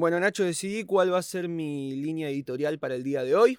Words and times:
Bueno, 0.00 0.18
Nacho, 0.18 0.44
decidí 0.44 0.84
cuál 0.84 1.12
va 1.12 1.18
a 1.18 1.22
ser 1.22 1.46
mi 1.46 1.94
línea 1.94 2.30
editorial 2.30 2.78
para 2.78 2.94
el 2.94 3.04
día 3.04 3.22
de 3.22 3.36
hoy. 3.36 3.58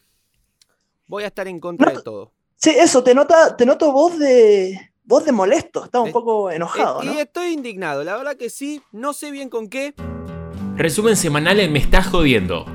Voy 1.05 1.21
a 1.21 1.27
estar 1.27 1.47
en 1.47 1.59
contra 1.59 1.91
de 1.91 2.01
todo. 2.01 2.33
Sí, 2.55 2.71
eso, 2.71 3.03
te 3.03 3.13
nota, 3.13 3.55
te 3.55 3.63
noto 3.63 3.91
voz 3.91 4.17
de 4.17 4.75
voz 5.03 5.23
de 5.23 5.31
molesto, 5.33 5.85
estás 5.85 6.01
un 6.01 6.09
Eh, 6.09 6.11
poco 6.11 6.49
enojado, 6.49 7.03
Eh, 7.03 7.05
¿no? 7.05 7.13
Y 7.13 7.19
estoy 7.19 7.53
indignado, 7.53 8.03
la 8.03 8.17
verdad 8.17 8.37
que 8.37 8.49
sí, 8.49 8.81
no 8.91 9.13
sé 9.13 9.29
bien 9.29 9.49
con 9.51 9.69
qué. 9.69 9.93
Resumen 10.77 11.15
semanal 11.15 11.59
en 11.59 11.71
Me 11.73 11.77
Estás 11.77 12.07
Jodiendo. 12.07 12.65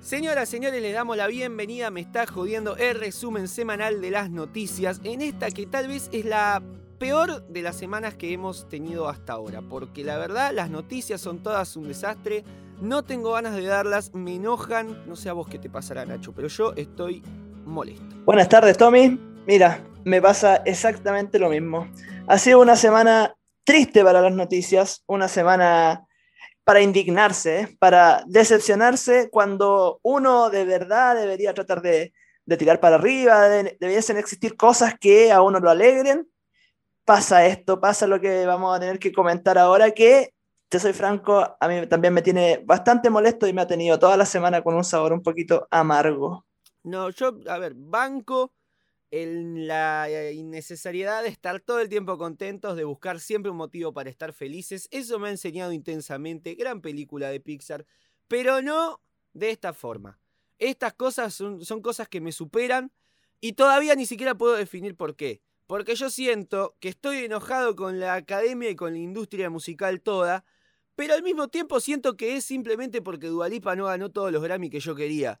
Señoras, 0.00 0.48
señores, 0.48 0.80
les 0.80 0.94
damos 0.94 1.16
la 1.16 1.26
bienvenida, 1.26 1.90
me 1.90 2.00
está 2.00 2.28
jodiendo 2.28 2.76
el 2.76 2.94
resumen 2.94 3.48
semanal 3.48 4.00
de 4.00 4.12
las 4.12 4.30
noticias 4.30 5.00
en 5.02 5.20
esta 5.20 5.50
que 5.50 5.66
tal 5.66 5.88
vez 5.88 6.10
es 6.12 6.24
la 6.26 6.62
peor 7.00 7.46
de 7.48 7.62
las 7.62 7.76
semanas 7.76 8.14
que 8.14 8.30
hemos 8.30 8.68
tenido 8.68 9.08
hasta 9.08 9.32
ahora, 9.32 9.62
porque 9.62 10.04
la 10.04 10.18
verdad 10.18 10.52
las 10.52 10.68
noticias 10.68 11.18
son 11.18 11.42
todas 11.42 11.74
un 11.76 11.88
desastre, 11.88 12.44
no 12.82 13.02
tengo 13.04 13.32
ganas 13.32 13.56
de 13.56 13.64
darlas, 13.64 14.12
me 14.14 14.34
enojan, 14.34 15.08
no 15.08 15.16
sé 15.16 15.30
a 15.30 15.32
vos 15.32 15.48
qué 15.48 15.58
te 15.58 15.70
pasará 15.70 16.04
Nacho, 16.04 16.34
pero 16.34 16.46
yo 16.48 16.74
estoy 16.76 17.22
molesto. 17.64 18.04
Buenas 18.26 18.50
tardes, 18.50 18.76
Tommy. 18.76 19.18
Mira, 19.46 19.82
me 20.04 20.20
pasa 20.20 20.56
exactamente 20.66 21.38
lo 21.38 21.48
mismo. 21.48 21.88
Ha 22.26 22.36
sido 22.36 22.60
una 22.60 22.76
semana 22.76 23.34
triste 23.64 24.04
para 24.04 24.20
las 24.20 24.32
noticias, 24.34 25.02
una 25.06 25.26
semana 25.28 26.06
para 26.64 26.82
indignarse, 26.82 27.76
para 27.78 28.24
decepcionarse 28.26 29.30
cuando 29.30 30.00
uno 30.02 30.50
de 30.50 30.66
verdad 30.66 31.16
debería 31.16 31.54
tratar 31.54 31.80
de, 31.80 32.12
de 32.44 32.56
tirar 32.58 32.78
para 32.78 32.96
arriba, 32.96 33.48
de- 33.48 33.78
debiesen 33.80 34.18
existir 34.18 34.54
cosas 34.54 34.96
que 35.00 35.32
a 35.32 35.40
uno 35.40 35.60
lo 35.60 35.70
alegren. 35.70 36.28
Pasa 37.10 37.44
esto, 37.44 37.80
pasa 37.80 38.06
lo 38.06 38.20
que 38.20 38.46
vamos 38.46 38.72
a 38.72 38.78
tener 38.78 39.00
que 39.00 39.10
comentar 39.10 39.58
ahora, 39.58 39.90
que, 39.90 40.32
te 40.68 40.78
soy 40.78 40.92
franco, 40.92 41.56
a 41.58 41.68
mí 41.68 41.84
también 41.88 42.14
me 42.14 42.22
tiene 42.22 42.62
bastante 42.64 43.10
molesto 43.10 43.48
y 43.48 43.52
me 43.52 43.62
ha 43.62 43.66
tenido 43.66 43.98
toda 43.98 44.16
la 44.16 44.24
semana 44.24 44.62
con 44.62 44.76
un 44.76 44.84
sabor 44.84 45.12
un 45.12 45.20
poquito 45.20 45.66
amargo. 45.72 46.46
No, 46.84 47.10
yo, 47.10 47.36
a 47.48 47.58
ver, 47.58 47.74
banco 47.74 48.52
en 49.10 49.66
la 49.66 50.08
eh, 50.08 50.34
innecesariedad 50.34 51.24
de 51.24 51.30
estar 51.30 51.58
todo 51.58 51.80
el 51.80 51.88
tiempo 51.88 52.16
contentos, 52.16 52.76
de 52.76 52.84
buscar 52.84 53.18
siempre 53.18 53.50
un 53.50 53.56
motivo 53.56 53.92
para 53.92 54.08
estar 54.08 54.32
felices. 54.32 54.86
Eso 54.92 55.18
me 55.18 55.26
ha 55.26 55.32
enseñado 55.32 55.72
intensamente. 55.72 56.54
Gran 56.54 56.80
película 56.80 57.28
de 57.28 57.40
Pixar, 57.40 57.86
pero 58.28 58.62
no 58.62 59.00
de 59.32 59.50
esta 59.50 59.72
forma. 59.72 60.20
Estas 60.60 60.94
cosas 60.94 61.34
son, 61.34 61.64
son 61.64 61.82
cosas 61.82 62.06
que 62.08 62.20
me 62.20 62.30
superan 62.30 62.92
y 63.40 63.54
todavía 63.54 63.96
ni 63.96 64.06
siquiera 64.06 64.36
puedo 64.36 64.54
definir 64.54 64.96
por 64.96 65.16
qué. 65.16 65.42
Porque 65.70 65.94
yo 65.94 66.10
siento 66.10 66.76
que 66.80 66.88
estoy 66.88 67.18
enojado 67.18 67.76
con 67.76 68.00
la 68.00 68.14
academia 68.14 68.70
y 68.70 68.74
con 68.74 68.92
la 68.92 68.98
industria 68.98 69.50
musical 69.50 70.00
toda, 70.02 70.44
pero 70.96 71.14
al 71.14 71.22
mismo 71.22 71.46
tiempo 71.46 71.78
siento 71.78 72.16
que 72.16 72.34
es 72.36 72.44
simplemente 72.44 73.00
porque 73.02 73.28
Dualipa 73.28 73.76
no 73.76 73.84
ganó 73.86 74.10
todos 74.10 74.32
los 74.32 74.42
Grammy 74.42 74.68
que 74.68 74.80
yo 74.80 74.96
quería. 74.96 75.40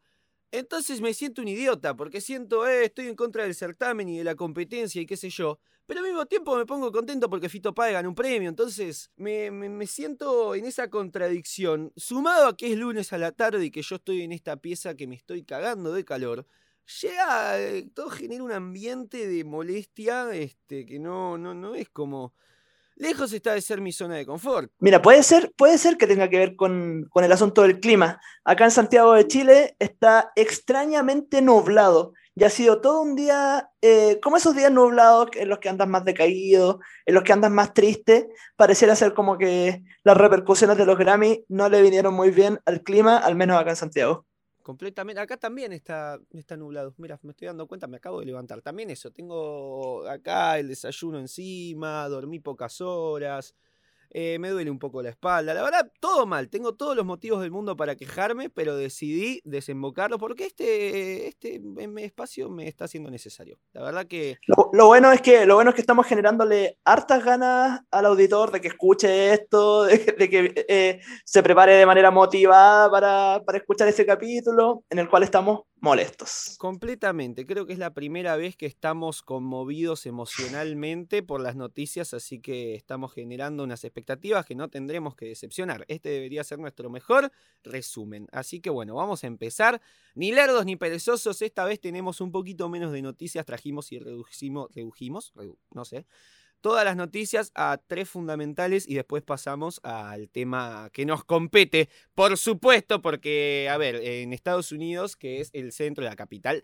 Entonces 0.52 1.00
me 1.00 1.14
siento 1.14 1.42
un 1.42 1.48
idiota, 1.48 1.96
porque 1.96 2.20
siento, 2.20 2.68
eh, 2.68 2.84
estoy 2.84 3.08
en 3.08 3.16
contra 3.16 3.42
del 3.44 3.54
certamen 3.56 4.08
y 4.08 4.18
de 4.18 4.24
la 4.24 4.36
competencia 4.36 5.02
y 5.02 5.06
qué 5.06 5.16
sé 5.16 5.30
yo. 5.30 5.58
Pero 5.86 6.00
al 6.00 6.06
mismo 6.06 6.26
tiempo 6.26 6.56
me 6.56 6.66
pongo 6.66 6.92
contento 6.92 7.28
porque 7.28 7.48
Fito 7.48 7.74
Páez 7.74 7.94
ganó 7.94 8.10
un 8.10 8.14
premio. 8.14 8.48
Entonces 8.48 9.10
me, 9.16 9.50
me- 9.50 9.68
me 9.68 9.86
siento 9.88 10.54
en 10.54 10.64
esa 10.64 10.90
contradicción. 10.90 11.92
Sumado 11.96 12.46
a 12.48 12.56
que 12.56 12.72
es 12.72 12.78
lunes 12.78 13.12
a 13.12 13.18
la 13.18 13.32
tarde 13.32 13.64
y 13.66 13.70
que 13.72 13.82
yo 13.82 13.96
estoy 13.96 14.22
en 14.22 14.32
esta 14.32 14.56
pieza 14.58 14.94
que 14.96 15.08
me 15.08 15.16
estoy 15.16 15.42
cagando 15.44 15.92
de 15.92 16.04
calor. 16.04 16.46
Llega, 17.00 17.60
eh, 17.60 17.88
todo 17.94 18.10
genera 18.10 18.42
un 18.42 18.52
ambiente 18.52 19.28
de 19.28 19.44
molestia 19.44 20.32
este, 20.32 20.84
que 20.86 20.98
no, 20.98 21.38
no, 21.38 21.54
no 21.54 21.74
es 21.74 21.88
como... 21.88 22.34
Lejos 22.96 23.32
está 23.32 23.54
de 23.54 23.62
ser 23.62 23.80
mi 23.80 23.92
zona 23.92 24.16
de 24.16 24.26
confort. 24.26 24.70
Mira, 24.78 25.00
puede 25.00 25.22
ser, 25.22 25.52
puede 25.56 25.78
ser 25.78 25.96
que 25.96 26.06
tenga 26.06 26.28
que 26.28 26.36
ver 26.36 26.54
con, 26.54 27.06
con 27.08 27.24
el 27.24 27.32
asunto 27.32 27.62
del 27.62 27.80
clima. 27.80 28.20
Acá 28.44 28.64
en 28.64 28.70
Santiago 28.70 29.14
de 29.14 29.26
Chile 29.26 29.74
está 29.78 30.32
extrañamente 30.36 31.40
nublado. 31.40 32.12
Y 32.34 32.44
ha 32.44 32.50
sido 32.50 32.82
todo 32.82 33.00
un 33.00 33.16
día, 33.16 33.70
eh, 33.80 34.18
como 34.22 34.36
esos 34.36 34.54
días 34.54 34.70
nublados 34.70 35.28
en 35.34 35.48
los 35.48 35.60
que 35.60 35.70
andas 35.70 35.88
más 35.88 36.04
decaído, 36.04 36.80
en 37.06 37.14
los 37.14 37.24
que 37.24 37.32
andas 37.32 37.50
más 37.50 37.72
triste, 37.72 38.28
pareciera 38.56 38.94
ser 38.94 39.14
como 39.14 39.38
que 39.38 39.82
las 40.04 40.16
repercusiones 40.16 40.76
de 40.76 40.84
los 40.84 40.98
Grammy 40.98 41.44
no 41.48 41.70
le 41.70 41.80
vinieron 41.80 42.12
muy 42.12 42.30
bien 42.30 42.60
al 42.66 42.82
clima, 42.82 43.16
al 43.16 43.34
menos 43.34 43.58
acá 43.58 43.70
en 43.70 43.76
Santiago. 43.76 44.26
Completamente. 44.62 45.20
Acá 45.20 45.36
también 45.38 45.72
está, 45.72 46.20
está 46.32 46.56
nublado. 46.56 46.94
Mira, 46.98 47.18
me 47.22 47.30
estoy 47.30 47.46
dando 47.46 47.66
cuenta, 47.66 47.86
me 47.86 47.96
acabo 47.96 48.20
de 48.20 48.26
levantar. 48.26 48.60
También 48.60 48.90
eso, 48.90 49.10
tengo 49.10 50.06
acá 50.06 50.58
el 50.58 50.68
desayuno 50.68 51.18
encima, 51.18 52.06
dormí 52.08 52.40
pocas 52.40 52.80
horas, 52.80 53.54
eh, 54.10 54.38
me 54.38 54.48
duele 54.50 54.70
un 54.70 54.78
poco 54.78 55.02
la 55.02 55.10
espalda. 55.10 55.54
La 55.54 55.62
verdad, 55.62 55.90
todo 56.00 56.26
mal. 56.26 56.48
Tengo 56.48 56.74
todos 56.74 56.96
los 56.96 57.06
motivos 57.06 57.40
del 57.40 57.50
mundo 57.50 57.76
para 57.76 57.96
quejarme, 57.96 58.50
pero 58.50 58.76
decidí 58.76 59.40
desembocarlo 59.44 60.18
porque 60.18 60.46
este, 60.46 61.28
este 61.28 61.60
espacio 61.98 62.50
me 62.50 62.66
está 62.68 62.88
siendo 62.88 63.10
necesario. 63.10 63.58
La 63.72 63.82
verdad 63.82 64.06
que 64.06 64.38
Lo, 64.72 64.86
bueno 64.86 65.12
es 65.12 65.20
que, 65.22 65.46
lo 65.46 65.54
bueno 65.54 65.70
es 65.70 65.74
que 65.74 65.80
estamos 65.80 66.06
generándole 66.06 66.78
hartas 66.84 67.24
ganas 67.24 67.80
al 67.90 68.06
auditor 68.06 68.50
de 68.50 68.60
que 68.60 68.68
escuche 68.68 69.32
esto, 69.32 69.84
de, 69.84 70.28
que- 70.30 70.64
eh, 70.68 71.00
se 71.24 71.42
prepare 71.42 71.74
de 71.74 71.86
manera 71.86 72.10
motivada 72.10 72.90
para, 72.90 73.42
para 73.44 73.58
escuchar 73.58 73.88
ese 73.88 74.04
capítulo 74.06 74.84
en 74.90 74.98
el 74.98 75.08
cual 75.08 75.22
estamos 75.22 75.62
molestos. 75.80 76.56
Completamente, 76.58 77.46
creo 77.46 77.66
que 77.66 77.72
es 77.72 77.78
la 77.78 77.94
primera 77.94 78.36
vez 78.36 78.56
que 78.56 78.66
estamos 78.66 79.22
conmovidos 79.22 80.06
emocionalmente 80.06 81.22
por 81.22 81.40
las 81.40 81.56
noticias, 81.56 82.14
así 82.14 82.40
que 82.40 82.74
estamos 82.74 83.12
generando 83.12 83.64
unas 83.64 83.84
expectativas 83.84 84.44
que 84.44 84.54
no 84.54 84.68
tendremos 84.68 85.16
que 85.16 85.26
decepcionar. 85.26 85.84
Este 85.88 86.10
debería 86.10 86.44
ser 86.44 86.58
nuestro 86.58 86.90
mejor 86.90 87.32
resumen. 87.62 88.26
Así 88.32 88.60
que 88.60 88.70
bueno, 88.70 88.94
vamos 88.94 89.24
a 89.24 89.26
empezar. 89.26 89.80
Ni 90.14 90.32
lerdos 90.32 90.64
ni 90.66 90.76
perezosos, 90.76 91.40
esta 91.42 91.64
vez 91.64 91.80
tenemos 91.80 92.20
un 92.20 92.32
poquito 92.32 92.68
menos 92.68 92.92
de 92.92 93.02
noticias, 93.02 93.46
trajimos 93.46 93.92
y 93.92 93.98
redujimos, 93.98 94.70
redujimos, 94.74 95.32
redu- 95.34 95.56
no 95.72 95.84
sé, 95.84 96.06
todas 96.60 96.84
las 96.84 96.96
noticias 96.96 97.52
a 97.54 97.80
tres 97.86 98.08
fundamentales 98.08 98.88
y 98.88 98.94
después 98.94 99.22
pasamos 99.22 99.80
al 99.82 100.28
tema 100.28 100.90
que 100.92 101.06
nos 101.06 101.24
compete, 101.24 101.88
por 102.14 102.36
supuesto, 102.36 103.02
porque, 103.02 103.68
a 103.70 103.76
ver, 103.76 103.96
en 103.96 104.32
Estados 104.32 104.72
Unidos, 104.72 105.16
que 105.16 105.40
es 105.40 105.50
el 105.52 105.72
centro 105.72 106.04
de 106.04 106.10
la 106.10 106.16
capital, 106.16 106.62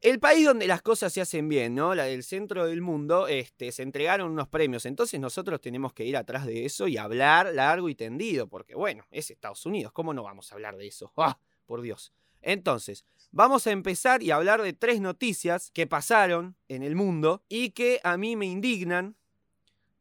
el 0.00 0.20
país 0.20 0.44
donde 0.44 0.66
las 0.66 0.82
cosas 0.82 1.12
se 1.12 1.22
hacen 1.22 1.48
bien, 1.48 1.74
¿no? 1.74 1.94
La 1.94 2.04
del 2.04 2.24
centro 2.24 2.66
del 2.66 2.82
mundo, 2.82 3.26
este, 3.26 3.72
se 3.72 3.82
entregaron 3.82 4.30
unos 4.30 4.48
premios. 4.48 4.84
Entonces 4.84 5.18
nosotros 5.18 5.62
tenemos 5.62 5.94
que 5.94 6.04
ir 6.04 6.16
atrás 6.16 6.44
de 6.44 6.66
eso 6.66 6.88
y 6.88 6.98
hablar 6.98 7.54
largo 7.54 7.88
y 7.88 7.94
tendido, 7.94 8.46
porque 8.46 8.74
bueno, 8.74 9.06
es 9.10 9.30
Estados 9.30 9.64
Unidos, 9.64 9.92
¿cómo 9.92 10.12
no 10.12 10.22
vamos 10.22 10.52
a 10.52 10.56
hablar 10.56 10.76
de 10.76 10.88
eso? 10.88 11.12
¡Ah! 11.16 11.38
Por 11.64 11.80
Dios. 11.80 12.12
Entonces, 12.42 13.06
vamos 13.30 13.66
a 13.66 13.70
empezar 13.70 14.22
y 14.22 14.30
hablar 14.30 14.60
de 14.60 14.74
tres 14.74 15.00
noticias 15.00 15.70
que 15.70 15.86
pasaron 15.86 16.56
en 16.68 16.82
el 16.82 16.94
mundo 16.94 17.42
y 17.48 17.70
que 17.70 18.00
a 18.04 18.18
mí 18.18 18.36
me 18.36 18.44
indignan. 18.44 19.16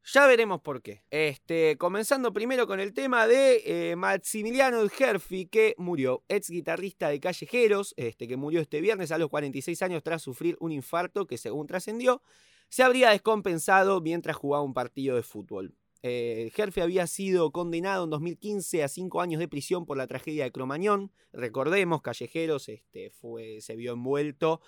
Ya 0.05 0.27
veremos 0.27 0.61
por 0.61 0.81
qué. 0.81 1.03
Este, 1.11 1.77
comenzando 1.77 2.33
primero 2.33 2.67
con 2.67 2.81
el 2.81 2.93
tema 2.93 3.25
de 3.25 3.91
eh, 3.91 3.95
Maximiliano 3.95 4.81
Herfi, 4.99 5.45
que 5.45 5.75
murió, 5.77 6.25
ex 6.27 6.49
guitarrista 6.49 7.07
de 7.07 7.21
Callejeros, 7.21 7.93
este, 7.95 8.27
que 8.27 8.35
murió 8.35 8.59
este 8.59 8.81
viernes 8.81 9.11
a 9.13 9.17
los 9.17 9.29
46 9.29 9.81
años 9.81 10.03
tras 10.03 10.21
sufrir 10.21 10.57
un 10.59 10.73
infarto 10.73 11.25
que, 11.25 11.37
según 11.37 11.67
trascendió, 11.67 12.21
se 12.67 12.83
habría 12.83 13.11
descompensado 13.11 14.01
mientras 14.01 14.35
jugaba 14.35 14.63
un 14.63 14.73
partido 14.73 15.15
de 15.15 15.23
fútbol. 15.23 15.73
Eh, 16.01 16.51
había 16.81 17.07
sido 17.07 17.53
condenado 17.53 18.03
en 18.03 18.09
2015 18.09 18.83
a 18.83 18.89
cinco 18.89 19.21
años 19.21 19.39
de 19.39 19.47
prisión 19.47 19.85
por 19.85 19.95
la 19.95 20.07
tragedia 20.07 20.43
de 20.43 20.51
Cromañón. 20.51 21.13
Recordemos, 21.31 22.01
Callejeros 22.01 22.67
este, 22.67 23.09
fue, 23.09 23.61
se 23.61 23.77
vio 23.77 23.93
envuelto 23.93 24.59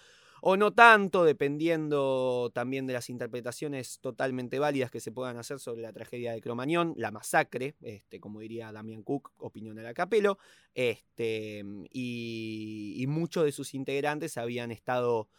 o 0.48 0.58
no 0.58 0.74
tanto, 0.74 1.24
dependiendo 1.24 2.52
también 2.54 2.86
de 2.86 2.94
las 2.94 3.10
interpretaciones 3.10 3.98
totalmente 4.00 4.60
válidas 4.60 4.92
que 4.92 5.00
se 5.00 5.12
puedan 5.12 5.38
hacer 5.38 5.58
sobre 5.58 5.82
la 5.82 5.92
tragedia 5.92 6.34
de 6.34 6.42
Cromañón, 6.42 6.94
la 6.98 7.10
masacre, 7.10 7.74
este, 7.82 8.20
como 8.20 8.42
diría 8.42 8.72
Damian 8.72 9.02
Cook, 9.02 9.32
opinión 9.40 9.80
a 9.80 9.82
la 9.82 9.96
capelo, 9.96 10.38
este, 10.76 11.64
y, 11.92 13.04
muchos 13.08 13.44
de 13.44 13.52
sus 13.52 13.74
integrantes 13.74 14.38
habían 14.38 14.70
estado 14.70 15.30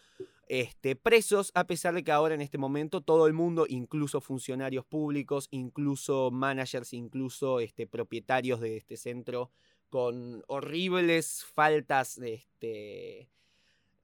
este, 0.49 0.97
presos, 0.97 1.53
a 1.55 1.69
pesar 1.69 1.95
de 1.95 2.03
que 2.03 2.11
ahora 2.11 2.35
en 2.35 2.41
este 2.41 2.59
momento 2.59 3.01
todo 3.01 3.29
el 3.29 3.33
mundo, 3.33 3.65
incluso 3.69 4.21
funcionarios 4.21 4.85
públicos, 4.85 5.47
incluso 5.53 6.33
managers, 6.33 6.93
incluso 6.93 7.61
este, 7.61 7.87
propietarios 7.87 8.61
de 8.61 8.77
este 8.77 8.97
centro, 8.97 9.53
con 9.89 10.43
horribles 10.49 11.45
faltas 11.45 12.19
este, 12.19 13.29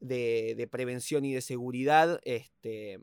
de, 0.02 0.68
prevención 0.70 1.24
y 1.24 1.32
de 1.32 1.40
seguridad, 1.40 2.20
este, 2.24 2.98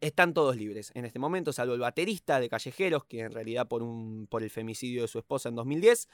están 0.00 0.34
todos 0.34 0.56
libres 0.56 0.92
en 0.94 1.04
este 1.04 1.18
momento, 1.18 1.52
salvo 1.52 1.74
el 1.74 1.80
baterista 1.80 2.40
de 2.40 2.48
Callejeros, 2.48 3.04
que 3.04 3.20
en 3.20 3.32
realidad 3.32 3.68
por 3.68 4.42
el 4.42 4.50
femicidio 4.50 5.02
de 5.02 5.08
su 5.08 5.18
esposa 5.18 5.48
en 5.48 5.56
2010 5.56 6.08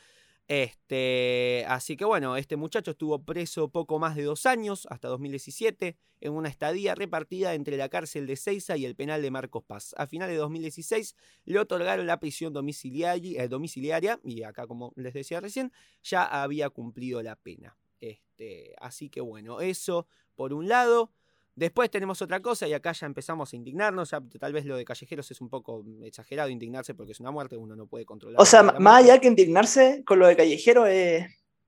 Este, 0.49 1.65
así 1.69 1.97
que 1.97 2.05
bueno, 2.05 2.37
este 2.37 2.57
muchacho 2.57 2.91
estuvo 2.93 3.23
preso 3.25 3.69
poco 3.69 3.99
más 3.99 4.17
de 4.17 4.25
dos 4.25 4.45
años, 4.47 4.87
hasta 4.91 5.09
2017, 5.09 5.97
en 6.21 6.33
una 6.33 6.49
estadía 6.49 6.95
repartida 6.95 7.55
entre 7.55 7.77
la 7.77 7.89
cárcel 7.89 8.27
de 8.27 8.37
Ceiza 8.37 8.77
y 8.77 8.85
el 8.85 8.97
penal 8.97 9.23
de 9.23 9.31
Marcos 9.31 9.63
Paz. 9.65 9.95
A 9.99 10.07
finales 10.07 10.35
de 10.35 10.39
2016 10.41 11.15
le 11.45 11.59
otorgaron 11.59 12.07
la 12.07 12.19
prisión 12.19 12.53
domiciliaria, 12.53 13.43
eh, 13.45 13.49
domiciliaria 13.49 14.21
y 14.25 14.43
acá, 14.43 14.67
como 14.67 14.93
les 14.97 15.15
decía 15.15 15.41
recién, 15.41 15.73
ya 16.03 16.25
había 16.25 16.71
cumplido 16.71 17.23
la 17.23 17.37
pena. 17.37 17.77
Este, 18.03 18.75
así 18.79 19.09
que 19.09 19.21
bueno, 19.21 19.61
eso 19.61 20.07
por 20.35 20.53
un 20.53 20.69
lado. 20.69 21.13
Después 21.55 21.91
tenemos 21.91 22.21
otra 22.23 22.41
cosa 22.41 22.67
y 22.67 22.73
acá 22.73 22.93
ya 22.93 23.07
empezamos 23.07 23.53
a 23.53 23.57
indignarnos. 23.57 24.11
Ya, 24.11 24.21
tal 24.41 24.53
vez 24.53 24.65
lo 24.65 24.77
de 24.77 24.85
callejeros 24.85 25.31
es 25.31 25.41
un 25.41 25.49
poco 25.49 25.85
exagerado 26.03 26.49
indignarse 26.49 26.95
porque 26.95 27.13
es 27.13 27.21
una 27.21 27.31
muerte, 27.31 27.57
uno 27.57 27.77
no 27.77 27.87
puede 27.87 28.05
controlar. 28.05 28.41
O 28.41 28.45
sea, 28.45 28.63
más 28.63 29.05
allá 29.05 29.19
que 29.21 29.29
indignarse 29.29 30.03
con 30.05 30.19
lo 30.19 30.27
de 30.27 30.37
callejero 30.37 30.87
es, 30.87 31.27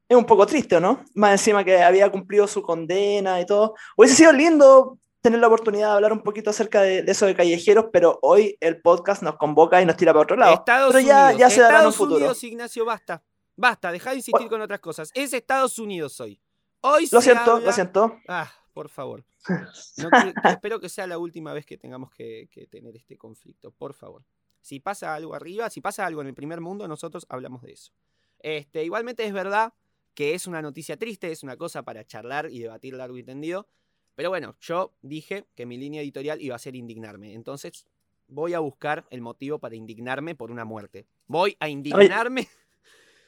es 0.09 0.17
un 0.17 0.25
poco 0.25 0.47
triste, 0.47 0.81
¿no? 0.81 1.05
Más 1.15 1.33
encima 1.33 1.63
que 1.65 1.83
había 1.83 2.11
cumplido 2.11 2.49
su 2.49 2.63
condena 2.63 3.41
y 3.41 3.47
todo. 3.47 3.75
Hubiese 3.97 4.17
sido 4.17 4.33
lindo 4.33 4.99
tener 5.21 5.39
la 5.39 5.47
oportunidad 5.47 5.91
de 5.91 5.95
hablar 5.95 6.13
un 6.13 6.23
poquito 6.23 6.51
acerca 6.51 6.83
de, 6.83 7.05
eso 7.07 7.27
de 7.27 7.37
callejeros, 7.37 7.87
pero 7.93 8.19
hoy 8.23 8.57
el 8.61 8.81
podcast 8.81 9.23
nos 9.23 9.37
convoca 9.37 9.81
y 9.81 9.87
nos 9.87 9.97
tira 9.97 10.13
para 10.13 10.23
otro 10.23 10.37
lado. 10.37 10.55
Estados 10.55 10.93
pero 10.93 11.07
ya, 11.07 11.25
Unidos, 11.27 11.41
ya 11.41 11.51
se 11.51 11.61
dará 11.61 11.79
en 11.79 11.85
un 11.85 11.89
Estados 11.91 11.97
futuro. 11.97 12.17
Unidos, 12.17 12.45
Ignacio, 12.45 12.85
basta. 12.85 13.23
Basta, 13.56 13.93
deja 13.93 14.11
de 14.11 14.17
insistir 14.17 14.49
con 14.49 14.61
otras 14.61 14.81
cosas. 14.81 15.11
Es 15.15 15.33
Estados 15.33 15.79
Unidos 15.79 16.19
hoy. 16.21 16.41
Hoy 16.81 17.09
Lo 17.12 17.21
se 17.21 17.31
siento, 17.33 17.53
habla- 17.53 17.67
lo 17.67 17.73
siento. 17.73 18.19
Ah, 18.29 18.51
por 18.73 18.89
favor. 18.89 19.25
No 19.99 20.11
quiero- 20.11 20.33
espero 20.51 20.81
que 20.81 20.89
sea 20.89 21.06
la 21.06 21.19
última 21.19 21.53
vez 21.53 21.65
que 21.67 21.77
tengamos 21.79 22.11
que, 22.11 22.49
que 22.51 22.67
tener 22.67 22.97
este 22.97 23.17
conflicto, 23.17 23.71
por 23.71 23.95
favor. 23.95 24.25
Si 24.61 24.81
pasa 24.81 25.15
algo 25.15 25.35
arriba, 25.35 25.69
si 25.71 25.81
pasa 25.81 26.06
algo 26.06 26.21
en 26.23 26.27
el 26.29 26.35
primer 26.35 26.61
mundo, 26.61 26.89
nosotros 26.89 27.27
hablamos 27.29 27.62
de 27.62 27.73
eso. 27.73 27.93
Este, 28.41 28.83
igualmente 28.85 29.25
es 29.25 29.33
verdad 29.33 29.73
que 30.15 30.35
es 30.35 30.47
una 30.47 30.62
noticia 30.62 30.97
triste, 30.97 31.31
es 31.31 31.43
una 31.43 31.56
cosa 31.56 31.83
para 31.83 32.05
charlar 32.05 32.49
y 32.51 32.61
debatir 32.61 32.95
largo 32.95 33.17
y 33.19 33.23
tendido. 33.25 33.67
Pero 34.15 34.31
bueno, 34.31 34.56
yo 34.61 34.95
dije 35.03 35.45
que 35.55 35.67
mi 35.67 35.77
línea 35.77 36.01
editorial 36.01 36.41
iba 36.41 36.55
a 36.56 36.59
ser 36.59 36.77
indignarme. 36.77 37.35
Entonces 37.35 37.85
voy 38.29 38.55
a 38.55 38.61
buscar 38.61 39.05
el 39.11 39.21
motivo 39.21 39.59
para 39.59 39.75
indignarme 39.77 40.35
por 40.35 40.51
una 40.51 40.65
muerte. 40.65 41.06
Voy 41.27 41.56
a 41.61 41.69
indignarme. 41.69 42.49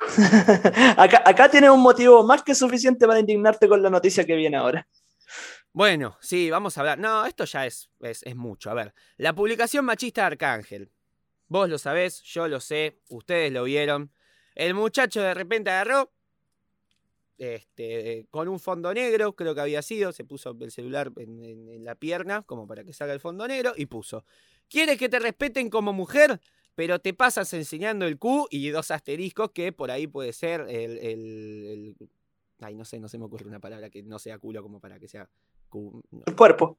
acá, 0.96 1.22
acá 1.24 1.50
tienes 1.50 1.70
un 1.70 1.80
motivo 1.80 2.22
más 2.24 2.42
que 2.42 2.54
suficiente 2.54 3.06
para 3.06 3.20
indignarte 3.20 3.68
con 3.68 3.82
la 3.82 3.90
noticia 3.90 4.24
que 4.24 4.36
viene 4.36 4.56
ahora. 4.56 4.86
Bueno, 5.72 6.16
sí, 6.20 6.50
vamos 6.50 6.76
a 6.76 6.80
hablar. 6.80 6.98
No, 6.98 7.26
esto 7.26 7.44
ya 7.44 7.66
es, 7.66 7.90
es, 8.00 8.34
mucho. 8.34 8.70
A 8.70 8.74
ver, 8.74 8.94
la 9.18 9.34
publicación 9.34 9.84
machista 9.84 10.22
de 10.22 10.26
Arcángel. 10.28 10.90
Vos 11.48 11.68
lo 11.68 11.78
sabés, 11.78 12.22
yo 12.22 12.48
lo 12.48 12.60
sé, 12.60 13.00
ustedes 13.10 13.52
lo 13.52 13.64
vieron. 13.64 14.10
El 14.54 14.74
muchacho 14.74 15.20
de 15.20 15.34
repente 15.34 15.70
agarró, 15.70 16.12
este, 17.38 18.26
con 18.30 18.48
un 18.48 18.58
fondo 18.58 18.92
negro, 18.94 19.36
creo 19.36 19.54
que 19.54 19.60
había 19.60 19.82
sido, 19.82 20.12
se 20.12 20.24
puso 20.24 20.56
el 20.60 20.70
celular 20.70 21.12
en, 21.18 21.44
en- 21.44 21.68
en 21.68 21.84
la 21.84 21.94
pierna, 21.94 22.42
como 22.42 22.66
para 22.66 22.82
que 22.84 22.94
salga 22.94 23.12
el 23.12 23.20
fondo 23.20 23.46
negro, 23.46 23.74
y 23.76 23.86
puso, 23.86 24.24
¿quieres 24.68 24.98
que 24.98 25.08
te 25.08 25.18
respeten 25.18 25.68
como 25.68 25.92
mujer? 25.92 26.40
Pero 26.76 27.00
te 27.00 27.12
pasas 27.14 27.52
enseñando 27.54 28.06
el 28.06 28.18
Q 28.18 28.46
y 28.50 28.68
dos 28.68 28.92
asteriscos 28.92 29.50
que 29.50 29.72
por 29.72 29.90
ahí 29.90 30.06
puede 30.06 30.32
ser 30.32 30.60
el, 30.68 30.98
el- 30.98 31.66
el- 32.00 32.08
Ay, 32.60 32.74
no 32.74 32.84
sé, 32.84 33.00
no 33.00 33.08
se 33.08 33.18
me 33.18 33.24
ocurre 33.24 33.46
una 33.48 33.58
palabra 33.60 33.90
que 33.90 34.02
no 34.02 34.18
sea 34.18 34.38
culo 34.38 34.62
como 34.62 34.78
para 34.80 34.98
que 35.00 35.08
sea 35.08 35.28
Q. 35.68 36.02
no. 36.12 36.22
El 36.26 36.36
cuerpo. 36.36 36.78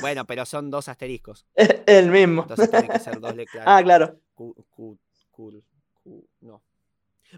Bueno, 0.00 0.24
pero 0.26 0.46
son 0.46 0.70
dos 0.70 0.88
asteriscos. 0.88 1.46
El 1.86 2.10
mismo. 2.10 2.42
Entonces 2.42 2.70
tiene 2.70 2.88
que 2.88 2.98
ser 3.00 3.20
dos 3.20 3.34
letras. 3.36 3.64
Ah, 3.66 3.80
claro. 3.82 4.18
Q, 4.34 4.54
Q, 4.70 4.98
Q, 5.30 5.62
Q, 6.02 6.28
no. 6.40 6.62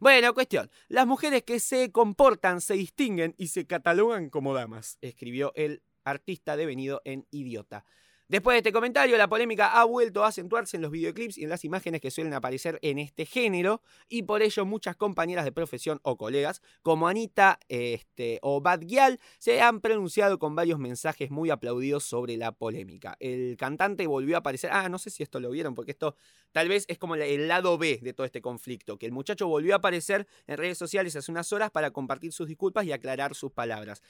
Bueno, 0.01 0.35
cuestión. 0.35 0.71
Las 0.89 1.07
mujeres 1.07 1.43
que 1.45 1.61
se 1.61 1.91
comportan, 1.93 2.61
se 2.61 2.75
distinguen 2.75 3.35
y 3.39 3.49
se 3.49 3.67
catalogan 3.67 4.29
como 4.29 4.53
damas, 4.53 4.99
escribió 5.01 5.53
el 5.55 5.83
artista 6.05 6.57
devenido 6.57 7.01
en 7.05 7.27
Idiota. 7.31 7.85
Después 8.29 8.55
de 8.55 8.59
este 8.59 8.73
comentario, 8.73 9.17
la 9.17 9.29
polémica 9.29 9.81
ha 9.81 9.85
vuelto 9.85 10.25
a 10.25 10.29
acentuarse 10.29 10.77
en 10.77 10.83
los 10.83 10.91
videoclips 10.91 11.39
y 11.39 11.45
en 11.45 11.49
las 11.49 11.65
imágenes 11.65 12.01
que 12.01 12.11
suelen 12.11 12.35
aparecer 12.35 12.77
en 12.83 12.99
este 12.99 13.25
género, 13.25 13.83
y 14.09 14.25
por 14.25 14.43
ello 14.43 14.65
muchas 14.67 14.97
compañeras 14.97 15.45
de 15.45 15.53
profesión 15.53 16.01
o 16.03 16.17
colegas, 16.17 16.61
como 16.83 17.07
Anita 17.07 17.61
este, 17.69 18.41
o 18.43 18.61
Bad 18.61 18.81
Gyal, 18.81 19.21
se 19.39 19.61
han 19.61 19.81
pronunciado 19.81 20.41
con 20.41 20.57
varios 20.57 20.81
mensajes 20.81 21.31
muy 21.31 21.51
aplaudidos 21.51 22.03
sobre 22.03 22.37
la 22.37 22.51
polémica. 22.51 23.17
El 23.21 23.57
cantante 23.57 24.09
volvió 24.09 24.35
a 24.35 24.41
aparecer, 24.41 24.71
ah, 24.73 24.89
no 24.89 24.99
sé 24.99 25.11
si 25.11 25.23
esto 25.23 25.39
lo 25.39 25.51
vieron, 25.53 25.77
porque 25.77 25.93
esto 25.93 26.17
tal 26.51 26.69
vez 26.69 26.85
es 26.89 26.99
como 26.99 27.15
el 27.15 27.47
lado 27.47 27.79
B 27.79 28.01
de 28.03 28.13
todo 28.13 28.25
este 28.27 28.41
conflicto, 28.41 28.99
que 28.99 29.07
el 29.07 29.13
muchacho 29.13 29.47
volvió 29.47 29.75
a 29.75 29.77
aparecer 29.77 30.27
en 30.49 30.57
redes 30.57 30.79
sociales 30.79 31.15
hace 31.15 31.31
unas 31.31 31.53
horas 31.53 31.71
para 31.71 31.93
compartir 31.93 32.33
sus 32.33 32.49
disculpas 32.49 32.87
y 32.87 32.93
aclarar 32.93 33.37
sus 33.37 33.53
palabras. 33.53 34.03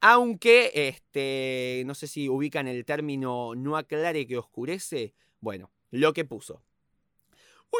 Aunque, 0.00 0.70
este, 0.74 1.82
no 1.86 1.94
sé 1.94 2.06
si 2.08 2.28
ubican 2.28 2.68
el 2.68 2.84
término 2.84 3.54
no 3.54 3.76
aclare 3.76 4.26
que 4.26 4.36
oscurece, 4.36 5.14
bueno, 5.40 5.70
lo 5.90 6.12
que 6.12 6.24
puso. 6.24 6.62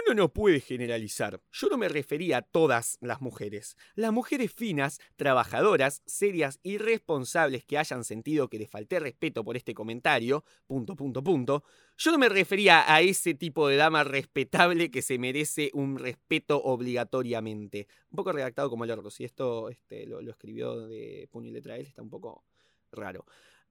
Uno 0.02 0.14
no 0.14 0.32
puede 0.32 0.58
generalizar. 0.58 1.40
Yo 1.52 1.68
no 1.68 1.78
me 1.78 1.88
refería 1.88 2.38
a 2.38 2.42
todas 2.42 2.98
las 3.00 3.20
mujeres. 3.20 3.76
Las 3.94 4.12
mujeres 4.12 4.52
finas, 4.52 4.98
trabajadoras, 5.14 6.02
serias 6.04 6.58
y 6.64 6.78
responsables 6.78 7.64
que 7.64 7.78
hayan 7.78 8.02
sentido 8.02 8.48
que 8.48 8.58
les 8.58 8.68
falté 8.68 8.98
respeto 8.98 9.44
por 9.44 9.56
este 9.56 9.72
comentario, 9.72 10.42
punto, 10.66 10.96
punto, 10.96 11.22
punto, 11.22 11.62
yo 11.96 12.10
no 12.10 12.18
me 12.18 12.28
refería 12.28 12.92
a 12.92 13.02
ese 13.02 13.34
tipo 13.34 13.68
de 13.68 13.76
dama 13.76 14.02
respetable 14.02 14.90
que 14.90 15.00
se 15.00 15.16
merece 15.16 15.70
un 15.74 15.96
respeto 15.96 16.60
obligatoriamente. 16.60 17.86
Un 18.10 18.16
poco 18.16 18.32
redactado 18.32 18.68
como 18.70 18.82
el 18.82 18.90
orto. 18.90 19.10
Si 19.10 19.22
esto 19.22 19.68
este, 19.68 20.06
lo, 20.06 20.20
lo 20.20 20.32
escribió 20.32 20.88
de 20.88 21.28
puño 21.30 21.50
y 21.50 21.52
letra 21.52 21.76
él, 21.76 21.86
está 21.86 22.02
un 22.02 22.10
poco 22.10 22.44
raro. 22.90 23.26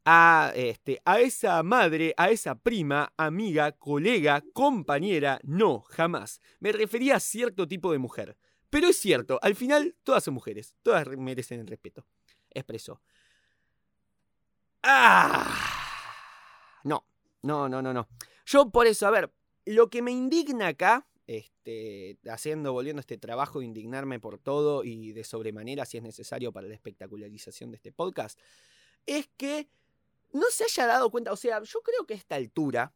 A, 0.06 0.52
este, 0.56 1.02
a 1.06 1.22
esa 1.22 1.64
madre, 1.64 2.14
a 2.18 2.30
esa 2.30 2.56
prima, 2.56 3.14
amiga, 3.16 3.72
colega, 3.72 4.44
compañera, 4.54 5.40
no, 5.44 5.80
jamás. 5.82 6.42
Me 6.60 6.74
refería 6.74 7.16
a 7.16 7.20
cierto 7.22 7.68
tipo 7.68 7.92
de 7.92 8.00
mujer. 8.00 8.38
Pero 8.70 8.88
es 8.88 8.98
cierto, 8.98 9.40
al 9.42 9.56
final 9.56 9.96
todas 10.04 10.24
son 10.24 10.34
mujeres, 10.34 10.76
todas 10.84 11.08
re- 11.08 11.16
merecen 11.16 11.60
el 11.62 11.68
respeto. 11.68 12.06
Expresó. 12.50 13.02
¡Ah! 14.82 15.60
No, 16.84 17.06
no, 17.42 17.70
no, 17.70 17.82
no, 17.82 17.94
no. 17.94 18.10
Yo 18.46 18.70
por 18.70 18.88
eso, 18.88 19.08
a 19.08 19.12
ver, 19.12 19.32
lo 19.66 19.90
que 19.90 20.02
me 20.02 20.12
indigna 20.12 20.68
acá, 20.68 21.08
este, 21.28 22.18
haciendo, 22.30 22.74
volviendo 22.74 23.00
a 23.00 23.02
este 23.02 23.18
trabajo 23.18 23.62
indignarme 23.62 24.20
por 24.20 24.38
todo 24.38 24.84
y 24.84 25.14
de 25.14 25.24
sobremanera 25.24 25.86
si 25.86 25.98
es 25.98 26.04
necesario 26.04 26.52
para 26.52 26.68
la 26.68 26.74
espectacularización 26.74 27.72
de 27.72 27.78
este 27.78 27.94
podcast, 27.94 28.38
es 29.06 29.30
que 29.38 29.70
no 30.34 30.44
se 30.52 30.66
haya 30.66 30.88
dado 30.88 31.10
cuenta, 31.10 31.32
o 31.32 31.36
sea, 31.38 31.62
yo 31.64 31.82
creo 31.82 32.06
que 32.06 32.14
a 32.16 32.18
esta 32.18 32.36
altura, 32.36 32.94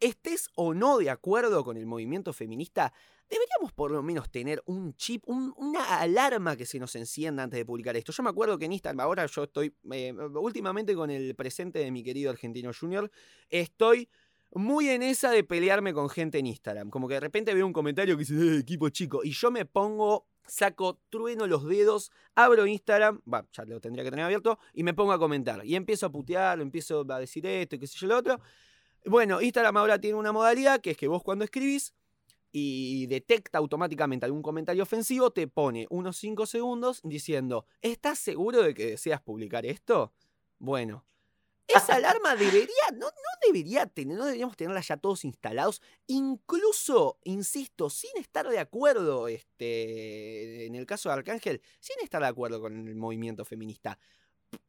estés 0.00 0.48
o 0.56 0.74
no 0.74 0.98
de 0.98 1.08
acuerdo 1.08 1.64
con 1.64 1.76
el 1.76 1.86
movimiento 1.86 2.32
feminista, 2.32 2.92
deberíamos 3.30 3.72
por 3.72 3.90
lo 3.90 4.02
menos 4.02 4.30
tener 4.30 4.62
un 4.66 4.94
chip, 4.96 5.22
un- 5.26 5.54
una 5.56 6.00
alarma 6.00 6.56
que 6.56 6.66
se 6.66 6.78
nos 6.78 6.94
encienda 6.96 7.42
antes 7.44 7.56
de 7.58 7.64
publicar 7.64 7.96
esto. 7.96 8.12
Yo 8.12 8.22
me 8.22 8.28
acuerdo 8.30 8.58
que 8.58 8.66
en 8.66 8.72
Instagram, 8.72 9.00
ahora 9.00 9.24
yo 9.26 9.44
estoy, 9.44 9.74
eh, 9.92 10.12
últimamente 10.34 10.94
con 10.94 11.10
el 11.10 11.34
presente 11.34 11.78
de 11.78 11.90
mi 11.90 12.02
querido 12.02 12.30
Argentino 12.30 12.70
Junior, 12.78 13.10
estoy 13.48 14.10
muy 14.52 14.88
en 14.90 15.02
esa 15.02 15.30
de 15.30 15.42
pelearme 15.42 15.94
con 15.94 16.10
gente 16.10 16.38
en 16.38 16.46
Instagram. 16.46 16.90
Como 16.90 17.08
que 17.08 17.14
de 17.14 17.20
repente 17.20 17.54
veo 17.54 17.66
un 17.66 17.72
comentario 17.72 18.16
que 18.16 18.20
dice, 18.24 18.34
"Eh, 18.34 18.58
equipo 18.58 18.88
chico, 18.90 19.24
y 19.24 19.30
yo 19.32 19.50
me 19.50 19.64
pongo, 19.64 20.26
saco, 20.46 21.00
trueno 21.10 21.46
los 21.46 21.64
dedos, 21.66 22.10
abro 22.34 22.66
Instagram, 22.66 23.20
va, 23.32 23.46
ya 23.52 23.64
lo 23.64 23.80
tendría 23.80 24.04
que 24.04 24.10
tener 24.10 24.24
abierto, 24.24 24.58
y 24.72 24.82
me 24.82 24.94
pongo 24.94 25.12
a 25.12 25.18
comentar. 25.18 25.64
Y 25.64 25.74
empiezo 25.74 26.06
a 26.06 26.12
putear, 26.12 26.60
empiezo 26.60 27.06
a 27.08 27.18
decir 27.18 27.46
esto, 27.46 27.76
y 27.76 27.78
qué 27.78 27.86
sé 27.86 27.98
yo, 27.98 28.06
lo 28.08 28.18
otro. 28.18 28.40
Bueno, 29.06 29.40
Instagram 29.40 29.76
ahora 29.76 30.00
tiene 30.00 30.16
una 30.16 30.32
modalidad 30.32 30.80
que 30.80 30.92
es 30.92 30.96
que 30.96 31.08
vos 31.08 31.22
cuando 31.22 31.44
escribís 31.44 31.94
y 32.56 33.06
detecta 33.08 33.58
automáticamente 33.58 34.24
algún 34.26 34.40
comentario 34.42 34.84
ofensivo, 34.84 35.32
te 35.32 35.48
pone 35.48 35.86
unos 35.90 36.16
5 36.18 36.46
segundos 36.46 37.00
diciendo, 37.02 37.66
¿estás 37.82 38.18
seguro 38.18 38.62
de 38.62 38.74
que 38.74 38.86
deseas 38.90 39.20
publicar 39.20 39.66
esto? 39.66 40.12
Bueno, 40.58 41.04
esa 41.66 41.94
alarma 41.96 42.36
debería, 42.36 42.90
no, 42.92 43.06
no 43.06 43.12
debería 43.46 43.86
tener, 43.86 44.16
no 44.18 44.24
deberíamos 44.26 44.56
tenerla 44.56 44.80
ya 44.82 44.96
todos 44.98 45.24
instalados, 45.24 45.80
incluso, 46.06 47.18
insisto, 47.24 47.88
sin 47.90 48.10
estar 48.18 48.48
de 48.48 48.58
acuerdo, 48.58 49.28
este, 49.28 50.66
en 50.66 50.74
el 50.74 50.86
caso 50.86 51.08
de 51.08 51.14
Arcángel, 51.14 51.62
sin 51.80 51.96
estar 52.02 52.22
de 52.22 52.28
acuerdo 52.28 52.60
con 52.60 52.86
el 52.88 52.94
movimiento 52.96 53.44
feminista. 53.44 53.98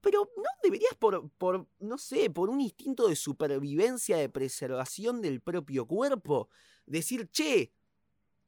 Pero 0.01 0.31
no 0.37 0.43
deberías 0.63 0.95
por, 0.95 1.29
por, 1.31 1.67
no 1.79 1.97
sé, 1.97 2.29
por 2.31 2.49
un 2.49 2.61
instinto 2.61 3.07
de 3.07 3.15
supervivencia, 3.15 4.17
de 4.17 4.29
preservación 4.29 5.21
del 5.21 5.41
propio 5.41 5.85
cuerpo, 5.87 6.49
decir, 6.85 7.29
che, 7.29 7.71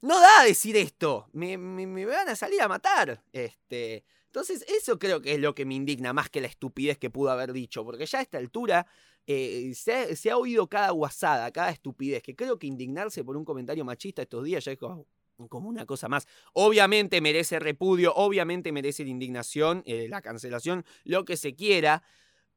no 0.02 0.20
da 0.20 0.44
decir 0.44 0.78
esto, 0.78 1.28
me, 1.34 1.58
me- 1.58 1.88
me 1.88 2.06
van 2.06 2.30
a 2.30 2.36
salir 2.36 2.62
a 2.62 2.68
matar. 2.68 3.24
Este, 3.32 4.04
entonces, 4.28 4.66
eso 4.68 5.00
creo 5.00 5.22
que 5.22 5.34
es 5.34 5.40
lo 5.40 5.56
que 5.56 5.66
me 5.66 5.76
indigna 5.76 6.14
más 6.14 6.30
que 6.30 6.42
la 6.42 6.48
estupidez 6.48 6.98
que 6.98 7.10
pudo 7.10 7.32
haber 7.32 7.54
dicho, 7.54 7.84
porque 7.84 8.06
ya 8.06 8.20
a 8.20 8.22
esta 8.22 8.38
altura 8.38 8.86
eh, 9.26 9.74
se, 9.74 10.30
ha, 10.30 10.38
oído 10.38 10.68
cada 10.68 10.92
guasada, 10.92 11.52
cada 11.52 11.70
estupidez, 11.70 12.22
que 12.22 12.36
creo 12.36 12.60
que 12.60 12.68
indignarse 12.68 13.24
por 13.24 13.38
un 13.38 13.46
comentario 13.46 13.84
machista 13.86 14.22
estos 14.22 14.44
días 14.44 14.64
ya 14.66 14.74
es 14.74 14.78
como, 14.78 15.06
una 15.38 15.86
cosa 15.86 16.08
más. 16.08 16.28
Obviamente 16.54 17.22
merece 17.22 17.60
repudio, 17.60 18.14
obviamente 18.16 18.72
merece 18.72 19.04
la 19.04 19.10
indignación, 19.10 19.84
eh, 19.86 20.08
la 20.10 20.22
cancelación, 20.22 20.86
lo 21.04 21.26
que 21.26 21.38
se 21.38 21.56
quiera, 21.56 22.04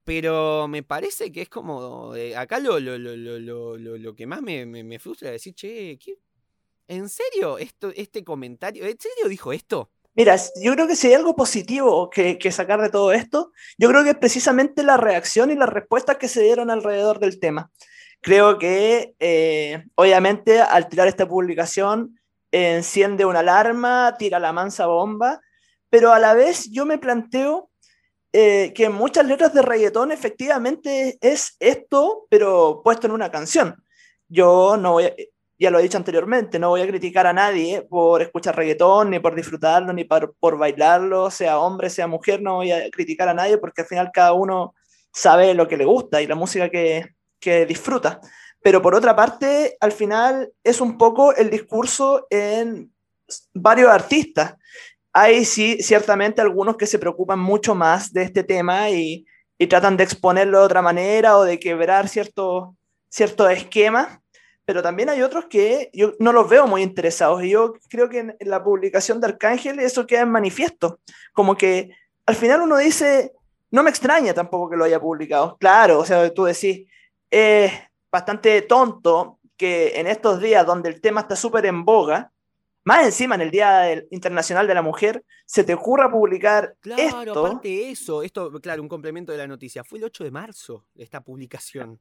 pero 0.05 0.67
me 0.69 0.83
parece 0.83 1.31
que 1.31 1.43
es 1.43 1.49
como, 1.49 2.15
eh, 2.17 2.37
acá 2.37 2.59
lo, 2.59 2.81
lo, 2.81 2.99
lo, 2.99 3.17
lo, 3.17 3.77
lo 3.77 4.15
que 4.15 4.27
más 4.27 4.43
me, 4.43 4.67
me, 4.67 4.83
me 4.83 4.99
frustra 4.99 5.29
es 5.29 5.35
decir, 5.35 5.55
che, 5.55 5.99
¿qué? 5.99 6.19
¿en 6.89 7.09
serio 7.09 7.59
esto, 7.59 7.93
este 7.95 8.25
comentario? 8.25 8.85
¿En 8.85 8.99
serio 8.99 9.29
dijo 9.29 9.53
esto? 9.53 9.91
Mira, 10.21 10.37
yo 10.61 10.75
creo 10.75 10.87
que 10.87 10.97
si 10.97 11.07
hay 11.07 11.15
algo 11.15 11.35
positivo 11.35 12.11
que, 12.11 12.37
que, 12.37 12.53
sacar 12.53 12.83
de 12.83 12.91
todo 12.91 13.11
esto, 13.11 13.53
yo 13.79 13.89
creo 13.89 14.05
que 14.05 14.11
es 14.11 14.17
precisamente 14.19 14.83
la 14.83 14.99
reacción 14.99 15.51
y 15.51 15.55
las 15.55 15.71
respuestas 15.71 16.19
que 16.19 16.29
se 16.29 16.43
dieron 16.43 16.71
alrededor 16.71 17.21
del 17.21 17.41
tema. 17.41 17.71
Creo 18.21 18.59
que, 18.59 19.15
eh, 19.19 19.83
obviamente, 19.95 20.61
al 20.61 20.91
tirar 20.91 21.09
esta 21.09 21.27
publicación, 21.27 22.21
enciende 22.53 23.25
una 23.25 23.39
alarma, 23.39 24.15
tira 24.19 24.39
la 24.39 24.53
mansa 24.53 24.85
bomba, 24.85 25.41
pero 25.89 26.13
a 26.13 26.19
la 26.19 26.35
vez 26.35 26.71
yo 26.71 26.85
me 26.85 26.99
planteo 26.99 27.71
eh, 28.35 28.75
que 28.75 28.91
muchas 28.91 29.25
letras 29.25 29.55
de 29.55 29.63
reggaetón 29.63 30.13
efectivamente 30.13 31.17
es 31.23 31.57
esto, 31.61 32.27
pero 32.29 32.83
puesto 32.85 33.07
en 33.07 33.15
una 33.15 33.31
canción. 33.31 33.83
Yo 34.29 34.77
no 34.77 34.93
voy 34.93 35.05
a, 35.05 35.15
ya 35.61 35.71
lo 35.71 35.79
he 35.79 35.83
dicho 35.83 35.99
anteriormente, 35.99 36.59
no 36.59 36.71
voy 36.71 36.81
a 36.81 36.87
criticar 36.87 37.27
a 37.27 37.35
nadie 37.35 37.83
por 37.83 38.23
escuchar 38.23 38.57
reggaetón, 38.57 39.11
ni 39.11 39.19
por 39.21 39.35
disfrutarlo, 39.35 39.93
ni 39.93 40.05
por, 40.05 40.35
por 40.41 40.57
bailarlo, 40.57 41.31
sea 41.31 41.59
hombre, 41.59 41.91
sea 41.91 42.07
mujer, 42.07 42.41
no 42.41 42.57
voy 42.57 42.73
a 42.73 42.91
criticar 42.91 43.29
a 43.29 43.35
nadie 43.35 43.59
porque 43.59 43.83
al 43.83 43.87
final 43.87 44.11
cada 44.11 44.33
uno 44.33 44.75
sabe 45.13 45.53
lo 45.53 45.69
que 45.69 45.77
le 45.77 45.85
gusta 45.85 46.23
y 46.23 46.27
la 46.27 46.35
música 46.35 46.71
que, 46.71 47.11
que 47.39 47.67
disfruta. 47.67 48.21
Pero 48.63 48.81
por 48.81 48.95
otra 48.95 49.15
parte, 49.15 49.77
al 49.81 49.93
final 49.93 50.51
es 50.65 50.81
un 50.81 50.97
poco 50.97 51.35
el 51.35 51.51
discurso 51.51 52.27
en 52.31 52.91
varios 53.53 53.91
artistas. 53.91 54.55
Hay 55.13 55.45
sí, 55.45 55.83
ciertamente 55.83 56.41
algunos 56.41 56.79
que 56.79 56.87
se 56.87 56.99
preocupan 56.99 57.39
mucho 57.39 57.75
más 57.75 58.15
de 58.15 58.23
este 58.23 58.45
tema 58.45 58.89
y, 58.89 59.27
y 59.59 59.67
tratan 59.67 59.99
de 59.99 60.05
exponerlo 60.05 60.61
de 60.61 60.65
otra 60.65 60.81
manera 60.81 61.37
o 61.37 61.45
de 61.45 61.61
quebrar 61.61 62.09
ciertos 62.09 62.71
cierto 63.11 63.49
esquemas 63.51 64.20
pero 64.71 64.85
también 64.85 65.09
hay 65.09 65.21
otros 65.21 65.47
que 65.47 65.91
yo 65.93 66.13
no 66.21 66.33
los 66.33 66.49
veo 66.49 66.65
muy 66.69 66.83
interesados. 66.83 67.43
Y 67.43 67.51
yo 67.51 67.73
creo 67.89 68.09
que 68.09 68.21
en, 68.21 68.37
la 68.39 68.63
publicación 68.63 69.21
de 69.21 69.27
Arcángel 69.27 69.81
eso 69.81 70.07
queda 70.07 70.21
en 70.21 70.31
manifiesto. 70.31 71.01
Como 71.33 71.57
que 71.57 71.91
al 72.25 72.37
final 72.37 72.63
uno 72.63 72.77
dice, 72.77 73.33
no 73.73 73.83
me 73.83 73.91
extraña 73.91 74.33
tampoco 74.33 74.71
que 74.71 74.77
lo 74.77 74.85
haya 74.85 75.01
publicado. 75.01 75.57
Claro, 75.59 75.99
o 75.99 76.05
sea, 76.05 76.33
tú 76.33 76.45
decís, 76.45 76.87
es 77.29 77.73
bastante 78.13 78.63
tonto 78.63 79.41
que 79.57 79.99
en 79.99 80.07
estos 80.07 80.41
días 80.41 80.65
donde 80.65 80.89
el 80.89 81.01
tema 81.01 81.23
está 81.23 81.35
súper 81.35 81.67
en 81.67 81.85
boga, 81.85 82.31
más 82.85 83.05
encima 83.05 83.35
en 83.35 83.41
el 83.41 83.51
Día 83.51 83.93
Internacional 84.13 84.69
de 84.69 84.75
la 84.75 84.83
Mujer, 84.83 85.25
se 85.47 85.65
te 85.65 85.75
ocurra 85.75 86.13
publicar 86.13 86.77
claro, 86.79 87.03
esto. 87.03 87.45
aparte 87.45 87.67
de 87.67 87.91
eso, 87.91 88.23
esto, 88.23 88.53
claro, 88.61 88.83
un 88.83 88.89
complemento 88.89 89.33
de 89.33 89.39
la 89.39 89.49
noticia, 89.49 89.83
fue 89.83 89.99
el 89.99 90.05
8 90.05 90.23
de 90.23 90.31
marzo 90.31 90.87
esta 90.95 91.21
publicación. 91.21 92.01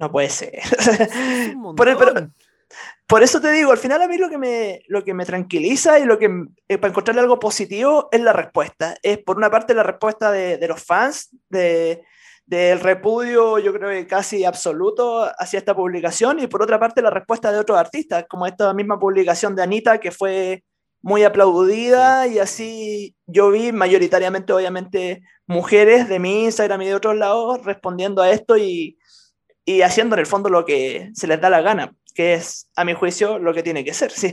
No 0.00 0.10
puede 0.10 0.30
ser. 0.30 0.60
por, 1.76 1.88
el, 1.88 1.96
pero, 1.96 2.30
por, 3.06 3.22
eso 3.22 3.40
te 3.40 3.52
digo, 3.52 3.70
al 3.70 3.78
final 3.78 4.00
a 4.00 4.08
mí 4.08 4.16
lo 4.16 4.30
que 4.30 4.38
me, 4.38 4.82
lo 4.88 5.04
que 5.04 5.12
me 5.12 5.26
tranquiliza 5.26 5.98
y 5.98 6.04
lo 6.04 6.18
que 6.18 6.30
eh, 6.68 6.78
para 6.78 6.90
encontrarle 6.90 7.20
algo 7.20 7.38
positivo 7.38 8.08
es 8.10 8.22
la 8.22 8.32
respuesta. 8.32 8.96
Es 9.02 9.18
por 9.18 9.36
una 9.36 9.50
parte 9.50 9.74
la 9.74 9.82
respuesta 9.82 10.32
de, 10.32 10.56
de 10.56 10.68
los 10.68 10.82
fans, 10.82 11.28
de, 11.50 12.02
del 12.50 12.80
repudio, 12.80 13.58
yo 13.58 13.72
creo 13.72 13.90
que 13.90 14.06
casi 14.08 14.44
absoluto 14.44 15.30
hacia 15.38 15.58
esta 15.58 15.76
publicación, 15.76 16.40
y 16.40 16.48
por 16.48 16.62
otra 16.62 16.80
parte 16.80 17.00
la 17.02 17.10
respuesta 17.10 17.52
de 17.52 17.60
otros 17.60 17.78
artistas, 17.78 18.24
como 18.28 18.44
esta 18.44 18.74
misma 18.74 18.98
publicación 18.98 19.54
de 19.54 19.62
Anita, 19.62 20.00
que 20.00 20.10
fue 20.10 20.64
muy 21.02 21.22
aplaudida, 21.22 22.26
y 22.26 22.40
así 22.40 23.14
yo 23.26 23.50
vi 23.50 23.70
mayoritariamente, 23.70 24.52
obviamente, 24.52 25.22
mujeres 25.46 26.08
de 26.08 26.18
mi 26.18 26.44
Instagram 26.44 26.82
y 26.82 26.86
de 26.86 26.94
otros 26.94 27.16
lados 27.16 27.64
respondiendo 27.64 28.20
a 28.20 28.30
esto 28.30 28.56
y 28.56 28.98
y 29.64 29.82
haciendo 29.82 30.14
en 30.16 30.20
el 30.20 30.26
fondo 30.26 30.48
lo 30.48 30.64
que 30.64 31.10
se 31.14 31.26
les 31.26 31.40
da 31.40 31.50
la 31.50 31.60
gana, 31.60 31.94
que 32.14 32.34
es, 32.34 32.68
a 32.76 32.84
mi 32.84 32.94
juicio, 32.94 33.38
lo 33.38 33.54
que 33.54 33.62
tiene 33.62 33.84
que 33.84 33.94
ser. 33.94 34.10
¿sí? 34.12 34.32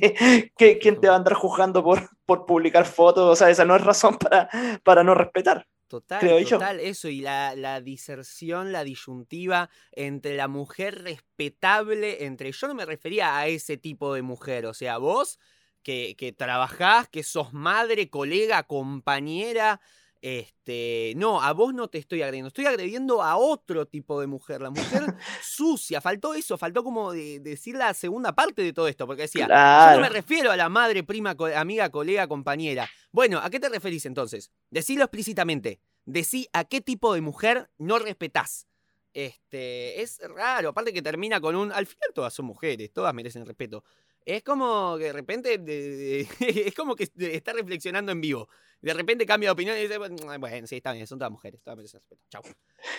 ¿Quién 0.58 1.00
te 1.00 1.08
va 1.08 1.14
a 1.14 1.18
andar 1.18 1.34
juzgando 1.34 1.84
por, 1.84 2.10
por 2.26 2.46
publicar 2.46 2.86
fotos? 2.86 3.24
O 3.26 3.36
sea, 3.36 3.50
esa 3.50 3.66
no 3.66 3.76
es 3.76 3.84
razón 3.84 4.18
para, 4.18 4.50
para 4.84 5.04
no 5.04 5.14
respetar. 5.14 5.68
Total, 5.88 6.20
creo 6.20 6.44
total, 6.44 6.80
yo. 6.80 6.84
eso, 6.84 7.08
y 7.08 7.22
la, 7.22 7.56
la, 7.56 7.80
diserción, 7.80 8.74
la 8.74 8.84
disyuntiva 8.84 9.70
entre 9.94 10.36
la 10.36 10.50
mujer 10.50 11.02
respetable, 11.04 12.26
entre. 12.26 12.52
Yo 12.52 12.68
no 12.68 12.76
me 12.76 12.86
refería 12.86 13.38
a 13.38 13.48
ese 13.48 13.78
tipo 13.78 14.14
de 14.14 14.22
mujer, 14.22 14.66
o 14.66 14.74
sea, 14.74 14.98
vos 14.98 15.40
que, 15.84 16.16
que 16.18 16.34
trabajás, 16.34 17.08
que 17.08 17.24
sos 17.24 17.54
madre, 17.54 18.10
colega, 18.10 18.64
compañera, 18.64 19.80
este, 20.22 21.14
no, 21.16 21.42
a 21.42 21.54
vos 21.54 21.74
no 21.74 21.88
te 21.88 21.98
estoy 21.98 22.22
agrediendo, 22.22 22.48
estoy 22.48 22.66
agrediendo 22.66 23.22
a 23.22 23.38
otro 23.38 23.86
tipo 23.86 24.20
de 24.20 24.28
mujer, 24.28 24.62
la 24.62 24.70
mujer 24.70 25.04
sucia. 25.44 26.02
Faltó 26.02 26.34
eso, 26.34 26.58
faltó 26.58 26.84
como 26.84 27.12
de, 27.12 27.40
de 27.40 27.52
decir 27.52 27.76
la 27.76 27.94
segunda 27.94 28.34
parte 28.34 28.62
de 28.62 28.74
todo 28.74 28.88
esto, 28.88 29.06
porque 29.06 29.24
decía, 29.24 29.46
claro. 29.46 29.96
yo 29.96 30.02
no 30.02 30.08
me 30.08 30.14
refiero 30.14 30.52
a 30.52 30.58
la 30.58 30.70
madre, 30.70 31.04
prima, 31.04 31.36
co 31.36 31.46
amiga, 31.46 31.90
colega, 31.90 32.28
compañera. 32.28 32.90
Bueno, 33.12 33.40
¿a 33.40 33.50
qué 33.50 33.60
te 33.60 33.70
referís 33.70 34.06
entonces? 34.06 34.52
Decilo 34.70 35.04
explícitamente. 35.04 35.80
Decí 36.06 36.48
a 36.54 36.64
qué 36.64 36.82
tipo 36.82 37.14
de 37.14 37.22
mujer 37.22 37.70
no 37.78 38.00
respetás. 38.00 38.68
Este, 39.14 40.02
es 40.02 40.20
raro, 40.36 40.70
aparte 40.70 40.94
que 40.94 41.02
termina 41.02 41.42
con 41.42 41.56
un. 41.56 41.72
Al 41.72 41.88
final 41.88 42.10
todas 42.14 42.34
son 42.34 42.46
mujeres, 42.46 42.94
todas 42.94 43.14
merecen 43.14 43.46
respeto. 43.46 43.84
Es 44.28 44.44
como 44.44 44.98
que 44.98 45.06
de 45.06 45.14
repente. 45.14 45.58
De, 45.58 45.82
de, 45.82 46.28
es 46.68 46.76
como 46.76 46.96
que 46.96 47.10
está 47.18 47.54
reflexionando 47.54 48.12
en 48.12 48.22
vivo 48.22 48.50
de 48.82 48.94
repente 48.94 49.26
cambia 49.26 49.50
de 49.50 49.54
opinión 49.54 49.78
y 49.78 49.82
dice, 49.82 49.98
bueno, 49.98 50.68
sí, 50.68 50.78
está 50.78 50.92
bien, 50.92 51.08
son 51.08 51.18
todas 51.18 51.32
mujeres, 51.32 51.62
todas 51.64 51.80
respeto. 51.92 52.22
Chau. 52.30 52.42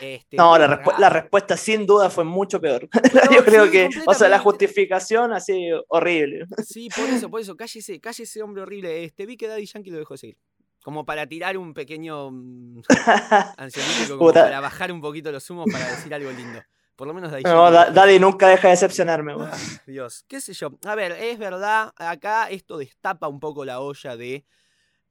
Este, 0.01 0.37
no, 0.37 0.59
la, 0.59 0.67
respu 0.67 0.91
la, 0.99 1.09
respuesta 1.09 1.57
sin 1.57 1.87
duda 1.87 2.11
fue 2.11 2.25
mucho 2.25 2.61
peor. 2.61 2.89
No, 3.15 3.35
Yo 3.35 3.45
creo 3.45 3.67
sí, 3.67 3.71
que, 3.71 3.89
o 4.07 4.15
sea, 4.15 4.29
la 4.29 4.39
justificación 4.39 5.33
así 5.33 5.71
horrible. 5.89 6.47
Sí, 6.65 6.89
por 6.95 7.09
eso, 7.09 7.31
por 7.31 7.41
eso, 7.41 7.57
cállese, 7.57 8.01
cállese 8.01 8.43
hombre 8.43 8.63
horrible. 8.63 9.05
Este, 9.05 9.25
vi 9.25 9.37
que 9.37 9.47
Daddy 9.47 9.67
Yankee 9.67 9.91
lo 9.91 9.99
dejó 9.99 10.15
de 10.15 10.19
seguir. 10.19 10.39
Como 10.83 11.05
para 11.05 11.27
tirar 11.27 11.57
un 11.57 11.75
pequeño 11.75 12.29
um, 12.29 12.83
ansiolítico, 13.57 14.19
como 14.19 14.33
para 14.33 14.61
bajar 14.61 14.93
un 14.93 15.01
poquito 15.01 15.31
los 15.33 15.49
humos 15.51 15.67
para 15.71 15.89
decir 15.91 16.13
algo 16.13 16.31
lindo. 16.31 16.61
Por 16.99 17.07
lo 17.07 17.15
menos 17.15 17.31
Daddy 17.31 17.45
No, 17.45 17.71
da, 17.71 17.93
Daddy 17.93 18.19
nunca 18.19 18.49
deja 18.49 18.67
de 18.67 18.73
decepcionarme. 18.73 19.33
Ah, 19.39 19.57
Dios, 19.87 20.25
qué 20.27 20.41
sé 20.41 20.53
yo. 20.53 20.77
A 20.85 20.97
ver, 20.97 21.13
es 21.13 21.39
verdad, 21.39 21.93
acá 21.95 22.51
esto 22.51 22.77
destapa 22.77 23.29
un 23.29 23.39
poco 23.39 23.65
la 23.65 23.79
olla 23.79 24.17
de 24.17 24.45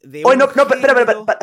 de 0.01 0.21
Oye, 0.25 0.35
no, 0.35 0.47
no, 0.47 0.63
espera, 0.63 0.75
espera, 0.75 1.01
espera, 1.13 1.39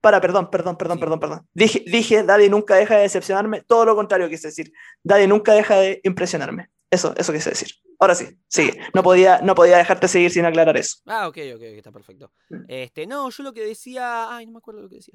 para, 0.00 0.20
perdón, 0.20 0.50
perdón, 0.50 0.76
perdón, 0.76 0.96
sí. 0.96 1.00
perdón, 1.00 1.20
perdón. 1.20 1.48
Dije, 1.54 1.84
dije, 1.86 2.24
Daddy 2.24 2.48
nunca 2.48 2.74
deja 2.74 2.96
de 2.96 3.02
decepcionarme, 3.02 3.62
todo 3.62 3.84
lo 3.84 3.94
contrario 3.94 4.28
quise 4.28 4.48
decir. 4.48 4.72
Daddy 5.04 5.28
nunca 5.28 5.52
deja 5.52 5.76
de 5.76 6.00
impresionarme. 6.02 6.68
Eso, 6.90 7.14
eso 7.16 7.32
quise 7.32 7.50
decir. 7.50 7.68
Ahora 8.00 8.16
sí, 8.16 8.26
sigue. 8.48 8.76
No 8.92 9.04
podía, 9.04 9.40
no 9.40 9.54
podía 9.54 9.76
dejarte 9.76 10.08
seguir 10.08 10.32
sin 10.32 10.44
aclarar 10.44 10.76
eso. 10.76 10.96
Ah, 11.06 11.28
ok, 11.28 11.38
ok, 11.54 11.62
está 11.62 11.92
perfecto. 11.92 12.32
Este, 12.66 13.06
no, 13.06 13.30
yo 13.30 13.42
lo 13.44 13.52
que 13.52 13.64
decía. 13.64 14.34
Ay, 14.34 14.46
no 14.46 14.52
me 14.52 14.58
acuerdo 14.58 14.82
lo 14.82 14.88
que 14.88 14.96
decía. 14.96 15.14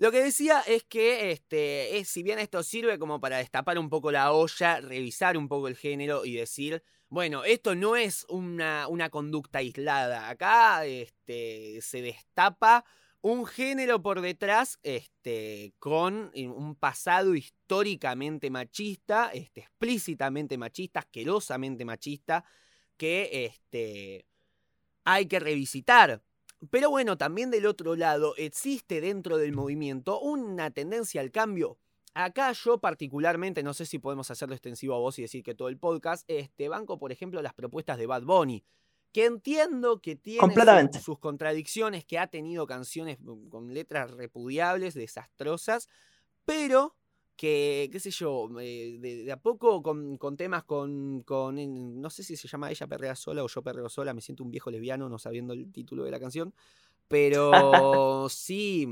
Lo 0.00 0.10
que 0.10 0.22
decía 0.22 0.62
es 0.66 0.84
que, 0.84 1.30
este, 1.30 1.98
es, 1.98 2.08
si 2.08 2.22
bien 2.22 2.38
esto 2.38 2.62
sirve 2.62 2.98
como 2.98 3.20
para 3.20 3.36
destapar 3.36 3.78
un 3.78 3.90
poco 3.90 4.10
la 4.10 4.32
olla, 4.32 4.80
revisar 4.80 5.36
un 5.36 5.46
poco 5.46 5.68
el 5.68 5.76
género 5.76 6.24
y 6.24 6.36
decir, 6.36 6.82
bueno, 7.10 7.44
esto 7.44 7.74
no 7.74 7.96
es 7.96 8.24
una, 8.30 8.88
una 8.88 9.10
conducta 9.10 9.58
aislada. 9.58 10.30
Acá 10.30 10.86
este, 10.86 11.82
se 11.82 12.00
destapa 12.00 12.86
un 13.20 13.44
género 13.44 14.00
por 14.00 14.22
detrás 14.22 14.78
este, 14.82 15.74
con 15.78 16.32
un 16.34 16.76
pasado 16.76 17.34
históricamente 17.34 18.48
machista, 18.48 19.30
este, 19.34 19.60
explícitamente 19.60 20.56
machista, 20.56 21.00
asquerosamente 21.00 21.84
machista, 21.84 22.46
que 22.96 23.44
este, 23.44 24.24
hay 25.04 25.26
que 25.26 25.40
revisitar. 25.40 26.22
Pero 26.68 26.90
bueno, 26.90 27.16
también 27.16 27.50
del 27.50 27.66
otro 27.66 27.96
lado 27.96 28.34
existe 28.36 29.00
dentro 29.00 29.38
del 29.38 29.52
movimiento 29.52 30.20
una 30.20 30.70
tendencia 30.70 31.20
al 31.22 31.30
cambio. 31.30 31.78
Acá 32.12 32.52
yo 32.52 32.78
particularmente, 32.78 33.62
no 33.62 33.72
sé 33.72 33.86
si 33.86 33.98
podemos 33.98 34.30
hacerlo 34.30 34.54
extensivo 34.54 34.94
a 34.94 34.98
vos 34.98 35.18
y 35.18 35.22
decir 35.22 35.42
que 35.42 35.54
todo 35.54 35.68
el 35.68 35.78
podcast, 35.78 36.24
este 36.28 36.68
banco, 36.68 36.98
por 36.98 37.12
ejemplo, 37.12 37.40
las 37.40 37.54
propuestas 37.54 37.98
de 37.98 38.06
Bad 38.06 38.24
Bunny, 38.24 38.64
que 39.12 39.24
entiendo 39.24 40.00
que 40.00 40.16
tiene 40.16 40.54
sus, 40.92 41.02
sus, 41.02 41.18
contradicciones, 41.18 42.04
que 42.04 42.18
ha 42.18 42.26
tenido 42.26 42.66
canciones 42.66 43.18
con 43.48 43.72
letras 43.72 44.10
repudiables, 44.10 44.94
desastrosas, 44.94 45.88
pero 46.44 46.96
que, 47.40 47.88
qué 47.90 47.98
sé 47.98 48.10
yo, 48.10 48.50
de, 48.50 48.98
de, 49.00 49.32
a 49.32 49.38
poco 49.38 49.82
con, 49.82 50.18
con 50.18 50.36
temas 50.36 50.62
con, 50.64 51.22
con, 51.22 51.56
no 51.98 52.10
sé 52.10 52.22
si 52.22 52.36
se 52.36 52.46
llama 52.46 52.70
Ella 52.70 52.86
Perrea 52.86 53.16
Sola 53.16 53.42
o 53.42 53.48
Yo 53.48 53.62
Perreo 53.62 53.88
Sola, 53.88 54.12
me 54.12 54.20
siento 54.20 54.44
un 54.44 54.50
viejo 54.50 54.70
lesbiano 54.70 55.08
no 55.08 55.18
sabiendo 55.18 55.54
el 55.54 55.72
título 55.72 56.04
de 56.04 56.10
la 56.10 56.20
canción, 56.20 56.52
pero 57.08 58.28
sí, 58.28 58.86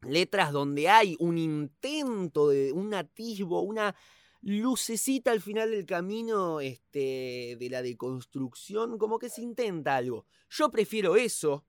letras 0.00 0.50
donde 0.50 0.88
hay 0.88 1.14
un 1.18 1.36
intento 1.36 2.48
de 2.48 2.72
un 2.72 2.94
atisbo, 2.94 3.60
una 3.60 3.94
lucecita 4.40 5.30
al 5.30 5.42
final 5.42 5.70
del 5.70 5.84
camino 5.84 6.60
este, 6.60 7.58
de 7.60 7.68
la 7.70 7.82
deconstrucción, 7.82 8.96
como 8.96 9.18
que 9.18 9.28
se 9.28 9.42
intenta 9.42 9.96
algo. 9.96 10.24
Yo 10.48 10.70
prefiero 10.70 11.16
eso. 11.16 11.66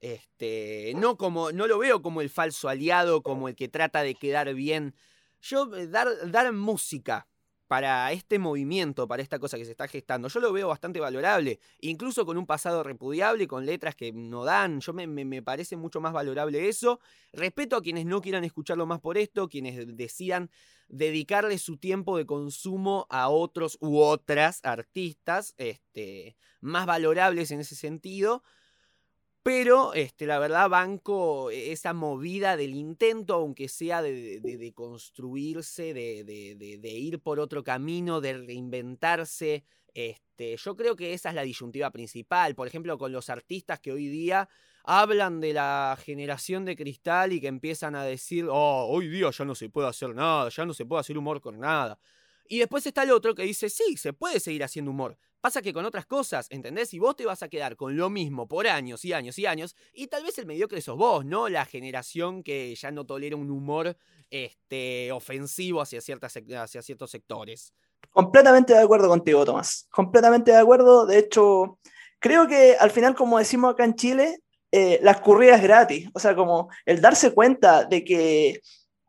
Este, 0.00 0.92
no 0.94 1.16
como 1.16 1.50
no 1.50 1.66
lo 1.66 1.78
veo 1.78 2.00
como 2.00 2.20
el 2.20 2.30
falso 2.30 2.68
aliado, 2.68 3.24
como 3.24 3.48
el 3.48 3.56
que 3.56 3.66
trata 3.66 4.04
de 4.04 4.14
quedar 4.14 4.54
bien. 4.54 4.94
Yo 5.40 5.74
eh, 5.76 5.86
dar, 5.86 6.08
dar 6.30 6.52
música 6.52 7.26
para 7.68 8.10
este 8.12 8.38
movimiento, 8.38 9.06
para 9.06 9.22
esta 9.22 9.38
cosa 9.38 9.58
que 9.58 9.64
se 9.66 9.72
está 9.72 9.86
gestando. 9.86 10.28
Yo 10.28 10.40
lo 10.40 10.52
veo 10.52 10.68
bastante 10.68 11.00
valorable, 11.00 11.60
incluso 11.80 12.24
con 12.24 12.38
un 12.38 12.46
pasado 12.46 12.82
repudiable, 12.82 13.46
con 13.46 13.66
letras 13.66 13.94
que 13.94 14.10
no 14.10 14.44
dan. 14.44 14.80
Yo 14.80 14.94
me, 14.94 15.06
me, 15.06 15.42
parece 15.42 15.76
mucho 15.76 16.00
más 16.00 16.14
valorable 16.14 16.68
eso. 16.68 16.98
Respeto 17.32 17.76
a 17.76 17.82
quienes 17.82 18.06
no 18.06 18.22
quieran 18.22 18.44
escucharlo 18.44 18.86
más 18.86 19.00
por 19.00 19.18
esto, 19.18 19.48
quienes 19.48 19.96
decidan 19.96 20.50
dedicarle 20.88 21.58
su 21.58 21.76
tiempo 21.76 22.16
de 22.16 22.24
consumo 22.24 23.06
a 23.10 23.28
otros 23.28 23.76
u 23.82 23.98
otras 23.98 24.60
artistas 24.64 25.54
este, 25.58 26.36
más 26.62 26.86
valorables 26.86 27.50
en 27.50 27.60
ese 27.60 27.76
sentido. 27.76 28.42
Pero 29.42 29.94
este, 29.94 30.26
la 30.26 30.38
verdad 30.38 30.68
banco 30.68 31.50
e, 31.50 31.72
esa 31.72 31.94
movida 31.94 32.56
del 32.56 32.74
intento, 32.74 33.34
aunque 33.34 33.68
sea 33.68 34.02
de, 34.02 34.40
de, 34.40 34.72
construirse, 34.74 35.94
de, 35.94 36.24
de, 36.24 36.90
ir 36.90 37.20
por 37.20 37.40
otro 37.40 37.64
camino, 37.64 38.20
de 38.20 38.34
reinventarse. 38.34 39.64
Este, 39.94 40.56
yo 40.56 40.76
creo 40.76 40.96
que 40.96 41.14
esa 41.14 41.30
es 41.30 41.34
la 41.34 41.42
disyuntiva 41.42 41.90
principal. 41.90 42.54
Por 42.54 42.68
ejemplo, 42.68 42.98
con 42.98 43.12
los 43.12 43.30
artistas 43.30 43.80
que 43.80 43.92
hoy 43.92 44.08
día 44.08 44.48
hablan 44.84 45.40
de 45.40 45.52
la 45.52 45.98
generación 46.02 46.64
de 46.64 46.76
cristal 46.76 47.32
y 47.32 47.40
que 47.40 47.48
empiezan 47.48 47.94
a 47.94 48.04
decir, 48.04 48.46
oh, 48.50 48.86
hoy 48.88 49.08
día 49.08 49.30
ya 49.30 49.44
no 49.44 49.54
se 49.54 49.68
puede 49.68 49.88
hacer 49.88 50.14
nada, 50.14 50.48
ya 50.48 50.64
no 50.64 50.72
se 50.72 50.86
puede 50.86 51.00
hacer 51.00 51.18
humor 51.18 51.40
con 51.40 51.58
nada. 51.58 51.98
Y 52.48 52.58
después 52.58 52.86
está 52.86 53.02
el 53.02 53.10
otro 53.10 53.34
que 53.34 53.42
dice, 53.42 53.68
sí, 53.68 53.96
se 53.96 54.14
puede 54.14 54.40
seguir 54.40 54.64
haciendo 54.64 54.90
humor. 54.90 55.18
Pasa 55.40 55.62
que 55.62 55.72
con 55.72 55.84
otras 55.84 56.04
cosas, 56.04 56.48
¿entendés? 56.50 56.92
Y 56.94 56.98
vos 56.98 57.14
te 57.14 57.24
vas 57.24 57.42
a 57.42 57.48
quedar 57.48 57.76
con 57.76 57.96
lo 57.96 58.10
mismo 58.10 58.48
por 58.48 58.66
años 58.66 59.04
y 59.04 59.12
años 59.12 59.38
y 59.38 59.46
años, 59.46 59.76
y 59.92 60.08
tal 60.08 60.24
vez 60.24 60.36
el 60.38 60.46
mediocre 60.46 60.80
sos 60.80 60.96
vos, 60.96 61.24
¿no? 61.24 61.48
La 61.48 61.64
generación 61.64 62.42
que 62.42 62.74
ya 62.74 62.90
no 62.90 63.06
tolera 63.06 63.36
un 63.36 63.50
humor 63.50 63.96
este, 64.30 65.12
ofensivo 65.12 65.80
hacia, 65.80 66.00
ciertas, 66.00 66.34
hacia 66.36 66.82
ciertos 66.82 67.10
sectores. 67.10 67.72
Completamente 68.10 68.72
de 68.72 68.80
acuerdo 68.80 69.08
contigo, 69.08 69.44
Tomás. 69.44 69.86
Completamente 69.90 70.50
de 70.50 70.56
acuerdo. 70.56 71.06
De 71.06 71.18
hecho, 71.18 71.78
creo 72.18 72.48
que 72.48 72.76
al 72.78 72.90
final, 72.90 73.14
como 73.14 73.38
decimos 73.38 73.72
acá 73.72 73.84
en 73.84 73.94
Chile, 73.94 74.40
eh, 74.72 74.98
la 75.02 75.12
escurrida 75.12 75.56
es 75.56 75.62
gratis. 75.62 76.08
O 76.14 76.18
sea, 76.18 76.34
como 76.34 76.68
el 76.84 77.00
darse 77.00 77.32
cuenta 77.32 77.84
de 77.84 78.04
que 78.04 78.60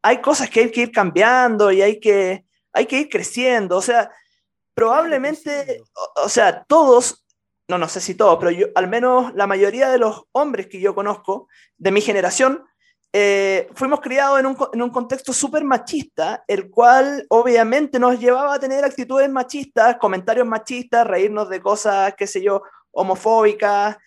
hay 0.02 0.22
cosas 0.22 0.50
que 0.50 0.62
hay 0.62 0.72
que 0.72 0.82
ir 0.82 0.92
cambiando 0.92 1.72
y 1.72 1.82
hay 1.82 2.00
que, 2.00 2.46
hay 2.72 2.86
que 2.86 3.00
ir 3.00 3.10
creciendo. 3.10 3.78
O 3.78 3.82
sea, 3.82 4.12
probablemente, 4.80 5.84
o, 6.24 6.30
sea, 6.30 6.64
todos, 6.64 7.26
no, 7.68 7.78
no 7.78 7.90
sé 7.90 8.00
si 8.00 8.16
todos, 8.16 8.40
pero 8.40 8.50
yo, 8.50 8.68
al 8.76 8.88
menos 8.88 9.36
la 9.36 9.46
mayoría 9.46 9.90
de 9.90 9.98
los 9.98 10.24
hombres 10.32 10.68
que 10.68 10.80
yo 10.80 10.96
conozco 10.96 11.50
de 11.78 11.92
mi 11.92 12.00
generación, 12.00 12.64
eh, 13.12 13.68
fuimos 13.76 14.00
criados 14.00 14.40
en 14.40 14.46
un, 14.46 14.58
en 14.72 14.82
un 14.82 14.90
contexto 14.90 15.34
súper 15.34 15.66
machista, 15.66 16.46
el 16.48 16.70
cual 16.70 17.26
obviamente 17.28 18.00
nos 18.00 18.18
llevaba 18.22 18.54
a 18.54 18.60
tener 18.60 18.86
actitudes 18.86 19.30
machistas, 19.30 19.98
comentarios 19.98 20.48
machistas, 20.48 21.06
reírnos 21.06 21.50
de 21.50 21.60
cosas, 21.60 22.14
qué 22.18 22.26
sé 22.26 22.42
yo, 22.42 22.62
homofóbicas, 22.92 23.98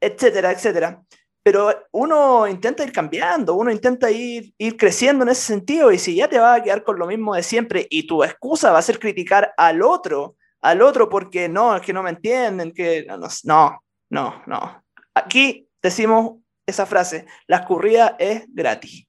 etcétera, 0.00 0.52
etcétera 0.52 1.02
pero 1.42 1.86
uno 1.92 2.46
intenta 2.46 2.84
ir 2.84 2.92
cambiando, 2.92 3.54
uno 3.54 3.70
intenta 3.70 4.10
ir, 4.10 4.52
ir 4.58 4.76
creciendo 4.76 5.24
en 5.24 5.30
ese 5.30 5.42
sentido 5.42 5.90
y 5.90 5.98
si 5.98 6.14
ya 6.14 6.28
te 6.28 6.38
vas 6.38 6.60
a 6.60 6.62
quedar 6.62 6.84
con 6.84 6.98
lo 6.98 7.06
mismo 7.06 7.34
de 7.34 7.42
siempre 7.42 7.86
y 7.88 8.06
tu 8.06 8.22
excusa 8.22 8.72
va 8.72 8.78
a 8.78 8.82
ser 8.82 8.98
criticar 8.98 9.54
al 9.56 9.82
otro, 9.82 10.36
al 10.60 10.82
otro 10.82 11.08
porque 11.08 11.48
no, 11.48 11.76
es 11.76 11.82
que 11.82 11.92
no 11.92 12.02
me 12.02 12.10
entienden, 12.10 12.72
que 12.72 13.06
no, 13.44 13.84
no, 14.10 14.42
no. 14.46 14.84
Aquí 15.14 15.68
decimos 15.82 16.38
esa 16.66 16.86
frase, 16.86 17.26
la 17.46 17.58
escurrida 17.58 18.16
es 18.18 18.44
gratis. 18.48 19.06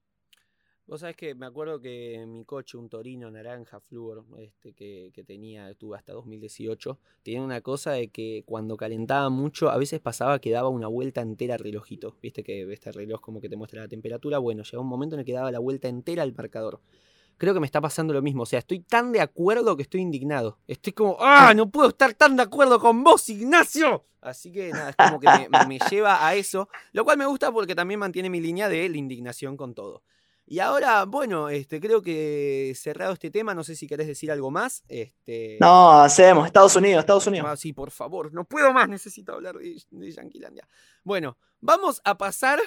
Vos 0.92 1.00
sabés 1.00 1.16
que 1.16 1.36
me 1.36 1.46
acuerdo 1.46 1.80
que 1.80 2.22
mi 2.28 2.44
coche, 2.44 2.78
un 2.78 2.90
Torino 2.90 3.32
naranja 3.32 3.80
Fluor, 3.80 4.26
este, 4.40 4.74
que, 4.74 5.24
tenía, 5.26 5.74
tuve 5.76 5.96
hasta 5.96 6.12
2018, 6.12 7.00
tenía 7.24 7.42
una 7.42 7.62
cosa 7.62 7.92
de 7.92 8.10
que 8.10 8.44
cuando 8.46 8.76
calentaba 8.76 9.30
mucho, 9.30 9.70
a 9.70 9.78
veces 9.78 10.02
pasaba 10.02 10.40
que 10.40 10.52
daba 10.52 10.68
una 10.68 10.88
vuelta 10.88 11.22
entera 11.22 11.54
al 11.54 11.62
relojito. 11.62 12.18
Viste 12.22 12.44
que 12.44 12.70
este 12.74 12.92
reloj 12.92 13.22
como 13.22 13.40
que 13.40 13.48
te 13.48 13.56
muestra 13.56 13.80
la 13.80 13.88
temperatura. 13.88 14.38
Bueno, 14.40 14.64
llegó 14.64 14.84
un 14.84 14.90
momento 14.90 15.16
en 15.16 15.22
el 15.22 15.26
que 15.26 15.32
daba 15.32 15.50
la 15.50 15.60
vuelta 15.60 15.88
entera 15.88 16.24
al 16.24 16.34
marcador. 16.34 16.82
Creo 17.38 17.54
que 17.54 17.62
me 17.62 17.68
está 17.68 17.80
pasando 17.80 18.14
lo 18.14 18.22
mismo. 18.22 18.44
O 18.44 18.46
sea, 18.46 18.60
estoy 18.60 18.82
tan 18.82 19.14
de 19.14 19.22
acuerdo 19.22 19.78
que 19.78 19.84
estoy 19.84 20.02
indignado. 20.02 20.58
Estoy 20.68 20.92
como, 20.92 21.16
¡ah! 21.22 21.54
No 21.56 21.72
puedo 21.72 21.88
estar 21.88 22.14
tan 22.16 22.36
de 22.36 22.44
acuerdo 22.44 22.82
con 22.82 23.02
vos, 23.02 23.30
Ignacio. 23.30 24.08
Así 24.20 24.52
que 24.52 24.72
nada, 24.72 24.90
es 24.90 24.98
como 24.98 25.22
que 25.22 25.30
me, 25.50 25.68
me 25.68 25.80
lleva 25.90 26.28
a 26.28 26.36
eso. 26.36 26.68
Lo 26.92 27.06
cual 27.06 27.18
me 27.18 27.28
gusta 27.28 27.50
porque 27.50 27.76
también 27.76 28.02
mantiene 28.02 28.30
mi 28.30 28.42
línea 28.42 28.68
de 28.68 28.90
la 28.90 28.98
indignación 28.98 29.56
con 29.56 29.74
todo. 29.74 30.04
Y 30.52 30.60
ahora, 30.60 31.06
bueno, 31.06 31.48
este, 31.48 31.80
creo 31.80 32.02
que 32.02 32.74
cerrado 32.76 33.14
este 33.14 33.32
tema, 33.32 33.56
no 33.56 33.64
sé 33.64 33.74
si 33.74 33.88
querés 33.88 34.06
decir 34.06 34.30
algo 34.30 34.52
más. 34.52 34.84
Este... 34.90 35.56
No, 35.62 36.02
hacemos, 36.02 36.46
Estados 36.46 36.76
Unidos, 36.76 37.00
Estados 37.00 37.26
Unidos. 37.26 37.48
Ah, 37.50 37.56
sí, 37.56 37.72
por 37.72 37.90
favor, 37.90 38.34
no 38.34 38.44
puedo 38.44 38.74
más, 38.74 38.90
necesito 38.90 39.32
hablar 39.32 39.56
de, 39.56 39.82
de 39.90 40.12
Yanquilandia. 40.12 40.68
Bueno, 41.06 41.38
vamos 41.62 42.02
a 42.04 42.18
pasar 42.18 42.60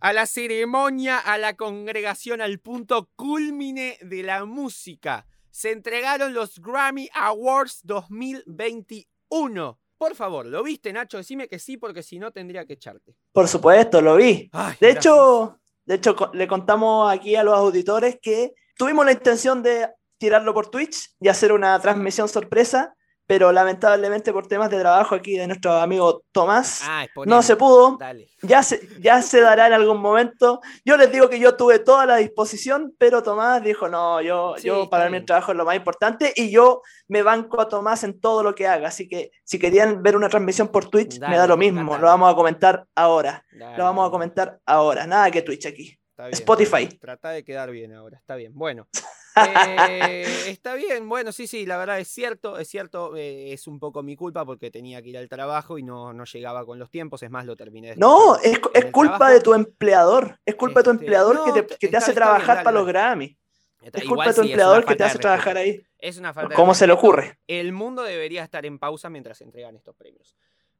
a 0.00 0.14
la 0.14 0.24
ceremonia, 0.24 1.18
a 1.18 1.36
la 1.36 1.58
congregación, 1.58 2.40
al 2.40 2.58
punto 2.58 3.10
culmine 3.16 3.98
de 4.00 4.22
la 4.22 4.46
música. 4.46 5.26
Se 5.50 5.72
entregaron 5.72 6.32
los 6.32 6.58
Grammy 6.58 7.10
Awards 7.12 7.82
2021. 7.84 9.78
Por 9.98 10.14
favor, 10.14 10.46
¿lo 10.46 10.62
viste, 10.62 10.90
Nacho? 10.90 11.18
Decime 11.18 11.48
que 11.48 11.58
sí, 11.58 11.76
porque 11.76 12.02
si 12.02 12.18
no 12.18 12.30
tendría 12.30 12.64
que 12.64 12.72
echarte. 12.72 13.14
Por 13.32 13.46
supuesto, 13.46 14.00
lo 14.00 14.16
vi. 14.16 14.50
de 14.80 14.90
hecho, 14.90 15.60
de 15.86 15.94
hecho, 15.94 16.16
le 16.34 16.48
contamos 16.48 17.10
aquí 17.10 17.36
a 17.36 17.44
los 17.44 17.56
auditores 17.56 18.18
que 18.20 18.54
tuvimos 18.76 19.04
la 19.06 19.12
intención 19.12 19.62
de 19.62 19.88
tirarlo 20.18 20.52
por 20.52 20.68
Twitch 20.68 21.14
y 21.20 21.28
hacer 21.28 21.52
una 21.52 21.78
transmisión 21.80 22.28
sorpresa, 22.28 22.96
pero 23.26 23.50
lamentablemente 23.52 24.32
por 24.32 24.46
temas 24.46 24.70
de 24.70 24.78
trabajo 24.78 25.14
aquí 25.14 25.36
de 25.36 25.46
nuestro 25.46 25.72
amigo 25.72 26.22
Tomás, 26.32 26.82
ah, 26.84 27.06
no 27.24 27.42
se 27.42 27.56
pudo. 27.56 27.98
Ya 28.42 28.62
se, 28.62 28.88
ya 29.00 29.22
se 29.22 29.40
dará 29.40 29.66
en 29.66 29.72
algún 29.72 30.00
momento. 30.00 30.60
Yo 30.84 30.96
les 30.96 31.10
digo 31.10 31.28
que 31.28 31.40
yo 31.40 31.56
tuve 31.56 31.80
toda 31.80 32.06
la 32.06 32.16
disposición, 32.16 32.94
pero 32.98 33.22
Tomás 33.22 33.62
dijo, 33.62 33.88
no, 33.88 34.20
yo, 34.22 34.56
yo 34.58 34.88
para 34.88 35.10
mí 35.10 35.16
el 35.16 35.24
trabajo 35.24 35.52
es 35.52 35.58
lo 35.58 35.64
más 35.64 35.76
importante 35.76 36.32
y 36.36 36.50
yo 36.50 36.82
me 37.08 37.22
banco 37.22 37.60
a 37.60 37.68
Tomás 37.68 38.04
en 38.04 38.20
todo 38.20 38.42
lo 38.42 38.54
que 38.54 38.66
haga. 38.68 38.88
Así 38.88 39.08
que 39.08 39.30
si 39.44 39.58
querían 39.58 40.02
ver 40.02 40.16
una 40.16 40.28
transmisión 40.28 40.68
por 40.68 40.88
Twitch, 40.88 41.18
me 41.20 41.36
da 41.36 41.46
lo 41.46 41.56
mismo. 41.56 41.98
Lo 41.98 42.06
vamos 42.06 42.32
a 42.32 42.36
comentar 42.36 42.86
ahora. 42.94 43.44
Lo 43.50 43.84
vamos 43.84 44.06
a 44.06 44.10
comentar 44.10 44.60
ahora. 44.64 45.06
Nada 45.06 45.30
que 45.30 45.42
Twitch 45.42 45.66
aquí. 45.66 45.98
Spotify. 46.30 46.86
Trata 46.98 47.30
de 47.30 47.44
quedar 47.44 47.70
bien 47.70 47.92
ahora. 47.92 48.18
Está 48.18 48.36
bien. 48.36 48.52
Bueno. 48.54 48.88
Eh, 49.36 50.24
está 50.48 50.74
bien, 50.74 51.08
bueno, 51.08 51.32
sí, 51.32 51.46
sí, 51.46 51.66
la 51.66 51.76
verdad 51.76 51.98
es 51.98 52.08
cierto, 52.08 52.58
es 52.58 52.68
cierto, 52.68 53.16
eh, 53.16 53.52
es 53.52 53.66
un 53.66 53.78
poco 53.78 54.02
mi 54.02 54.16
culpa 54.16 54.44
porque 54.44 54.70
tenía 54.70 55.02
que 55.02 55.10
ir 55.10 55.18
al 55.18 55.28
trabajo 55.28 55.78
y 55.78 55.82
no, 55.82 56.12
no 56.12 56.24
llegaba 56.24 56.64
con 56.64 56.78
los 56.78 56.90
tiempos, 56.90 57.22
es 57.22 57.30
más, 57.30 57.44
lo 57.44 57.56
terminé. 57.56 57.94
no, 57.96 58.36
es, 58.36 58.58
es 58.74 58.86
culpa 58.86 59.30
de 59.30 59.40
tu 59.40 59.54
empleador, 59.54 60.38
es 60.44 60.54
culpa 60.54 60.80
de 60.80 60.84
tu 60.84 60.90
empleador 60.90 61.44
que 61.44 61.62
te, 61.62 61.76
que 61.76 61.88
te 61.88 61.96
hace 61.96 62.12
trabajar 62.12 62.62
para 62.62 62.78
los 62.78 62.86
Grammy. 62.86 63.36
Es 63.92 64.04
culpa 64.04 64.28
de 64.28 64.34
tu 64.34 64.40
empleador 64.42 64.84
que 64.84 64.96
te 64.96 65.04
hace 65.04 65.18
trabajar 65.18 65.56
ahí. 65.56 65.82
Es 65.98 66.18
una 66.18 66.34
falta 66.34 66.54
¿Cómo 66.54 66.74
se 66.74 66.86
le 66.86 66.92
ocurre? 66.92 67.38
El 67.46 67.72
mundo 67.72 68.02
debería 68.02 68.42
estar 68.42 68.66
en 68.66 68.78
pausa 68.78 69.08
mientras 69.10 69.40
entregan 69.40 69.76
estos 69.76 69.94
premios. 69.94 70.36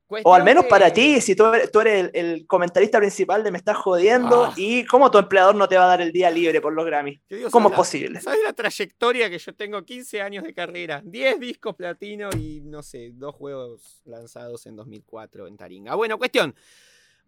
O 0.08 0.34
al 0.34 0.44
menos 0.44 0.66
para 0.66 0.92
ti, 0.92 1.20
si 1.20 1.34
tú, 1.34 1.44
tú 1.72 1.80
eres 1.80 2.10
el, 2.14 2.46
comentarista 2.46 2.98
principal 2.98 3.42
de 3.42 3.50
Me 3.50 3.58
estás 3.58 3.76
jodiendo 3.76 4.46
ah. 4.46 4.54
y 4.56 4.84
cómo 4.84 5.10
tu 5.10 5.18
empleador 5.18 5.54
no 5.54 5.68
te 5.68 5.76
va 5.76 5.84
a 5.84 5.88
dar 5.88 6.00
el 6.00 6.12
día 6.12 6.30
libre 6.30 6.60
por 6.60 6.72
los 6.72 6.86
Grammy. 6.86 7.20
¿Cómo 7.50 7.70
es 7.70 7.74
posible? 7.74 8.20
¿Sabes 8.20 8.40
la 8.44 8.52
trayectoria 8.52 9.28
que 9.28 9.38
yo 9.38 9.54
tengo? 9.54 9.84
15 9.84 10.22
años 10.22 10.44
de 10.44 10.54
carrera, 10.54 11.02
10 11.04 11.40
discos 11.40 11.74
platino 11.74 12.30
y 12.38 12.60
no 12.60 12.82
sé, 12.82 13.10
dos 13.14 13.34
juegos 13.34 14.02
lanzados 14.04 14.66
en 14.66 14.76
2004 14.76 15.46
en 15.48 15.56
Taringa. 15.56 15.94
Bueno, 15.94 16.18
cuestión. 16.18 16.54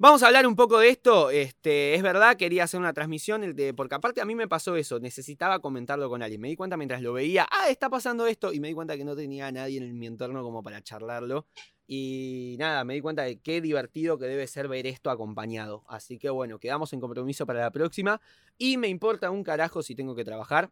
Vamos 0.01 0.23
a 0.23 0.29
hablar 0.29 0.47
un 0.47 0.55
poco 0.55 0.79
de 0.79 0.91
esto. 0.91 1.31
Este, 1.31 1.95
es 1.95 2.03
verdad, 2.05 2.37
quería 2.37 2.63
hacer 2.63 2.79
una 2.79 2.93
transmisión, 2.93 3.57
porque 3.77 3.97
aparte 3.97 4.21
a 4.21 4.25
mí 4.25 4.37
me 4.37 4.47
pasó 4.47 4.77
eso, 4.77 5.01
necesitaba 5.01 5.59
comentarlo 5.59 6.09
con 6.09 6.23
alguien. 6.23 6.41
Me 6.41 6.47
di 6.47 6.55
cuenta 6.55 6.77
mientras 6.77 7.03
lo 7.03 7.13
veía, 7.13 7.49
ah, 7.51 7.69
está 7.69 7.91
pasando 7.91 8.29
esto, 8.29 8.53
y 8.53 8.61
me 8.61 8.69
di 8.69 8.75
cuenta 8.75 8.97
que 8.97 9.05
no 9.05 9.17
tenía 9.17 9.49
a 9.49 9.53
nadie 9.53 9.79
en 9.79 9.99
mi 9.99 10.07
entorno 10.07 10.45
como 10.45 10.63
para 10.63 10.81
charlarlo. 10.83 11.49
Y 11.91 12.57
nada, 12.59 12.85
me 12.85 12.93
di 12.93 13.01
cuenta 13.01 13.23
de 13.23 13.39
qué 13.39 13.63
divertido 13.63 14.19
que 14.19 14.27
debe 14.27 14.47
ser 14.47 14.69
ver 14.69 14.87
esto 14.87 15.11
acompañado. 15.11 15.85
Así 15.89 16.19
que 16.19 16.29
bueno, 16.29 16.59
quedamos 16.59 16.93
en 16.93 17.01
compromiso 17.01 17.47
para 17.47 17.61
la 17.61 17.71
próxima. 17.71 18.21
Y 18.59 18.77
me 18.77 18.89
importa 18.89 19.31
un 19.31 19.43
carajo 19.43 19.83
si 19.83 19.95
tengo 19.95 20.15
que 20.15 20.23
trabajar. 20.23 20.71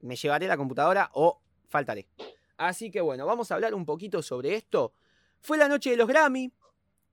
Me 0.00 0.16
llevaré 0.16 0.48
la 0.48 0.56
computadora 0.56 1.10
o 1.12 1.38
faltaré. 1.68 2.08
Así 2.56 2.90
que 2.90 3.02
bueno, 3.02 3.26
vamos 3.26 3.50
a 3.50 3.56
hablar 3.56 3.74
un 3.74 3.84
poquito 3.84 4.22
sobre 4.22 4.54
esto. 4.54 4.94
Fue 5.38 5.58
la 5.58 5.68
noche 5.68 5.90
de 5.90 5.98
los 5.98 6.08
Grammy. 6.08 6.50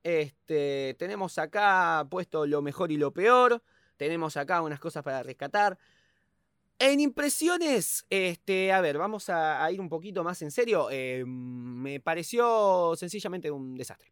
Este, 0.02 0.96
tenemos 0.98 1.38
acá 1.38 2.08
puesto 2.10 2.46
lo 2.46 2.62
mejor 2.62 2.94
y 2.94 2.96
lo 2.96 3.12
peor. 3.12 3.62
Tenemos 3.98 4.38
acá 4.38 4.62
unas 4.62 4.80
cosas 4.80 5.04
para 5.04 5.24
rescatar. 5.24 5.78
En 6.84 7.00
impresiones, 7.00 8.08
este, 8.10 8.72
a 8.72 8.82
ver, 8.82 8.98
vamos 8.98 9.30
a, 9.30 9.64
a 9.64 9.72
ir 9.72 9.80
un 9.80 9.88
poquito 9.88 10.24
más 10.24 10.42
en 10.42 10.50
serio. 10.50 10.88
Eh, 10.90 11.24
me 11.28 12.00
pareció 12.00 12.96
sencillamente 12.96 13.52
un 13.52 13.76
desastre. 13.78 14.12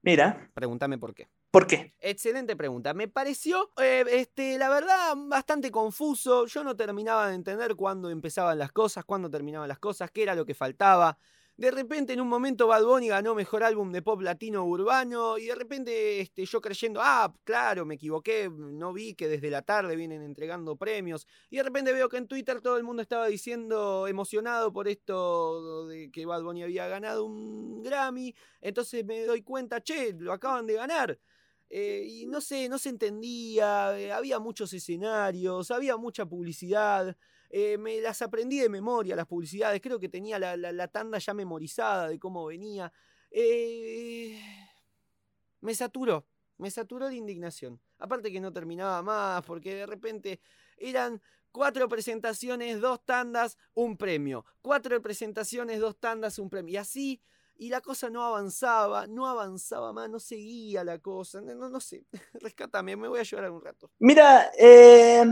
Mira, 0.00 0.50
Pregúntame 0.54 0.96
por 0.96 1.14
qué. 1.14 1.28
¿por 1.50 1.66
qué? 1.66 1.92
Excelente 2.00 2.56
pregunta. 2.56 2.94
Me 2.94 3.08
pareció, 3.08 3.72
eh, 3.76 4.06
este, 4.10 4.56
la 4.56 4.70
verdad, 4.70 5.14
bastante 5.16 5.70
confuso. 5.70 6.46
Yo 6.46 6.64
no 6.64 6.76
terminaba 6.76 7.28
de 7.28 7.34
entender 7.34 7.76
cuándo 7.76 8.08
empezaban 8.08 8.58
las 8.58 8.72
cosas, 8.72 9.04
cuándo 9.04 9.28
terminaban 9.28 9.68
las 9.68 9.78
cosas, 9.78 10.10
qué 10.10 10.22
era 10.22 10.34
lo 10.34 10.46
que 10.46 10.54
faltaba. 10.54 11.18
De 11.60 11.70
repente, 11.70 12.14
en 12.14 12.22
un 12.22 12.28
momento, 12.28 12.66
Bad 12.68 12.84
Bunny 12.84 13.08
ganó 13.08 13.34
mejor 13.34 13.62
álbum 13.62 13.92
de 13.92 14.00
pop 14.00 14.22
latino 14.22 14.64
urbano. 14.64 15.36
Y 15.36 15.44
de 15.44 15.54
repente, 15.54 16.18
este, 16.22 16.46
yo 16.46 16.58
creyendo, 16.58 17.00
ah, 17.02 17.34
claro, 17.44 17.84
me 17.84 17.96
equivoqué. 17.96 18.48
No 18.48 18.94
vi 18.94 19.12
que 19.12 19.28
desde 19.28 19.50
la 19.50 19.60
tarde 19.60 19.94
vienen 19.94 20.22
entregando 20.22 20.76
premios. 20.76 21.26
Y 21.50 21.58
de 21.58 21.62
repente 21.62 21.92
veo 21.92 22.08
que 22.08 22.16
en 22.16 22.28
Twitter 22.28 22.62
todo 22.62 22.78
el 22.78 22.82
mundo 22.82 23.02
estaba 23.02 23.26
diciendo 23.26 24.06
emocionado 24.06 24.72
por 24.72 24.88
esto 24.88 25.86
de 25.86 26.10
que 26.10 26.24
Bad 26.24 26.44
Bunny 26.44 26.62
había 26.62 26.88
ganado 26.88 27.26
un 27.26 27.82
Grammy. 27.82 28.34
Entonces 28.62 29.04
me 29.04 29.26
doy 29.26 29.42
cuenta, 29.42 29.82
che, 29.82 30.14
lo 30.14 30.32
acaban 30.32 30.66
de 30.66 30.72
ganar. 30.72 31.18
Eh, 31.68 32.06
y 32.08 32.26
no 32.26 32.40
sé, 32.40 32.70
no 32.70 32.78
se 32.78 32.88
entendía, 32.88 33.98
eh, 33.98 34.12
había 34.12 34.38
muchos 34.38 34.72
escenarios, 34.72 35.70
había 35.70 35.98
mucha 35.98 36.24
publicidad. 36.24 37.14
Eh, 37.50 37.76
me 37.78 38.00
las 38.00 38.22
aprendí 38.22 38.58
de 38.60 38.68
memoria, 38.68 39.16
las 39.16 39.26
publicidades. 39.26 39.80
Creo 39.82 39.98
que 40.00 40.08
tenía 40.08 40.38
la, 40.38 40.56
la- 40.56 40.72
la 40.72 40.88
tanda 40.88 41.18
ya 41.18 41.34
memorizada 41.34 42.08
de 42.08 42.18
cómo 42.18 42.46
venía. 42.46 42.92
Eh, 43.30 44.40
me 45.60 45.74
saturó, 45.74 46.26
me 46.58 46.70
saturó 46.70 47.08
de 47.08 47.16
indignación. 47.16 47.80
Aparte 47.98 48.32
que 48.32 48.40
no 48.40 48.52
terminaba 48.52 49.02
más, 49.02 49.44
porque 49.44 49.74
de 49.74 49.86
repente 49.86 50.40
eran 50.76 51.20
cuatro 51.52 51.88
presentaciones, 51.88 52.80
dos 52.80 53.04
tandas, 53.04 53.58
un 53.74 53.96
premio. 53.96 54.44
Cuatro 54.62 55.00
presentaciones, 55.02 55.80
dos 55.80 55.98
tandas, 55.98 56.38
un 56.38 56.48
premio. 56.48 56.72
Y 56.72 56.76
así, 56.78 57.20
y 57.56 57.68
la 57.68 57.80
cosa 57.82 58.08
no 58.08 58.24
avanzaba, 58.24 59.06
no 59.06 59.26
avanzaba 59.26 59.92
más, 59.92 60.08
no 60.08 60.18
seguía 60.18 60.82
la 60.82 60.98
cosa. 60.98 61.42
No, 61.42 61.54
no, 61.54 61.68
no 61.68 61.80
sé, 61.80 62.06
rescátame, 62.40 62.96
me 62.96 63.08
voy 63.08 63.20
a 63.20 63.24
llorar 63.24 63.50
un 63.50 63.60
rato. 63.62 63.90
Mira, 63.98 64.50
eh, 64.58 65.24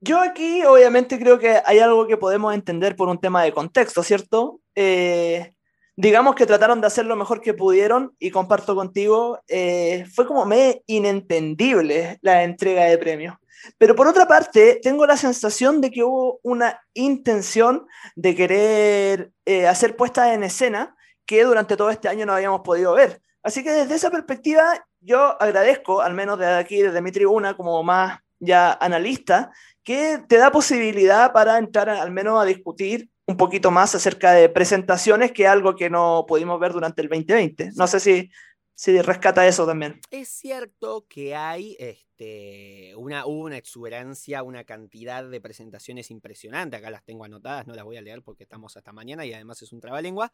yo 0.00 0.20
aquí 0.20 0.64
obviamente 0.64 1.18
creo 1.18 1.38
que 1.38 1.60
hay 1.64 1.78
algo 1.78 2.06
que 2.06 2.16
podemos 2.16 2.54
entender 2.54 2.96
por 2.96 3.08
un 3.08 3.18
tema 3.18 3.42
de 3.42 3.52
contexto, 3.52 4.02
¿cierto? 4.02 4.60
Eh, 4.74 5.54
digamos 5.96 6.34
que 6.34 6.46
trataron 6.46 6.80
de 6.80 6.86
hacer 6.86 7.06
lo 7.06 7.16
mejor 7.16 7.40
que 7.40 7.54
pudieron 7.54 8.14
y 8.18 8.30
comparto 8.30 8.74
contigo, 8.74 9.40
eh, 9.48 10.06
fue 10.14 10.26
como 10.26 10.44
me 10.44 10.82
inentendible 10.86 12.18
la 12.22 12.42
entrega 12.42 12.84
de 12.84 12.98
premios. 12.98 13.36
Pero 13.78 13.94
por 13.94 14.06
otra 14.06 14.26
parte, 14.26 14.78
tengo 14.82 15.06
la 15.06 15.16
sensación 15.16 15.80
de 15.80 15.90
que 15.90 16.04
hubo 16.04 16.38
una 16.42 16.82
intención 16.92 17.86
de 18.14 18.34
querer 18.34 19.32
eh, 19.46 19.66
hacer 19.66 19.96
puestas 19.96 20.34
en 20.34 20.44
escena 20.44 20.96
que 21.26 21.44
durante 21.44 21.76
todo 21.76 21.90
este 21.90 22.08
año 22.08 22.26
no 22.26 22.34
habíamos 22.34 22.60
podido 22.60 22.92
ver. 22.94 23.22
Así 23.42 23.62
que 23.62 23.70
desde 23.70 23.94
esa 23.94 24.10
perspectiva, 24.10 24.86
yo 25.00 25.40
agradezco, 25.40 26.00
al 26.00 26.14
menos 26.14 26.38
desde 26.38 26.56
aquí, 26.56 26.82
desde 26.82 27.00
mi 27.00 27.12
tribuna, 27.12 27.56
como 27.56 27.82
más 27.82 28.20
ya 28.38 28.72
analista, 28.72 29.52
que 29.84 30.18
te 30.28 30.38
da 30.38 30.50
posibilidad 30.50 31.32
para 31.32 31.58
entrar 31.58 31.88
a- 31.90 32.02
al 32.02 32.10
menos 32.10 32.40
a 32.40 32.44
discutir 32.44 33.10
un 33.26 33.36
poquito 33.36 33.70
más 33.70 33.94
acerca 33.94 34.32
de 34.32 34.48
presentaciones, 34.48 35.32
que 35.32 35.44
es 35.44 35.48
algo 35.48 35.76
que 35.76 35.88
no 35.90 36.24
pudimos 36.26 36.58
ver 36.60 36.72
durante 36.72 37.02
el 37.02 37.08
2020. 37.08 37.70
No 37.76 37.86
sé 37.86 38.00
si, 38.00 38.30
si 38.74 39.00
rescata 39.00 39.46
eso 39.46 39.66
también. 39.66 40.00
Es 40.10 40.28
cierto 40.28 41.06
que 41.08 41.34
hay 41.34 41.76
este, 41.78 42.94
una, 42.96 43.24
hubo 43.26 43.44
una 43.44 43.56
exuberancia, 43.56 44.42
una 44.42 44.64
cantidad 44.64 45.24
de 45.24 45.40
presentaciones 45.40 46.10
impresionante. 46.10 46.76
Acá 46.76 46.90
las 46.90 47.04
tengo 47.04 47.24
anotadas, 47.24 47.66
no 47.66 47.74
las 47.74 47.84
voy 47.84 47.96
a 47.96 48.02
leer 48.02 48.22
porque 48.22 48.42
estamos 48.44 48.76
hasta 48.76 48.92
mañana 48.92 49.24
y 49.24 49.32
además 49.32 49.62
es 49.62 49.72
un 49.72 49.80
trabalengua. 49.80 50.32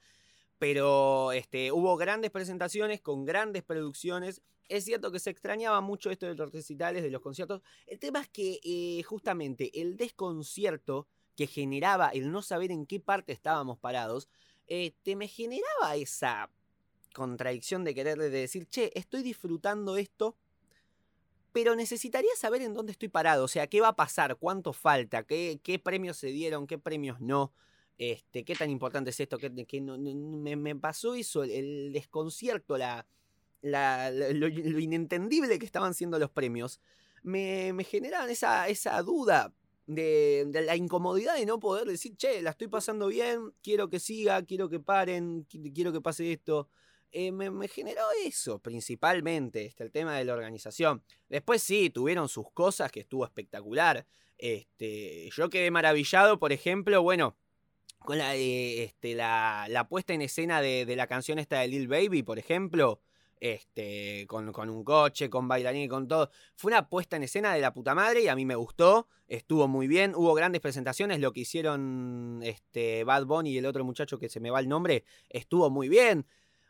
Pero 0.61 1.33
este, 1.33 1.73
hubo 1.73 1.97
grandes 1.97 2.31
presentaciones 2.31 3.01
con 3.01 3.25
grandes 3.25 3.63
producciones. 3.63 4.43
Es 4.69 4.85
cierto 4.85 5.11
que 5.11 5.19
se 5.19 5.31
extrañaba 5.31 5.81
mucho 5.81 6.11
esto 6.11 6.27
de 6.27 6.35
los 6.35 6.53
recitales, 6.53 7.03
de 7.03 7.11
los 7.11 7.23
conciertos. 7.23 7.63
El 7.87 7.99
tema 7.99 8.21
es 8.21 8.29
que 8.29 8.61
eh, 8.63 9.03
justamente 9.05 9.81
el 9.81 9.97
desconcierto 9.97 11.09
que 11.35 11.47
generaba 11.47 12.11
el 12.11 12.31
no 12.31 12.43
saber 12.43 12.73
en 12.73 12.85
qué 12.85 13.01
parte 13.01 13.33
estábamos 13.33 13.79
parados, 13.79 14.29
este, 14.67 15.17
me 15.17 15.29
generaba 15.29 15.97
esa 15.97 16.51
contradicción 17.15 17.83
de 17.83 17.95
querer 17.95 18.19
de 18.19 18.29
decir, 18.29 18.67
che, 18.67 18.93
estoy 18.95 19.23
disfrutando 19.23 19.97
esto, 19.97 20.37
pero 21.53 21.75
necesitaría 21.75 22.37
saber 22.37 22.61
en 22.61 22.75
dónde 22.75 22.93
estoy 22.93 23.09
parado, 23.09 23.45
o 23.45 23.49
sea, 23.49 23.67
qué 23.67 23.81
va 23.81 23.89
a 23.89 23.97
pasar, 23.97 24.37
cuánto 24.37 24.75
falta, 24.75 25.23
qué 25.25 25.81
premios 25.83 26.19
se 26.19 26.27
dieron, 26.27 26.67
qué 26.67 26.77
premios 26.77 27.19
no, 27.19 27.55
este, 28.01 28.45
qué 28.47 28.55
tan 28.55 28.71
importante 28.71 29.11
es 29.11 29.21
esto, 29.21 29.37
qué, 29.37 29.53
qué 29.67 29.79
no- 29.83 29.99
me, 29.99 30.75
pasó 30.75 31.15
eso, 31.15 31.43
el, 31.45 31.93
desconcierto, 31.93 32.79
la, 32.79 33.07
lo, 33.61 34.49
inentendible 34.49 35.59
que 35.59 35.67
estaban 35.67 35.93
siendo 35.93 36.19
los 36.19 36.31
premios, 36.31 36.81
me, 37.23 37.75
me 37.75 37.85
generaban 37.85 38.31
esa, 38.31 38.69
esa 38.69 39.01
duda. 39.03 39.53
De, 39.87 40.49
la 40.65 40.77
incomodidad 40.77 41.35
de 41.35 41.45
no 41.45 41.59
poder 41.59 41.87
decir, 41.89 42.17
che, 42.17 42.41
la 42.41 42.51
estoy 42.51 42.69
pasando 42.69 43.09
bien, 43.09 43.53
quiero 43.61 43.91
que 43.91 43.99
siga, 44.01 44.43
quiero 44.47 44.71
que 44.71 44.81
paren, 44.81 45.47
qui- 45.49 45.71
quiero 45.75 45.93
que 45.93 46.01
pase 46.01 46.33
esto. 46.33 46.69
Eh, 47.13 47.33
me, 47.33 47.51
me 47.51 47.69
generó 47.69 48.05
eso, 48.25 48.61
principalmente, 48.61 49.67
este, 49.67 49.85
el 49.85 49.91
tema 49.91 50.17
de 50.17 50.25
la 50.25 50.33
organización. 50.33 51.03
Después 51.29 51.63
sí, 51.63 51.91
tuvieron 51.91 52.31
sus 52.31 52.51
cosas 52.53 52.91
que 52.93 53.01
estuvo 53.01 53.25
espectacular. 53.25 54.07
Este, 54.39 55.29
yo 55.37 55.51
quedé 55.51 55.71
maravillado, 55.71 56.39
por 56.39 56.53
ejemplo, 56.53 57.03
bueno, 57.03 57.37
con 58.05 58.19
la, 58.19 58.35
este, 58.35 59.15
la, 59.15 59.67
la 59.69 59.89
puesta 59.89 60.13
en 60.13 60.23
escena 60.23 60.61
de, 60.61 60.85
de 60.87 60.97
la 60.97 61.07
canción 61.07 61.39
esta 61.39 61.61
de 61.61 61.69
Lil 61.69 61.89
Baby, 61.89 62.23
por 62.23 62.39
ejemplo. 62.39 63.01
Este, 63.43 64.27
con, 64.29 64.53
con 64.53 64.69
un 64.69 64.85
coche, 64.85 65.31
con 65.31 65.49
bailarín 65.49 65.85
y 65.85 65.89
con 65.89 66.07
todo. 66.07 66.31
Fue 66.57 66.71
una 66.71 66.91
puesta 66.91 67.17
en 67.17 67.23
escena 67.23 67.55
de 67.55 67.63
la 67.63 67.73
puta 67.73 67.95
madre 67.95 68.21
y 68.21 68.29
a 68.29 68.37
mí 68.37 68.45
me 68.45 68.55
gustó. 68.55 69.09
Estuvo 69.29 69.67
muy 69.67 69.89
bien. 69.89 70.13
Hubo 70.15 70.35
grandes 70.35 70.61
presentaciones. 70.61 71.21
Lo 71.21 71.33
que 71.33 71.41
hicieron 71.41 72.41
este, 72.43 73.03
Bad 73.05 73.25
Bunny 73.25 73.53
y 73.53 73.57
el 73.57 73.65
otro 73.65 73.83
muchacho 73.83 74.19
que 74.19 74.29
se 74.29 74.41
me 74.41 74.51
va 74.51 74.61
el 74.61 74.69
nombre. 74.69 75.05
Estuvo 75.31 75.71
muy 75.71 75.89
bien. 75.89 76.27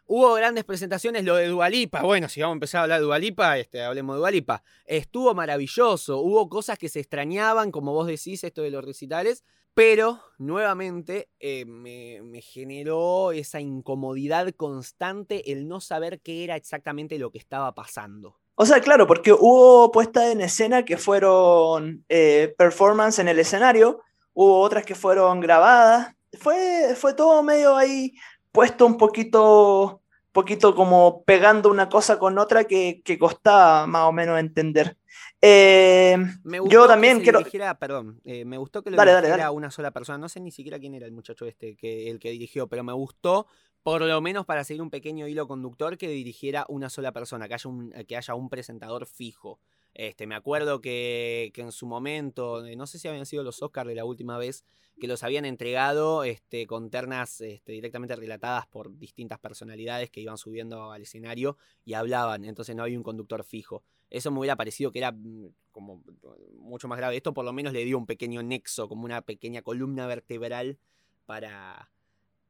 Hubo 0.07 0.35
grandes 0.35 0.63
presentaciones, 0.65 1.25
lo 1.25 1.37
de 1.37 1.49
Dualipa. 1.49 2.03
Bueno, 2.03 2.29
si 2.29 2.41
vamos 2.41 2.55
a 2.55 2.59
empezar 2.59 2.79
a 2.79 2.83
hablar 2.83 3.01
de 3.01 3.07
Dualipa, 3.07 3.59
este, 3.59 3.83
hablemos 3.83 4.15
de 4.15 4.21
Dualipa. 4.21 4.63
Estuvo 4.85 5.35
maravilloso. 5.35 6.19
Hubo 6.19 6.49
cosas 6.49 6.79
que 6.79 6.89
se 6.89 7.01
extrañaban, 7.01 7.73
como 7.73 7.93
vos 7.93 8.07
decís, 8.07 8.45
esto 8.45 8.63
de 8.63 8.71
los 8.71 8.85
recitales. 8.85 9.45
Pero, 9.75 10.21
nuevamente, 10.39 11.29
eh, 11.39 11.65
me, 11.65 12.41
generó 12.43 13.33
esa 13.33 13.61
incomodidad 13.61 14.53
constante 14.57 15.53
el 15.53 15.69
no 15.69 15.81
saber 15.81 16.21
qué 16.21 16.45
era 16.45 16.57
exactamente 16.57 17.19
lo 17.19 17.31
que 17.31 17.39
estaba 17.39 17.73
pasando. 17.75 18.37
O 18.57 18.67
sea, 18.67 18.81
claro, 18.81 19.07
porque 19.07 19.33
hubo 19.33 19.91
puestas 19.91 20.31
en 20.31 20.41
escena 20.41 20.85
que 20.85 20.99
fueron 20.99 22.05
eh, 22.09 22.55
performance 22.59 23.21
en 23.21 23.29
el 23.29 23.39
escenario, 23.39 24.03
hubo 24.35 24.61
otras 24.61 24.85
que 24.85 24.95
fueron 24.95 25.41
grabadas. 25.41 26.15
Fue, 26.39 26.95
fue 26.97 27.15
todo 27.15 27.43
medio 27.43 27.77
ahí 27.77 28.13
puesto 28.53 28.85
un 28.85 28.99
poquito, 28.99 30.03
poquito 30.33 30.75
como 30.75 31.23
pegando 31.25 31.71
una 31.71 31.89
cosa 31.89 32.19
con 32.19 32.39
otra 32.39 32.65
que, 32.65 33.01
que 33.05 33.19
costaba 33.19 33.87
más 33.87 34.09
o 34.09 34.13
menos 34.13 34.39
entender. 34.39 34.97
Eh, 35.43 36.17
Me 36.45 36.59
Yo 36.59 36.63
gustó 36.65 36.83
que 36.83 36.89
también 36.89 37.17
se 37.19 37.23
quiero- 37.23 37.39
dirigiera, 37.39 37.79
perdón, 37.79 38.21
eh, 38.25 38.45
me 38.45 38.59
gustó 38.59 38.83
que 38.83 38.91
lo 38.91 38.97
Dale, 38.97 39.13
dale, 39.13 39.29
dirigiera 39.29 39.51
una 39.51 39.71
sola 39.71 39.91
persona. 39.91 40.19
No 40.19 40.29
sé 40.29 40.41
ni 40.41 40.51
siquiera 40.51 40.79
quién 40.79 40.95
era 40.95 41.07
el 41.07 41.13
muchacho 41.13 41.47
este, 41.47 41.77
que, 41.77 42.11
el 42.11 42.19
que 42.19 42.31
dirigió, 42.31 42.67
pero 42.67 42.85
me 42.85 42.93
gustó, 42.93 43.47
por 43.83 44.03
lo 44.03 44.21
menos 44.21 44.45
para 44.45 44.65
seguir 44.65 44.83
un 44.83 44.91
pequeño 44.91 45.27
hilo 45.27 45.47
conductor, 45.49 45.97
que 45.97 46.09
dirigiera 46.09 46.67
una 46.69 46.91
sola 46.91 47.13
persona, 47.13 47.49
que 47.49 47.55
haya 47.55 47.71
un, 47.71 47.91
que 48.07 48.17
haya 48.17 48.35
un 48.35 48.51
presentador 48.51 49.07
fijo. 49.07 49.59
Este, 49.95 50.27
me 50.27 50.35
acuerdo 50.35 50.81
que, 50.81 51.53
en 51.55 51.73
su 51.73 51.87
momento, 51.87 52.65
eh, 52.65 52.77
no 52.77 52.87
sé 52.87 52.99
si 52.99 53.09
habían 53.09 53.27
sido 53.27 53.43
los 53.43 53.63
Oscars 53.63 53.89
de 53.89 53.95
la 53.95 54.05
última 54.05 54.39
vez, 54.39 54.65
que 55.01 55.09
los 55.09 55.23
habían 55.23 55.45
entregado 55.45 56.25
este, 56.25 56.67
con 56.67 56.91
ternas 56.91 57.41
este, 57.41 57.73
directamente 57.73 58.15
relatadas 58.17 58.67
por 58.67 58.97
distintas 58.99 59.39
personalidades 59.39 60.11
que 60.11 60.21
iban 60.21 60.37
subiendo 60.37 60.93
al 60.93 61.03
escenario 61.03 61.57
y 61.85 61.95
hablaban, 61.95 62.45
entonces 62.45 62.77
no 62.77 62.83
había 62.83 62.99
un 62.99 63.03
conductor 63.03 63.43
fijo. 63.43 63.83
Eso 64.11 64.31
me 64.31 64.41
hubiera 64.41 64.57
parecido 64.57 64.93
que 64.93 64.99
era 64.99 65.13
mm, 65.13 65.55
como 65.71 66.03
mucho 66.59 66.87
más 66.89 66.99
grave. 66.99 67.17
Esto 67.17 67.33
por 67.33 67.45
lo 67.45 67.53
menos 67.53 67.73
le 67.73 67.85
dio 67.85 67.97
un 67.97 68.07
pequeño 68.07 68.43
nexo, 68.43 68.89
como 68.89 69.05
una 69.05 69.23
pequeña 69.23 69.63
columna 69.63 70.07
vertebral 70.07 70.79
para 71.25 71.91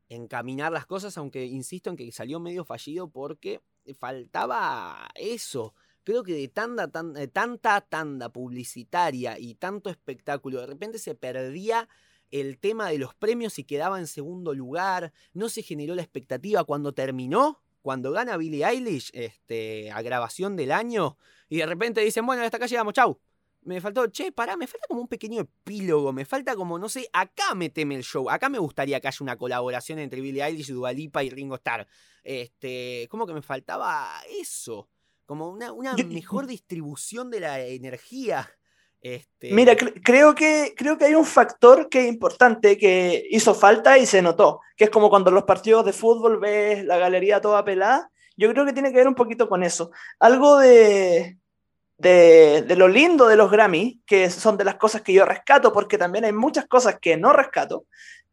encaminar 0.09 0.73
las 0.73 0.87
cosas, 0.87 1.17
aunque 1.19 1.45
insisto 1.47 1.89
en 1.89 1.97
que 1.97 2.11
salió 2.13 2.41
medio 2.41 2.65
fallido 2.65 3.09
porque 3.09 3.61
faltaba 3.99 5.09
eso. 5.15 5.75
Creo 6.05 6.23
que 6.23 6.33
de 6.33 6.45
eh, 6.45 7.29
tanta 7.29 7.81
tanda 7.83 8.29
publicitaria 8.31 9.39
y 9.39 9.55
tanto 9.55 9.91
espectáculo, 9.91 10.61
de 10.61 10.67
repente 10.67 10.99
se 10.99 11.15
perdía 11.15 11.89
el 12.31 12.59
tema 12.59 12.89
de 12.89 12.99
los 12.99 13.15
premios 13.15 13.59
y 13.59 13.65
quedaba 13.65 13.99
en 13.99 14.07
segundo 14.07 14.55
lugar. 14.55 15.13
No 15.33 15.49
se 15.49 15.63
generó 15.63 15.95
la 15.95 16.03
expectativa 16.03 16.65
cuando 16.65 16.93
terminó, 16.93 17.63
cuando 17.83 18.13
gana 18.13 18.37
Billie 18.37 18.65
Eilish, 18.65 19.11
este, 19.15 19.91
a 19.91 20.03
grabación 20.03 20.57
del 20.57 20.73
año, 20.73 21.17
y 21.49 21.59
de 21.59 21.67
repente 21.67 22.01
dicen, 22.01 22.25
bueno, 22.27 22.43
hasta 22.43 22.57
acá 22.57 22.67
llegamos, 22.67 22.95
chau. 22.95 23.21
Me 23.63 23.79
faltó, 23.83 24.07
che, 24.07 24.33
pará, 24.33 24.57
me 24.57 24.67
falta 24.67 24.87
como 24.89 25.03
un 25.03 25.09
pequeño 25.09 25.43
epílogo, 25.43 26.15
me 26.15 26.25
falta 26.25 26.57
como, 26.57 26.79
no 26.79 26.89
sé, 26.89 27.11
acá 27.13 27.55
me 27.55 27.69
teme 27.69 27.95
el 27.95 28.05
show, 28.05 28.31
acá 28.31 28.49
me 28.49 28.59
gustaría 28.59 29.01
que 29.01 29.09
haya 29.09 29.19
una 29.21 29.37
colaboración 29.37 29.99
entre 29.99 30.23
Billie 30.23 30.43
Eilish, 30.43 30.73
Dua 30.73 30.95
Lipa 30.95 31.23
y 31.23 31.29
Ringo 31.29 31.57
Starr. 31.57 31.87
Este, 32.23 33.07
como 33.11 33.27
que 33.27 33.35
me 33.35 33.43
faltaba 33.43 34.09
eso, 34.41 34.89
como 35.31 35.49
una, 35.49 35.71
una 35.71 35.95
mejor 36.09 36.49
distribución 36.49 37.31
de 37.31 37.39
la 37.39 37.61
energía. 37.61 38.51
Este... 39.01 39.53
Mira, 39.53 39.77
creo, 39.77 40.35
que, 40.35 40.75
creo 40.77 40.99
que 40.99 41.05
hay 41.05 41.15
un 41.15 41.25
factor 41.25 41.89
que 41.89 42.01
es 42.01 42.09
importante, 42.09 42.77
que 42.77 43.29
hizo 43.31 43.55
falta 43.55 43.97
y 43.97 44.07
se 44.07 44.23
notó, 44.23 44.59
que 44.77 44.83
es 44.83 44.91
como 44.91 45.09
cuando 45.09 45.31
los 45.31 45.45
partidos 45.45 45.85
de 45.85 45.93
fútbol 45.93 46.41
ves 46.41 46.85
la 46.85 46.99
galería 46.99 47.41
toda 47.41 47.65
pelada. 47.65 48.11
Yo 48.37 48.51
creo 48.51 48.67
que 48.67 48.73
tiene 48.73 48.91
que 48.91 48.97
ver 48.97 49.07
un 49.07 49.15
poquito 49.15 49.49
con 49.49 49.63
eso. 49.63 49.93
Algo 50.19 50.59
de, 50.59 51.39
de, 51.97 52.65
de, 52.67 52.75
lo 52.75 52.89
lindo 52.89 53.29
de 53.29 53.37
los 53.37 53.53
Grammy, 53.53 54.01
que 54.05 54.31
son 54.31 54.57
de 54.57 54.65
las 54.65 54.79
cosas 54.79 55.03
que 55.03 55.13
yo 55.13 55.25
rescato, 55.25 55.73
porque 55.73 55.97
también 55.97 56.25
hay 56.25 56.33
muchas 56.33 56.67
cosas 56.67 56.99
que 57.01 57.17
no 57.17 57.33
rescato. 57.33 57.85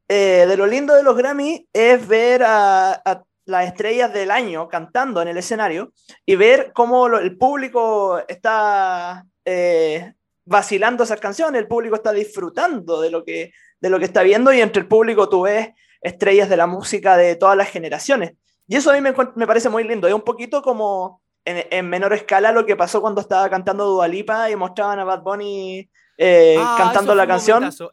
Eh, 0.07 0.45
de 0.47 0.57
lo 0.57 0.65
lindo 0.65 0.95
de 0.95 1.03
los 1.03 1.15
Grammy 1.15 1.67
es 1.71 2.07
ver 2.07 2.41
a, 2.43 3.23
las 3.47 3.65
estrellas 3.65 4.13
del 4.13 4.29
año 4.29 4.67
cantando 4.67 5.21
en 5.21 5.29
el 5.29 5.37
escenario 5.37 5.91
y 6.25 6.35
ver 6.35 6.71
cómo 6.73 7.07
el 7.07 7.37
público 7.37 8.21
está 8.27 9.25
eh, 9.45 10.13
vacilando 10.45 11.03
esas 11.03 11.19
canciones, 11.19 11.61
el 11.61 11.67
público 11.67 11.95
está 11.95 12.11
disfrutando 12.11 13.01
de 13.01 13.09
lo, 13.09 13.23
que, 13.23 13.51
de 13.81 13.89
lo 13.89 13.99
que 13.99 14.05
está 14.05 14.21
viendo 14.21 14.53
y 14.53 14.61
entre 14.61 14.81
el 14.81 14.87
público 14.87 15.29
tú 15.29 15.41
ves 15.41 15.69
estrellas 16.01 16.49
de 16.49 16.57
la 16.57 16.67
música 16.67 17.17
de 17.17 17.35
todas 17.35 17.57
las 17.57 17.69
generaciones. 17.69 18.33
Y 18.67 18.75
eso 18.75 18.91
a 18.91 18.93
mí 18.93 19.01
me, 19.01 19.13
me 19.35 19.47
parece 19.47 19.69
muy 19.69 19.83
lindo. 19.83 20.07
Es 20.07 20.13
un 20.13 20.21
poquito 20.21 20.61
como 20.61 21.21
en, 21.45 21.65
en, 21.71 21.89
menor 21.89 22.13
escala 22.13 22.51
lo 22.51 22.65
que 22.65 22.75
pasó 22.75 23.01
cuando 23.01 23.21
estaba 23.21 23.49
cantando 23.49 23.85
Dualipa 23.85 24.49
y 24.51 24.55
mostraban 24.55 24.99
a 24.99 25.05
Bad 25.05 25.21
Bunny 25.21 25.89
eh, 26.17 26.57
ah, 26.59 26.75
cantando 26.77 27.13
la 27.13 27.27
canción. 27.27 27.63
Eso, 27.63 27.91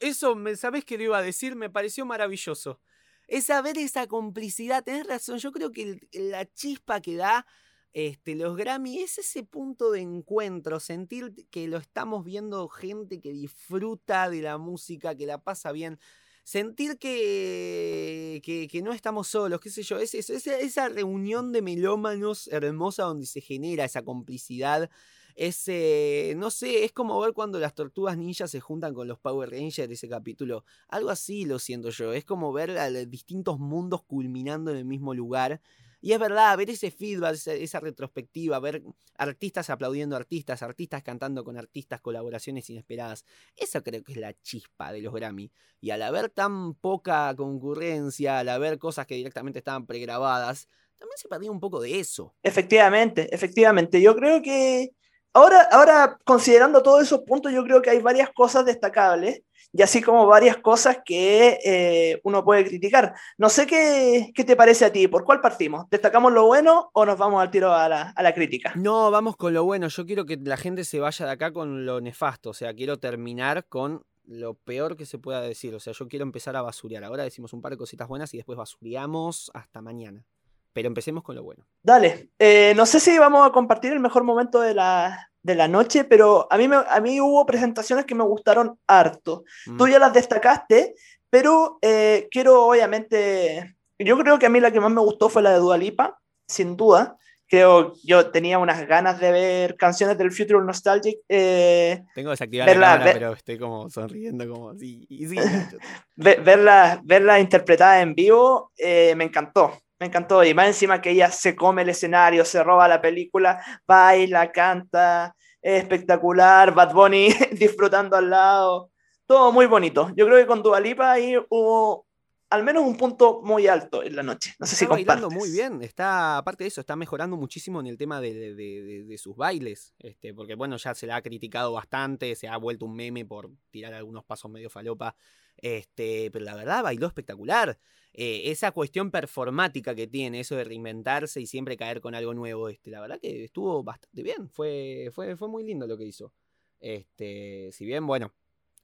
¿sabes 0.57 0.85
qué 0.85 0.97
le 0.97 1.05
iba 1.05 1.19
a 1.19 1.23
decir? 1.23 1.55
Me 1.55 1.71
pareció 1.71 2.07
maravilloso. 2.07 2.81
Es 3.29 3.47
saber 3.47 3.79
esa 3.79 4.07
complicidad, 4.07 4.85
tenés 4.85 5.07
razón, 5.07 5.39
yo 5.39 5.53
creo 5.53 5.73
que 5.73 6.09
la 6.13 6.45
chispa 6.53 7.01
que 7.01 7.17
da 7.17 7.47
este, 7.95 8.35
los 8.35 8.57
Grammy 8.57 8.99
es 8.99 9.19
ese 9.19 9.45
punto 9.45 9.93
de 9.93 10.01
encuentro, 10.01 10.81
sentir 10.81 11.33
que 11.51 11.69
lo 11.69 11.77
estamos 11.77 12.25
viendo 12.25 12.69
gente 12.69 13.21
que 13.21 13.33
disfruta 13.33 14.29
de 14.29 14.43
la 14.43 14.59
música, 14.59 15.15
que 15.15 15.27
la 15.27 15.39
pasa 15.39 15.71
bien, 15.71 16.01
sentir 16.43 16.99
que, 16.99 18.43
que, 18.45 18.83
no 18.83 18.93
estamos 18.93 19.29
solos, 19.29 19.61
qué 19.61 19.71
sé 19.71 19.85
yo, 19.85 19.99
es, 20.01 20.13
esa 20.13 20.89
reunión 20.89 21.53
de 21.53 21.63
melómanos 21.63 22.49
hermosa 22.49 23.05
donde 23.05 23.27
se 23.27 23.41
genera 23.41 23.85
esa 23.85 24.03
complicidad. 24.03 24.91
Ese, 25.35 26.35
no 26.37 26.51
sé, 26.51 26.85
es 26.85 26.93
como 26.93 27.21
ver 27.21 27.33
cuando 27.33 27.59
las 27.59 27.75
tortugas 27.75 28.17
ninjas 28.17 28.51
se 28.51 28.61
juntan 28.61 28.95
con 28.95 29.09
los 29.09 29.19
Power 29.19 29.51
Rangers, 29.51 29.91
ese 29.91 30.09
capítulo. 30.09 30.65
Algo 30.89 31.11
así 31.11 31.45
lo 31.45 31.59
siento 31.59 31.91
yo. 31.91 32.13
Es 32.13 32.25
como 32.25 32.53
ver 32.53 32.79
a 32.79 32.91
distintos 32.91 33.59
mundos 33.59 34.03
culminando 34.05 34.71
en 34.71 34.77
el 34.77 34.85
mismo 34.85 35.15
lugar 35.15 35.61
y 36.05 36.13
es 36.13 36.19
verdad, 36.19 36.55
ver 36.59 36.69
ese 36.69 36.91
feedback, 36.91 37.35
esa, 37.47 37.81
retrospectiva, 37.81 38.61
ver 38.61 38.83
artistas 39.17 39.71
aplaudiendo 39.71 40.17
artistas, 40.17 40.63
artistas 40.63 41.03
cantando 41.03 41.45
con 41.45 41.57
artistas, 41.57 42.03
colaboraciones 42.03 42.69
inesperadas, 42.69 43.25
eso 43.57 43.83
creo 43.83 44.05
que 44.05 44.13
es 44.13 44.19
la 44.19 44.35
chispa 44.43 44.93
de 44.93 45.01
los 45.01 45.15
Grammy. 45.15 45.51
Y 45.81 45.93
al 45.93 46.03
haber 46.03 46.29
tan 46.29 46.75
poca 46.75 47.35
concurrencia, 47.35 48.41
al 48.41 48.51
haber 48.51 48.79
cosas 48.79 49.07
que 49.07 49.15
directamente 49.15 49.61
estaban 49.61 49.87
pregrabadas, 49.87 50.69
también 50.99 51.17
se 51.17 51.27
perdió 51.27 51.51
un 51.51 51.59
poco 51.59 51.81
de 51.81 51.99
eso. 51.99 52.35
Efectivamente, 52.43 53.35
efectivamente. 53.35 54.03
Yo 54.03 54.15
creo 54.15 54.43
que 54.43 54.91
ahora, 55.35 55.63
ahora 55.71 56.19
considerando 56.25 56.83
todos 56.83 57.03
esos 57.03 57.21
puntos, 57.21 57.53
yo 57.53 57.63
creo 57.65 57.83
que 57.83 57.91
hay 57.91 58.01
varias 58.01 58.31
cosas 58.31 58.65
destacables 58.65 59.43
y 59.77 59.83
así 59.83 60.01
como 60.01 60.27
varias 60.27 60.59
cosas 60.59 60.99
que 61.05 61.59
eh, 61.65 62.21
uno 62.23 62.45
puede 62.45 62.65
criticar. 62.65 63.15
No 63.37 63.49
sé 63.49 63.67
qué, 63.67 64.31
qué, 64.33 64.45
te 64.45 64.55
parece 64.55 64.85
a 64.85 64.93
ti, 64.93 65.09
¿por 65.09 65.25
cuál 65.25 65.41
partimos? 65.41 65.91
¿Destacamos 65.91 66.33
lo 66.33 66.47
bueno 66.47 66.91
o 66.93 67.05
nos 67.05 67.19
vamos 67.19 67.43
al 67.43 67.51
tiro 67.51 67.75
a 67.75 67.89
la, 67.89 68.11
a 68.11 68.23
la, 68.23 68.33
crítica? 68.33 68.73
No, 68.77 69.11
vamos 69.11 69.37
con 69.37 69.53
lo 69.53 69.65
bueno. 69.65 69.89
Yo 69.89 70.07
quiero 70.07 70.27
que 70.27 70.37
la 70.37 70.57
gente 70.57 70.85
se 70.85 71.01
vaya 71.01 71.27
de 71.27 71.33
acá 71.33 71.53
con 71.53 71.85
lo 71.85 72.01
nefasto, 72.01 72.51
o 72.51 72.55
sea, 72.55 72.73
quiero 72.73 73.01
terminar 73.01 73.67
con 73.67 74.05
lo 74.27 74.55
peor 74.55 74.97
que 74.97 75.07
se 75.07 75.19
pueda 75.19 75.41
decir, 75.41 75.75
o 75.75 75.81
sea, 75.81 75.93
yo 75.93 76.09
quiero 76.09 76.23
empezar 76.23 76.57
a 76.57 76.63
basurear. 76.63 77.05
Ahora 77.05 77.25
decimos 77.25 77.53
un 77.53 77.61
par 77.61 77.73
de 77.73 77.79
cositas 77.79 78.09
buenas 78.09 78.33
y 78.33 78.37
después 78.37 78.57
basureamos 78.57 79.51
hasta 79.55 79.83
mañana. 79.83 80.25
Pero 80.75 80.89
empecemos 80.89 81.23
con 81.23 81.37
lo 81.37 81.45
bueno. 81.45 81.65
Dale, 81.83 82.31
eh, 82.39 82.75
no 82.77 82.85
sé 82.85 82.99
si 82.99 83.17
vamos 83.17 83.47
a 83.47 83.53
compartir 83.53 83.93
el 83.93 84.01
mejor 84.01 84.25
momento 84.25 84.61
de 84.61 84.75
la, 84.75 85.31
de 85.41 85.55
la 85.55 85.69
noche, 85.69 86.03
pero 86.03 86.49
a 86.51 86.59
mí, 86.59 86.69
a 86.73 87.01
mí 87.01 87.21
hubo 87.21 87.47
presentaciones 87.47 88.05
que 88.05 88.17
me 88.17 88.25
gustaron 88.25 88.77
harto. 88.89 89.45
Mm. 89.67 89.77
Tú 89.77 89.87
ya 89.87 90.01
las 90.01 90.13
destacaste, 90.13 90.97
pero 91.31 91.79
eh, 91.81 92.27
quiero 92.29 92.67
obviamente, 92.67 93.77
yo 94.01 94.19
creo 94.19 94.39
que 94.39 94.47
a 94.47 94.49
mí 94.49 94.59
la 94.59 94.73
que 94.73 94.81
más 94.81 94.91
me 94.91 95.01
gustó 95.01 95.29
fue 95.29 95.43
la 95.43 95.53
de 95.53 95.59
Dualipa, 95.59 96.19
sin 96.49 96.77
duda. 96.77 97.17
Creo, 97.47 97.93
yo 98.03 98.31
tenía 98.33 98.59
unas 98.59 98.85
ganas 98.89 99.21
de 99.21 99.31
ver 99.31 99.77
canciones 99.77 100.19
del 100.19 100.33
Future 100.33 100.65
Nostalgic. 100.65 101.21
Eh, 101.29 102.03
Tengo 102.17 102.31
desactivada 102.31 102.75
la 102.75 102.81
cámara, 102.81 103.13
pero 103.13 103.33
estoy 103.35 103.59
como 103.59 103.89
sonriendo 103.91 104.49
como 104.49 104.75
sí, 104.77 105.07
sí 105.09 105.37
verla, 106.17 107.01
verla 107.05 107.39
interpretada 107.39 108.01
en 108.01 108.15
vivo 108.17 108.73
eh, 108.77 109.15
me 109.15 109.25
encantó 109.25 109.84
me 110.05 110.09
encantó. 110.09 110.45
Y 110.45 110.53
más 110.53 110.67
encima 110.67 111.01
que 111.01 111.11
ella 111.11 111.31
se 111.31 111.57
come 111.57 111.83
el 111.83 111.89
escenario, 111.89 112.45
se 112.45 112.63
roba 112.63 112.87
la 112.87 113.01
película, 113.01 113.65
baila, 113.87 114.53
canta, 114.53 115.35
es 115.63 115.83
espectacular. 115.83 116.75
Bad 116.75 116.93
Bunny 116.93 117.29
disfrutando 117.53 118.17
al 118.17 118.29
lado. 118.29 118.91
Todo 119.27 119.51
muy 119.51 119.65
bonito. 119.65 120.13
Yo 120.15 120.27
creo 120.27 120.39
que 120.39 120.47
con 120.47 120.63
Dualipa 120.63 121.13
ahí 121.13 121.37
hubo 121.49 122.07
al 122.51 122.63
menos 122.63 122.85
un 122.85 122.97
punto 122.99 123.41
muy 123.43 123.67
alto 123.67 124.03
en 124.03 124.15
la 124.15 124.23
noche. 124.23 124.55
No 124.59 124.67
sé 124.67 124.75
está 124.75 124.85
si 124.85 124.91
bailando 124.91 125.31
muy 125.31 125.51
bien. 125.51 125.81
Está, 125.83 126.37
aparte 126.37 126.65
de 126.65 126.69
eso, 126.69 126.83
está 126.83 126.95
mejorando 126.95 127.39
muchísimo 127.39 127.81
en 127.81 127.87
el 127.87 127.97
tema 127.97 128.21
de, 128.21 128.55
de, 128.55 129.19
sus 129.19 129.35
bailes. 129.35 129.95
Este, 129.99 130.35
porque 130.35 130.55
bueno, 130.55 130.77
ya 130.77 130.95
se 130.95 131.07
la 131.07 131.17
ha 131.17 131.23
criticado 131.23 131.73
bastante, 131.73 132.37
se 132.37 132.47
ha 132.47 132.59
vuelto 132.59 132.85
un 132.85 132.95
meme 132.95 133.25
por 133.25 133.51
tirar 133.71 133.95
algunos 133.95 134.25
pasos 134.25 134.51
medio 134.51 134.69
falopa. 134.69 135.17
Este, 135.57 136.31
pero 136.31 136.45
la 136.45 136.55
verdad, 136.55 136.83
bailó 136.83 137.07
espectacular. 137.07 137.79
Eh, 138.17 138.53
esa 138.53 138.71
cuestión 138.71 139.11
performática 139.11 139.93
que 139.93 140.07
tiene, 140.07 140.39
eso 140.39 140.55
de 140.55 140.63
reinventarse 140.63 141.41
y 141.41 141.47
siempre 141.47 141.77
caer 141.77 142.01
con 142.01 142.15
algo 142.15 142.33
nuevo, 142.33 142.69
este, 142.69 142.93
la 142.93 143.01
verdad 143.01 143.19
que 143.21 143.43
estuvo 143.43 143.83
bastante 143.83 144.23
bien, 144.23 144.49
fue, 144.49 145.11
fue, 145.13 145.37
fue 145.37 145.49
muy 145.49 145.65
lindo 145.65 145.89
lo 145.89 145.99
que 145.99 146.05
hizo. 146.05 146.33
Este, 146.79 147.71
si 147.73 147.85
bien, 147.85 148.07
bueno, 148.07 148.33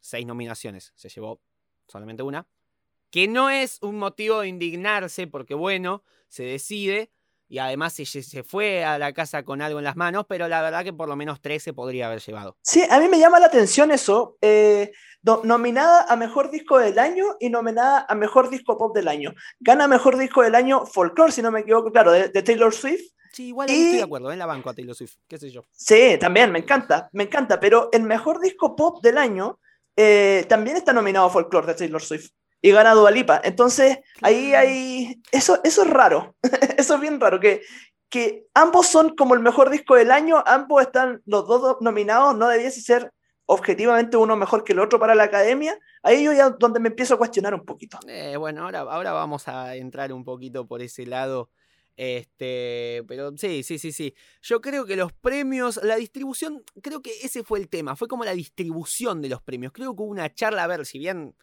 seis 0.01 0.27
nominaciones, 0.27 0.93
se 0.97 1.09
llevó 1.09 1.41
solamente 1.87 2.25
una, 2.25 2.49
que 3.11 3.29
no 3.29 3.51
es 3.51 3.79
un 3.83 3.99
motivo 3.99 4.41
de 4.41 4.49
indignarse, 4.49 5.29
porque 5.29 5.55
bueno, 5.55 6.03
se 6.29 6.43
decide, 6.43 7.13
y 7.51 7.59
además 7.59 7.93
se, 7.93 8.07
se, 8.07 8.45
fue 8.45 8.85
a 8.85 8.97
la 8.97 9.13
casa 9.13 9.43
con 9.43 9.61
algo 9.61 9.81
en 9.81 9.85
las 9.85 9.97
manos, 9.97 10.25
pero 10.29 10.47
la 10.47 10.63
verdad 10.63 10.85
que 10.85 10.93
por 10.93 11.09
lo 11.09 11.17
menos 11.17 11.41
tres 11.41 11.65
se 11.65 11.73
podría 11.73 12.07
haber 12.07 12.21
llevado. 12.21 12.57
Sí, 12.63 12.85
a 12.89 13.01
mí 13.01 13.09
me 13.09 13.19
llama 13.19 13.41
la 13.41 13.47
atención 13.47 13.91
eso. 13.91 14.39
Eh, 14.41 14.93
nominada 15.43 16.07
a 16.09 16.15
Mejor 16.15 16.53
Disco 16.53 16.79
del 16.79 16.97
Año 17.01 17.37
y 17.41 17.51
nominada 17.51 18.07
a 18.09 18.15
Mejor 18.15 18.51
Disco 18.51 18.79
Pop 18.79 18.95
del 18.95 19.09
Año. 19.09 19.35
Gana 19.59 19.89
Mejor 19.89 20.17
Disco 20.17 20.43
del 20.43 20.55
Año 20.55 20.87
Folklore, 20.87 21.33
si 21.33 21.43
no 21.43 21.51
me 21.51 21.61
equivoco, 21.61 21.91
claro, 21.91 22.13
de, 22.13 22.29
Taylor 22.31 22.73
Swift. 22.73 23.11
Sí, 23.33 23.49
igual 23.49 23.69
estoy 23.69 23.97
de 23.97 24.03
acuerdo, 24.05 24.31
en 24.31 24.39
la 24.39 24.47
banco 24.47 24.71
a 24.71 24.75
Taylor 24.75 24.95
Swift, 24.95 25.17
qué 25.27 25.37
sé 25.37 25.51
yo. 25.51 25.65
Sí, 25.73 26.19
también, 26.21 26.53
me 26.53 26.61
encanta, 26.61 27.11
me 27.13 27.25
encanta, 27.25 27.59
pero 27.59 27.89
el 27.91 28.05
Mejor 28.05 28.41
Disco 28.41 28.77
Pop 28.77 29.03
del 29.03 29.19
Año 29.19 29.59
eh, 29.97 30.47
también 30.49 30.77
está 30.77 30.93
nominado 30.93 31.27
a 31.27 31.31
Folklore 31.31 31.67
de 31.67 31.75
Taylor 31.75 32.01
Swift 32.01 32.31
y 32.63 32.71
gana 32.71 32.95
Dualipa. 32.95 33.41
Entonces, 33.43 33.99
ahí 34.23 34.55
hay. 34.55 35.23
Eso, 35.33 35.61
eso 35.65 35.83
es 35.83 35.91
raro. 35.91 36.37
eso 36.77 36.95
es 36.95 37.01
bien 37.01 37.21
raro. 37.21 37.41
Que, 37.41 37.63
que 38.09 38.47
ambos 38.55 38.87
son 38.87 39.15
como 39.17 39.35
el 39.35 39.41
mejor 39.41 39.71
disco 39.71 39.95
del 39.95 40.11
año, 40.11 40.43
ambos 40.47 40.83
están 40.83 41.23
los 41.27 41.47
dos 41.47 41.77
nominados, 41.81 42.37
no 42.37 42.49
debiese 42.49 42.81
ser 42.81 43.13
objetivamente 43.47 44.17
uno 44.17 44.37
mejor 44.37 44.63
que 44.63 44.73
el 44.73 44.81
otro 44.81 45.01
para 45.01 45.15
la 45.15 45.25
academia. 45.25 45.79
Ahí 46.03 46.25
yo 46.25 46.33
ya 46.33 46.51
donde 46.51 46.81
me 46.81 46.89
empiezo 46.89 47.15
a 47.15 47.19
cuestionar 47.19 47.55
un 47.55 47.65
poquito. 47.65 47.99
Eh, 48.07 48.37
bueno, 48.37 48.65
ahora, 48.65 48.81
ahora 48.81 49.13
vamos 49.13 49.49
a 49.49 49.75
entrar 49.77 50.13
un 50.13 50.25
poquito 50.25 50.67
por 50.67 50.83
ese 50.83 51.07
lado. 51.07 51.51
Este, 51.97 53.03
pero 53.09 53.37
sí, 53.37 53.63
sí, 53.63 53.79
sí, 53.79 53.93
sí. 53.93 54.15
Yo 54.41 54.61
creo 54.61 54.87
que 54.87 54.97
los 54.97 55.13
premios, 55.13 55.81
la 55.83 55.97
distribución, 55.97 56.63
creo 56.81 57.03
que 57.03 57.11
ese 57.23 57.43
fue 57.43 57.59
el 57.59 57.69
tema. 57.69 57.97
Fue 57.97 58.09
como 58.09 58.25
la 58.25 58.35
distribución 58.35 59.21
de 59.21 59.29
los 59.29 59.43
premios. 59.43 59.73
Creo 59.73 59.95
que 59.95 60.03
hubo 60.03 60.11
una 60.11 60.33
charla, 60.33 60.65
a 60.65 60.67
ver, 60.67 60.87
si 60.87 60.99
bien 60.99 61.35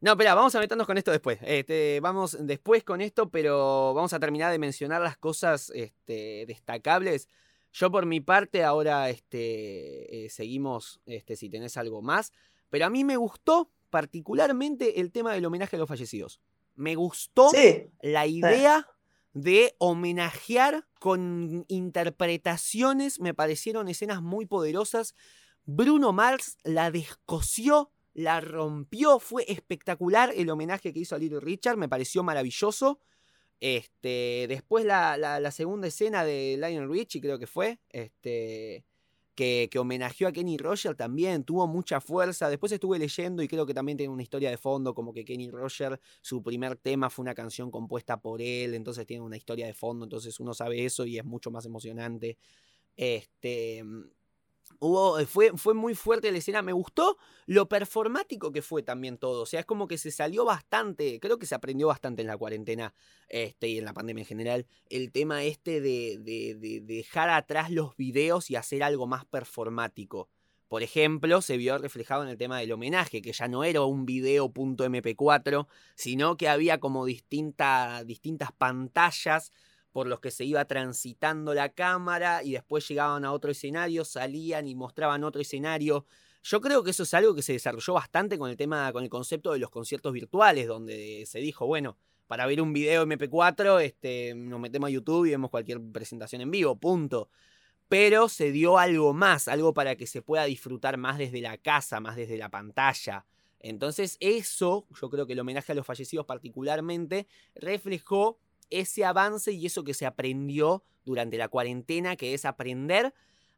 no, 0.00 0.12
espera, 0.12 0.34
vamos 0.34 0.54
a 0.54 0.60
meternos 0.60 0.86
con 0.86 0.96
esto 0.96 1.10
después. 1.10 1.38
Este, 1.42 1.98
vamos 2.00 2.36
después 2.40 2.84
con 2.84 3.00
esto, 3.00 3.30
pero 3.30 3.94
vamos 3.94 4.12
a 4.12 4.20
terminar 4.20 4.52
de 4.52 4.58
mencionar 4.58 5.00
las 5.02 5.16
cosas 5.16 5.70
este, 5.74 6.44
destacables. 6.46 7.28
Yo 7.72 7.90
por 7.90 8.06
mi 8.06 8.20
parte 8.20 8.62
ahora 8.64 9.10
este, 9.10 10.26
eh, 10.26 10.30
seguimos 10.30 11.00
este, 11.06 11.36
si 11.36 11.50
tenés 11.50 11.76
algo 11.76 12.00
más. 12.00 12.32
Pero 12.70 12.86
a 12.86 12.90
mí 12.90 13.02
me 13.02 13.16
gustó 13.16 13.70
particularmente 13.90 15.00
el 15.00 15.10
tema 15.10 15.32
del 15.32 15.44
homenaje 15.44 15.76
a 15.76 15.78
los 15.78 15.88
fallecidos. 15.88 16.40
Me 16.76 16.94
gustó 16.94 17.50
la 18.00 18.26
idea 18.26 18.86
de 19.32 19.74
homenajear 19.78 20.86
con 21.00 21.64
interpretaciones. 21.66 23.18
Me 23.18 23.34
parecieron 23.34 23.88
escenas 23.88 24.22
muy 24.22 24.46
poderosas 24.46 25.14
Bruno 25.70 26.14
Mars 26.14 26.56
la 26.64 26.90
descosió, 26.90 27.92
la 28.14 28.40
rompió, 28.40 29.18
fue 29.18 29.44
espectacular 29.48 30.32
el 30.34 30.50
homenaje 30.50 30.92
que 30.92 31.00
hizo 31.00 31.14
a 31.14 31.18
Little 31.18 31.40
Richard, 31.40 31.76
me 31.76 31.88
pareció 31.88 32.22
maravilloso. 32.22 33.00
Este, 33.60 34.46
después 34.48 34.84
la, 34.84 35.16
la, 35.16 35.50
segunda 35.50 35.88
escena 35.88 36.24
de 36.24 36.56
Lionel 36.56 36.88
Richie, 36.88 37.20
creo 37.20 37.38
que 37.38 37.48
fue, 37.48 37.80
este, 37.88 38.84
que, 39.34 39.68
que, 39.70 39.78
homenajeó 39.80 40.28
a 40.28 40.32
Kenny 40.32 40.58
Roger 40.58 40.94
también, 40.94 41.42
tuvo 41.44 41.66
mucha 41.66 42.00
fuerza. 42.00 42.48
Después 42.50 42.70
estuve 42.70 42.98
leyendo 42.98 43.42
y 43.42 43.48
creo 43.48 43.66
que 43.66 43.74
también 43.74 43.98
tiene 43.98 44.12
una 44.12 44.22
historia 44.22 44.50
de 44.50 44.58
fondo, 44.58 44.94
como 44.94 45.12
que 45.12 45.24
Kenny 45.24 45.50
Roger, 45.50 46.00
su 46.20 46.42
primer 46.42 46.76
tema 46.76 47.10
fue 47.10 47.24
una 47.24 47.34
canción 47.34 47.70
compuesta 47.70 48.20
por 48.20 48.40
él, 48.40 48.74
entonces 48.74 49.06
tiene 49.06 49.24
una 49.24 49.36
historia 49.36 49.66
de 49.66 49.74
fondo, 49.74 50.04
entonces 50.04 50.38
uno 50.38 50.54
sabe 50.54 50.84
eso 50.84 51.04
y 51.04 51.18
es 51.18 51.24
mucho 51.24 51.50
más 51.50 51.66
emocionante. 51.66 52.38
Este, 52.96 53.84
Hubo, 54.80 55.18
eh, 55.18 55.26
fue, 55.26 55.74
muy 55.74 55.96
fuerte 55.96 56.30
la 56.30 56.38
escena, 56.38 56.62
me 56.62 56.72
gustó 56.72 57.18
lo 57.46 57.68
performático 57.68 58.52
que 58.52 58.62
fue 58.62 58.84
también 58.84 59.18
todo, 59.18 59.42
o 59.42 59.46
sea, 59.46 59.60
es 59.60 59.66
como 59.66 59.88
que 59.88 59.98
se 59.98 60.12
salió 60.12 60.44
bastante, 60.44 61.18
creo 61.18 61.38
que 61.38 61.46
se 61.46 61.56
aprendió 61.56 61.88
bastante 61.88 62.22
en 62.22 62.28
la 62.28 62.36
cuarentena 62.36 62.94
este, 63.28 63.68
y 63.68 63.78
en 63.78 63.84
la 63.84 63.92
pandemia 63.92 64.22
en 64.22 64.28
general, 64.28 64.66
el 64.88 65.10
tema 65.10 65.42
este 65.42 65.80
de, 65.80 66.18
de, 66.18 66.80
dejar 66.80 67.28
atrás 67.28 67.72
los 67.72 67.96
videos 67.96 68.50
y 68.50 68.56
hacer 68.56 68.84
algo 68.84 69.08
más 69.08 69.24
performático. 69.24 70.28
Por 70.68 70.82
ejemplo, 70.82 71.40
se 71.40 71.56
vio 71.56 71.78
reflejado 71.78 72.22
en 72.22 72.28
el 72.28 72.36
tema 72.36 72.58
del 72.60 72.70
homenaje, 72.72 73.22
que 73.22 73.32
ya 73.32 73.48
no 73.48 73.64
era 73.64 73.80
un 73.82 74.04
video 74.04 74.52
.mp4, 74.52 75.66
sino 75.94 76.36
que 76.36 76.48
había 76.48 76.78
como 76.78 77.06
distintas 77.06 78.04
pantallas 78.58 79.50
por 79.98 80.06
los 80.06 80.20
que 80.20 80.30
se 80.30 80.44
iba 80.44 80.64
transitando 80.64 81.52
la 81.54 81.70
cámara 81.70 82.44
y 82.44 82.52
después 82.52 82.86
llegaban 82.86 83.24
a 83.24 83.32
otro 83.32 83.50
escenario, 83.50 84.04
salían 84.04 84.68
y 84.68 84.76
mostraban 84.76 85.24
otro 85.24 85.42
escenario. 85.42 86.06
Yo 86.44 86.60
creo 86.60 86.84
que 86.84 86.92
eso 86.92 87.02
es 87.02 87.12
algo 87.14 87.34
que 87.34 87.42
se 87.42 87.54
desarrolló 87.54 87.94
bastante 87.94 88.38
con 88.38 88.48
el 88.48 88.56
tema, 88.56 88.92
con 88.92 89.02
el 89.02 89.10
concepto 89.10 89.52
de 89.52 89.58
los 89.58 89.70
conciertos 89.70 90.12
virtuales, 90.12 90.68
donde 90.68 91.24
se 91.26 91.40
dijo, 91.40 91.66
bueno, 91.66 91.98
para 92.28 92.46
ver 92.46 92.62
un 92.62 92.72
video 92.72 93.04
MP4, 93.06 93.82
este, 93.82 94.36
nos 94.36 94.60
metemos 94.60 94.86
a 94.86 94.90
YouTube 94.92 95.26
y 95.26 95.30
vemos 95.30 95.50
cualquier 95.50 95.80
presentación 95.90 96.42
en 96.42 96.52
vivo, 96.52 96.76
punto. 96.76 97.28
Pero 97.88 98.28
se 98.28 98.52
dio 98.52 98.78
algo 98.78 99.12
más, 99.14 99.48
algo 99.48 99.74
para 99.74 99.96
que 99.96 100.06
se 100.06 100.22
pueda 100.22 100.44
disfrutar 100.44 100.96
más 100.96 101.18
desde 101.18 101.40
la 101.40 101.58
casa, 101.58 101.98
más 101.98 102.14
desde 102.14 102.38
la 102.38 102.50
pantalla. 102.50 103.26
Entonces 103.58 104.16
eso, 104.20 104.86
yo 105.00 105.10
creo 105.10 105.26
que 105.26 105.32
el 105.32 105.40
homenaje 105.40 105.72
a 105.72 105.74
los 105.74 105.86
fallecidos 105.86 106.24
particularmente, 106.24 107.26
reflejó 107.56 108.38
ese 108.70 109.04
avance 109.04 109.52
y 109.52 109.66
eso 109.66 109.84
que 109.84 109.94
se 109.94 110.06
aprendió 110.06 110.82
durante 111.04 111.38
la 111.38 111.48
cuarentena, 111.48 112.16
que 112.16 112.34
es 112.34 112.44
aprender 112.44 113.14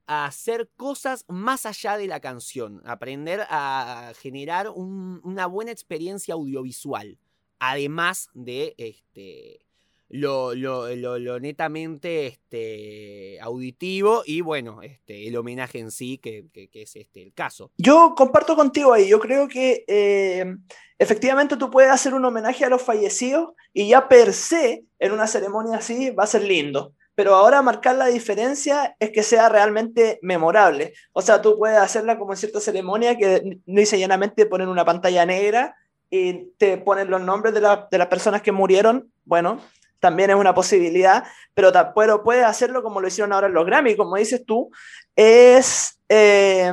a 0.07 0.27
hacer 0.27 0.69
cosas 0.77 1.25
más 1.29 1.67
allá 1.67 1.97
de 1.97 2.07
la 2.07 2.21
canción, 2.21 2.83
aprender 2.85 3.47
a 3.49 4.13
generar 4.21 4.69
una 4.71 5.47
buena 5.47 5.71
experiencia 5.71 6.35
audiovisual, 6.35 7.19
además 7.59 8.29
de 8.35 8.75
este, 8.77 9.67
lo, 10.11 10.55
lo, 10.55 11.41
netamente 11.41 12.27
este, 12.27 13.39
auditivo 13.41 14.23
y 14.27 14.41
bueno, 14.41 14.83
este, 14.83 15.29
el 15.29 15.37
homenaje 15.37 15.79
en 15.79 15.91
sí, 15.91 16.19
que, 16.19 16.47
es 16.73 16.97
este, 16.97 17.23
el 17.23 17.33
caso. 17.33 17.71
Yo 17.79 18.15
comparto 18.17 18.57
contigo 18.57 18.93
ahí, 18.93 19.09
yo 19.09 19.21
creo 19.21 19.47
que 19.47 19.85
eh, 19.87 20.57
efectivamente 20.99 21.57
tú 21.57 21.71
puedes 21.71 21.91
hacer 21.91 22.15
un 22.15 22.25
homenaje 22.25 22.65
a 22.65 22.69
los 22.69 22.83
fallecidos 22.83 23.51
y 23.73 23.89
ya 23.89 24.09
per 24.09 24.33
se 24.33 24.85
en 24.99 25.13
una 25.13 25.29
ceremonia 25.29 25.79
así 25.79 26.11
va 26.11 26.25
a 26.25 26.29
ser 26.29 26.43
lindo. 26.43 26.93
Pero 27.15 27.35
ahora 27.35 27.61
marcar 27.61 27.97
la 27.97 28.07
diferencia 28.07 28.97
es 28.99 29.11
que 29.11 29.23
sea 29.23 29.49
realmente 29.49 30.19
memorable. 30.23 30.95
O 31.13 31.21
sea, 31.21 31.43
tú 31.43 31.59
puedes 31.59 31.77
hacerla 31.77 32.19
como 32.19 32.33
en 32.33 32.39
cierta 32.39 32.61
ceremonia 32.61 33.19
que 33.19 33.59
no 33.67 33.81
dice 33.81 33.99
llanamente 33.99 34.47
poner 34.47 34.69
una 34.69 34.85
pantalla 34.85 35.27
negra 35.27 35.77
y 36.09 36.47
te 36.57 36.79
ponen 36.79 37.11
los 37.11 37.21
nombres 37.21 37.53
de, 37.53 37.61
de 37.61 37.99
las 37.99 38.07
personas 38.07 38.43
que 38.43 38.53
murieron. 38.53 39.13
Bueno, 39.25 39.61
también 40.01 40.31
es 40.31 40.37
una 40.37 40.55
posibilidad, 40.55 41.25
pero, 41.55 41.71
pero 41.95 42.23
puedes 42.23 42.45
hacerlo 42.45 42.83
como 42.83 43.01
lo 43.01 43.09
hicieron 43.09 43.33
ahora 43.33 43.47
en 43.47 43.55
los 43.55 43.67
Grammy, 43.67 43.97
como 43.97 44.17
dices 44.17 44.45
tú, 44.45 44.71
es, 45.15 46.01
eh, 46.09 46.73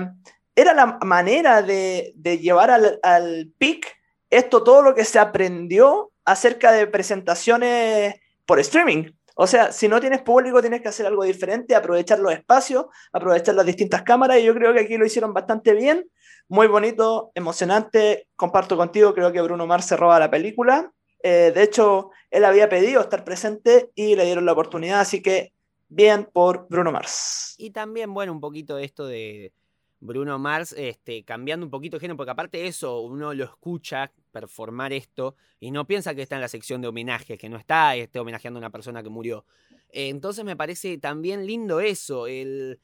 era 0.55 0.73
la 0.73 0.97
manera 1.03 1.61
de, 1.61 2.13
de 2.15 2.39
llevar 2.39 2.71
al, 2.71 2.99
al 3.03 3.51
pic 3.57 3.95
esto, 4.29 4.63
todo 4.63 4.81
lo 4.81 4.95
que 4.95 5.05
se 5.05 5.19
aprendió 5.19 6.11
acerca 6.25 6.71
de 6.71 6.87
presentaciones 6.87 8.15
por 8.45 8.59
streaming. 8.59 9.11
O 9.35 9.45
sea, 9.45 9.71
si 9.71 9.87
no 9.87 9.99
tienes 9.99 10.21
público, 10.21 10.61
tienes 10.61 10.81
que 10.81 10.87
hacer 10.87 11.05
algo 11.05 11.23
diferente, 11.23 11.75
aprovechar 11.75 12.17
los 12.19 12.33
espacios, 12.33 12.87
aprovechar 13.13 13.53
las 13.53 13.67
distintas 13.67 14.01
cámaras, 14.01 14.39
y 14.39 14.43
yo 14.43 14.55
creo 14.55 14.73
que 14.73 14.79
aquí 14.79 14.97
lo 14.97 15.05
hicieron 15.05 15.31
bastante 15.31 15.73
bien, 15.73 16.09
muy 16.49 16.65
bonito, 16.67 17.31
emocionante, 17.35 18.27
comparto 18.35 18.75
contigo, 18.75 19.13
creo 19.13 19.31
que 19.31 19.41
Bruno 19.41 19.67
Mars 19.67 19.85
se 19.85 19.95
roba 19.95 20.19
la 20.19 20.31
película, 20.31 20.91
eh, 21.27 21.51
de 21.51 21.61
hecho, 21.61 22.11
él 22.31 22.45
había 22.45 22.69
pedido 22.69 23.01
estar 23.01 23.25
presente 23.25 23.91
y 23.95 24.15
le 24.15 24.23
dieron 24.23 24.45
la 24.45 24.53
oportunidad, 24.53 25.01
así 25.01 25.21
que 25.21 25.51
bien 25.89 26.23
por 26.31 26.67
Bruno 26.69 26.93
Mars. 26.93 27.55
Y 27.57 27.71
también, 27.71 28.13
bueno, 28.13 28.31
un 28.31 28.39
poquito 28.39 28.77
esto 28.77 29.05
de 29.05 29.51
Bruno 29.99 30.39
Mars, 30.39 30.73
este, 30.77 31.25
cambiando 31.25 31.65
un 31.65 31.69
poquito 31.69 31.97
de 31.97 32.01
género, 32.01 32.15
porque 32.15 32.31
aparte 32.31 32.65
eso, 32.65 33.01
uno 33.01 33.33
lo 33.33 33.43
escucha 33.43 34.09
performar 34.31 34.93
esto 34.93 35.35
y 35.59 35.71
no 35.71 35.85
piensa 35.85 36.15
que 36.15 36.21
está 36.21 36.35
en 36.35 36.41
la 36.41 36.47
sección 36.47 36.81
de 36.81 36.87
homenaje, 36.87 37.37
que 37.37 37.49
no 37.49 37.57
está 37.57 37.93
este, 37.97 38.19
homenajeando 38.19 38.59
a 38.59 38.61
una 38.61 38.69
persona 38.69 39.03
que 39.03 39.09
murió. 39.09 39.43
entonces 39.89 40.45
me 40.45 40.55
parece 40.55 40.97
también 40.97 41.45
lindo 41.45 41.81
eso, 41.81 42.27
el 42.27 42.79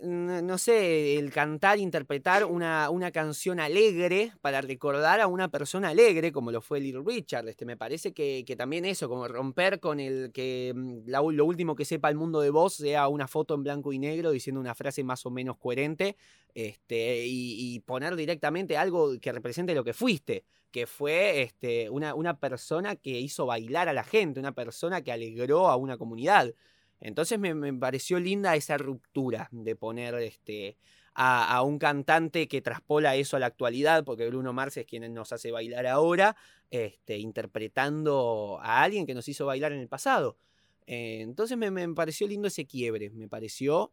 no 0.00 0.58
sé, 0.58 1.16
el 1.16 1.30
cantar, 1.30 1.78
interpretar 1.78 2.44
una, 2.44 2.90
una, 2.90 3.12
canción 3.12 3.60
alegre 3.60 4.32
para 4.40 4.60
recordar 4.60 5.20
a 5.20 5.28
una 5.28 5.48
persona 5.48 5.90
alegre, 5.90 6.32
como 6.32 6.50
lo 6.50 6.60
fue 6.60 6.80
Little 6.80 7.02
Richard. 7.06 7.48
Este, 7.48 7.64
me 7.64 7.76
parece 7.76 8.12
que, 8.12 8.44
también 8.56 8.84
eso, 8.84 9.08
como 9.08 9.28
romper 9.28 9.78
con 9.78 10.00
el 10.00 10.32
que 10.32 10.72
mm, 10.74 11.08
lo 11.08 11.44
último 11.44 11.76
que 11.76 11.84
sepa 11.84 12.08
el 12.08 12.16
mundo 12.16 12.40
de 12.40 12.50
vos 12.50 12.74
sea 12.74 13.08
una 13.08 13.28
foto 13.28 13.54
en 13.54 13.62
blanco 13.62 13.92
y 13.92 13.98
negro 13.98 14.32
diciendo 14.32 14.60
una 14.60 14.74
frase 14.74 15.04
más 15.04 15.24
o 15.24 15.30
menos 15.30 15.56
coherente 15.58 16.16
este, 16.54 17.24
y, 17.26 17.80
poner 17.80 18.16
directamente 18.16 18.76
algo 18.76 19.18
que 19.20 19.32
represente 19.32 19.74
lo 19.74 19.84
que 19.84 19.94
fuiste, 19.94 20.44
que 20.70 20.86
fue 20.86 21.42
este, 21.42 21.90
una, 21.90 22.14
una 22.14 22.38
persona 22.38 22.96
que 22.96 23.20
hizo 23.20 23.46
bailar 23.46 23.88
a 23.88 23.92
la 23.92 24.04
gente, 24.04 24.40
una 24.40 24.52
persona 24.52 25.02
que 25.02 25.12
alegró 25.12 25.68
a 25.68 25.76
una 25.76 25.96
comunidad. 25.96 26.54
Entonces 27.02 27.38
me, 27.38 27.74
pareció 27.74 28.20
linda 28.20 28.54
esa 28.54 28.78
ruptura 28.78 29.48
de 29.50 29.74
poner 29.74 30.14
este, 30.14 30.76
a, 31.14 31.60
un 31.62 31.78
cantante 31.78 32.46
que 32.46 32.62
traspola 32.62 33.16
eso 33.16 33.36
a 33.36 33.40
la 33.40 33.46
actualidad, 33.46 34.04
porque 34.04 34.28
Bruno 34.28 34.52
Mars 34.52 34.76
es 34.76 34.86
quien 34.86 35.12
nos 35.12 35.32
hace 35.32 35.50
bailar 35.50 35.86
ahora, 35.86 36.36
este, 36.70 37.18
interpretando 37.18 38.60
a 38.62 38.82
alguien 38.82 39.04
que 39.04 39.14
nos 39.14 39.28
hizo 39.28 39.46
bailar 39.46 39.72
en 39.72 39.80
el 39.80 39.88
pasado. 39.88 40.36
Eh, 40.86 41.20
entonces 41.22 41.58
me, 41.58 41.70
me, 41.70 41.88
pareció 41.92 42.26
lindo 42.26 42.48
ese 42.48 42.66
quiebre, 42.66 43.10
me 43.10 43.28
pareció 43.28 43.92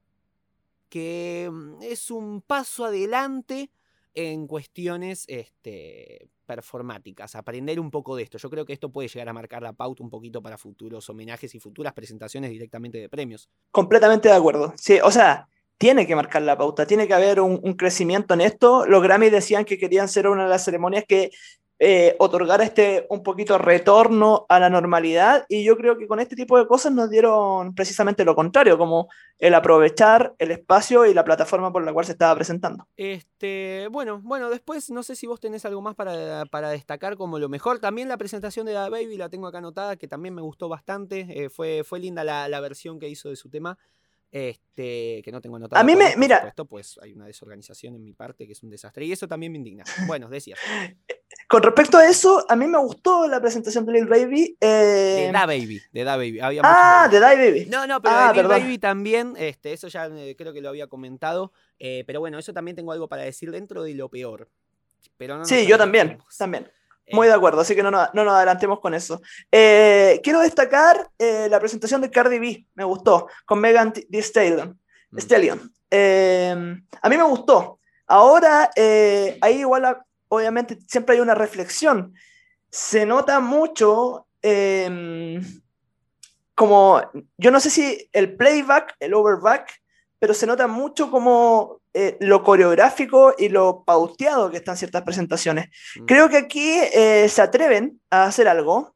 que 0.89 1.49
mm, 1.51 1.81
es 1.81 2.11
un 2.11 2.41
paso 2.41 2.85
adelante 2.85 3.71
en 4.13 4.47
cuestiones 4.47 5.25
este, 5.27 6.29
performáticas, 6.49 7.35
aprender 7.35 7.79
un 7.79 7.91
poco 7.91 8.15
de 8.15 8.23
esto. 8.23 8.39
Yo 8.39 8.49
creo 8.49 8.65
que 8.65 8.73
esto 8.73 8.91
puede 8.91 9.07
llegar 9.07 9.29
a 9.29 9.33
marcar 9.33 9.61
la 9.61 9.73
pauta 9.73 10.01
un 10.01 10.09
poquito 10.09 10.41
para 10.41 10.57
futuros 10.57 11.07
homenajes 11.07 11.53
y 11.53 11.59
futuras 11.59 11.93
presentaciones 11.93 12.49
directamente 12.49 12.97
de 12.97 13.07
premios. 13.07 13.47
Completamente 13.69 14.29
de 14.29 14.33
acuerdo. 14.33 14.73
Sí, 14.75 14.97
o 15.03 15.11
sea, 15.11 15.47
tiene 15.77 16.07
que 16.07 16.15
marcar 16.15 16.41
la 16.41 16.57
pauta, 16.57 16.87
tiene 16.87 17.07
que 17.07 17.13
haber 17.13 17.39
un, 17.39 17.59
un 17.61 17.73
crecimiento 17.73 18.33
en 18.33 18.41
esto. 18.41 18.87
Los 18.87 19.03
Grammys 19.03 19.31
decían 19.31 19.63
que 19.63 19.77
querían 19.77 20.07
ser 20.07 20.27
una 20.27 20.45
de 20.45 20.49
las 20.49 20.65
ceremonias 20.65 21.05
que 21.07 21.29
eh, 21.81 22.17
otorgar 22.19 22.59
este 22.61 23.07
un 23.09 23.23
poquito 23.23 23.57
retorno 23.57 24.45
a 24.49 24.59
la 24.59 24.69
normalidad 24.69 25.45
y 25.47 25.63
yo 25.63 25.77
creo 25.77 25.97
que 25.97 26.07
con 26.07 26.19
este 26.19 26.35
tipo 26.35 26.57
de 26.57 26.67
cosas 26.67 26.91
nos 26.91 27.09
dieron 27.09 27.73
precisamente 27.73 28.25
lo 28.25 28.35
contrario, 28.35 28.77
como 28.77 29.07
el 29.37 29.53
aprovechar 29.53 30.35
el 30.39 30.51
espacio 30.51 31.05
y 31.05 31.13
la 31.13 31.23
plataforma 31.23 31.71
por 31.71 31.85
la 31.85 31.93
cual 31.93 32.05
se 32.05 32.11
estaba 32.11 32.35
presentando. 32.35 32.85
Este, 32.97 33.87
bueno, 33.91 34.19
bueno, 34.21 34.49
después 34.49 34.89
no 34.89 35.03
sé 35.03 35.15
si 35.15 35.25
vos 35.25 35.39
tenés 35.39 35.63
algo 35.63 35.81
más 35.81 35.95
para, 35.95 36.45
para 36.47 36.69
destacar 36.69 37.15
como 37.15 37.39
lo 37.39 37.47
mejor. 37.47 37.79
También 37.79 38.09
la 38.09 38.17
presentación 38.17 38.65
de 38.65 38.73
Da 38.73 38.89
Baby 38.89 39.15
la 39.15 39.29
tengo 39.29 39.47
acá 39.47 39.59
anotada, 39.59 39.95
que 39.95 40.09
también 40.09 40.35
me 40.35 40.41
gustó 40.41 40.67
bastante. 40.67 41.27
Eh, 41.29 41.49
fue, 41.49 41.85
fue 41.85 41.99
linda 41.99 42.25
la, 42.25 42.49
la 42.49 42.59
versión 42.59 42.99
que 42.99 43.07
hizo 43.07 43.29
de 43.29 43.37
su 43.37 43.49
tema. 43.49 43.77
Este, 44.31 45.21
que 45.23 45.31
no 45.31 45.41
tengo 45.41 45.55
anotado. 45.55 45.81
A 45.81 45.83
mí 45.83 45.95
me, 45.95 46.15
mira. 46.17 46.37
Esto 46.47 46.65
pues 46.65 46.99
hay 47.01 47.13
una 47.13 47.25
desorganización 47.25 47.95
en 47.95 48.03
mi 48.03 48.13
parte 48.13 48.45
que 48.45 48.53
es 48.53 48.61
un 48.61 48.69
desastre. 48.69 49.05
Y 49.05 49.11
eso 49.11 49.27
también 49.27 49.51
me 49.51 49.57
indigna. 49.57 49.85
Bueno, 50.07 50.29
decías. 50.29 50.59
Con 51.49 51.63
respecto 51.63 51.97
a 51.97 52.07
eso, 52.07 52.45
a 52.47 52.55
mí 52.55 52.67
me 52.67 52.77
gustó 52.77 53.27
la 53.27 53.41
presentación 53.41 53.83
de 53.83 53.93
Lil 53.93 54.05
Baby. 54.05 54.55
De 54.61 55.29
eh, 55.29 55.31
Da 55.33 55.47
Baby, 55.47 55.81
de 55.91 56.03
Da 56.03 56.15
Baby. 56.15 56.39
ah, 56.61 57.07
de 57.09 57.19
Da 57.19 57.29
Baby. 57.29 57.65
No, 57.65 57.87
no, 57.87 57.99
pero 57.99 58.15
ah, 58.15 58.31
de 58.31 58.43
Lil 58.43 58.47
Baby 58.47 58.77
también, 58.77 59.33
este, 59.35 59.73
eso 59.73 59.87
ya 59.87 60.05
eh, 60.05 60.35
creo 60.37 60.53
que 60.53 60.61
lo 60.61 60.69
había 60.69 60.85
comentado. 60.85 61.51
Eh, 61.79 62.03
pero 62.05 62.19
bueno, 62.19 62.37
eso 62.37 62.53
también 62.53 62.75
tengo 62.75 62.91
algo 62.91 63.09
para 63.09 63.23
decir 63.23 63.49
dentro 63.49 63.81
de 63.81 63.95
lo 63.95 64.09
peor. 64.09 64.47
Pero 65.17 65.43
sí, 65.43 65.65
yo 65.65 65.75
también, 65.75 66.19
también. 66.37 66.69
Muy 67.13 67.25
de 67.25 67.33
acuerdo, 67.33 67.61
así 67.61 67.73
que 67.73 67.81
no, 67.81 67.89
no, 67.89 68.07
nos 68.13 68.33
adelantemos 68.35 68.79
con 68.79 68.93
eso. 68.93 69.19
quiero 69.49 70.41
destacar 70.41 71.09
la 71.17 71.59
presentación 71.59 72.01
de 72.01 72.11
Cardi 72.11 72.37
B, 72.37 72.67
me 72.75 72.83
gustó, 72.83 73.27
con 73.47 73.59
Megan 73.59 73.91
Thee 73.91 74.21
Stallion. 74.21 74.79
Mm. 75.09 75.17
Stallion. 75.17 75.73
A 77.01 77.09
mí 77.09 77.17
me 77.17 77.23
gustó. 77.23 77.79
Ahora, 78.05 78.69
ahí 78.75 79.61
igual, 79.61 79.97
obviamente, 80.29 80.79
siempre 80.87 81.15
hay 81.15 81.21
una 81.21 81.35
reflexión. 81.35 82.13
Se 82.69 83.05
nota 83.05 83.39
mucho, 83.39 84.27
em, 84.41 85.41
como, 86.55 87.01
yo 87.37 87.51
no 87.51 87.59
sé 87.59 87.69
si 87.69 88.09
el 88.13 88.35
playback, 88.35 88.95
el 88.99 89.13
overback, 89.13 89.81
pero 90.19 90.33
se 90.33 90.47
nota 90.47 90.67
mucho 90.67 91.11
como 91.11 91.81
eh, 91.93 92.17
lo 92.19 92.43
coreográfico 92.43 93.33
y 93.37 93.49
lo 93.49 93.83
pauteado 93.83 94.49
que 94.51 94.57
están 94.57 94.77
ciertas 94.77 95.03
presentaciones. 95.03 95.69
Mm. 95.95 96.05
Creo 96.05 96.29
que 96.29 96.37
aquí 96.37 96.79
eh, 96.93 97.27
se 97.29 97.41
atreven 97.41 97.99
a 98.09 98.25
hacer 98.25 98.47
algo 98.47 98.95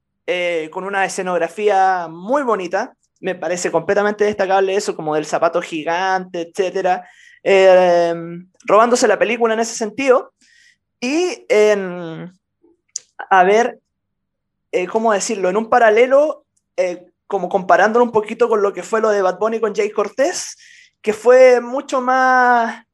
con 0.72 0.86
una 0.86 1.04
escenografía 1.04 2.08
muy 2.10 2.44
bonita, 2.44 2.96
me 3.24 3.36
parece 3.36 3.72
completamente 3.72 4.26
destacable 4.26 4.76
eso, 4.76 4.98
como 4.98 5.16
del 5.16 5.26
zapato 5.26 5.62
gigante, 5.62 6.42
etcétera, 6.42 7.08
eh, 7.42 8.14
robándose 8.66 9.08
la 9.08 9.18
película 9.18 9.54
en 9.54 9.62
ese 9.62 9.76
sentido. 9.76 10.34
Y 11.04 11.46
a 13.30 13.44
ver, 13.44 13.82
eh, 14.72 14.88
¿cómo 14.88 15.12
decirlo? 15.12 15.50
En 15.50 15.58
un 15.58 15.70
paralelo, 15.70 16.46
eh, 16.78 17.08
como 17.28 17.50
comparándolo 17.50 18.06
un 18.06 18.14
poquito 18.14 18.48
con 18.48 18.62
lo 18.62 18.72
que 18.72 18.84
fue 18.84 19.02
lo 19.02 19.10
de 19.10 19.22
Bad 19.22 19.38
Bunny 19.38 19.60
con 19.60 19.76
Jay 19.76 19.92
Cortés, 19.92 20.56
que 21.02 21.12
fue 21.12 21.60
mucho 21.60 22.00
más, 22.00 22.86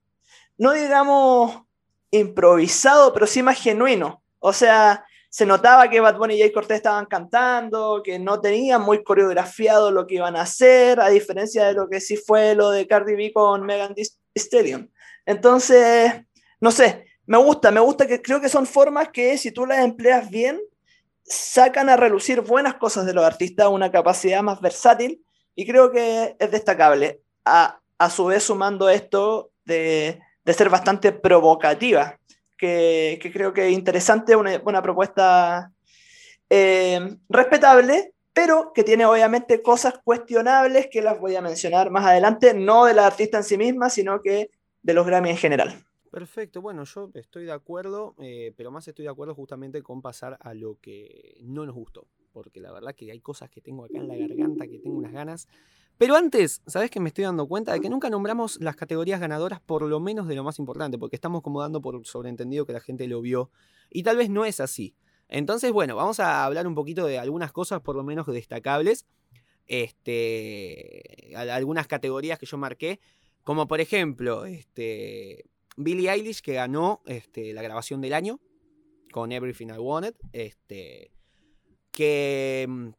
no 0.57 0.71
digamos 0.71 1.61
improvisado, 2.09 3.13
pero 3.13 3.27
sí 3.27 3.43
más 3.43 3.61
genuino. 3.61 4.23
O 4.39 4.53
sea, 4.53 5.05
se 5.29 5.45
notaba 5.45 5.87
que 5.87 5.99
Bad 5.99 6.17
Bunny 6.17 6.33
y 6.33 6.39
Jay 6.39 6.51
Cortez 6.51 6.77
estaban 6.77 7.05
cantando, 7.05 8.01
que 8.03 8.17
no 8.17 8.41
tenían 8.41 8.81
muy 8.81 9.03
coreografiado 9.03 9.91
lo 9.91 10.07
que 10.07 10.15
iban 10.15 10.35
a 10.35 10.41
hacer, 10.41 10.99
a 10.99 11.09
diferencia 11.09 11.67
de 11.67 11.73
lo 11.73 11.87
que 11.87 12.01
sí 12.01 12.17
fue 12.17 12.55
lo 12.55 12.71
de 12.71 12.87
Cardi 12.87 13.15
B 13.15 13.31
con 13.31 13.67
Megan 13.67 13.93
Thee 13.93 14.07
Stallion. 14.35 14.91
Entonces, 15.27 16.25
no 16.59 16.71
sé, 16.71 17.05
me 17.29 17.37
gusta, 17.37 17.69
me 17.69 17.79
gusta 17.79 18.07
que 18.07 18.23
creo 18.23 18.41
que 18.41 18.49
son 18.49 18.65
formas 18.65 19.09
que 19.09 19.37
si 19.37 19.51
tú 19.51 19.67
las 19.67 19.85
empleas 19.85 20.31
bien, 20.31 20.59
sacan 21.23 21.87
a 21.87 21.95
relucir 21.95 22.41
buenas 22.41 22.73
cosas 22.73 23.05
de 23.05 23.13
los 23.13 23.23
artistas, 23.23 23.67
una 23.67 23.91
capacidad 23.91 24.41
más 24.41 24.59
versátil 24.61 25.23
y 25.53 25.67
creo 25.67 25.91
que 25.91 26.35
es 26.39 26.49
destacable. 26.49 27.21
A, 27.45 27.79
a 27.99 28.09
su 28.09 28.25
vez 28.25 28.41
sumando 28.41 28.89
esto 28.89 29.51
de, 29.63 30.19
de 30.43 30.53
ser 30.53 30.71
bastante 30.71 31.11
provocativa 31.11 32.17
que, 32.57 33.19
creo 33.31 33.53
que 33.53 33.67
es 33.67 33.73
interesante, 33.73 34.35
una, 34.35 34.59
una 34.65 34.81
propuesta 34.81 35.71
eh, 36.49 37.15
respetable, 37.29 38.15
pero 38.33 38.73
que 38.73 38.83
tiene 38.83 39.05
obviamente 39.05 39.61
cosas 39.61 39.99
cuestionables 40.03 40.87
que 40.91 41.03
las 41.03 41.19
voy 41.19 41.35
a 41.35 41.41
mencionar 41.41 41.91
más 41.91 42.07
adelante, 42.07 42.55
no 42.55 42.85
de 42.85 42.95
la 42.95 43.05
artista 43.05 43.37
en 43.37 43.43
sí 43.43 43.55
misma, 43.55 43.91
sino 43.91 44.19
que 44.19 44.49
de 44.81 44.93
los 44.95 45.05
Grammy 45.05 45.29
en 45.29 45.37
general. 45.37 45.85
Perfecto, 46.11 46.61
bueno, 46.61 46.83
yo 46.85 47.11
estoy 47.13 47.45
de 47.45 47.51
acuerdo, 47.51 48.15
eh, 48.19 48.53
pero 48.57 48.71
más 48.71 48.87
estoy 48.87 49.03
de 49.03 49.11
acuerdo 49.11 49.35
justamente 49.35 49.83
con 49.83 50.01
pasar 50.01 50.37
a 50.41 50.53
lo 50.53 50.79
que 50.81 51.37
no 51.43 51.65
nos 51.65 51.75
gustó, 51.75 52.07
porque 52.31 52.59
la 52.59 52.71
verdad 52.71 52.95
que 52.95 53.11
hay 53.11 53.19
cosas 53.19 53.49
que 53.49 53.61
tengo 53.61 53.85
acá 53.85 53.99
en 53.99 54.07
la 54.07 54.15
garganta, 54.15 54.67
que 54.67 54.79
tengo 54.79 54.97
unas 54.97 55.11
ganas 55.11 55.47
pero 55.99 56.15
antes, 56.15 56.61
¿sabes 56.65 56.89
que 56.89 57.01
me 57.01 57.09
estoy 57.09 57.25
dando 57.25 57.45
cuenta 57.45 57.73
de 57.73 57.81
que 57.81 57.89
nunca 57.89 58.09
nombramos 58.09 58.57
las 58.61 58.77
categorías 58.77 59.19
ganadoras 59.19 59.59
por 59.59 59.81
lo 59.81 59.99
menos 59.99 60.29
de 60.29 60.35
lo 60.35 60.45
más 60.45 60.57
importante? 60.57 60.97
Porque 60.97 61.17
estamos 61.17 61.41
como 61.41 61.59
dando 61.59 61.81
por 61.81 62.07
sobreentendido 62.07 62.65
que 62.65 62.71
la 62.71 62.79
gente 62.79 63.05
lo 63.05 63.19
vio. 63.19 63.51
Y 63.89 64.03
tal 64.03 64.15
vez 64.15 64.29
no 64.29 64.45
es 64.45 64.61
así. 64.61 64.95
Entonces, 65.27 65.73
bueno, 65.73 65.97
vamos 65.97 66.21
a 66.21 66.45
hablar 66.45 66.67
un 66.67 66.73
poquito 66.73 67.05
de 67.05 67.19
algunas 67.19 67.51
cosas 67.51 67.81
por 67.81 67.97
lo 67.97 68.05
menos 68.05 68.25
destacables. 68.27 69.05
Este, 69.67 71.33
algunas 71.35 71.85
categorías 71.85 72.39
que 72.39 72.45
yo 72.45 72.57
marqué. 72.57 73.01
Como 73.43 73.67
por 73.67 73.81
ejemplo, 73.81 74.45
este, 74.45 75.49
Billie 75.81 76.11
Eilish 76.11 76.41
que 76.41 76.53
ganó 76.53 77.01
este, 77.05 77.53
la 77.53 77.61
grabación 77.61 78.01
del 78.01 78.13
año 78.13 78.41
con 79.11 79.31
Everything 79.31 79.67
I 79.67 79.77
Wanted. 79.77 80.13
Este, 80.33 81.09
que 81.91 82.65
mm, 82.67 82.89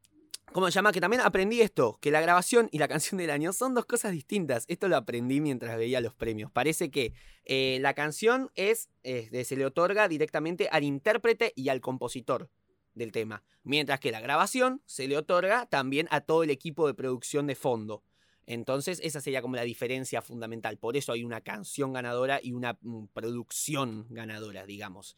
¿Cómo 0.52 0.66
se 0.66 0.72
llama? 0.72 0.90
Que 0.90 1.00
también 1.00 1.20
aprendí 1.20 1.60
esto, 1.60 1.98
que 2.00 2.10
la 2.10 2.20
grabación 2.20 2.68
y 2.72 2.78
la 2.78 2.88
canción 2.88 3.18
del 3.18 3.30
año 3.30 3.52
son 3.52 3.74
dos 3.74 3.84
cosas 3.84 4.12
distintas. 4.12 4.64
Esto 4.66 4.88
lo 4.88 4.96
aprendí 4.96 5.40
mientras 5.40 5.76
veía 5.76 6.00
los 6.00 6.14
premios. 6.14 6.50
Parece 6.50 6.90
que 6.90 7.12
eh, 7.44 7.78
la 7.82 7.94
canción 7.94 8.50
es, 8.56 8.88
se 9.04 9.56
le 9.56 9.66
otorga 9.66 10.08
directamente 10.08 10.68
al 10.72 10.82
intérprete 10.82 11.52
y 11.54 11.68
al 11.68 11.80
compositor 11.80 12.50
del 12.94 13.12
tema, 13.12 13.44
mientras 13.62 14.00
que 14.00 14.10
la 14.10 14.20
grabación 14.20 14.82
se 14.86 15.06
le 15.06 15.16
otorga 15.18 15.66
también 15.66 16.08
a 16.10 16.22
todo 16.22 16.42
el 16.42 16.50
equipo 16.50 16.86
de 16.88 16.94
producción 16.94 17.46
de 17.46 17.54
fondo. 17.54 18.02
Entonces 18.46 19.00
esa 19.02 19.20
sería 19.20 19.42
como 19.42 19.56
la 19.56 19.62
diferencia 19.62 20.22
fundamental. 20.22 20.76
Por 20.76 20.96
eso 20.96 21.12
hay 21.12 21.24
una 21.24 21.40
canción 21.40 21.92
ganadora 21.92 22.40
y 22.42 22.52
una 22.52 22.78
mm, 22.80 23.06
producción 23.12 24.06
ganadora, 24.10 24.66
digamos. 24.66 25.16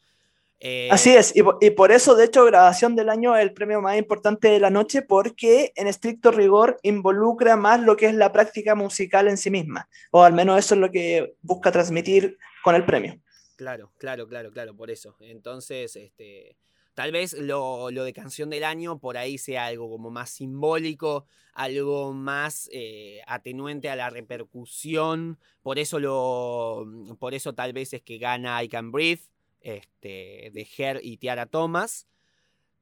Eh, 0.64 0.89
Así 0.93 1.11
es, 1.11 1.35
y, 1.35 1.70
por 1.70 1.91
eso, 1.91 2.14
de 2.14 2.27
hecho, 2.27 2.45
grabación 2.45 2.95
del 2.95 3.09
año 3.09 3.35
es 3.35 3.43
el 3.43 3.53
premio 3.53 3.81
más 3.81 3.99
importante 3.99 4.47
de 4.47 4.61
la 4.61 4.70
noche 4.70 5.03
porque 5.03 5.73
en 5.75 5.89
estricto 5.89 6.31
rigor 6.31 6.79
involucra 6.85 7.57
más 7.57 7.81
lo 7.81 7.97
que 7.97 8.07
es 8.07 8.14
la 8.14 8.31
práctica 8.31 8.77
musical 8.77 9.27
en 9.27 9.39
sí 9.39 9.51
misma, 9.51 9.89
o 10.12 10.23
al 10.23 10.35
menos 10.35 10.57
eso 10.61 10.77
es 10.77 10.81
lo 10.81 10.93
que 10.93 11.35
busca 11.43 11.73
transmitir 11.73 12.39
con 12.62 12.77
el 12.77 12.85
premio. 12.85 13.20
Claro, 13.57 13.91
claro, 13.99 14.29
claro, 14.29 14.53
claro, 14.53 14.77
por 14.77 14.93
eso. 14.93 15.16
Entonces, 15.18 15.97
este, 15.97 16.57
tal 16.95 17.12
vez 17.12 17.32
lo, 17.34 17.90
de 17.90 18.12
canción 18.12 18.51
del 18.51 18.64
año 18.64 18.99
por 18.99 19.16
ahí 19.16 19.38
sea 19.38 19.66
algo 19.66 19.88
como 19.90 20.11
más 20.11 20.30
simbólico, 20.30 21.26
algo 21.55 22.12
más 22.12 22.68
eh, 22.72 23.20
atenuente 23.26 23.88
a 23.90 23.97
la 23.97 24.11
repercusión, 24.11 25.38
por 25.62 25.78
eso, 25.78 25.99
lo, 25.99 26.86
por 27.18 27.34
eso 27.34 27.55
tal 27.55 27.72
vez 27.72 27.93
es 27.93 28.03
que 28.03 28.18
gana 28.18 28.62
I 28.62 28.68
Can 28.68 28.93
Breathe 28.93 29.22
este, 29.61 30.51
de 30.53 30.68
Her 30.76 31.01
y 31.03 31.16
Tiara 31.18 31.47
Thomas, 31.47 32.07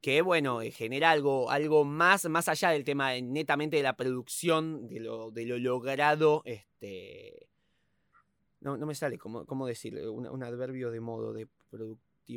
que 0.01 0.23
bueno, 0.23 0.61
genera 0.73 1.11
algo, 1.11 1.51
algo 1.51 1.85
más, 1.85 2.25
más 2.29 2.49
allá 2.49 2.71
del 2.71 2.85
tema 2.85 3.13
netamente 3.21 3.77
de 3.77 3.83
la 3.83 3.97
producción, 3.97 4.89
de 4.89 5.01
lo, 5.01 5.31
de 5.31 5.45
lo 5.45 5.59
logrado, 5.59 6.43
este, 6.47 7.49
no, 8.61 8.77
no 8.77 8.87
me 8.87 8.95
sale 8.95 9.19
cómo, 9.19 9.45
cómo 9.47 9.67
decirlo, 9.67 10.13
un, 10.13 10.43
adverbio 10.43 10.91
de 10.91 11.01
modo 11.01 11.33
de 11.33 11.49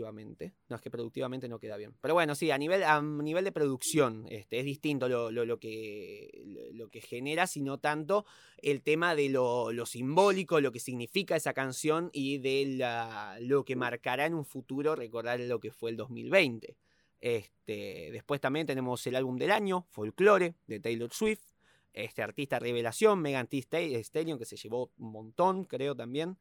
no, 0.01 0.75
es 0.75 0.81
que 0.81 0.89
productivamente 0.89 1.47
no 1.47 1.59
queda 1.59 1.77
bien. 1.77 1.93
Pero 2.01 2.13
bueno, 2.13 2.35
sí, 2.35 2.51
a 2.51 2.57
nivel, 2.57 2.83
a 2.83 3.01
nivel 3.01 3.43
de 3.43 3.51
producción 3.51 4.25
este, 4.29 4.59
es 4.59 4.65
distinto 4.65 5.07
lo, 5.07 5.31
lo, 5.31 5.59
que, 5.59 6.69
lo 6.73 6.89
que 6.89 7.01
genera, 7.01 7.47
sino 7.47 7.79
tanto 7.79 8.25
el 8.57 8.81
tema 8.81 9.15
de 9.15 9.29
lo, 9.29 9.71
simbólico, 9.85 10.61
lo 10.61 10.71
que 10.71 10.79
significa 10.79 11.35
esa 11.35 11.53
canción 11.53 12.09
y 12.13 12.39
de 12.39 13.37
lo 13.41 13.65
que 13.65 13.75
marcará 13.75 14.25
en 14.25 14.33
un 14.33 14.45
futuro 14.45 14.95
recordar 14.95 15.39
lo 15.39 15.59
que 15.59 15.71
fue 15.71 15.91
el 15.91 15.97
2020. 15.97 16.77
Este, 17.19 18.09
después 18.11 18.41
también 18.41 18.67
tenemos 18.67 19.05
el 19.07 19.15
álbum 19.15 19.37
del 19.37 19.51
año, 19.51 19.85
Folklore, 19.91 20.55
de 20.67 20.79
Taylor 20.79 21.13
Swift. 21.13 21.53
Este 21.93 22.23
artista 22.23 22.57
revelación, 22.57 23.21
Megan 23.21 23.47
Thee 23.47 23.61
Stallion, 23.61 24.39
que 24.39 24.45
se 24.45 24.57
llevó 24.57 24.91
un 24.97 25.11
montón, 25.11 25.63
creo 25.65 25.95
también. 25.95 26.37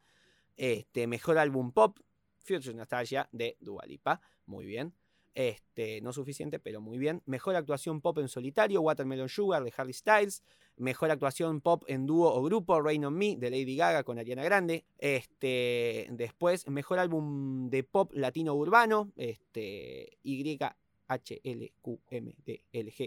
Este, 0.57 1.07
mejor 1.07 1.39
álbum 1.39 1.73
pop, 1.73 1.99
Future 2.43 2.75
Nostalgia 2.75 3.29
de 3.33 3.57
Dualipa. 3.61 4.21
Muy 4.47 4.67
bien. 4.67 4.95
Este, 5.35 6.03
no 6.03 6.13
suficiente, 6.13 6.59
pero 6.59 6.83
muy 6.83 6.99
bien. 6.99 7.23
Mejor 7.25 7.57
actuación 7.57 8.03
pop 8.03 8.19
en 8.19 8.29
solitario, 8.29 8.83
Watermelon 8.83 9.31
Sugar 9.31 9.65
de 9.65 9.73
Harry 9.77 9.95
Styles. 9.95 10.43
Mejor 10.77 11.11
actuación 11.11 11.61
pop 11.61 11.85
en 11.87 12.07
dúo 12.07 12.35
o 12.35 12.43
grupo, 12.43 12.81
Rain 12.83 13.05
on 13.07 13.15
Me 13.15 13.37
de 13.37 13.51
Lady 13.51 13.77
Gaga 13.77 14.05
con 14.05 14.19
Ariana 14.19 14.45
Grande. 14.45 14.85
Este, 14.99 16.09
después, 16.11 16.69
mejor 16.69 16.99
álbum 16.99 17.71
de 17.71 17.83
pop 17.83 18.13
latino 18.15 18.55
urbano, 18.55 19.11
este, 19.17 20.19
YHLQMDLG 20.23 20.73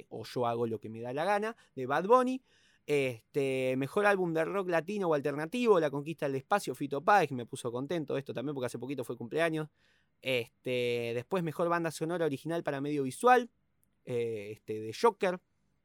o 0.09 0.23
Yo 0.23 0.47
hago 0.47 0.65
lo 0.65 0.79
que 0.79 0.89
me 0.89 1.01
da 1.01 1.13
la 1.13 1.25
gana, 1.25 1.55
de 1.75 1.86
Bad 1.86 2.05
Bunny. 2.07 2.41
Este, 2.86 3.75
mejor 3.77 4.05
álbum 4.05 4.31
de 4.33 4.45
rock 4.45 4.69
latino 4.69 5.07
o 5.07 5.13
alternativo, 5.13 5.79
La 5.79 5.89
Conquista 5.89 6.27
del 6.27 6.36
Espacio, 6.36 6.75
Fito 6.75 7.01
Páez, 7.01 7.31
me 7.31 7.45
puso 7.45 7.71
contento 7.71 8.17
esto 8.17 8.33
también 8.33 8.53
porque 8.53 8.67
hace 8.67 8.77
poquito 8.77 9.03
fue 9.03 9.17
cumpleaños. 9.17 9.69
Este, 10.21 11.11
después, 11.15 11.43
mejor 11.43 11.69
banda 11.69 11.91
sonora 11.91 12.25
original 12.25 12.63
para 12.63 12.81
medio 12.81 13.03
visual, 13.03 13.49
eh, 14.05 14.51
este, 14.53 14.79
de 14.81 14.93
Joker, 14.93 15.39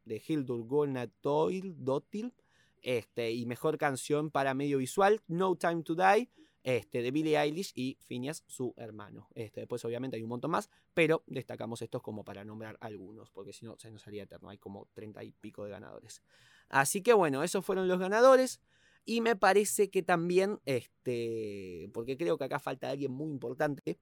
de 0.05 0.23
Hildur 0.27 0.67
Golnat 0.67 1.11
Dotil. 1.23 2.35
Este, 2.83 3.31
y 3.33 3.45
mejor 3.45 3.77
canción 3.77 4.31
para 4.31 4.55
medio 4.55 4.79
visual, 4.79 5.21
No 5.29 5.55
Time 5.57 5.83
to 5.83 5.95
Die, 5.95 6.31
este, 6.63 7.03
de 7.03 7.11
Billie 7.11 7.39
Eilish 7.39 7.73
y 7.75 7.97
Phineas, 8.01 8.45
su 8.47 8.75
hermano. 8.77 9.29
Este, 9.35 9.61
después, 9.61 9.85
obviamente, 9.85 10.17
hay 10.17 10.23
un 10.23 10.29
montón 10.29 10.51
más, 10.51 10.69
pero 10.95 11.23
destacamos 11.27 11.81
estos 11.83 12.03
como 12.03 12.25
para 12.25 12.45
nombrar 12.45 12.77
algunos, 12.81 13.31
porque 13.31 13.53
si 13.53 13.65
no, 13.65 13.79
se 13.79 13.91
nos 13.91 14.07
haría 14.07 14.25
eterno. 14.25 14.51
Hay 14.51 14.59
como 14.59 14.89
treinta 14.93 15.25
y 15.25 15.33
pico 15.33 15.65
de 15.65 15.71
ganadores. 15.71 16.23
Así 16.69 17.03
que 17.03 17.13
bueno, 17.13 17.43
esos 17.43 17.65
fueron 17.65 17.89
los 17.89 17.99
ganadores. 17.99 18.61
Y 19.07 19.23
me 19.23 19.35
parece 19.35 19.91
que 19.91 20.03
también, 20.03 20.61
este, 20.67 21.91
porque 21.95 22.19
creo 22.19 22.37
que 22.37 22.45
acá 22.45 22.59
falta 22.59 22.91
alguien 22.91 23.13
muy 23.13 23.31
importante, 23.31 23.99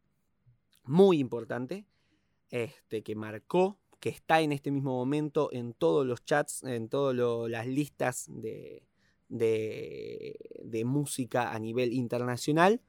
muy 0.84 1.18
importante, 1.20 1.86
este, 2.50 3.02
que 3.02 3.14
marcó, 3.14 3.78
que 4.00 4.08
está 4.08 4.40
en 4.40 4.52
este 4.52 4.70
mismo 4.70 4.92
momento 4.92 5.50
en 5.52 5.72
todos 5.72 6.04
los 6.04 6.24
chats, 6.24 6.62
en 6.64 6.88
todas 6.88 7.16
las 7.48 7.66
listas 7.66 8.26
de, 8.28 8.88
de, 9.28 10.36
de 10.62 10.84
música 10.84 11.52
a 11.52 11.58
nivel 11.58 11.92
internacional, 11.92 12.80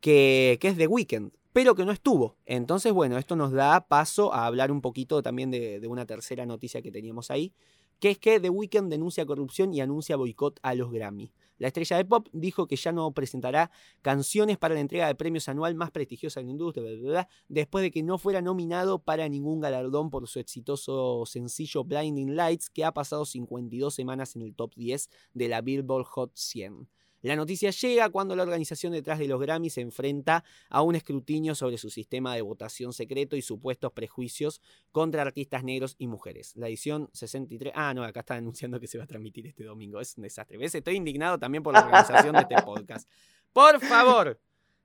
que, 0.00 0.58
que 0.60 0.68
es 0.68 0.76
The 0.76 0.86
Weeknd 0.86 1.32
pero 1.52 1.74
que 1.74 1.84
no 1.84 1.92
estuvo. 1.92 2.36
Entonces, 2.46 2.92
bueno, 2.92 3.18
esto 3.18 3.36
nos 3.36 3.52
da 3.52 3.86
paso 3.86 4.32
a 4.32 4.46
hablar 4.46 4.70
un 4.70 4.80
poquito 4.80 5.22
también 5.22 5.50
de, 5.50 5.80
de, 5.80 5.88
una 5.88 6.06
tercera 6.06 6.46
noticia 6.46 6.80
que 6.80 6.92
teníamos 6.92 7.30
ahí, 7.30 7.52
que 7.98 8.10
es 8.10 8.18
que 8.18 8.40
The 8.40 8.50
Weeknd 8.50 8.88
denuncia 8.88 9.26
corrupción 9.26 9.74
y 9.74 9.80
anuncia 9.80 10.16
boicot 10.16 10.60
a 10.62 10.74
los 10.74 10.92
Grammy. 10.92 11.32
La 11.60 11.68
estrella 11.68 11.98
de 11.98 12.06
pop 12.06 12.26
dijo 12.32 12.66
que 12.66 12.74
ya 12.74 12.90
no 12.90 13.12
presentará 13.12 13.70
canciones 14.00 14.56
para 14.56 14.74
la 14.74 14.80
entrega 14.80 15.06
de 15.06 15.14
premios 15.14 15.46
anual 15.46 15.74
más 15.74 15.90
prestigiosa 15.90 16.40
en 16.40 16.46
la 16.46 16.52
industria, 16.52 16.82
bla, 16.82 16.98
bla, 16.98 17.10
bla, 17.10 17.28
después 17.48 17.82
de 17.82 17.90
que 17.90 18.02
no 18.02 18.16
fuera 18.16 18.40
nominado 18.40 18.98
para 18.98 19.28
ningún 19.28 19.60
galardón 19.60 20.08
por 20.08 20.26
su 20.26 20.40
exitoso 20.40 21.26
sencillo 21.26 21.84
Blinding 21.84 22.34
Lights, 22.34 22.70
que 22.70 22.82
ha 22.82 22.92
pasado 22.92 23.26
52 23.26 23.94
semanas 23.94 24.36
en 24.36 24.42
el 24.42 24.54
top 24.54 24.74
10 24.74 25.10
de 25.34 25.48
la 25.48 25.60
Billboard 25.60 26.06
Hot 26.06 26.32
100. 26.34 26.88
La 27.22 27.36
noticia 27.36 27.70
llega 27.70 28.08
cuando 28.08 28.34
la 28.34 28.42
organización 28.42 28.92
detrás 28.92 29.18
de 29.18 29.28
los 29.28 29.40
Grammy 29.40 29.68
se 29.68 29.82
enfrenta 29.82 30.42
a 30.68 30.82
un 30.82 30.94
escrutinio 30.94 31.54
sobre 31.54 31.76
su 31.76 31.90
sistema 31.90 32.34
de 32.34 32.42
votación 32.42 32.92
secreto 32.92 33.36
y 33.36 33.42
supuestos 33.42 33.92
prejuicios 33.92 34.62
contra 34.90 35.22
artistas 35.22 35.62
negros 35.62 35.96
y 35.98 36.06
mujeres. 36.06 36.56
La 36.56 36.68
edición 36.68 37.10
63. 37.12 37.72
Ah, 37.76 37.92
no, 37.92 38.04
acá 38.04 38.20
está 38.20 38.34
anunciando 38.34 38.80
que 38.80 38.86
se 38.86 38.98
va 38.98 39.04
a 39.04 39.06
transmitir 39.06 39.46
este 39.46 39.64
domingo. 39.64 40.00
Es 40.00 40.16
un 40.16 40.22
desastre. 40.22 40.56
¿Ves? 40.56 40.74
Estoy 40.74 40.96
indignado 40.96 41.38
también 41.38 41.62
por 41.62 41.74
la 41.74 41.80
organización 41.80 42.34
de 42.34 42.40
este 42.40 42.62
podcast. 42.64 43.08
Por 43.52 43.80
favor. 43.80 44.40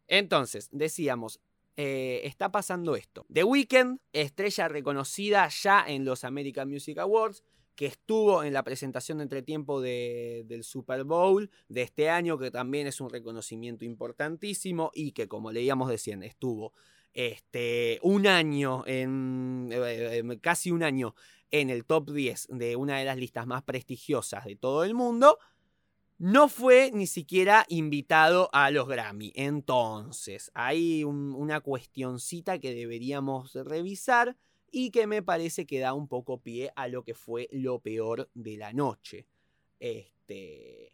Entonces, 0.07 0.69
decíamos, 0.71 1.39
eh, 1.77 2.21
está 2.23 2.51
pasando 2.51 2.95
esto. 2.95 3.25
The 3.31 3.43
Weeknd, 3.43 3.99
estrella 4.13 4.67
reconocida 4.67 5.47
ya 5.49 5.83
en 5.87 6.05
los 6.05 6.23
American 6.23 6.69
Music 6.69 6.97
Awards, 6.97 7.43
que 7.75 7.85
estuvo 7.85 8.43
en 8.43 8.53
la 8.53 8.63
presentación 8.63 9.17
de 9.17 9.23
entretiempo 9.23 9.81
de, 9.81 10.43
del 10.47 10.63
Super 10.63 11.03
Bowl 11.03 11.49
de 11.67 11.81
este 11.81 12.09
año, 12.09 12.37
que 12.37 12.51
también 12.51 12.87
es 12.87 13.01
un 13.01 13.09
reconocimiento 13.09 13.85
importantísimo 13.85 14.91
y 14.93 15.11
que, 15.11 15.27
como 15.27 15.51
leíamos 15.51 15.89
decían, 15.89 16.23
estuvo 16.23 16.73
este, 17.13 17.99
un 18.01 18.27
año, 18.27 18.83
en, 18.87 19.69
eh, 19.71 20.23
casi 20.41 20.71
un 20.71 20.83
año 20.83 21.15
en 21.51 21.69
el 21.69 21.85
top 21.85 22.11
10 22.11 22.47
de 22.51 22.75
una 22.75 22.97
de 22.97 23.05
las 23.05 23.17
listas 23.17 23.47
más 23.47 23.63
prestigiosas 23.63 24.45
de 24.45 24.55
todo 24.55 24.83
el 24.83 24.93
mundo, 24.93 25.37
no 26.17 26.47
fue 26.47 26.91
ni 26.93 27.07
siquiera 27.07 27.65
invitado 27.67 28.49
a 28.53 28.71
los 28.71 28.87
Grammy. 28.87 29.33
Entonces, 29.35 30.49
hay 30.53 31.03
un, 31.03 31.33
una 31.35 31.59
cuestioncita 31.59 32.59
que 32.59 32.73
deberíamos 32.73 33.53
revisar 33.53 34.37
y 34.71 34.91
que 34.91 35.07
me 35.07 35.23
parece 35.23 35.65
que 35.65 35.79
da 35.79 35.93
un 35.93 36.07
poco 36.07 36.39
pie 36.39 36.71
a 36.75 36.87
lo 36.87 37.03
que 37.03 37.13
fue 37.13 37.47
lo 37.51 37.79
peor 37.79 38.29
de 38.33 38.57
la 38.57 38.73
noche. 38.73 39.25
Este, 39.79 40.93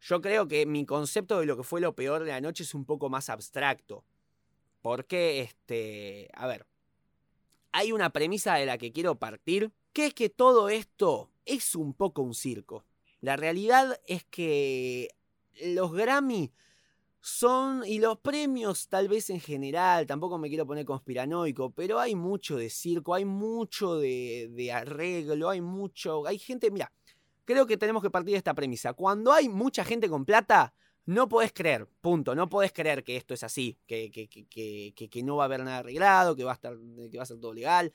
yo 0.00 0.20
creo 0.20 0.48
que 0.48 0.66
mi 0.66 0.84
concepto 0.84 1.40
de 1.40 1.46
lo 1.46 1.56
que 1.56 1.62
fue 1.62 1.80
lo 1.80 1.94
peor 1.94 2.24
de 2.24 2.30
la 2.30 2.40
noche 2.40 2.62
es 2.62 2.74
un 2.74 2.84
poco 2.84 3.08
más 3.08 3.28
abstracto. 3.28 4.04
Porque, 4.80 5.40
este, 5.42 6.28
a 6.34 6.46
ver, 6.46 6.66
hay 7.70 7.92
una 7.92 8.10
premisa 8.10 8.54
de 8.54 8.66
la 8.66 8.78
que 8.78 8.92
quiero 8.92 9.18
partir, 9.18 9.70
que 9.92 10.06
es 10.06 10.14
que 10.14 10.28
todo 10.28 10.68
esto 10.68 11.30
es 11.44 11.74
un 11.74 11.94
poco 11.94 12.22
un 12.22 12.34
circo. 12.34 12.84
La 13.20 13.36
realidad 13.36 14.00
es 14.06 14.24
que 14.24 15.08
los 15.60 15.92
Grammy 15.92 16.52
son, 17.22 17.84
y 17.86 18.00
los 18.00 18.18
premios 18.18 18.88
tal 18.88 19.06
vez 19.06 19.30
en 19.30 19.38
general, 19.38 20.06
tampoco 20.06 20.38
me 20.38 20.48
quiero 20.48 20.66
poner 20.66 20.84
conspiranoico, 20.84 21.70
pero 21.70 22.00
hay 22.00 22.16
mucho 22.16 22.56
de 22.56 22.68
circo, 22.68 23.14
hay 23.14 23.24
mucho 23.24 23.96
de, 23.96 24.48
de 24.50 24.72
arreglo, 24.72 25.48
hay 25.48 25.60
mucho, 25.60 26.26
hay 26.26 26.38
gente, 26.40 26.72
mira, 26.72 26.92
creo 27.44 27.64
que 27.64 27.76
tenemos 27.76 28.02
que 28.02 28.10
partir 28.10 28.32
de 28.32 28.38
esta 28.38 28.54
premisa. 28.54 28.92
Cuando 28.92 29.32
hay 29.32 29.48
mucha 29.48 29.84
gente 29.84 30.08
con 30.08 30.24
plata, 30.24 30.74
no 31.06 31.28
podés 31.28 31.52
creer, 31.52 31.88
punto, 32.00 32.34
no 32.34 32.48
podés 32.48 32.72
creer 32.72 33.04
que 33.04 33.16
esto 33.16 33.34
es 33.34 33.44
así, 33.44 33.78
que, 33.86 34.10
que, 34.10 34.28
que, 34.28 35.08
que 35.08 35.22
no 35.22 35.36
va 35.36 35.44
a 35.44 35.46
haber 35.46 35.64
nada 35.64 35.78
arreglado, 35.78 36.34
que 36.34 36.42
va 36.42 36.52
a, 36.52 36.54
estar, 36.54 36.76
que 37.08 37.16
va 37.16 37.22
a 37.22 37.26
ser 37.26 37.38
todo 37.38 37.52
legal. 37.52 37.92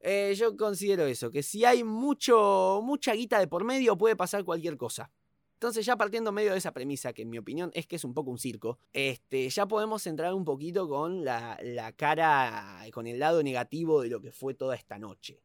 Eh, 0.00 0.34
yo 0.36 0.56
considero 0.56 1.06
eso, 1.06 1.30
que 1.30 1.42
si 1.42 1.64
hay 1.64 1.84
mucho, 1.84 2.80
mucha 2.84 3.14
guita 3.14 3.38
de 3.38 3.48
por 3.48 3.64
medio 3.64 3.96
puede 3.96 4.14
pasar 4.14 4.44
cualquier 4.44 4.76
cosa. 4.76 5.10
Entonces 5.58 5.84
ya 5.84 5.96
partiendo 5.96 6.30
medio 6.30 6.52
de 6.52 6.58
esa 6.58 6.70
premisa, 6.70 7.12
que 7.12 7.22
en 7.22 7.30
mi 7.30 7.38
opinión 7.38 7.72
es 7.74 7.88
que 7.88 7.96
es 7.96 8.04
un 8.04 8.14
poco 8.14 8.30
un 8.30 8.38
circo, 8.38 8.78
este, 8.92 9.50
ya 9.50 9.66
podemos 9.66 10.06
entrar 10.06 10.32
un 10.32 10.44
poquito 10.44 10.88
con 10.88 11.24
la, 11.24 11.58
la 11.64 11.90
cara, 11.90 12.86
con 12.92 13.08
el 13.08 13.18
lado 13.18 13.42
negativo 13.42 14.00
de 14.00 14.08
lo 14.08 14.20
que 14.20 14.30
fue 14.30 14.54
toda 14.54 14.76
esta 14.76 15.00
noche. 15.00 15.42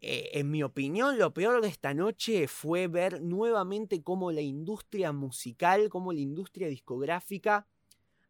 Eh, 0.00 0.30
en 0.40 0.50
mi 0.50 0.64
opinión, 0.64 1.16
lo 1.16 1.32
peor 1.32 1.62
de 1.62 1.68
esta 1.68 1.94
noche 1.94 2.48
fue 2.48 2.88
ver 2.88 3.22
nuevamente 3.22 4.02
cómo 4.02 4.32
la 4.32 4.40
industria 4.40 5.12
musical, 5.12 5.88
cómo 5.88 6.12
la 6.12 6.18
industria 6.18 6.66
discográfica 6.66 7.68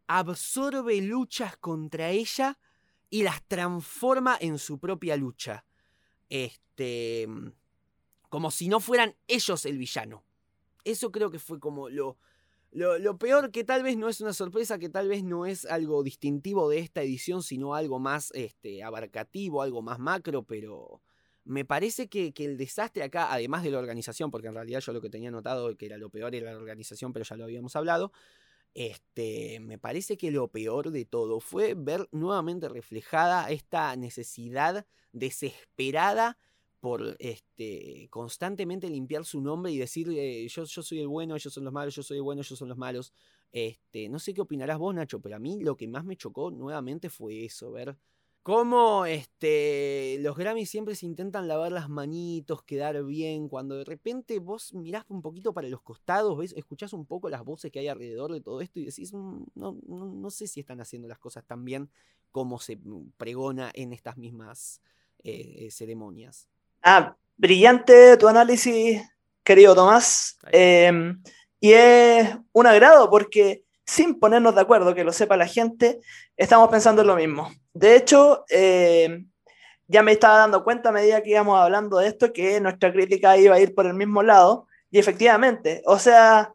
absorbe 0.09 1.01
luchas 1.01 1.57
contra 1.57 2.11
ella 2.11 2.59
y 3.09 3.22
las 3.22 3.43
transforma 3.45 4.37
en 4.39 4.59
su 4.59 4.78
propia 4.78 5.16
lucha. 5.16 5.64
Este. 6.28 7.26
Como 8.28 8.51
si 8.51 8.68
no 8.68 8.80
fueran 8.80 9.16
ellos 9.26 9.64
el 9.64 9.78
villano. 9.78 10.24
Eso 10.85 11.12
creo 11.12 11.30
que 11.30 11.39
fue 11.39 11.61
como 11.61 11.89
lo, 11.89 12.18
lo, 12.72 13.18
peor, 13.18 13.51
que 13.51 13.64
tal 13.64 13.83
vez 13.83 13.97
no 13.97 14.09
es 14.09 14.20
una 14.20 14.33
sorpresa, 14.33 14.78
que 14.78 14.89
tal 14.89 15.09
vez 15.09 15.22
no 15.22 15.47
es 15.47 15.66
algo 15.66 16.03
distintivo 16.03 16.68
de 16.68 16.78
esta 16.78 17.03
edición, 17.03 17.43
sino 17.43 17.74
algo 17.74 17.99
más 17.99 18.30
este, 18.35 18.83
abarcativo, 18.83 19.62
algo 19.62 19.83
más 19.83 19.99
macro, 19.99 20.43
pero 20.43 21.03
me 21.45 21.64
parece 21.64 22.09
que, 22.09 22.33
que, 22.33 22.45
el 22.45 22.57
desastre 22.57 23.03
acá, 23.03 23.33
además 23.33 23.62
de 23.62 23.70
la 23.70 23.78
organización, 23.78 24.30
porque 24.30 24.49
en 24.49 24.55
realidad 24.55 24.80
yo 24.80 24.93
lo 24.93 25.01
que 25.01 25.11
tenía 25.11 25.30
notado 25.30 25.76
que 25.76 25.87
era 25.87 25.99
lo 25.99 26.09
peor 26.09 26.35
era 26.35 26.53
la 26.53 26.59
organización, 26.59 27.12
pero 27.12 27.24
ya 27.24 27.37
lo 27.37 27.45
habíamos 27.45 27.76
hablado, 27.76 28.12
este, 28.74 29.61
me 29.61 29.78
parece 29.78 30.16
que 30.16 30.30
lo 30.30 30.49
peor 30.49 30.91
de 30.91 31.05
todo 31.05 31.41
fue 31.41 31.74
ver 31.74 32.09
nuevamente 32.11 32.68
reflejada 32.68 33.51
esta 33.51 33.95
necesidad 33.97 34.87
desesperada 35.12 36.39
por 36.83 37.14
este, 37.20 38.09
constantemente 38.11 38.91
limpiar 38.91 39.24
su 39.24 39.41
nombre 39.41 39.70
y 39.70 39.78
decir 39.78 40.09
eh, 40.11 40.49
yo, 40.49 40.64
yo 40.64 40.83
soy 40.83 40.99
el 40.99 41.07
bueno, 41.07 41.37
ellos 41.37 41.55
son 41.55 41.62
los 41.62 41.72
malos, 41.72 41.95
yo 41.95 42.03
soy 42.03 42.16
el 42.16 42.24
bueno, 42.24 42.41
ellos 42.41 42.59
son 42.59 42.68
los 42.68 42.76
malos. 42.76 43.12
Este, 43.53 44.09
no 44.09 44.18
sé 44.18 44.35
qué 44.35 44.41
opinarás 44.41 44.78
vos, 44.78 44.93
Nacho, 44.93 45.20
pero 45.20 45.37
a 45.37 45.39
mí 45.39 45.61
lo 45.61 45.76
que 45.76 45.87
más 45.87 46.05
me 46.05 46.16
chocó 46.16 46.51
nuevamente 46.51 47.09
fue 47.09 47.45
eso, 47.45 47.70
ver 47.70 47.97
cómo 48.43 49.07
este, 49.07 50.18
los 50.22 50.37
Grammys 50.37 50.70
siempre 50.70 50.97
se 50.97 51.07
intentan 51.07 51.47
lavar 51.47 51.70
las 51.70 51.89
manitos, 51.89 52.64
quedar 52.64 53.05
bien, 53.05 53.49
cuando 53.49 53.76
de 53.76 53.85
repente 53.85 54.41
vos 54.41 54.74
mirás 54.74 55.05
un 55.09 55.22
poquito 55.22 55.55
para 55.55 55.68
los 55.68 55.83
costados, 55.83 56.37
ves, 56.37 56.53
escuchás 56.57 56.93
un 56.95 57.07
poco 57.07 57.28
las 57.30 57.45
voces 57.45 57.70
que 57.70 57.78
hay 57.78 57.87
alrededor 57.87 58.33
de 58.33 58.41
todo 58.41 58.61
esto 58.61 58.80
y 58.80 58.87
decís, 58.87 59.12
mm, 59.12 59.45
no, 59.55 59.78
no, 59.87 60.07
no 60.12 60.30
sé 60.30 60.49
si 60.49 60.59
están 60.59 60.80
haciendo 60.80 61.07
las 61.07 61.20
cosas 61.20 61.47
tan 61.47 61.64
bien 61.64 61.91
como 62.33 62.59
se 62.59 62.76
pregona 63.18 63.70
en 63.72 63.93
estas 63.93 64.18
mismas 64.18 64.80
eh, 65.22 65.68
ceremonias. 65.70 66.49
Ah, 66.83 67.16
brillante 67.37 68.16
tu 68.16 68.28
análisis, 68.28 69.03
querido 69.45 69.74
Tomás. 69.74 70.39
Eh, 70.51 71.14
y 71.61 71.72
es 71.72 72.37
un 72.53 72.66
agrado 72.66 73.09
porque 73.09 73.64
sin 73.87 74.18
ponernos 74.18 74.55
de 74.55 74.61
acuerdo, 74.61 74.95
que 74.95 75.05
lo 75.05 75.12
sepa 75.12 75.37
la 75.37 75.47
gente, 75.47 76.01
estamos 76.37 76.68
pensando 76.70 77.03
en 77.03 77.09
lo 77.09 77.16
mismo. 77.16 77.51
De 77.72 77.97
hecho, 77.97 78.45
eh, 78.49 79.24
ya 79.87 80.03
me 80.03 80.12
estaba 80.12 80.39
dando 80.39 80.64
cuenta 80.64 80.89
a 80.89 80.93
medida 80.93 81.22
que 81.22 81.30
íbamos 81.30 81.59
hablando 81.59 81.99
de 81.99 82.09
esto 82.09 82.33
que 82.33 82.61
nuestra 82.61 82.93
crítica 82.93 83.37
iba 83.37 83.55
a 83.55 83.61
ir 83.61 83.74
por 83.74 83.87
el 83.87 83.95
mismo 83.95 84.22
lado. 84.22 84.66
Y 84.91 84.99
efectivamente, 84.99 85.83
o 85.87 85.99
sea, 85.99 86.53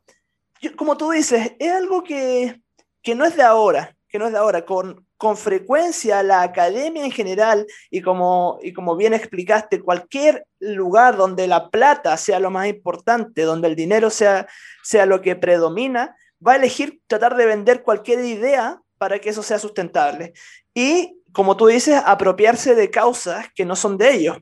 yo, 0.61 0.75
como 0.75 0.97
tú 0.97 1.11
dices, 1.11 1.53
es 1.59 1.71
algo 1.71 2.03
que, 2.03 2.61
que 3.01 3.15
no 3.15 3.25
es 3.25 3.35
de 3.35 3.43
ahora, 3.43 3.95
que 4.09 4.19
no 4.19 4.25
es 4.25 4.31
de 4.33 4.39
ahora. 4.39 4.65
Con, 4.65 5.06
con 5.17 5.35
frecuencia 5.35 6.21
la 6.23 6.43
academia 6.43 7.03
en 7.03 7.11
general 7.11 7.65
y 7.89 8.01
como, 8.01 8.59
y 8.61 8.71
como 8.71 8.95
bien 8.95 9.13
explicaste, 9.13 9.81
cualquier 9.81 10.45
lugar 10.59 11.17
donde 11.17 11.47
la 11.47 11.69
plata 11.69 12.15
sea 12.17 12.39
lo 12.39 12.51
más 12.51 12.67
importante, 12.67 13.41
donde 13.41 13.67
el 13.67 13.75
dinero 13.75 14.09
sea, 14.09 14.47
sea 14.83 15.05
lo 15.05 15.21
que 15.21 15.35
predomina, 15.35 16.15
va 16.45 16.53
a 16.53 16.57
elegir 16.57 17.01
tratar 17.07 17.35
de 17.35 17.47
vender 17.47 17.83
cualquier 17.83 18.23
idea 18.23 18.79
para 18.97 19.19
que 19.19 19.29
eso 19.29 19.43
sea 19.43 19.59
sustentable. 19.59 20.33
Y, 20.73 21.19
como 21.31 21.57
tú 21.57 21.67
dices, 21.67 22.01
apropiarse 22.05 22.75
de 22.75 22.89
causas 22.89 23.47
que 23.55 23.65
no 23.65 23.75
son 23.75 23.97
de 23.97 24.13
ellos. 24.13 24.37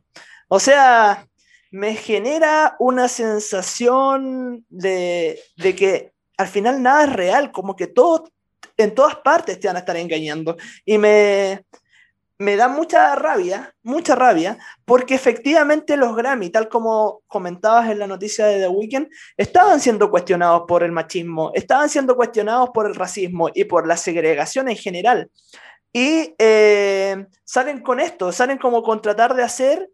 O 0.47 0.59
sea, 0.59 1.27
me 1.71 1.95
genera 1.95 2.75
una 2.79 3.07
sensación 3.07 4.65
de, 4.69 5.39
de 5.57 5.75
que 5.75 6.13
al 6.37 6.47
final 6.47 6.81
nada 6.81 7.05
es 7.05 7.13
real, 7.13 7.51
como 7.51 7.75
que 7.75 7.87
todo 7.87 8.29
en 8.77 8.95
todas 8.95 9.15
partes 9.17 9.59
te 9.59 9.67
van 9.67 9.75
a 9.75 9.79
estar 9.79 9.97
engañando. 9.97 10.57
Y 10.85 10.97
me, 10.97 11.65
me 12.37 12.55
da 12.57 12.67
mucha 12.67 13.15
rabia, 13.15 13.73
mucha 13.83 14.15
rabia, 14.15 14.57
porque 14.83 15.15
efectivamente 15.15 15.95
los 15.95 16.15
Grammy, 16.15 16.49
tal 16.49 16.67
como 16.67 17.21
comentabas 17.27 17.89
en 17.89 17.99
la 17.99 18.07
noticia 18.07 18.45
de 18.47 18.59
The 18.59 18.67
Weeknd, 18.67 19.07
estaban 19.37 19.79
siendo 19.79 20.09
cuestionados 20.11 20.63
por 20.67 20.83
el 20.83 20.91
machismo, 20.91 21.51
estaban 21.53 21.89
siendo 21.89 22.15
cuestionados 22.15 22.71
por 22.73 22.87
el 22.87 22.95
racismo 22.95 23.49
y 23.53 23.63
por 23.63 23.87
la 23.87 23.95
segregación 23.95 24.67
en 24.67 24.75
general. 24.75 25.29
Y 25.93 26.35
eh, 26.37 27.25
salen 27.45 27.81
con 27.81 28.01
esto, 28.01 28.33
salen 28.33 28.57
como 28.57 28.83
con 28.83 29.01
tratar 29.01 29.33
de 29.33 29.43
hacer 29.43 29.89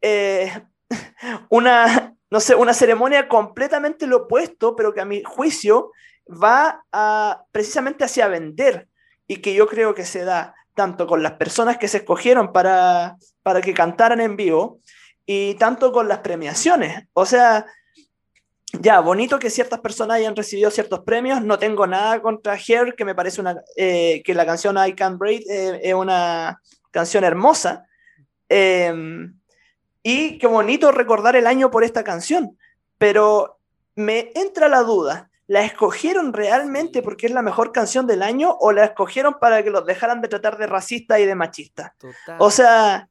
eh, 0.00 0.50
una, 1.50 2.14
no 2.30 2.40
sé, 2.40 2.54
una 2.54 2.72
ceremonia 2.72 3.28
completamente 3.28 4.06
lo 4.06 4.24
opuesto, 4.24 4.74
pero 4.74 4.94
que 4.94 5.02
a 5.02 5.04
mi 5.04 5.22
juicio 5.22 5.90
va 6.26 6.84
a, 6.92 7.44
precisamente 7.52 8.04
hacia 8.04 8.28
vender 8.28 8.88
y 9.26 9.36
que 9.36 9.54
yo 9.54 9.66
creo 9.66 9.94
que 9.94 10.04
se 10.04 10.24
da 10.24 10.54
tanto 10.74 11.06
con 11.06 11.22
las 11.22 11.32
personas 11.32 11.78
que 11.78 11.88
se 11.88 11.98
escogieron 11.98 12.52
para, 12.52 13.16
para 13.42 13.60
que 13.60 13.74
cantaran 13.74 14.20
en 14.20 14.36
vivo 14.36 14.80
y 15.26 15.54
tanto 15.54 15.92
con 15.92 16.08
las 16.08 16.18
premiaciones. 16.18 17.04
O 17.12 17.26
sea, 17.26 17.66
ya, 18.80 19.00
bonito 19.00 19.38
que 19.38 19.50
ciertas 19.50 19.80
personas 19.80 20.16
hayan 20.16 20.34
recibido 20.34 20.70
ciertos 20.70 21.00
premios. 21.00 21.42
No 21.42 21.58
tengo 21.58 21.86
nada 21.86 22.22
contra 22.22 22.54
Hair, 22.54 22.94
que 22.94 23.04
me 23.04 23.14
parece 23.14 23.40
una, 23.40 23.60
eh, 23.76 24.22
que 24.24 24.34
la 24.34 24.46
canción 24.46 24.76
I 24.78 24.94
Can't 24.94 25.18
Breathe 25.18 25.44
eh, 25.48 25.80
es 25.82 25.94
una 25.94 26.60
canción 26.90 27.24
hermosa. 27.24 27.86
Em, 28.48 29.38
y 30.02 30.38
qué 30.38 30.46
bonito 30.46 30.90
recordar 30.90 31.36
el 31.36 31.46
año 31.46 31.70
por 31.70 31.84
esta 31.84 32.02
canción. 32.02 32.58
Pero 32.96 33.58
me 33.94 34.32
entra 34.34 34.68
la 34.68 34.80
duda. 34.82 35.30
¿La 35.52 35.66
escogieron 35.66 36.32
realmente 36.32 37.02
porque 37.02 37.26
es 37.26 37.32
la 37.32 37.42
mejor 37.42 37.72
canción 37.72 38.06
del 38.06 38.22
año 38.22 38.56
o 38.58 38.72
la 38.72 38.84
escogieron 38.84 39.38
para 39.38 39.62
que 39.62 39.68
los 39.68 39.84
dejaran 39.84 40.22
de 40.22 40.28
tratar 40.28 40.56
de 40.56 40.66
racista 40.66 41.20
y 41.20 41.26
de 41.26 41.34
machista? 41.34 41.94
O 42.38 42.50
sea, 42.50 43.06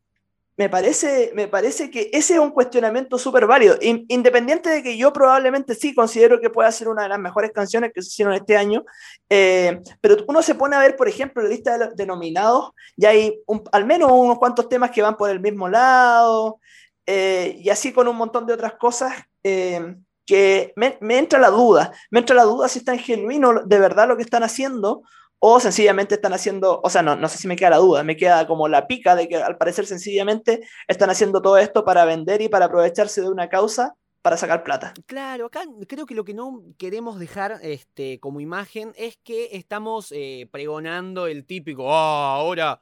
me 0.58 0.68
parece, 0.68 1.34
me 1.36 1.48
parece 1.48 1.92
que 1.92 2.10
ese 2.12 2.34
es 2.34 2.40
un 2.40 2.50
cuestionamiento 2.50 3.20
súper 3.20 3.46
válido. 3.46 3.78
Independiente 3.80 4.72
de 4.72 4.82
que 4.82 4.98
yo 4.98 5.14
probablemente 5.14 5.76
sí 5.76 5.94
considero 5.94 6.42
que 6.42 6.50
pueda 6.50 6.72
ser 6.72 6.88
una 6.90 7.04
de 7.04 7.10
las 7.10 7.20
mejores 7.20 7.52
canciones 7.52 7.92
que 7.94 8.02
se 8.02 8.08
hicieron 8.08 8.34
este 8.34 8.58
año, 8.58 8.86
eh, 9.30 9.80
pero 10.02 10.18
uno 10.28 10.42
se 10.42 10.56
pone 10.56 10.76
a 10.76 10.80
ver, 10.80 10.96
por 10.96 11.08
ejemplo, 11.08 11.44
la 11.44 11.50
lista 11.50 11.78
de, 11.78 11.90
de 11.94 12.06
nominados, 12.08 12.72
y 12.98 13.06
hay 13.06 13.40
al 13.72 13.86
menos 13.86 14.10
unos 14.12 14.40
cuantos 14.40 14.68
temas 14.68 14.90
que 14.90 15.04
van 15.04 15.16
por 15.16 15.30
el 15.30 15.42
mismo 15.42 15.70
lado, 15.70 16.60
eh, 17.06 17.56
y 17.60 17.70
así 17.70 17.94
con 17.94 18.08
un 18.08 18.16
montón 18.16 18.48
de 18.48 18.54
otras 18.54 18.74
cosas 18.74 19.14
eh, 19.44 19.96
que 20.26 20.74
me, 20.76 20.98
entra 21.18 21.40
la 21.40 21.50
duda, 21.50 21.92
me 22.10 22.20
entra 22.20 22.36
la 22.36 22.44
duda 22.44 22.68
si 22.68 22.80
están 22.80 23.00
genuino 23.00 23.64
de 23.66 23.80
verdad 23.80 24.08
lo 24.08 24.18
que 24.18 24.24
están 24.24 24.44
haciendo 24.44 25.04
o 25.40 25.60
sencillamente 25.60 26.16
están 26.16 26.34
haciendo, 26.34 26.80
o 26.84 26.90
sea, 26.90 27.02
no, 27.02 27.16
no 27.16 27.28
sé 27.28 27.40
si 27.40 27.48
me 27.48 27.56
queda 27.56 27.72
la 27.72 27.78
duda, 27.78 28.04
me 28.04 28.16
queda 28.16 28.46
como 28.46 28.68
la 28.68 28.86
pica 28.86 29.16
de 29.16 29.28
que 29.28 29.38
al 29.38 29.58
parecer 29.58 29.88
sencillamente 29.88 30.62
están 30.88 31.10
haciendo 31.10 31.42
todo 31.42 31.58
esto 31.58 31.84
para 31.84 32.06
vender 32.06 32.42
y 32.44 32.50
para 32.50 32.66
aprovecharse 32.66 33.22
de 33.22 33.30
una 33.30 33.50
causa 33.50 33.96
para 34.22 34.38
sacar 34.38 34.64
plata. 34.64 34.94
Claro, 35.08 35.48
acá 35.48 35.64
creo 35.88 36.06
que 36.06 36.14
lo 36.14 36.24
que 36.24 36.36
no 36.36 36.62
queremos 36.78 37.18
dejar 37.18 37.58
este, 37.64 38.20
como 38.20 38.40
imagen 38.40 38.94
es 38.96 39.18
que 39.24 39.50
estamos 39.54 40.12
eh, 40.12 40.48
pregonando 40.52 41.26
el 41.26 41.46
típico, 41.46 41.92
ah, 41.92 42.36
ahora 42.36 42.80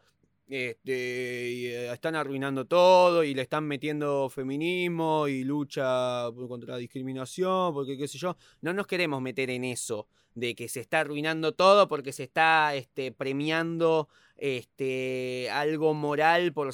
este, 0.50 1.68
eh, 1.68 1.94
están 1.94 2.16
arruinando 2.16 2.66
todo 2.66 3.24
y 3.24 3.36
le 3.36 3.44
están 3.44 3.66
metiendo 3.66 4.30
feminismo 4.30 5.28
y 5.28 5.44
lucha 5.44 6.28
contra 6.48 6.74
la 6.74 6.78
discriminación, 6.78 7.72
porque 7.74 7.98
qué 7.98 8.08
sé 8.08 8.18
yo. 8.18 8.36
No 8.62 8.74
nos 8.74 8.88
queremos 8.88 9.22
meter 9.22 9.52
en 9.52 9.64
eso 9.64 10.08
de 10.34 10.56
que 10.56 10.68
se 10.68 10.80
está 10.80 11.02
arruinando 11.02 11.54
todo 11.54 11.88
porque 11.88 12.14
se 12.14 12.24
está 12.24 12.74
este, 12.76 13.12
premiando 13.12 14.10
este, 14.38 15.50
algo 15.52 15.94
moral 15.94 16.52
por, 16.52 16.72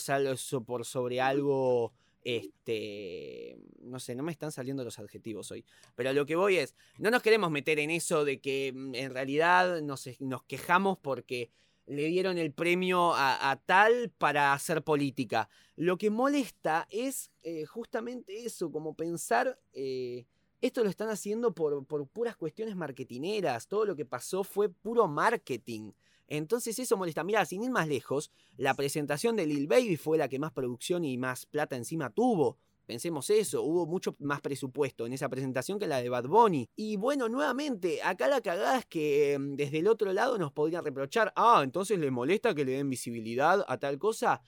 por 0.66 0.86
sobre 0.86 1.20
algo, 1.20 1.94
este, 2.24 3.58
no 3.82 4.00
sé, 4.00 4.16
no 4.16 4.24
me 4.24 4.32
están 4.32 4.52
saliendo 4.54 4.84
los 4.86 5.00
adjetivos 5.00 5.52
hoy, 5.52 5.66
pero 5.96 6.14
lo 6.14 6.26
que 6.26 6.36
voy 6.36 6.58
es, 6.58 6.76
no 6.98 7.12
nos 7.12 7.22
queremos 7.22 7.52
meter 7.52 7.80
en 7.80 7.92
eso 7.92 8.24
de 8.24 8.40
que 8.40 8.72
mm, 8.74 8.96
en 8.96 9.12
realidad 9.12 9.82
nos, 9.82 10.08
nos 10.20 10.44
quejamos 10.44 10.98
porque 10.98 11.50
le 11.86 12.06
dieron 12.08 12.38
el 12.38 12.52
premio 12.52 13.14
a, 13.16 13.60
tal 13.66 14.12
para 14.18 14.54
hacer 14.54 14.84
política. 14.84 15.50
Lo 15.76 15.98
que 15.98 16.10
molesta 16.10 16.88
es 16.90 17.32
eh, 17.44 17.66
justamente 17.66 18.46
eso, 18.46 18.72
como 18.72 18.96
pensar... 18.96 19.60
Eh, 19.74 20.26
esto 20.62 20.84
lo 20.84 20.90
están 20.90 21.10
haciendo 21.10 21.54
por, 21.54 21.86
puras 22.08 22.36
cuestiones 22.36 22.76
marketineras. 22.76 23.68
Todo 23.68 23.86
lo 23.86 23.96
que 23.96 24.06
pasó 24.06 24.44
fue 24.44 24.68
puro 24.68 25.08
marketing. 25.08 25.92
Entonces 26.28 26.80
eso 26.80 26.98
molesta. 26.98 27.24
Mira, 27.24 27.46
sin 27.46 27.62
ir 27.64 27.70
más 27.70 27.88
lejos, 27.88 28.32
la 28.58 28.74
presentación 28.74 29.36
de 29.36 29.46
Lil 29.46 29.68
Baby 29.68 29.96
fue 29.96 30.18
la 30.18 30.28
que 30.28 30.40
más 30.40 30.52
producción 30.52 31.06
y 31.06 31.18
más 31.18 31.46
plata 31.46 31.76
encima 31.76 32.10
tuvo. 32.10 32.58
Pensemos 32.86 33.30
eso, 33.30 33.64
hubo 33.64 33.88
mucho 33.88 34.16
más 34.20 34.42
presupuesto 34.42 35.06
en 35.06 35.14
esa 35.14 35.30
presentación 35.30 35.80
que 35.80 35.88
la 35.88 36.02
de 36.02 36.10
Bad 36.10 36.28
Bunny. 36.28 36.70
Y 36.76 36.98
bueno, 36.98 37.28
nuevamente, 37.30 38.02
acá 38.04 38.28
la 38.28 38.42
cagada 38.42 38.78
es 38.78 38.86
que 38.86 39.38
mm, 39.40 39.56
desde 39.56 39.80
el 39.80 39.88
otro 39.88 40.14
lado 40.14 40.38
nos 40.38 40.52
podrían 40.52 40.84
reprochar, 40.84 41.34
ah, 41.36 41.62
entonces 41.64 41.98
le 42.00 42.12
molesta 42.12 42.54
que 42.54 42.66
le 42.66 42.74
den 42.74 42.90
visibilidad 42.90 43.66
a 43.68 43.78
tal 43.78 43.98
cosa. 43.98 44.42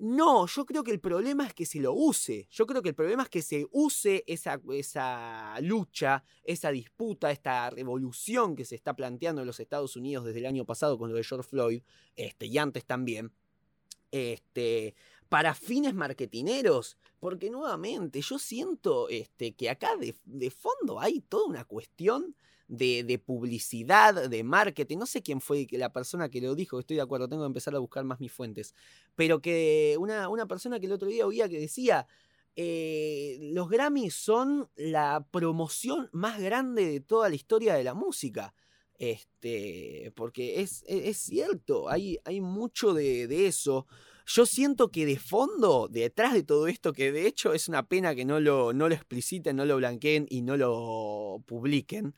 No, 0.00 0.46
yo 0.46 0.64
creo 0.64 0.84
que 0.84 0.92
el 0.92 1.00
problema 1.00 1.44
es 1.44 1.54
que 1.54 1.66
se 1.66 1.80
lo 1.80 1.92
use. 1.92 2.46
Yo 2.52 2.66
creo 2.66 2.82
que 2.82 2.90
el 2.90 2.94
problema 2.94 3.24
es 3.24 3.28
que 3.28 3.42
se 3.42 3.66
use 3.72 4.22
esa, 4.28 4.60
esa 4.70 5.58
lucha, 5.60 6.22
esa 6.44 6.70
disputa, 6.70 7.32
esta 7.32 7.68
revolución 7.70 8.54
que 8.54 8.64
se 8.64 8.76
está 8.76 8.94
planteando 8.94 9.40
en 9.40 9.48
los 9.48 9.58
Estados 9.58 9.96
Unidos 9.96 10.24
desde 10.24 10.38
el 10.38 10.46
año 10.46 10.64
pasado 10.64 10.98
con 10.98 11.10
lo 11.10 11.16
de 11.16 11.24
George 11.24 11.48
Floyd, 11.48 11.82
este, 12.14 12.46
y 12.46 12.58
antes 12.58 12.84
también, 12.84 13.32
este, 14.12 14.94
para 15.28 15.54
fines 15.54 15.94
marketineros. 15.94 16.96
Porque 17.20 17.50
nuevamente, 17.50 18.20
yo 18.20 18.38
siento 18.38 19.08
este, 19.08 19.52
que 19.52 19.70
acá 19.70 19.90
de, 19.96 20.50
fondo 20.50 21.00
hay 21.00 21.20
toda 21.20 21.46
una 21.46 21.64
cuestión 21.64 22.36
de, 22.68 23.20
publicidad, 23.24 24.28
de 24.28 24.44
marketing. 24.44 24.98
No 24.98 25.06
sé 25.06 25.22
quién 25.22 25.40
fue 25.40 25.66
la 25.72 25.92
persona 25.92 26.28
que 26.28 26.40
lo 26.40 26.54
dijo, 26.54 26.78
estoy 26.78 26.96
de 26.96 27.02
acuerdo, 27.02 27.28
tengo 27.28 27.42
que 27.42 27.48
empezar 27.48 27.74
a 27.74 27.78
buscar 27.78 28.04
más 28.04 28.20
mis 28.20 28.32
fuentes. 28.32 28.74
Pero 29.16 29.40
que 29.40 29.96
una, 29.98 30.28
una 30.28 30.46
persona 30.46 30.78
que 30.78 30.86
el 30.86 30.92
otro 30.92 31.08
día 31.08 31.26
oía 31.26 31.48
que 31.48 31.58
decía, 31.58 32.06
eh, 32.60 33.38
los 33.40 33.68
Grammys 33.68 34.14
son 34.14 34.68
la 34.74 35.24
promoción 35.30 36.08
más 36.12 36.40
grande 36.40 36.86
de 36.86 36.98
toda 36.98 37.28
la 37.28 37.36
historia 37.36 37.74
de 37.74 37.84
la 37.84 37.94
música. 37.94 38.52
Este, 38.98 40.12
porque 40.16 40.60
es, 40.60 40.84
es, 40.88 41.18
cierto, 41.18 41.88
hay, 41.88 42.18
hay 42.24 42.40
mucho 42.40 42.94
de, 42.94 43.46
eso. 43.46 43.86
Yo 44.30 44.44
siento 44.44 44.90
que 44.90 45.06
de 45.06 45.18
fondo, 45.18 45.88
detrás 45.90 46.34
de 46.34 46.42
todo 46.42 46.68
esto, 46.68 46.92
que 46.92 47.12
de 47.12 47.26
hecho 47.26 47.54
es 47.54 47.66
una 47.66 47.88
pena 47.88 48.14
que 48.14 48.26
no 48.26 48.40
lo, 48.40 48.74
no 48.74 48.86
lo 48.86 48.94
expliciten, 48.94 49.56
no 49.56 49.64
lo 49.64 49.78
blanqueen 49.78 50.26
y 50.28 50.42
no 50.42 50.58
lo 50.58 51.42
publiquen, 51.46 52.14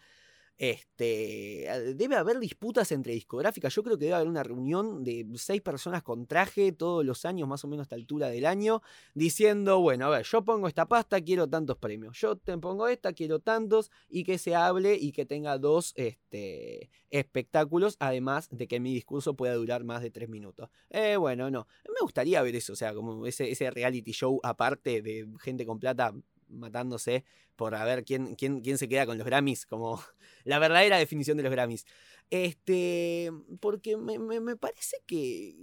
este, 0.60 1.94
debe 1.96 2.16
haber 2.16 2.38
disputas 2.38 2.92
entre 2.92 3.14
discográficas. 3.14 3.74
Yo 3.74 3.82
creo 3.82 3.96
que 3.96 4.04
debe 4.04 4.16
haber 4.16 4.28
una 4.28 4.42
reunión 4.42 5.02
de 5.02 5.26
seis 5.36 5.62
personas 5.62 6.02
con 6.02 6.26
traje 6.26 6.70
todos 6.72 7.02
los 7.02 7.24
años, 7.24 7.48
más 7.48 7.64
o 7.64 7.68
menos 7.68 7.84
a 7.84 7.86
esta 7.86 7.94
altura 7.94 8.28
del 8.28 8.44
año, 8.44 8.82
diciendo, 9.14 9.80
bueno, 9.80 10.04
a 10.04 10.10
ver, 10.10 10.26
yo 10.26 10.44
pongo 10.44 10.68
esta 10.68 10.84
pasta, 10.86 11.18
quiero 11.22 11.48
tantos 11.48 11.78
premios. 11.78 12.20
Yo 12.20 12.36
te 12.36 12.58
pongo 12.58 12.88
esta, 12.88 13.14
quiero 13.14 13.38
tantos, 13.38 13.90
y 14.10 14.22
que 14.22 14.36
se 14.36 14.54
hable 14.54 14.96
y 14.96 15.12
que 15.12 15.24
tenga 15.24 15.56
dos 15.56 15.94
este, 15.96 16.90
espectáculos, 17.08 17.96
además 17.98 18.50
de 18.50 18.68
que 18.68 18.80
mi 18.80 18.92
discurso 18.92 19.32
pueda 19.32 19.54
durar 19.54 19.82
más 19.84 20.02
de 20.02 20.10
tres 20.10 20.28
minutos. 20.28 20.68
Eh, 20.90 21.16
bueno, 21.16 21.50
no. 21.50 21.66
Me 21.88 22.02
gustaría 22.02 22.42
ver 22.42 22.54
eso, 22.54 22.74
o 22.74 22.76
sea, 22.76 22.92
como 22.92 23.24
ese, 23.24 23.50
ese 23.50 23.70
reality 23.70 24.12
show 24.12 24.38
aparte 24.42 25.00
de 25.00 25.26
gente 25.40 25.64
con 25.64 25.78
plata 25.78 26.12
matándose 26.50 27.24
por 27.56 27.74
a 27.74 27.84
ver 27.84 28.04
quién, 28.04 28.34
quién, 28.36 28.60
quién 28.60 28.78
se 28.78 28.88
queda 28.88 29.06
con 29.06 29.18
los 29.18 29.26
Grammys, 29.26 29.66
como 29.66 30.02
la 30.44 30.58
verdadera 30.58 30.98
definición 30.98 31.36
de 31.36 31.42
los 31.42 31.52
Grammys. 31.52 31.84
Este, 32.30 33.30
porque 33.60 33.96
me, 33.96 34.56
parece 34.56 34.96
que 35.06 35.56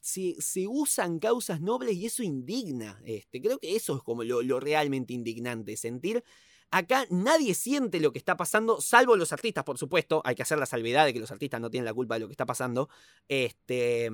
se, 0.00 0.40
se, 0.40 0.66
usan 0.68 1.18
causas 1.18 1.60
nobles 1.60 1.96
y 1.96 2.06
eso 2.06 2.22
indigna. 2.22 3.00
Este, 3.04 3.40
creo 3.40 3.58
que 3.58 3.76
eso 3.76 3.96
es 3.96 4.02
como 4.02 4.24
lo, 4.24 4.42
lo, 4.42 4.60
realmente 4.60 5.12
indignante, 5.12 5.76
sentir... 5.76 6.24
Acá 6.72 7.06
nadie 7.10 7.54
siente 7.54 8.00
lo 8.00 8.12
que 8.12 8.18
está 8.18 8.36
pasando, 8.36 8.80
salvo 8.80 9.14
los 9.14 9.32
artistas, 9.32 9.62
por 9.62 9.78
supuesto. 9.78 10.20
Hay 10.24 10.34
que 10.34 10.42
hacer 10.42 10.58
la 10.58 10.66
salvedad 10.66 11.06
de 11.06 11.12
que 11.12 11.20
los 11.20 11.30
artistas 11.30 11.60
no 11.60 11.70
tienen 11.70 11.84
la 11.84 11.94
culpa 11.94 12.16
de 12.16 12.20
lo 12.20 12.26
que 12.26 12.32
está 12.32 12.44
pasando. 12.44 12.88
Este, 13.28 14.10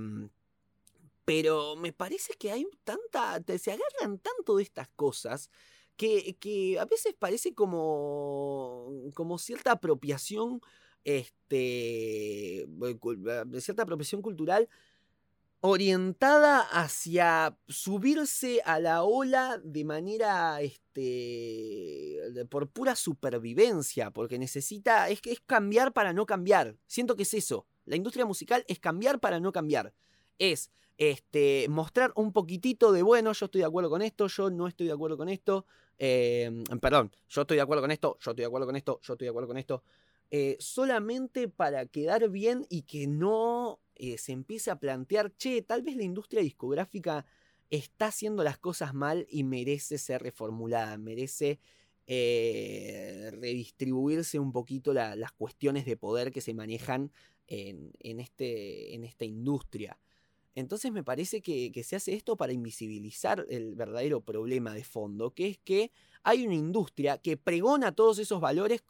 pero 1.25 1.77
me 1.77 1.93
parece 1.93 2.35
que 2.35 2.51
hay 2.53 2.67
tanta. 2.85 3.43
Se 3.59 3.73
agarran 3.73 4.19
tanto 4.19 4.57
de 4.57 4.65
estas 4.65 4.89
cosas 4.89 5.51
que, 5.97 6.79
a 6.81 6.85
veces 6.85 7.15
parece 7.19 7.55
como, 7.55 8.93
como 9.15 9.39
cierta 9.39 9.73
apropiación, 9.73 10.61
este, 11.05 12.67
cierta 13.61 13.83
apropiación 13.83 14.23
cultural 14.23 14.69
orientada 15.65 16.61
hacia 16.61 17.57
subirse 17.69 18.61
a 18.65 18.81
la 18.81 19.05
ola 19.05 19.61
de 19.63 19.85
manera, 19.85 20.61
este, 20.61 22.19
por 22.51 22.69
pura 22.69 22.97
supervivencia, 22.97 24.11
porque 24.11 24.41
necesita, 24.41 25.09
es, 25.09 25.21
es 25.25 25.41
cambiar 25.41 25.93
para 25.93 26.13
no 26.13 26.27
cambiar. 26.27 26.77
Siento 26.87 27.15
que 27.15 27.23
es 27.23 27.33
eso. 27.35 27.65
La 27.85 27.95
industria 27.95 28.27
musical 28.27 28.65
es 28.67 28.81
cambiar 28.81 29.21
para 29.21 29.39
no 29.39 29.53
cambiar. 29.53 29.95
Es 30.39 30.73
este, 30.99 31.67
mostrar 31.69 32.13
un 32.17 32.33
poquitito 32.33 32.93
de, 32.93 33.03
bueno, 33.03 33.33
yo 33.33 33.47
estoy 33.47 33.61
de 33.61 33.67
acuerdo 33.67 33.91
con 33.91 34.03
esto, 34.03 34.27
yo 34.29 34.51
no 34.51 34.69
estoy 34.69 34.87
de 34.87 34.93
acuerdo 34.93 35.17
con 35.17 35.29
esto, 35.29 35.67
Em, 36.05 36.65
perdón, 36.81 37.13
yo 37.29 37.43
estoy 37.43 37.59
de 37.59 37.63
acuerdo 37.63 37.83
con 37.83 37.93
esto, 37.93 38.19
yo 38.21 38.33
estoy 38.33 38.43
de 38.43 38.47
acuerdo 38.47 38.67
con 38.67 38.75
esto, 38.75 39.01
yo 39.03 39.13
estoy 39.13 39.27
de 39.27 39.31
acuerdo 39.31 39.47
con 39.47 39.57
esto. 39.57 39.85
Eh, 40.33 40.57
solamente 40.59 41.47
para 41.47 41.87
quedar 41.87 42.29
bien 42.29 42.67
y 42.69 42.83
que 42.83 43.07
no 43.07 43.79
eh, 43.95 44.19
se 44.19 44.33
empiece 44.33 44.73
a 44.73 44.81
plantear, 44.81 45.33
che, 45.37 45.63
tal 45.63 45.83
vez 45.83 45.95
la 45.95 46.03
industria 46.03 46.43
discográfica 46.43 47.25
está 47.71 48.07
haciendo 48.07 48.43
las 48.43 48.59
cosas 48.59 48.95
mal 48.95 49.29
y 49.31 49.45
merece 49.45 49.97
ser 49.97 50.23
reformulada, 50.23 50.99
merece 50.99 51.61
eh, 52.09 53.31
redistribuirse 53.35 54.41
un 54.41 54.51
poquito 54.51 54.93
las 54.93 55.31
cuestiones 55.31 55.85
de 55.85 55.97
poder 55.97 56.33
que 56.33 56.41
se 56.41 56.53
manejan 56.53 57.13
en, 57.47 57.93
este, 58.19 58.97
en 58.97 59.05
esta 59.05 59.25
industria. 59.25 60.01
Entonces 60.55 60.93
me 60.93 61.03
parece 61.03 61.41
que, 61.41 61.73
se 61.83 61.97
hace 61.97 62.15
esto 62.15 62.37
para 62.37 62.53
invisibilizar 62.53 63.47
el 63.49 63.75
verdadero 63.75 64.21
problema 64.21 64.75
de 64.75 64.85
fondo, 64.85 65.33
que 65.33 65.49
es 65.49 65.59
que 65.59 65.91
hay 66.23 66.47
una 66.47 66.55
industria 66.55 67.19
que 67.19 67.37
pregona 67.37 67.93
todos 67.93 68.19
esos 68.19 68.41
valores 68.41 68.83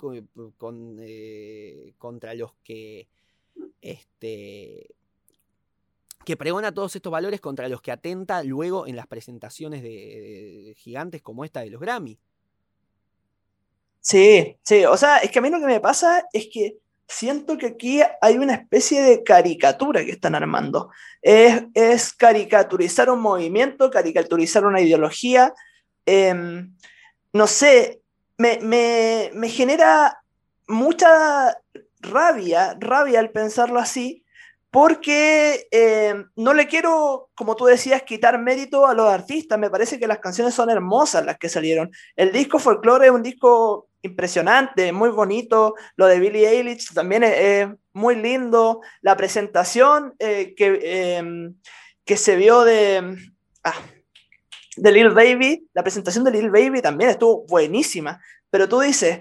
eh, 1.00 1.94
contra 1.98 2.34
los 2.34 2.54
que 2.64 3.08
este, 3.80 4.94
que 6.24 6.36
pregona 6.36 6.72
todos 6.72 6.96
estos 6.96 7.10
valores 7.10 7.40
contra 7.40 7.68
los 7.68 7.82
que 7.82 7.92
atenta 7.92 8.42
luego 8.42 8.86
en 8.86 8.96
las 8.96 9.06
presentaciones 9.06 9.82
de, 9.82 10.74
gigantes 10.76 11.22
como 11.22 11.44
esta 11.44 11.60
de 11.60 11.70
los 11.70 11.80
Grammy. 11.80 12.18
Sí, 14.00 14.56
sí, 14.62 14.84
o 14.84 14.96
sea, 14.96 15.18
es 15.18 15.30
que 15.30 15.38
a 15.38 15.42
mí 15.42 15.50
lo 15.50 15.60
que 15.60 15.66
me 15.66 15.80
pasa 15.80 16.26
es 16.32 16.48
que 16.52 16.81
siento 17.08 17.58
que 17.58 17.66
aquí 17.66 18.00
hay 18.20 18.38
una 18.38 18.54
especie 18.54 19.02
de 19.02 19.22
caricatura 19.22 20.04
que 20.04 20.12
están 20.12 20.34
armando. 20.34 20.90
Es, 21.20 22.12
caricaturizar 22.14 23.10
un 23.10 23.20
movimiento, 23.20 23.90
caricaturizar 23.90 24.64
una 24.64 24.80
ideología. 24.80 25.52
Em, 26.06 26.74
no 27.32 27.46
sé, 27.46 28.02
me, 28.38 28.58
me, 29.32 29.48
genera 29.48 30.22
mucha 30.66 31.58
rabia, 32.00 32.76
rabia 32.78 33.20
al 33.20 33.30
pensarlo 33.30 33.78
así, 33.78 34.21
porque 34.72 35.68
em, 35.70 36.30
no 36.34 36.54
le 36.54 36.66
quiero, 36.66 37.28
como 37.34 37.56
tú 37.56 37.66
decías, 37.66 38.04
quitar 38.04 38.40
mérito 38.40 38.86
a 38.86 38.94
los 38.94 39.06
artistas. 39.06 39.58
Me 39.58 39.68
parece 39.68 40.00
que 40.00 40.06
las 40.06 40.18
canciones 40.18 40.54
son 40.54 40.70
hermosas 40.70 41.26
las 41.26 41.36
que 41.36 41.50
salieron. 41.50 41.90
El 42.16 42.32
disco 42.32 42.58
Folklore 42.58 43.04
es 43.04 43.12
un 43.12 43.22
disco 43.22 43.90
impresionante, 44.00 44.90
muy 44.90 45.10
bonito. 45.10 45.74
Lo 45.96 46.06
de 46.06 46.18
Billie 46.18 46.48
Eilish 46.48 46.94
también 46.94 47.22
es, 47.22 47.68
muy 47.92 48.16
lindo. 48.16 48.80
La 49.02 49.14
presentación 49.14 50.14
eh, 50.18 50.54
que, 50.56 51.18
em, 51.18 51.54
que 52.06 52.16
se 52.16 52.34
vio 52.36 52.64
de, 52.64 53.14
ah, 53.64 53.74
de 54.78 54.90
Lil 54.90 55.10
Baby, 55.10 55.68
la 55.74 55.82
presentación 55.82 56.24
de 56.24 56.30
Lil 56.30 56.50
Baby 56.50 56.80
también 56.80 57.10
estuvo 57.10 57.44
buenísima. 57.46 58.22
Pero 58.48 58.66
tú 58.70 58.80
dices, 58.80 59.20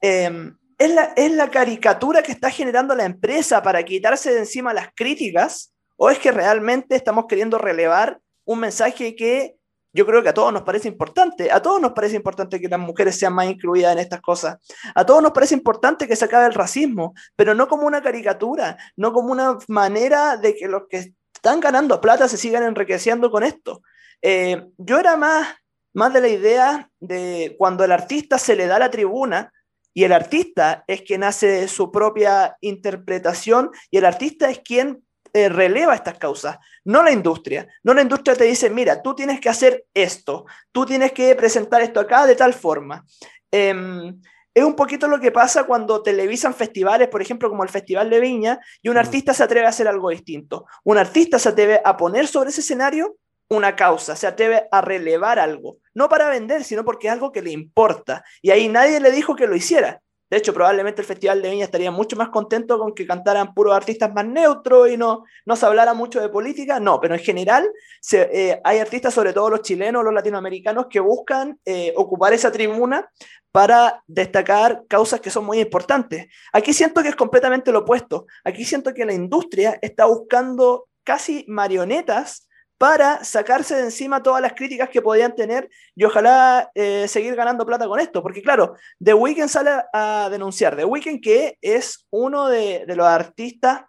em, 0.00 0.56
¿es, 0.78 0.90
la, 0.90 1.12
¿es 1.16 1.32
la 1.32 1.50
caricatura 1.50 2.22
que 2.22 2.32
está 2.32 2.50
generando 2.50 2.94
la 2.94 3.04
empresa 3.04 3.62
para 3.62 3.82
quitarse 3.84 4.32
de 4.32 4.40
encima 4.40 4.74
las 4.74 4.88
críticas? 4.94 5.72
¿O 5.96 6.10
es 6.10 6.18
que 6.18 6.30
realmente 6.30 6.94
estamos 6.96 7.26
queriendo 7.26 7.58
relevar 7.58 8.20
un 8.44 8.60
mensaje 8.60 9.14
que 9.14 9.56
yo 9.96 10.04
creo 10.04 10.22
que 10.22 10.28
a 10.28 10.34
todos 10.34 10.52
nos 10.52 10.62
parece 10.62 10.88
importante. 10.88 11.50
A 11.50 11.62
todos 11.62 11.80
nos 11.80 11.92
parece 11.92 12.16
importante 12.16 12.60
que 12.60 12.68
las 12.68 12.78
mujeres 12.78 13.18
sean 13.18 13.32
más 13.32 13.46
incluidas 13.46 13.94
en 13.94 13.98
estas 13.98 14.20
cosas. 14.20 14.58
A 14.94 15.06
todos 15.06 15.22
nos 15.22 15.32
parece 15.32 15.54
importante 15.54 16.06
que 16.06 16.14
se 16.14 16.26
acabe 16.26 16.44
el 16.44 16.52
racismo, 16.52 17.14
pero 17.34 17.54
no 17.54 17.66
como 17.66 17.86
una 17.86 18.02
caricatura, 18.02 18.76
no 18.96 19.14
como 19.14 19.32
una 19.32 19.56
manera 19.68 20.36
de 20.36 20.54
que 20.54 20.68
los 20.68 20.82
que 20.90 21.14
están 21.34 21.60
ganando 21.60 21.98
plata 21.98 22.28
se 22.28 22.36
sigan 22.36 22.62
enriqueciendo 22.62 23.30
con 23.30 23.42
esto. 23.42 23.80
Eh, 24.20 24.66
yo 24.76 24.98
era 24.98 25.16
más, 25.16 25.48
más 25.94 26.12
de 26.12 26.20
la 26.20 26.28
idea 26.28 26.90
de 27.00 27.56
cuando 27.58 27.82
el 27.82 27.92
artista 27.92 28.38
se 28.38 28.54
le 28.54 28.66
da 28.66 28.78
la 28.78 28.90
tribuna, 28.90 29.50
y 29.96 30.04
el 30.04 30.12
artista 30.12 30.84
es 30.86 31.00
quien 31.00 31.24
hace 31.24 31.68
su 31.68 31.90
propia 31.90 32.58
interpretación 32.60 33.70
y 33.90 33.96
el 33.96 34.04
artista 34.04 34.50
es 34.50 34.58
quien 34.58 35.02
eh, 35.32 35.48
releva 35.48 35.94
estas 35.94 36.18
causas, 36.18 36.58
no 36.84 37.02
la 37.02 37.12
industria. 37.12 37.66
No 37.82 37.94
la 37.94 38.02
industria 38.02 38.36
te 38.36 38.44
dice, 38.44 38.68
mira, 38.68 39.00
tú 39.00 39.14
tienes 39.14 39.40
que 39.40 39.48
hacer 39.48 39.86
esto, 39.94 40.44
tú 40.70 40.84
tienes 40.84 41.12
que 41.12 41.34
presentar 41.34 41.80
esto 41.80 41.98
acá 41.98 42.26
de 42.26 42.36
tal 42.36 42.52
forma. 42.52 43.06
Em, 43.50 44.20
es 44.52 44.64
un 44.64 44.76
poquito 44.76 45.08
lo 45.08 45.18
que 45.18 45.32
pasa 45.32 45.64
cuando 45.64 46.02
televisan 46.02 46.52
festivales, 46.52 47.08
por 47.08 47.22
ejemplo, 47.22 47.48
como 47.48 47.62
el 47.62 47.70
Festival 47.70 48.10
de 48.10 48.20
Viña, 48.20 48.60
y 48.82 48.90
un 48.90 48.98
artista 48.98 49.32
se 49.32 49.44
atreve 49.44 49.64
a 49.64 49.70
hacer 49.70 49.88
algo 49.88 50.10
distinto. 50.10 50.66
Un 50.84 50.98
artista 50.98 51.38
se 51.38 51.48
atreve 51.48 51.80
a 51.82 51.96
poner 51.96 52.26
sobre 52.26 52.50
ese 52.50 52.60
escenario 52.60 53.16
una 53.48 53.74
causa, 53.74 54.14
se 54.14 54.26
atreve 54.26 54.68
a 54.70 54.82
relevar 54.82 55.38
algo, 55.38 55.78
no 55.96 56.10
para 56.10 56.28
vender, 56.28 56.62
sino 56.62 56.84
porque 56.84 57.06
es 57.06 57.14
algo 57.14 57.32
que 57.32 57.40
le 57.40 57.50
importa. 57.50 58.22
Y 58.42 58.50
ahí 58.50 58.68
nadie 58.68 59.00
le 59.00 59.10
dijo 59.10 59.34
que 59.34 59.46
lo 59.46 59.56
hiciera. 59.56 60.02
De 60.28 60.36
hecho, 60.36 60.52
probablemente 60.52 61.00
el 61.00 61.06
Festival 61.06 61.40
de 61.40 61.48
Viña 61.48 61.64
estaría 61.64 61.90
mucho 61.90 62.16
más 62.16 62.28
contento 62.28 62.78
con 62.78 62.94
que 62.94 63.06
cantaran 63.06 63.54
puros 63.54 63.74
artistas 63.74 64.12
más 64.12 64.26
neutros 64.26 64.90
y 64.90 64.98
no, 64.98 65.24
no 65.46 65.56
se 65.56 65.64
hablara 65.64 65.94
mucho 65.94 66.20
de 66.20 66.28
política. 66.28 66.80
No, 66.80 67.00
pero 67.00 67.14
en 67.14 67.20
general 67.20 67.66
eh, 68.12 68.60
hay 68.62 68.78
artistas, 68.78 69.14
sobre 69.14 69.32
todo 69.32 69.48
los 69.48 69.62
chilenos, 69.62 70.04
los 70.04 70.12
latinoamericanos, 70.12 70.88
que 70.90 71.00
buscan 71.00 71.58
eh, 71.64 71.94
ocupar 71.96 72.34
esa 72.34 72.52
tribuna 72.52 73.08
para 73.50 74.02
destacar 74.06 74.82
causas 74.88 75.20
que 75.20 75.30
son 75.30 75.46
muy 75.46 75.60
importantes. 75.60 76.26
Aquí 76.52 76.74
siento 76.74 77.02
que 77.02 77.08
es 77.08 77.16
completamente 77.16 77.72
lo 77.72 77.80
opuesto. 77.80 78.26
Aquí 78.44 78.66
siento 78.66 78.92
que 78.92 79.06
la 79.06 79.14
industria 79.14 79.78
está 79.80 80.04
buscando 80.04 80.88
casi 81.04 81.46
marionetas 81.48 82.45
para 82.78 83.24
sacarse 83.24 83.74
de 83.74 83.82
encima 83.82 84.22
todas 84.22 84.42
las 84.42 84.52
críticas 84.52 84.88
que 84.90 85.02
podían 85.02 85.34
tener 85.34 85.68
y 85.94 86.04
ojalá 86.04 86.70
eh, 86.74 87.08
seguir 87.08 87.34
ganando 87.34 87.66
plata 87.66 87.86
con 87.86 88.00
esto, 88.00 88.22
porque 88.22 88.42
claro, 88.42 88.74
The 89.02 89.14
Weeknd 89.14 89.48
sale 89.48 89.70
a 89.92 90.28
denunciar, 90.30 90.76
The 90.76 90.84
Weeknd 90.84 91.20
que 91.20 91.58
es 91.60 92.06
uno 92.10 92.48
de, 92.48 92.84
los 92.88 93.06
artistas 93.06 93.82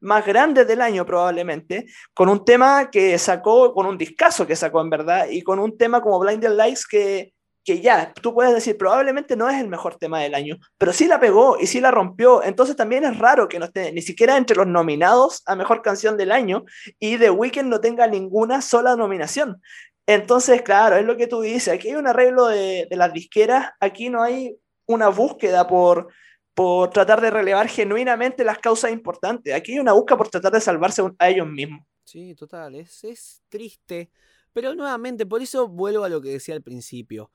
más 0.00 0.24
grandes 0.26 0.66
del 0.66 0.82
año 0.82 1.06
probablemente, 1.06 1.86
con 2.12 2.28
un 2.28 2.44
tema 2.44 2.90
que 2.90 3.18
sacó, 3.18 3.72
con 3.72 3.86
un 3.86 3.96
discazo 3.98 4.46
que 4.46 4.56
sacó 4.56 4.80
en 4.80 4.90
verdad, 4.90 5.28
y 5.30 5.42
con 5.42 5.58
un 5.58 5.76
tema 5.78 6.00
como 6.02 6.18
Blinded 6.18 6.50
Lights 6.50 6.86
que 6.86 7.33
que 7.64 7.80
ya, 7.80 8.12
tú 8.12 8.34
puedes 8.34 8.52
decir, 8.52 8.76
probablemente 8.76 9.36
no 9.36 9.48
es 9.48 9.58
el 9.58 9.68
mejor 9.68 9.96
tema 9.96 10.20
del 10.20 10.34
año, 10.34 10.58
pero 10.76 10.92
sí 10.92 11.08
la 11.08 11.18
pegó 11.18 11.56
y 11.58 11.66
sí 11.66 11.80
la 11.80 11.90
rompió. 11.90 12.42
Entonces 12.44 12.76
también 12.76 13.04
es 13.04 13.18
raro 13.18 13.48
que 13.48 13.58
no 13.58 13.64
esté 13.64 13.90
ni 13.92 14.02
siquiera 14.02 14.36
entre 14.36 14.56
los 14.56 14.66
nominados 14.66 15.42
a 15.46 15.56
mejor 15.56 15.80
canción 15.80 16.18
del 16.18 16.30
año 16.30 16.64
y 16.98 17.16
The 17.16 17.30
Weeknd 17.30 17.68
no 17.68 17.80
tenga 17.80 18.06
ninguna 18.06 18.60
sola 18.60 18.96
nominación. 18.96 19.62
Entonces, 20.06 20.60
claro, 20.60 20.96
es 20.96 21.06
lo 21.06 21.16
que 21.16 21.26
tú 21.26 21.40
dices. 21.40 21.72
Aquí 21.72 21.88
hay 21.88 21.94
un 21.94 22.06
arreglo 22.06 22.46
de, 22.46 22.86
las 22.90 23.12
disqueras, 23.14 23.70
aquí 23.80 24.10
no 24.10 24.22
hay 24.22 24.58
una 24.86 25.08
búsqueda 25.08 25.66
por, 25.66 26.08
por 26.52 26.90
tratar 26.90 27.22
de 27.22 27.30
relevar 27.30 27.68
genuinamente 27.68 28.44
las 28.44 28.58
causas 28.58 28.92
importantes. 28.92 29.54
Aquí 29.54 29.72
hay 29.72 29.78
una 29.78 29.94
búsqueda 29.94 30.18
por 30.18 30.28
tratar 30.28 30.52
de 30.52 30.60
salvarse 30.60 31.02
a 31.18 31.28
ellos 31.30 31.48
mismos. 31.48 31.86
Sí, 32.04 32.34
total, 32.34 32.74
es, 32.74 33.02
es 33.04 33.42
triste. 33.48 34.10
Pero 34.52 34.74
nuevamente, 34.74 35.24
por 35.24 35.40
eso 35.40 35.66
vuelvo 35.66 36.04
a 36.04 36.10
lo 36.10 36.20
que 36.20 36.28
decía 36.28 36.54
al 36.54 36.62
principio 36.62 37.30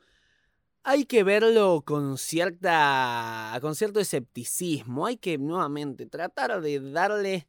hay 0.84 1.06
que 1.06 1.24
verlo 1.24 1.84
con 1.86 2.18
cierta 2.18 3.58
con 3.62 3.76
cierto 3.76 4.00
escepticismo, 4.00 5.06
hay 5.06 5.18
que 5.18 5.38
nuevamente 5.38 6.06
tratar 6.06 6.62
de 6.62 6.80
darle 6.80 7.48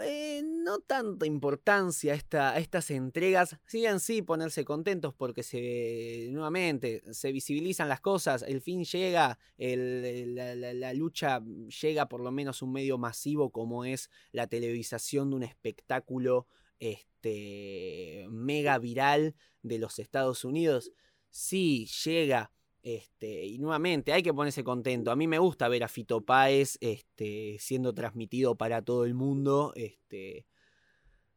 eh, 0.00 0.42
no 0.44 0.78
tanta 0.80 1.26
importancia 1.26 2.12
a, 2.12 2.16
esta, 2.16 2.58
estas 2.58 2.90
entregas, 2.90 3.56
en 3.72 4.00
sí 4.00 4.22
ponerse 4.22 4.64
contentos 4.64 5.14
porque 5.14 5.42
se 5.42 6.28
nuevamente 6.30 7.02
se 7.12 7.32
visibilizan 7.32 7.88
las 7.88 8.00
cosas, 8.00 8.42
el 8.42 8.60
fin 8.60 8.84
llega, 8.84 9.38
la, 9.56 10.92
lucha 10.94 11.40
llega 11.82 12.08
por 12.08 12.20
lo 12.20 12.30
menos 12.30 12.62
un 12.62 12.72
medio 12.72 12.98
masivo 12.98 13.50
como 13.50 13.84
es 13.84 14.10
la 14.30 14.46
televisación 14.46 15.30
de 15.30 15.36
un 15.36 15.42
espectáculo 15.42 16.46
este, 16.78 18.26
mega 18.30 18.78
viral 18.78 19.34
de 19.62 19.78
los 19.78 19.98
Estados 19.98 20.44
Unidos. 20.44 20.92
Sí, 21.30 21.86
llega, 22.04 22.52
este, 22.82 23.44
y 23.44 23.58
nuevamente, 23.58 24.12
hay 24.12 24.22
que 24.22 24.32
ponerse 24.32 24.64
contento. 24.64 25.10
A 25.10 25.16
mí 25.16 25.26
me 25.26 25.38
gusta 25.38 25.68
ver 25.68 25.84
a 25.84 25.88
Fito 25.88 26.20
Páez 26.20 26.78
este, 26.80 27.56
siendo 27.58 27.94
transmitido 27.94 28.56
para 28.56 28.82
todo 28.82 29.04
el 29.04 29.14
mundo 29.14 29.72
este, 29.74 30.46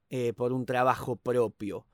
eh, 0.09 0.33
por 0.33 0.53
un 0.53 0.65
trabajo 0.65 1.15
propio. 1.15 1.87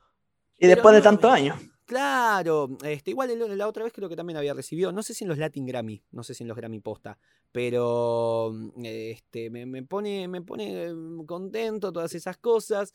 Y 0.59 0.67
después 0.67 0.95
de 0.95 1.01
tantos 1.01 1.31
años. 1.31 1.57
Claro, 1.85 2.77
este, 2.83 3.11
igual 3.11 3.57
la 3.57 3.65
otra 3.65 3.85
vez 3.85 3.93
creo 3.93 4.09
que 4.09 4.17
también 4.17 4.35
había 4.35 4.53
recibido, 4.53 4.91
no 4.91 5.03
sé 5.03 5.13
si 5.13 5.23
en 5.23 5.29
los 5.29 5.37
Latin 5.37 5.65
Grammy, 5.65 6.03
no 6.11 6.21
sé 6.21 6.33
si 6.33 6.43
en 6.43 6.49
los 6.49 6.57
Grammy 6.57 6.81
posta, 6.81 7.17
pero 7.53 8.53
este, 8.83 9.49
me, 9.49 9.83
pone, 9.83 10.27
me 10.27 10.41
pone 10.41 10.91
contento 11.25 11.93
todas 11.93 12.13
esas 12.13 12.37
cosas. 12.37 12.93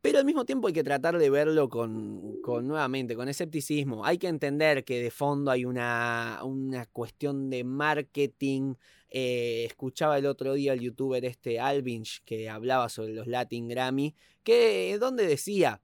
Pero 0.00 0.18
al 0.18 0.24
mismo 0.24 0.44
tiempo 0.44 0.68
hay 0.68 0.74
que 0.74 0.84
tratar 0.84 1.18
de 1.18 1.28
verlo 1.28 1.68
con, 1.68 2.40
nuevamente, 2.62 3.16
con 3.16 3.28
escepticismo. 3.28 4.04
Hay 4.04 4.18
que 4.18 4.28
entender 4.28 4.84
que 4.84 5.02
de 5.02 5.10
fondo 5.10 5.50
hay 5.50 5.64
una, 5.64 6.40
una 6.44 6.86
cuestión 6.86 7.50
de 7.50 7.64
marketing. 7.64 8.74
Eh, 9.10 9.64
escuchaba 9.66 10.16
el 10.18 10.26
otro 10.26 10.54
día 10.54 10.72
el 10.72 10.80
youtuber 10.80 11.24
este 11.24 11.58
Alvinch 11.58 12.22
que 12.24 12.48
hablaba 12.48 12.88
sobre 12.88 13.12
los 13.12 13.26
Latin 13.26 13.66
Grammy, 13.66 14.14
que 14.44 14.96
donde 15.00 15.26
decía, 15.26 15.82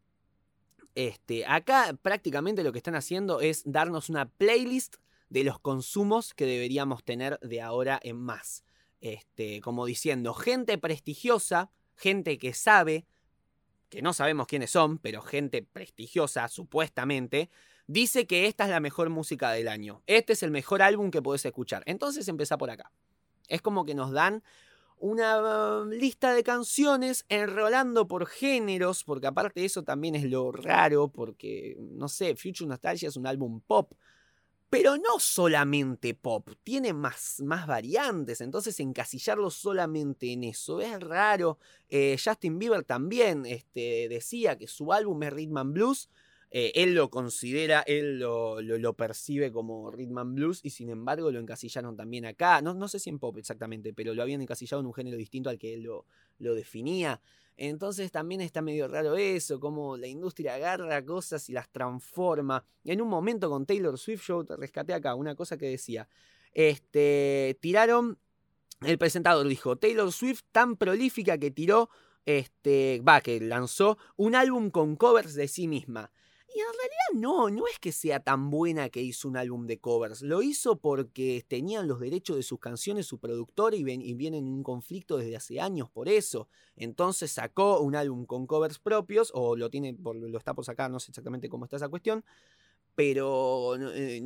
este, 0.95 1.45
acá 1.47 1.99
prácticamente 2.01 2.63
lo 2.63 2.71
que 2.71 2.79
están 2.79 2.95
haciendo 2.95 3.41
es 3.41 3.63
darnos 3.67 4.11
una 4.11 4.29
playlist 4.29 4.97
de 5.29 5.43
los 5.43 5.59
consumos 5.59 6.35
que 6.35 6.47
deberíamos 6.47 7.03
tener 7.03 7.41
de 7.41 7.61
ahora 7.61 7.99
en 8.03 8.17
más. 8.17 8.65
Este, 9.01 9.61
como 9.61 9.87
diciendo, 9.87 10.35
gente 10.35 10.79
prestigiosa, 10.79 11.73
gente 11.97 12.39
que 12.39 12.55
sabe, 12.55 13.07
que 13.95 14.03
no 14.03 14.13
sabemos 14.13 14.49
quiénes 14.49 14.73
son, 14.73 14.99
pero 14.99 15.23
gente 15.23 15.63
prestigiosa 15.63 16.49
supuestamente, 16.49 17.49
dice 17.87 18.27
que 18.27 18.47
esta 18.49 18.65
es 18.65 18.71
la 18.71 18.81
mejor 18.81 19.09
música 19.09 19.53
del 19.53 19.69
año. 19.69 20.03
Este 20.09 20.33
es 20.33 20.43
el 20.43 20.51
mejor 20.51 20.83
álbum 20.83 21.13
que 21.13 21.23
podés 21.23 21.45
escuchar. 21.45 21.85
Entonces 21.87 22.27
empezá 22.27 22.59
por 22.59 22.71
acá. 22.71 22.91
Es 23.47 23.63
como 23.63 23.85
que 23.85 23.95
nos 23.95 24.11
dan 24.11 24.43
una 24.99 25.83
uh, 25.83 25.85
lista 25.87 26.35
de 26.35 26.43
canciones 26.43 27.25
enrolando 27.29 28.09
por 28.09 28.27
géneros, 28.27 29.05
porque 29.05 29.29
aparte 29.29 29.61
de 29.61 29.67
eso 29.67 29.85
también 29.85 30.17
es 30.17 30.25
lo 30.25 30.51
raro, 30.51 31.07
porque, 31.07 31.77
no 31.79 32.09
sé, 32.09 32.35
Future 32.35 32.67
Nostalgia 32.67 33.09
es 33.09 33.17
un 33.17 33.29
álbum 33.29 33.61
pop, 33.61 33.93
pero 34.75 34.97
no 34.97 35.21
solamente 35.21 36.15
pop, 36.15 36.49
tiene 36.65 36.93
más, 36.93 37.41
más 37.45 37.65
variantes, 37.65 38.41
entonces 38.41 38.81
encasillarlo 38.81 39.49
solamente 39.49 40.33
en 40.33 40.43
eso 40.43 40.81
es 40.81 40.99
raro. 40.99 41.59
Eh, 41.89 42.17
Justin 42.23 42.59
Bieber 42.59 42.83
también 42.83 43.47
este, 43.47 44.09
decía 44.09 44.59
que 44.59 44.67
su 44.67 44.93
álbum 44.93 45.23
es 45.23 45.33
Rhythm 45.33 45.59
and 45.59 45.75
Blues, 45.75 46.11
eh, 46.51 46.73
él 46.75 46.95
lo 46.95 47.09
considera, 47.09 47.83
él 47.87 48.19
lo, 48.19 48.61
lo, 48.61 48.95
percibe 48.95 49.53
como 49.53 49.93
rhythm 49.93 50.19
and 50.19 50.35
blues 50.35 50.61
y 50.65 50.71
sin 50.71 50.91
embargo 50.91 51.31
lo 51.31 51.39
encasillaron 51.39 51.97
también 51.97 52.27
acá. 52.27 52.61
No, 52.61 52.75
no 52.75 52.89
sé 52.89 52.99
si 52.99 53.11
en 53.11 53.21
pop 53.21 53.37
exactamente, 53.39 53.93
pero 53.93 54.13
lo 54.13 54.23
habían 54.23 54.41
encasillado 54.41 54.81
en 54.81 54.87
un 54.87 54.95
género 54.95 55.17
distinto 55.17 55.51
al 55.51 55.59
que 55.59 55.75
él 55.75 55.83
lo, 55.83 56.07
lo 56.39 56.55
definía. 56.55 57.21
Entonces 57.57 58.11
también 58.11 58.41
está 58.41 58.63
medio 58.63 58.89
raro 58.89 59.17
eso, 59.17 59.61
como 59.61 59.97
la 59.97 60.09
industria 60.09 60.55
agarra 60.55 61.05
cosas 61.05 61.49
y 61.49 61.53
las 61.53 61.69
transforma. 61.69 62.65
En 62.85 63.01
un 63.01 63.09
momento 63.09 63.49
con 63.49 63.65
Taylor 63.65 63.97
Swift 63.99 64.27
yo 64.27 64.43
rescaté 64.57 64.93
acá 64.93 65.15
una 65.15 65.35
cosa 65.37 65.57
que 65.57 65.67
decía, 65.67 66.09
este, 66.53 67.57
tiraron, 67.61 68.19
el 68.83 68.99
presentador 68.99 69.47
dijo, 69.47 69.77
Taylor 69.77 70.11
Swift 70.11 70.43
tan 70.51 70.77
prolífica 70.77 71.39
que 71.39 71.51
tiró, 71.51 71.91
este, 72.27 73.01
va, 73.07 73.21
que 73.21 73.41
lanzó 73.41 73.99
un 74.17 74.35
álbum 74.35 74.71
con 74.71 74.97
covers 74.97 75.35
de 75.35 75.47
sí 75.47 75.69
misma. 75.69 76.11
Y 76.47 76.61
en 76.61 76.67
realidad 76.67 77.21
no, 77.21 77.51
no 77.51 77.67
es 77.67 77.79
que 77.81 77.91
sea 77.91 78.21
tan 78.21 78.51
buena 78.51 78.89
que 78.89 79.03
hizo 79.03 79.29
un 79.29 79.37
álbum 79.37 79.67
de 79.67 79.81
covers. 79.81 80.23
Lo 80.23 80.43
hizo 80.43 80.79
porque 80.79 81.45
tenían 81.49 81.89
los 81.89 81.99
derechos 81.99 82.37
de 82.37 82.43
sus 82.43 82.61
canciones 82.61 83.07
su 83.07 83.19
productor 83.19 83.75
y, 83.75 83.83
ven, 83.83 84.01
y 84.03 84.15
vienen 84.15 84.47
en 84.47 84.53
un 84.53 84.63
conflicto 84.63 85.17
desde 85.17 85.37
hace 85.37 85.61
años 85.61 85.91
por 85.91 86.09
eso. 86.09 86.49
Entonces 86.77 87.33
sacó 87.33 87.81
un 87.81 87.97
álbum 87.97 88.25
con 88.27 88.47
covers 88.47 88.79
propios, 88.79 89.33
o 89.35 89.57
lo 89.57 89.71
tiene, 89.71 89.97
lo 89.99 90.39
está 90.39 90.55
por 90.55 90.65
sacar, 90.65 90.91
no 90.91 91.01
sé 91.01 91.11
exactamente 91.11 91.49
cómo 91.49 91.65
está 91.65 91.77
esa 91.77 91.89
cuestión. 91.89 92.25
Pero 92.95 93.75
eh, 93.93 94.23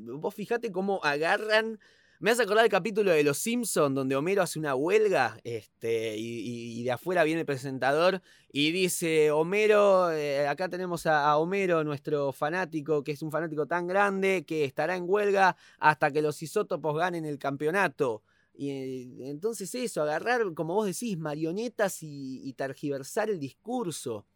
vos 0.00 0.34
fijate 0.34 0.72
cómo 0.72 1.00
agarran 1.02 1.78
me 2.20 2.30
hace 2.30 2.42
acordar 2.42 2.66
el 2.66 2.70
capítulo 2.70 3.12
de 3.12 3.24
Los 3.24 3.38
Simpsons 3.38 3.94
donde 3.94 4.14
Homero 4.14 4.42
hace 4.42 4.58
una 4.58 4.74
huelga 4.74 5.38
este, 5.42 6.14
y, 6.18 6.84
de 6.84 6.92
afuera 6.92 7.24
viene 7.24 7.40
el 7.40 7.46
presentador 7.46 8.20
y 8.52 8.72
dice, 8.72 9.30
Homero, 9.30 10.12
eh, 10.12 10.46
acá 10.46 10.68
tenemos 10.68 11.06
a, 11.06 11.34
Homero, 11.38 11.82
nuestro 11.82 12.30
fanático, 12.32 13.02
que 13.02 13.12
es 13.12 13.22
un 13.22 13.30
fanático 13.30 13.66
tan 13.66 13.86
grande 13.86 14.44
que 14.46 14.64
estará 14.64 14.96
en 14.96 15.04
huelga 15.06 15.56
hasta 15.78 16.10
que 16.10 16.20
los 16.20 16.42
isótopos 16.42 16.94
ganen 16.94 17.24
el 17.24 17.38
campeonato. 17.38 18.22
Y 18.54 18.70
eh, 18.70 19.30
entonces 19.30 19.74
eso, 19.74 20.02
agarrar, 20.02 20.42
como 20.52 20.74
vos 20.74 20.86
decís, 20.86 21.16
marionetas 21.16 22.02
y, 22.02 22.52
tergiversar 22.52 23.30
el 23.30 23.38
discurso. 23.38 24.26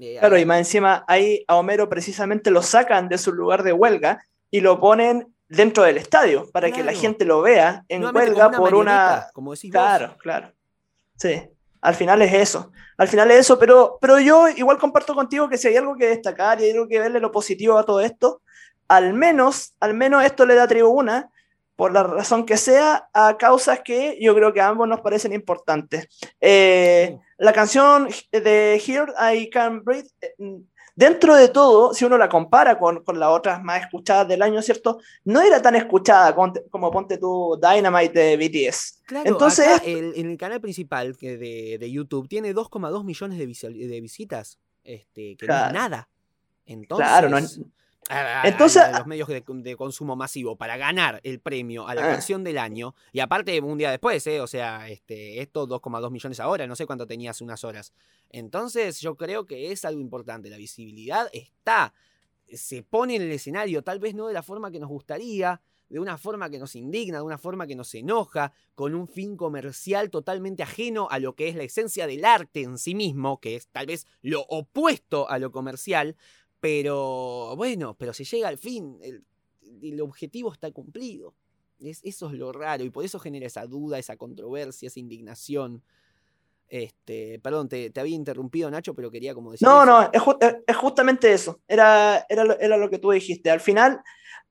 Eh, 0.00 0.16
claro, 0.18 0.36
y 0.36 0.44
más 0.44 0.58
encima 0.58 1.04
ahí 1.06 1.44
a 1.46 1.56
Homero 1.56 1.88
precisamente 1.88 2.50
lo 2.50 2.62
sacan 2.62 3.08
de 3.08 3.18
su 3.18 3.32
lugar 3.32 3.62
de 3.62 3.72
huelga 3.72 4.24
y 4.50 4.62
lo 4.62 4.80
ponen 4.80 5.32
dentro 5.50 5.82
del 5.82 5.98
estadio 5.98 6.48
para 6.50 6.70
que 6.70 6.82
la 6.82 6.92
gente 6.92 7.24
lo 7.24 7.42
vea 7.42 7.84
en 7.88 8.04
huelga 8.04 8.50
por 8.50 8.74
una. 8.74 9.26
Como 9.34 9.52
decís 9.52 9.70
claro, 9.70 10.16
claro. 10.18 10.52
Sí. 11.16 11.42
Al 11.82 11.94
final 11.94 12.22
es 12.22 12.32
eso. 12.32 12.72
Al 12.96 13.08
final 13.08 13.30
es 13.30 13.40
eso, 13.40 13.58
pero, 13.58 13.98
pero 14.00 14.20
yo 14.20 14.48
igual 14.48 14.78
comparto 14.78 15.14
contigo 15.14 15.48
que 15.48 15.56
si 15.56 15.68
hay 15.68 15.76
algo 15.76 15.96
que 15.96 16.06
destacar 16.06 16.60
y 16.60 16.64
hay 16.64 16.70
algo 16.72 16.86
que 16.86 17.00
verle 17.00 17.20
lo 17.20 17.32
positivo 17.32 17.78
a 17.78 17.84
todo 17.84 18.00
esto, 18.00 18.42
al 18.88 19.14
menos, 19.14 19.74
al 19.80 19.94
menos 19.94 20.22
esto 20.24 20.44
le 20.44 20.54
da 20.54 20.68
tribuna, 20.68 21.30
por 21.74 21.92
la 21.92 22.02
razón 22.02 22.44
que 22.44 22.58
sea, 22.58 23.08
a 23.14 23.38
causas 23.38 23.80
que 23.80 24.18
yo 24.20 24.34
creo 24.34 24.52
que 24.52 24.60
a 24.60 24.68
ambos 24.68 24.86
nos 24.86 25.00
parecen 25.00 25.32
importantes. 25.32 26.08
Eh, 26.38 27.18
la 27.38 27.54
canción 27.54 28.08
de 28.30 28.82
Here 28.86 29.12
I 29.34 29.48
Can 29.48 29.82
Breathe 29.82 30.10
eh, 30.20 30.34
dentro 31.00 31.34
de 31.34 31.48
todo, 31.48 31.94
si 31.94 32.04
uno 32.04 32.18
la 32.18 32.28
compara 32.28 32.78
con, 32.78 33.02
con, 33.02 33.18
las 33.18 33.30
otras 33.30 33.62
más 33.64 33.80
escuchadas 33.80 34.28
del 34.28 34.42
año, 34.42 34.60
¿cierto? 34.60 35.00
No 35.24 35.40
era 35.40 35.62
tan 35.62 35.74
escuchada 35.74 36.34
como, 36.34 36.90
ponte 36.90 37.16
tú 37.16 37.58
Dynamite 37.58 38.18
de 38.18 38.36
BTS. 38.36 39.02
Claro, 39.06 39.30
Entonces, 39.30 39.80
en 39.86 40.30
el 40.30 40.36
canal 40.36 40.60
principal 40.60 41.14
de, 41.14 41.78
de 41.80 41.90
YouTube 41.90 42.28
tiene 42.28 42.54
2,2 42.54 43.02
millones 43.02 43.38
de, 43.38 43.86
de, 43.86 44.00
visitas, 44.02 44.58
este, 44.84 45.36
que 45.36 45.46
no 45.46 45.66
es 45.66 45.72
nada. 45.72 46.08
Entonces, 46.66 47.06
claro, 47.06 47.30
no 47.30 47.38
es, 47.38 47.58
entonces, 48.44 48.82
los 48.92 49.06
medios 49.06 49.28
de, 49.28 49.76
consumo 49.76 50.16
masivo 50.16 50.56
para 50.56 50.76
ganar 50.76 51.20
el 51.22 51.40
premio 51.40 51.86
a 51.86 51.94
la 51.94 52.04
ah. 52.04 52.12
canción 52.12 52.42
del 52.42 52.58
año, 52.58 52.94
y 53.12 53.20
aparte 53.20 53.60
un 53.60 53.78
día 53.78 53.90
después, 53.90 54.26
¿eh? 54.26 54.40
o 54.40 54.46
sea, 54.46 54.88
este, 54.88 55.40
esto 55.40 55.68
2,2 55.68 56.10
millones 56.10 56.40
ahora, 56.40 56.66
no 56.66 56.76
sé 56.76 56.86
cuánto 56.86 57.06
tenía 57.06 57.30
hace 57.30 57.44
unas 57.44 57.64
horas. 57.64 57.92
Entonces 58.30 59.00
yo 59.00 59.16
creo 59.16 59.46
que 59.46 59.72
es 59.72 59.84
algo 59.84 60.00
importante, 60.00 60.50
la 60.50 60.56
visibilidad 60.56 61.28
está, 61.32 61.92
se 62.52 62.82
pone 62.82 63.16
en 63.16 63.22
el 63.22 63.32
escenario, 63.32 63.82
tal 63.82 64.00
vez 64.00 64.14
no 64.14 64.26
de 64.26 64.34
la 64.34 64.42
forma 64.42 64.70
que 64.70 64.80
nos 64.80 64.88
gustaría, 64.88 65.60
de 65.90 65.98
una 65.98 66.16
forma 66.16 66.48
que 66.48 66.58
nos 66.58 66.76
indigna, 66.76 67.18
de 67.18 67.24
una 67.24 67.36
forma 67.36 67.66
que 67.66 67.74
nos 67.74 67.94
enoja, 67.94 68.52
con 68.74 68.94
un 68.94 69.08
fin 69.08 69.36
comercial 69.36 70.08
totalmente 70.08 70.62
ajeno 70.62 71.08
a 71.10 71.18
lo 71.18 71.34
que 71.34 71.48
es 71.48 71.56
la 71.56 71.64
esencia 71.64 72.06
del 72.06 72.24
arte 72.24 72.62
en 72.62 72.78
sí 72.78 72.94
mismo, 72.94 73.40
que 73.40 73.56
es 73.56 73.66
tal 73.68 73.86
vez 73.86 74.06
lo 74.22 74.42
opuesto 74.42 75.28
a 75.28 75.38
lo 75.38 75.50
comercial, 75.50 76.16
pero 76.60 77.56
bueno, 77.56 77.96
pero 77.98 78.12
si 78.12 78.24
llega 78.24 78.48
al 78.48 78.58
fin, 78.58 78.98
el, 79.02 80.00
objetivo 80.00 80.52
está 80.52 80.70
cumplido. 80.70 81.34
Es, 81.80 82.00
eso 82.04 82.28
es 82.28 82.34
lo 82.34 82.52
raro 82.52 82.84
y 82.84 82.90
por 82.90 83.04
eso 83.04 83.18
genera 83.18 83.46
esa 83.46 83.66
duda, 83.66 83.98
esa 83.98 84.16
controversia, 84.16 84.86
esa 84.88 85.00
indignación. 85.00 85.82
Este, 86.68 87.40
perdón, 87.40 87.68
te, 87.68 87.90
había 87.96 88.14
interrumpido 88.14 88.70
Nacho, 88.70 88.94
pero 88.94 89.10
quería 89.10 89.34
como 89.34 89.50
decir. 89.50 89.66
No, 89.66 89.84
no, 89.84 90.10
es, 90.12 90.76
justamente 90.76 91.32
eso. 91.32 91.60
Era, 91.66 92.24
era, 92.28 92.44
lo, 92.44 92.58
era, 92.60 92.76
lo, 92.76 92.90
que 92.90 92.98
tú 92.98 93.10
dijiste. 93.10 93.50
Al 93.50 93.60
final, 93.60 94.02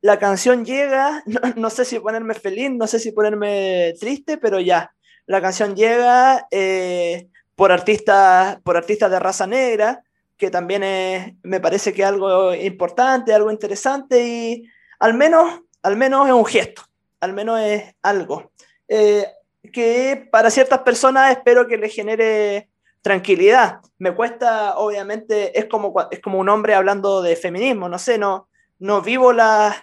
la 0.01 0.19
canción 0.19 0.65
llega, 0.65 1.23
no, 1.55 1.69
sé 1.69 1.85
si 1.85 1.99
ponerme 1.99 2.33
feliz, 2.33 2.71
no 2.71 2.87
sé 2.87 2.99
si 2.99 3.11
ponerme 3.11 3.93
triste, 3.99 4.37
pero 4.37 4.59
ya. 4.59 4.93
La 5.27 5.41
canción 5.41 5.75
llega 5.75 6.47
eh, 6.49 7.29
por, 7.55 7.71
artistas, 7.71 8.59
por 8.63 8.75
artistas 8.75 9.11
de 9.11 9.19
raza 9.19 9.45
negra, 9.45 10.03
que 10.39 10.49
también 10.49 10.83
es, 10.83 11.33
me 11.43 11.59
parece 11.59 11.93
que 11.93 12.01
es 12.01 12.07
algo 12.07 12.55
importante, 12.55 13.33
algo 13.33 13.51
interesante 13.51 14.25
y 14.25 14.63
al 14.97 15.13
menos, 15.13 15.61
al 15.83 15.97
menos 15.97 16.27
es 16.27 16.33
un 16.33 16.45
gesto, 16.45 16.81
al 17.19 17.33
menos 17.33 17.59
es 17.59 17.93
algo 18.01 18.51
eh, 18.87 19.27
que 19.73 20.29
para 20.31 20.49
ciertas 20.49 20.79
personas 20.79 21.31
espero 21.31 21.67
que 21.67 21.77
le 21.77 21.89
genere 21.89 22.69
tranquilidad. 23.01 23.81
Me 23.97 24.15
cuesta, 24.15 24.77
obviamente, 24.77 25.59
es 25.59 25.65
como, 25.65 25.93
es 26.09 26.21
como 26.21 26.39
un 26.39 26.47
hombre 26.47 26.73
hablando 26.73 27.21
de 27.21 27.35
feminismo, 27.35 27.89
no 27.89 27.99
sé, 27.99 28.17
no, 28.17 28.47
no 28.79 29.01
vivo 29.01 29.33
las, 29.33 29.75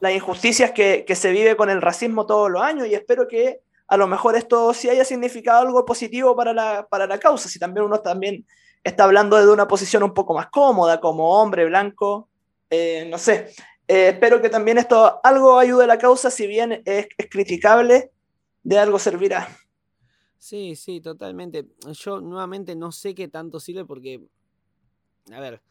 las 0.00 0.12
injusticias 0.12 0.72
que, 0.72 1.06
que 1.06 1.16
se 1.16 1.30
vive 1.30 1.56
con 1.56 1.70
el 1.70 1.80
racismo 1.80 2.26
todos 2.26 2.50
los 2.50 2.62
años 2.62 2.86
y 2.88 2.94
espero 2.94 3.26
que 3.26 3.60
a 3.86 3.96
lo 3.96 4.06
mejor 4.06 4.36
esto 4.36 4.74
sí 4.74 4.90
haya 4.90 5.04
significado 5.04 5.62
algo 5.62 5.86
positivo 5.86 6.36
para 6.36 6.52
la, 6.52 6.86
para 6.90 7.06
la 7.06 7.18
causa, 7.18 7.48
si 7.48 7.58
también 7.58 7.86
uno 7.86 8.00
también 8.00 8.44
está 8.84 9.04
hablando 9.04 9.38
de 9.38 9.50
una 9.50 9.66
posición 9.66 10.02
un 10.02 10.12
poco 10.12 10.34
más 10.34 10.48
cómoda 10.50 11.00
como 11.00 11.40
hombre 11.40 11.64
blanco, 11.64 12.28
eh, 12.70 13.06
no 13.10 13.18
sé. 13.18 13.48
Eh, 13.88 14.10
espero 14.10 14.40
que 14.40 14.50
también 14.50 14.78
esto 14.78 15.20
algo 15.24 15.58
ayude 15.58 15.84
a 15.84 15.88
la 15.88 15.98
causa, 15.98 16.30
si 16.30 16.46
bien 16.46 16.82
es, 16.84 17.08
criticable, 17.30 18.12
de 18.62 18.78
algo 18.78 18.98
servirá. 18.98 19.48
Sí, 20.38 20.76
sí, 20.76 21.00
totalmente. 21.00 21.66
Yo 21.92 22.20
nuevamente 22.20 22.76
no 22.76 22.92
sé 22.92 23.14
qué 23.14 23.28
tanto 23.28 23.58
sirve 23.58 23.86
porque, 23.86 24.22
a 25.32 25.40
ver, 25.40 25.62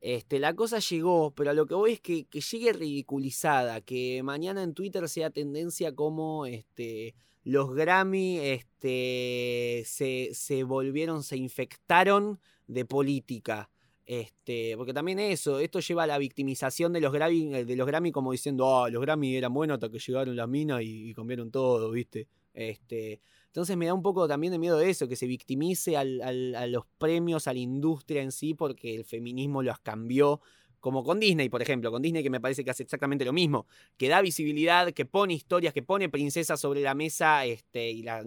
este, 0.00 0.38
la 0.38 0.54
cosa 0.54 0.78
llegó, 0.78 1.30
pero 1.34 1.50
a 1.50 1.54
lo 1.54 1.66
que 1.66 1.74
voy 1.74 1.92
es 1.92 2.00
que, 2.00 2.24
que 2.24 2.40
llegue 2.40 2.72
ridiculizada, 2.72 3.82
que 3.82 4.22
mañana 4.22 4.62
en 4.62 4.72
Twitter 4.72 5.08
sea 5.08 5.30
tendencia 5.30 5.94
como 5.94 6.46
este, 6.46 7.14
los 7.42 7.74
Grammy 7.74 8.38
este, 8.38 9.82
se, 9.86 10.30
se 10.32 10.64
volvieron, 10.64 11.22
se 11.22 11.36
infectaron 11.36 12.40
de 12.66 12.84
política. 12.84 13.70
Este, 14.06 14.76
porque 14.76 14.92
también 14.92 15.18
eso, 15.18 15.58
esto 15.60 15.80
lleva 15.80 16.02
a 16.02 16.06
la 16.06 16.18
victimización 16.18 16.92
de 16.92 17.00
los 17.00 17.12
Grammy, 17.12 17.54
eh, 17.54 17.64
de 17.64 17.76
los 17.76 17.86
Grammy 17.86 18.12
como 18.12 18.32
diciendo, 18.32 18.84
ah, 18.84 18.90
los 18.90 19.00
Grammy 19.00 19.36
eran 19.36 19.54
buenos 19.54 19.76
hasta 19.76 19.90
que 19.90 19.98
llegaron 19.98 20.36
las 20.36 20.48
minas 20.48 20.82
y, 20.82 21.08
y 21.08 21.14
cambiaron 21.14 21.50
todo, 21.50 21.90
¿viste? 21.90 22.28
Este, 22.52 23.20
entonces 23.46 23.76
me 23.76 23.86
da 23.86 23.94
un 23.94 24.02
poco 24.02 24.26
también 24.28 24.52
de 24.52 24.58
miedo 24.58 24.80
eso, 24.80 25.08
que 25.08 25.16
se 25.16 25.26
victimice 25.26 25.96
a 25.96 26.04
los 26.04 26.86
premios, 26.98 27.46
a 27.46 27.52
la 27.52 27.60
industria 27.60 28.22
en 28.22 28.32
sí, 28.32 28.54
porque 28.54 28.94
el 28.94 29.04
feminismo 29.04 29.62
los 29.62 29.78
cambió. 29.80 30.40
Como 30.80 31.02
con 31.02 31.18
Disney, 31.18 31.48
por 31.48 31.62
ejemplo, 31.62 31.90
con 31.90 32.02
Disney 32.02 32.22
que 32.22 32.28
me 32.28 32.40
parece 32.40 32.62
que 32.62 32.70
hace 32.70 32.82
exactamente 32.82 33.24
lo 33.24 33.32
mismo, 33.32 33.66
que 33.96 34.08
da 34.08 34.20
visibilidad, 34.20 34.92
que 34.92 35.06
pone 35.06 35.32
historias, 35.32 35.72
que 35.72 35.82
pone 35.82 36.10
princesas 36.10 36.60
sobre 36.60 36.82
la 36.82 36.94
mesa 36.94 37.46
este, 37.46 37.90
y 37.90 38.02
las 38.02 38.26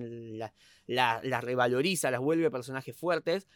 la, 0.87 1.21
la 1.23 1.41
revaloriza, 1.41 2.09
las 2.09 2.21
vuelve 2.21 2.49
personajes 2.49 2.95
fuertes, 2.95 3.47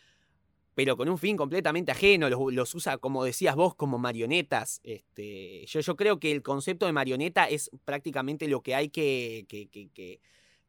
pero 0.73 0.95
con 0.95 1.09
un 1.09 1.17
fin 1.17 1.35
completamente 1.35 1.91
ajeno, 1.91 2.29
los, 2.29 2.75
usa, 2.75 2.97
como 2.97 3.23
decías 3.23 3.55
vos, 3.55 3.75
como 3.75 3.97
marionetas. 3.97 4.79
Este, 4.83 5.65
yo, 5.65 5.95
creo 5.95 6.19
que 6.19 6.31
el 6.31 6.41
concepto 6.41 6.85
de 6.85 6.93
marioneta 6.93 7.45
es 7.49 7.69
prácticamente 7.83 8.47
lo 8.47 8.61
que 8.61 8.75
hay 8.75 8.89
que, 8.89 9.45
que, 9.49 9.67
que, 9.69 10.19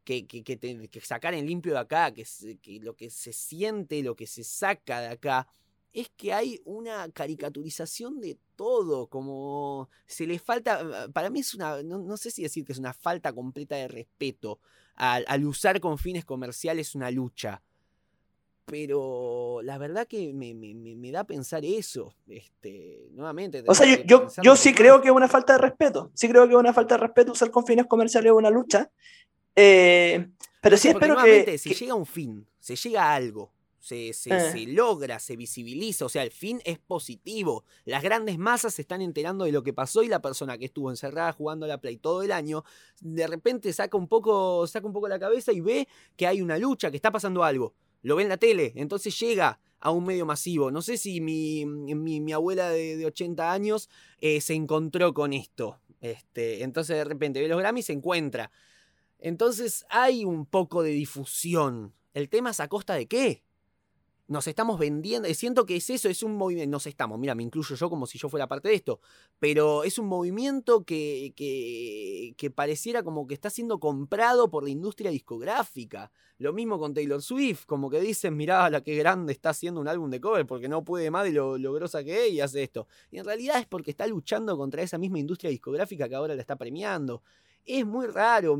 que 0.03 1.01
sacar 1.01 1.33
en 1.33 1.45
limpio 1.45 1.73
de 1.73 1.79
acá, 1.79 2.13
que, 2.13 2.25
lo 2.81 2.95
que 2.95 3.09
se 3.09 3.31
siente, 3.31 4.03
lo 4.03 4.15
que 4.15 4.27
se 4.27 4.43
saca 4.43 4.99
de 4.99 5.07
acá, 5.07 5.47
es 5.93 6.09
que 6.09 6.33
hay 6.33 6.59
una 6.65 7.09
caricaturización 7.11 8.19
de 8.19 8.37
todo, 8.55 9.07
como 9.07 9.89
se 10.05 10.25
le 10.25 10.39
falta, 10.39 11.07
para 11.13 11.29
mí 11.29 11.41
es 11.41 11.53
una, 11.53 11.81
no, 11.83 12.17
sé 12.17 12.31
si 12.31 12.41
decir 12.41 12.65
que 12.65 12.73
es 12.73 12.79
una 12.79 12.93
falta 12.93 13.31
completa 13.31 13.75
de 13.75 13.87
respeto 13.87 14.59
al, 14.95 15.23
al 15.27 15.45
usar 15.45 15.79
con 15.79 15.97
fines 15.99 16.25
comerciales 16.25 16.95
una 16.95 17.11
lucha 17.11 17.61
pero 18.65 19.61
la 19.61 19.77
verdad 19.77 20.07
que 20.07 20.33
me, 20.33 20.53
me, 20.53 20.73
me, 20.73 21.11
da 21.11 21.21
a 21.21 21.23
pensar 21.25 21.65
eso. 21.65 22.15
Este, 22.27 23.09
nuevamente. 23.11 23.63
O 23.67 23.75
sea, 23.75 24.03
yo, 24.05 24.27
yo, 24.41 24.55
sí 24.55 24.73
creo 24.73 25.01
que 25.01 25.09
es 25.09 25.13
una 25.13 25.27
falta 25.27 25.53
de 25.53 25.59
respeto. 25.59 26.11
Sí 26.13 26.29
creo 26.29 26.47
que 26.47 26.53
es 26.53 26.59
una 26.59 26.73
falta 26.73 26.95
de 26.95 27.01
respeto 27.01 27.33
usar 27.33 27.51
con 27.51 27.65
fines 27.65 27.85
comerciales 27.87 28.31
una 28.31 28.49
lucha. 28.49 28.89
Eh, 29.55 30.29
pero 30.61 30.77
sí 30.77 30.89
espero 30.89 31.17
que. 31.23 31.57
Se 31.57 31.73
llega 31.73 31.93
a 31.93 31.97
un 31.97 32.05
fin, 32.05 32.47
se 32.59 32.75
llega 32.75 33.03
a 33.03 33.15
algo. 33.15 33.51
Se, 33.79 34.13
se, 34.13 34.33
eh. 34.33 34.51
se, 34.53 34.65
logra, 34.67 35.19
se 35.19 35.35
visibiliza, 35.35 36.05
o 36.05 36.09
sea, 36.09 36.23
el 36.23 36.31
fin 36.31 36.61
es 36.63 36.79
positivo. 36.79 37.65
Las 37.83 38.01
grandes 38.01 38.37
masas 38.37 38.73
se 38.73 38.81
están 38.81 39.01
enterando 39.01 39.43
de 39.43 39.51
lo 39.51 39.61
que 39.61 39.73
pasó 39.73 40.03
y 40.03 40.07
la 40.07 40.21
persona 40.21 40.57
que 40.57 40.63
estuvo 40.63 40.89
encerrada 40.89 41.33
jugando 41.33 41.65
a 41.65 41.67
la 41.67 41.81
Play 41.81 41.97
todo 41.97 42.23
el 42.23 42.31
año, 42.31 42.63
de 43.01 43.27
repente 43.27 43.73
saca 43.73 43.97
un 43.97 44.07
poco, 44.07 44.65
saca 44.67 44.87
un 44.87 44.93
poco 44.93 45.09
la 45.09 45.19
cabeza 45.19 45.51
y 45.51 45.59
ve 45.59 45.89
que 46.15 46.27
hay 46.27 46.41
una 46.41 46.57
lucha, 46.57 46.89
que 46.91 46.95
está 46.95 47.11
pasando 47.11 47.43
algo 47.43 47.73
lo 48.03 48.15
ve 48.15 48.23
en 48.23 48.29
la 48.29 48.37
tele, 48.37 48.73
entonces 48.75 49.19
llega 49.19 49.59
a 49.79 49.91
un 49.91 50.05
medio 50.05 50.25
masivo. 50.25 50.71
No 50.71 50.81
sé 50.81 50.97
si 50.97 51.19
mi, 51.19 51.65
mi, 51.65 52.31
abuela 52.31 52.69
de, 52.69 53.05
80 53.05 53.51
años 53.51 53.89
eh, 54.19 54.39
se 54.39 54.53
encontró 54.53 55.13
con 55.13 55.33
esto. 55.33 55.79
Este, 55.99 56.63
entonces 56.63 56.97
de 56.97 57.03
repente 57.03 57.41
ve 57.41 57.47
los 57.47 57.59
Grammy 57.59 57.79
y 57.79 57.83
se 57.83 57.93
encuentra. 57.93 58.51
Entonces 59.19 59.85
hay 59.89 60.25
un 60.25 60.45
poco 60.45 60.83
de 60.83 60.91
difusión. 60.91 61.93
¿El 62.13 62.29
tema 62.29 62.51
es 62.51 62.59
a 62.59 62.67
costa 62.67 62.93
de 62.93 63.07
qué? 63.07 63.43
Nos 64.27 64.47
estamos 64.47 64.79
vendiendo, 64.79 65.27
siento 65.33 65.65
que 65.65 65.75
es 65.75 65.89
eso, 65.89 66.07
es 66.07 66.23
un 66.23 66.37
movimiento, 66.37 66.71
nos 66.71 66.87
estamos, 66.87 67.19
mira, 67.19 67.35
me 67.35 67.43
incluyo 67.43 67.75
yo 67.75 67.89
como 67.89 68.07
si 68.07 68.17
yo 68.17 68.29
fuera 68.29 68.47
parte 68.47 68.69
de 68.69 68.75
esto, 68.75 69.01
pero 69.37 69.83
es 69.83 69.99
un 69.99 70.07
movimiento 70.07 70.85
que, 70.85 71.33
que, 71.35 72.33
que 72.37 72.49
pareciera 72.49 73.03
como 73.03 73.27
que 73.27 73.33
está 73.33 73.49
siendo 73.49 73.81
comprado 73.81 74.49
por 74.49 74.63
la 74.63 74.69
industria 74.69 75.11
discográfica. 75.11 76.09
Lo 76.37 76.53
mismo 76.53 76.79
con 76.79 76.93
Taylor 76.93 77.21
Swift, 77.21 77.65
como 77.65 77.89
que 77.89 77.99
dicen, 77.99 78.37
mirá 78.37 78.69
la 78.69 78.81
que 78.81 78.95
grande 78.95 79.33
está 79.33 79.49
haciendo 79.49 79.81
un 79.81 79.87
álbum 79.89 80.09
de 80.09 80.21
cover 80.21 80.45
porque 80.45 80.69
no 80.69 80.83
puede 80.83 81.11
más 81.11 81.25
de 81.25 81.31
lo, 81.31 81.57
lo 81.57 81.73
grosa 81.73 82.03
que 82.03 82.27
es 82.27 82.33
y 82.33 82.41
hace 82.41 82.63
esto. 82.63 82.87
Y 83.11 83.17
en 83.17 83.25
realidad 83.25 83.59
es 83.59 83.65
porque 83.65 83.91
está 83.91 84.07
luchando 84.07 84.57
contra 84.57 84.81
esa 84.81 84.97
misma 84.97 85.19
industria 85.19 85.51
discográfica 85.51 86.07
que 86.07 86.15
ahora 86.15 86.33
la 86.35 86.41
está 86.41 86.55
premiando. 86.55 87.23
Es 87.65 87.85
muy 87.85 88.07
raro, 88.07 88.59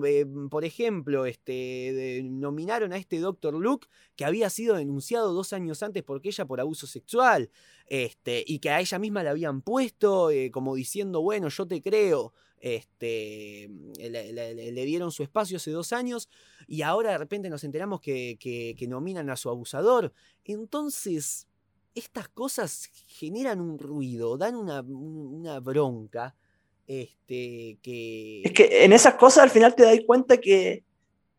por 0.50 0.64
ejemplo, 0.64 1.26
este, 1.26 2.22
nominaron 2.24 2.94
a 2.94 2.98
este 2.98 3.20
Dr. 3.20 3.54
Luke 3.54 3.90
que 4.16 4.24
había 4.24 4.50
sido 4.50 4.78
denunciado 4.78 5.34
dos 5.34 5.52
años 5.52 5.84
antes 5.84 6.04
por 6.04 6.22
ella 6.24 6.46
por 6.46 6.62
abuso 6.62 6.88
sexual, 6.88 7.50
este, 7.88 8.46
y 8.48 8.60
que 8.60 8.70
a 8.70 8.80
ella 8.80 9.00
misma 9.00 9.24
le 9.24 9.30
habían 9.30 9.62
puesto 9.62 10.32
eh, 10.32 10.52
como 10.52 10.74
diciendo, 10.74 11.22
bueno, 11.22 11.50
yo 11.50 11.68
te 11.68 11.82
creo, 11.82 12.34
este, 12.60 13.70
le, 14.00 14.86
dieron 14.86 15.12
su 15.12 15.22
espacio 15.22 15.58
hace 15.58 15.72
dos 15.72 15.92
años 15.92 16.30
y 16.66 16.84
ahora 16.84 17.12
de 17.12 17.18
repente 17.18 17.50
nos 17.50 17.66
enteramos 17.66 18.00
que, 18.00 18.86
nominan 18.88 19.30
a 19.30 19.36
su 19.36 19.50
abusador. 19.50 20.14
Entonces, 20.46 21.50
estas 21.94 22.30
cosas 22.30 22.86
generan 23.08 23.60
un 23.60 23.78
ruido, 23.78 24.38
dan 24.38 24.56
una 24.56 25.60
bronca 25.60 26.38
este, 26.88 27.80
que... 27.82 28.42
Es 28.44 28.52
que 28.52 28.84
en 28.86 28.94
esas 28.94 29.16
cosas 29.16 29.44
al 29.44 29.50
final 29.50 29.76
te 29.76 29.84
das 29.84 30.00
cuenta 30.06 30.38
que, 30.38 30.84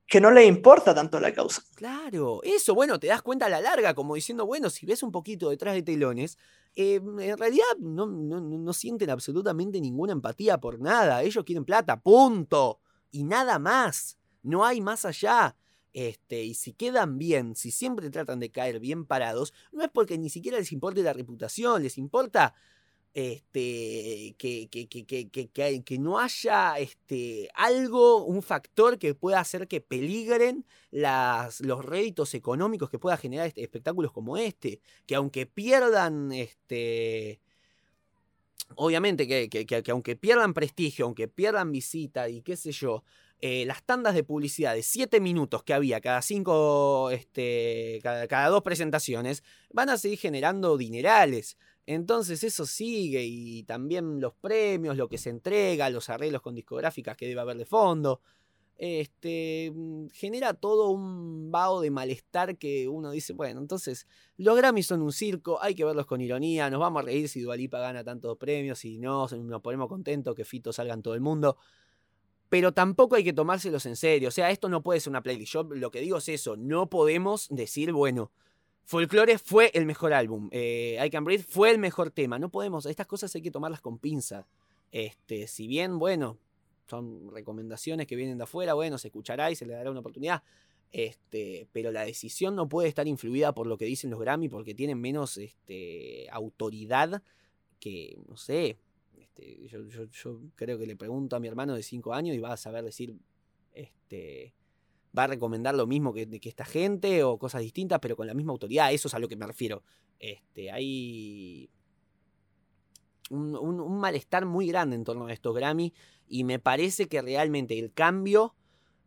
que 0.07 0.21
no 0.21 0.31
le 0.31 0.45
importa 0.45 0.95
tanto 0.95 1.19
la 1.21 1.33
causa. 1.33 1.63
Claro, 1.75 2.43
eso, 2.43 2.75
bueno, 2.75 2.99
te 2.99 3.07
das 3.07 3.23
cuenta 3.23 3.47
a 3.47 3.49
la 3.49 3.61
larga, 3.61 3.95
como 3.95 4.15
diciendo, 4.15 4.47
bueno, 4.47 4.71
si 4.71 4.87
ves 4.87 5.03
un 5.03 5.13
poquito 5.13 5.51
detrás 5.51 5.75
de 5.75 5.83
telones, 5.83 6.39
eh, 6.77 6.97
en 6.97 7.39
realidad 7.39 7.65
no, 7.79 8.07
no, 8.07 8.41
no, 8.41 8.73
sienten 8.73 9.11
absolutamente 9.11 9.81
ninguna 9.81 10.13
empatía 10.13 10.59
por 10.59 10.81
nada. 10.81 11.23
Ellos 11.23 11.45
quieren 11.45 11.65
plata, 11.65 12.01
punto. 12.01 12.81
Y 13.11 13.25
nada 13.25 13.59
más. 13.59 14.19
No 14.43 14.65
hay 14.65 14.81
más 14.81 15.05
allá. 15.05 15.57
Este, 15.93 16.43
y 16.43 16.55
si 16.55 16.73
quedan 16.73 17.19
bien, 17.19 17.55
si 17.55 17.71
siempre 17.71 18.11
tratan 18.11 18.41
de 18.41 18.51
caer 18.51 18.81
bien 18.81 19.07
parados, 19.07 19.55
no 19.73 19.85
es 19.85 19.91
porque 19.93 20.19
ni 20.19 20.29
siquiera 20.29 20.59
les 20.59 20.73
importe 20.73 21.05
la 21.05 21.13
reputación, 21.13 21.85
les 21.85 21.99
importa 21.99 22.55
este, 23.15 24.35
que, 24.39 24.69
que, 24.69 24.89
que, 24.89 25.85
que, 25.85 25.99
no 25.99 26.19
haya 26.19 26.79
este, 26.79 27.49
algo, 27.55 28.25
un 28.25 28.43
factor 28.43 28.99
que 28.99 29.15
pueda 29.15 29.39
hacer 29.39 29.69
que 29.69 29.81
peligren 29.81 30.67
las, 30.91 31.61
los 31.61 31.85
réditos 31.85 32.35
económicos 32.35 32.91
que 32.91 32.99
pueda 32.99 33.17
generar 33.17 33.47
este, 33.47 33.63
espectáculos 33.63 34.11
como 34.11 34.37
este. 34.37 34.81
Que 35.07 35.15
aunque 35.15 35.47
pierdan, 35.47 36.33
este, 36.33 37.41
obviamente 38.75 39.29
que, 39.29 39.49
que, 39.49 39.91
aunque 39.93 40.17
pierdan 40.17 40.53
prestigio, 40.53 41.05
aunque 41.05 41.29
pierdan 41.29 41.71
visita 41.71 42.29
y 42.29 42.43
qué 42.43 42.57
sé 42.57 42.73
yo, 42.73 43.05
eh, 43.41 43.65
las 43.67 43.85
tandas 43.85 44.15
de 44.15 44.25
publicidad 44.25 44.75
de 44.75 44.83
7 44.83 45.21
minutos 45.21 45.63
que 45.63 45.75
había 45.75 46.01
cada 46.01 46.23
cinco, 46.23 47.11
este, 47.11 48.01
cada 48.03 48.49
dos 48.49 48.63
presentaciones, 48.63 49.45
van 49.71 49.91
a 49.91 49.99
seguir 49.99 50.19
generando 50.19 50.77
dinerales. 50.77 51.59
Entonces 51.87 52.43
eso 52.45 52.65
sigue 52.67 53.25
y 53.25 53.63
también 53.65 54.21
los 54.21 54.35
premios, 54.35 54.97
lo 54.97 55.09
que 55.09 55.19
se 55.19 55.31
entrega, 55.31 55.91
los 55.91 56.09
arreglos 56.09 56.41
con 56.41 56.55
discográficas 56.55 57.17
que 57.17 57.27
debe 57.27 57.41
haber 57.41 57.59
de 57.59 57.67
fondo. 57.67 58.21
Este 58.77 59.71
mm, 59.73 60.09
genera 60.09 60.55
todo 60.55 60.91
un 60.91 61.51
vaho 61.53 61.81
de 61.81 61.91
malestar 61.91 62.57
que 62.57 62.89
uno 62.89 63.11
dice, 63.11 63.33
bueno, 63.35 63.61
entonces 63.61 64.07
los 64.37 64.57
Grammys 64.57 64.87
son 64.87 65.03
un 65.03 65.13
circo, 65.13 65.63
hay 65.63 65.75
que 65.75 65.85
verlos 65.85 66.07
con 66.07 66.21
ironía, 66.21 66.71
nos 66.71 66.81
vamos 66.81 67.03
a 67.03 67.05
reír 67.05 67.29
si 67.29 67.41
Dualipa 67.41 67.79
gana 67.79 68.03
tantos 68.03 68.37
premios 68.37 68.85
y 68.85 68.99
no, 68.99 69.29
nos 69.29 69.63
ponemos 69.63 69.89
contentos 69.89 70.35
que 70.35 70.45
Fito 70.45 70.73
salga 70.73 70.95
en 70.95 71.03
todo 71.03 71.15
el 71.15 71.21
mundo. 71.21 71.57
Pero 72.49 72.73
tampoco 72.73 73.17
hay 73.17 73.25
que 73.25 73.33
tomárselos 73.33 73.85
en 73.87 73.97
serio. 73.97 74.29
O 74.29 74.33
sea, 74.33 74.51
esto 74.51 74.69
no 74.69 74.83
puede 74.83 75.01
ser 75.01 75.11
una 75.11 75.23
playlist. 75.23 75.53
Yo 75.53 75.65
lo 75.65 75.91
que 75.91 76.01
digo 76.01 76.19
es 76.19 76.29
eso. 76.29 76.57
No 76.57 76.89
podemos 76.89 77.49
decir, 77.51 77.93
bueno, 77.93 78.31
Folklore 78.85 79.39
fue 79.39 79.71
el 79.75 79.87
mejor 79.87 80.13
álbum. 80.13 80.49
Eh, 80.53 80.99
I 81.05 81.11
Can 81.11 81.25
Breathe 81.25 81.45
fue 81.45 81.71
el 81.71 81.79
mejor 81.79 82.11
tema. 82.11 82.39
No 82.39 82.51
podemos, 82.51 82.87
estas 82.87 83.07
cosas 83.07 83.35
hay 83.35 83.43
que 83.43 83.51
tomarlas 83.51 83.81
con 83.81 83.99
pinza. 83.99 84.47
Este, 84.93 85.47
si 85.47 85.67
bien, 85.67 85.99
bueno, 85.99 86.39
son 86.87 87.31
recomendaciones 87.33 88.07
que 88.07 88.17
vienen 88.17 88.39
de 88.39 88.45
afuera, 88.45 88.75
bueno, 88.75 88.99
se 88.99 89.09
escuchará 89.09 89.51
y 89.51 89.57
se 89.57 89.67
le 89.67 89.75
dará 89.75 89.91
una 89.91 90.01
oportunidad. 90.01 90.43
Este, 90.93 91.67
pero 91.73 91.91
la 91.91 92.05
decisión 92.05 92.55
no 92.55 92.69
puede 92.69 92.89
estar 92.89 93.09
influida 93.09 93.53
por 93.53 93.67
lo 93.67 93.77
que 93.77 93.85
dicen 93.85 94.11
los 94.11 94.21
Grammy 94.21 94.49
porque 94.49 94.75
tienen 94.75 95.01
menos 95.01 95.39
este, 95.39 96.29
autoridad 96.31 97.23
que, 97.81 98.17
no 98.29 98.37
sé, 98.37 98.79
este, 99.19 99.67
yo, 99.67 100.41
creo 100.55 100.79
que 100.79 100.87
le 100.87 100.95
pregunto 100.95 101.35
a 101.35 101.41
mi 101.41 101.49
hermano 101.49 101.75
de 101.75 101.83
5 101.83 102.15
años 102.15 102.37
y 102.37 102.39
va 102.39 102.53
a 102.53 102.57
saber 102.57 102.85
decir, 102.85 103.17
este, 103.73 104.55
va 105.17 105.25
a 105.25 105.29
recomendar 105.29 105.75
lo 105.75 105.87
mismo 105.87 106.13
que, 106.13 106.29
esta 106.43 106.65
gente 106.65 107.23
o 107.23 107.39
cosas 107.39 107.63
distintas, 107.63 108.01
pero 108.01 108.17
con 108.17 108.27
la 108.27 108.35
misma 108.35 108.53
autoridad. 108.53 108.93
Eso 108.93 109.09
es 109.09 109.15
a 109.15 109.19
lo 109.19 109.29
que 109.29 109.37
me 109.37 109.47
refiero. 109.47 109.83
Este, 110.19 110.71
hay 110.71 111.71
un, 113.31 113.99
malestar 113.99 114.47
muy 114.47 114.67
grande 114.67 114.97
en 114.97 115.05
torno 115.05 115.27
a 115.27 115.33
estos 115.33 115.55
Grammy 115.55 115.93
y 116.27 116.45
me 116.45 116.59
parece 116.59 117.07
que 117.09 117.23
realmente 117.23 117.79
el 117.79 117.93
cambio 117.93 118.55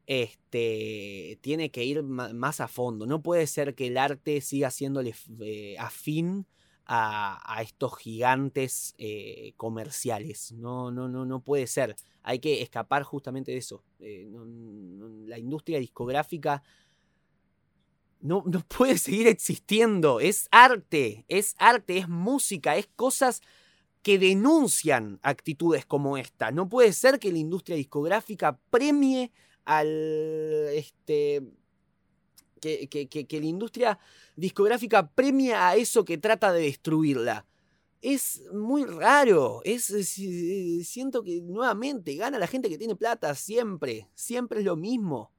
este, 0.05 1.37
tiene 1.41 1.71
que 1.71 1.83
ir 1.83 2.03
más 2.03 2.61
a 2.61 2.67
fondo. 2.67 3.05
No 3.05 3.21
puede 3.21 3.45
ser 3.47 3.75
que 3.75 3.87
el 3.87 3.97
arte 3.97 4.41
siga 4.41 4.71
siéndole 4.71 5.13
eh, 5.41 5.75
afín 5.79 6.47
a, 6.87 7.61
estos 7.61 7.97
gigantes 7.97 8.95
eh, 8.97 9.53
comerciales. 9.57 10.53
No, 10.53 10.89
no, 10.89 11.09
no, 11.09 11.25
no 11.25 11.41
puede 11.41 11.67
ser. 11.67 11.95
Hay 12.23 12.39
que 12.39 12.61
escapar 12.61 13.03
justamente 13.03 13.51
de 13.51 13.57
eso. 13.57 13.83
Eh, 13.99 14.27
la 15.25 15.37
industria 15.37 15.79
discográfica 15.79 16.63
no, 18.21 18.43
no 18.45 18.61
puede 18.67 18.97
seguir 18.97 19.27
existiendo. 19.27 20.19
Es 20.19 20.47
arte, 20.51 21.25
es 21.27 21.55
arte, 21.57 21.97
es 21.97 22.07
música, 22.07 22.77
es 22.77 22.87
cosas 22.95 23.41
que 24.01 24.17
denuncian 24.17 25.19
actitudes 25.23 25.85
como 25.85 26.17
esta. 26.17 26.51
No 26.51 26.69
puede 26.69 26.93
ser 26.93 27.19
que 27.19 27.31
la 27.31 27.39
industria 27.39 27.75
discográfica 27.75 28.57
premie 28.69 29.31
al 29.65 29.87
este, 30.73 31.43
que, 32.59 32.87
que, 32.87 33.39
la 33.39 33.45
industria 33.45 33.99
discográfica 34.35 35.07
premia 35.07 35.69
a 35.69 35.75
eso 35.75 36.05
que 36.05 36.17
trata 36.17 36.51
de 36.51 36.61
destruirla. 36.61 37.45
Es 38.01 38.43
muy 38.53 38.85
raro, 38.85 39.61
es, 39.63 39.85
siento 39.85 41.23
que 41.23 41.41
nuevamente 41.41 42.15
gana 42.15 42.37
la 42.37 42.47
gente 42.47 42.69
que 42.69 42.77
tiene 42.77 42.95
plata 42.95 43.33
siempre, 43.33 44.07
siempre 44.13 44.59
es 44.59 44.65
lo 44.65 44.75
mismo. 44.75 45.31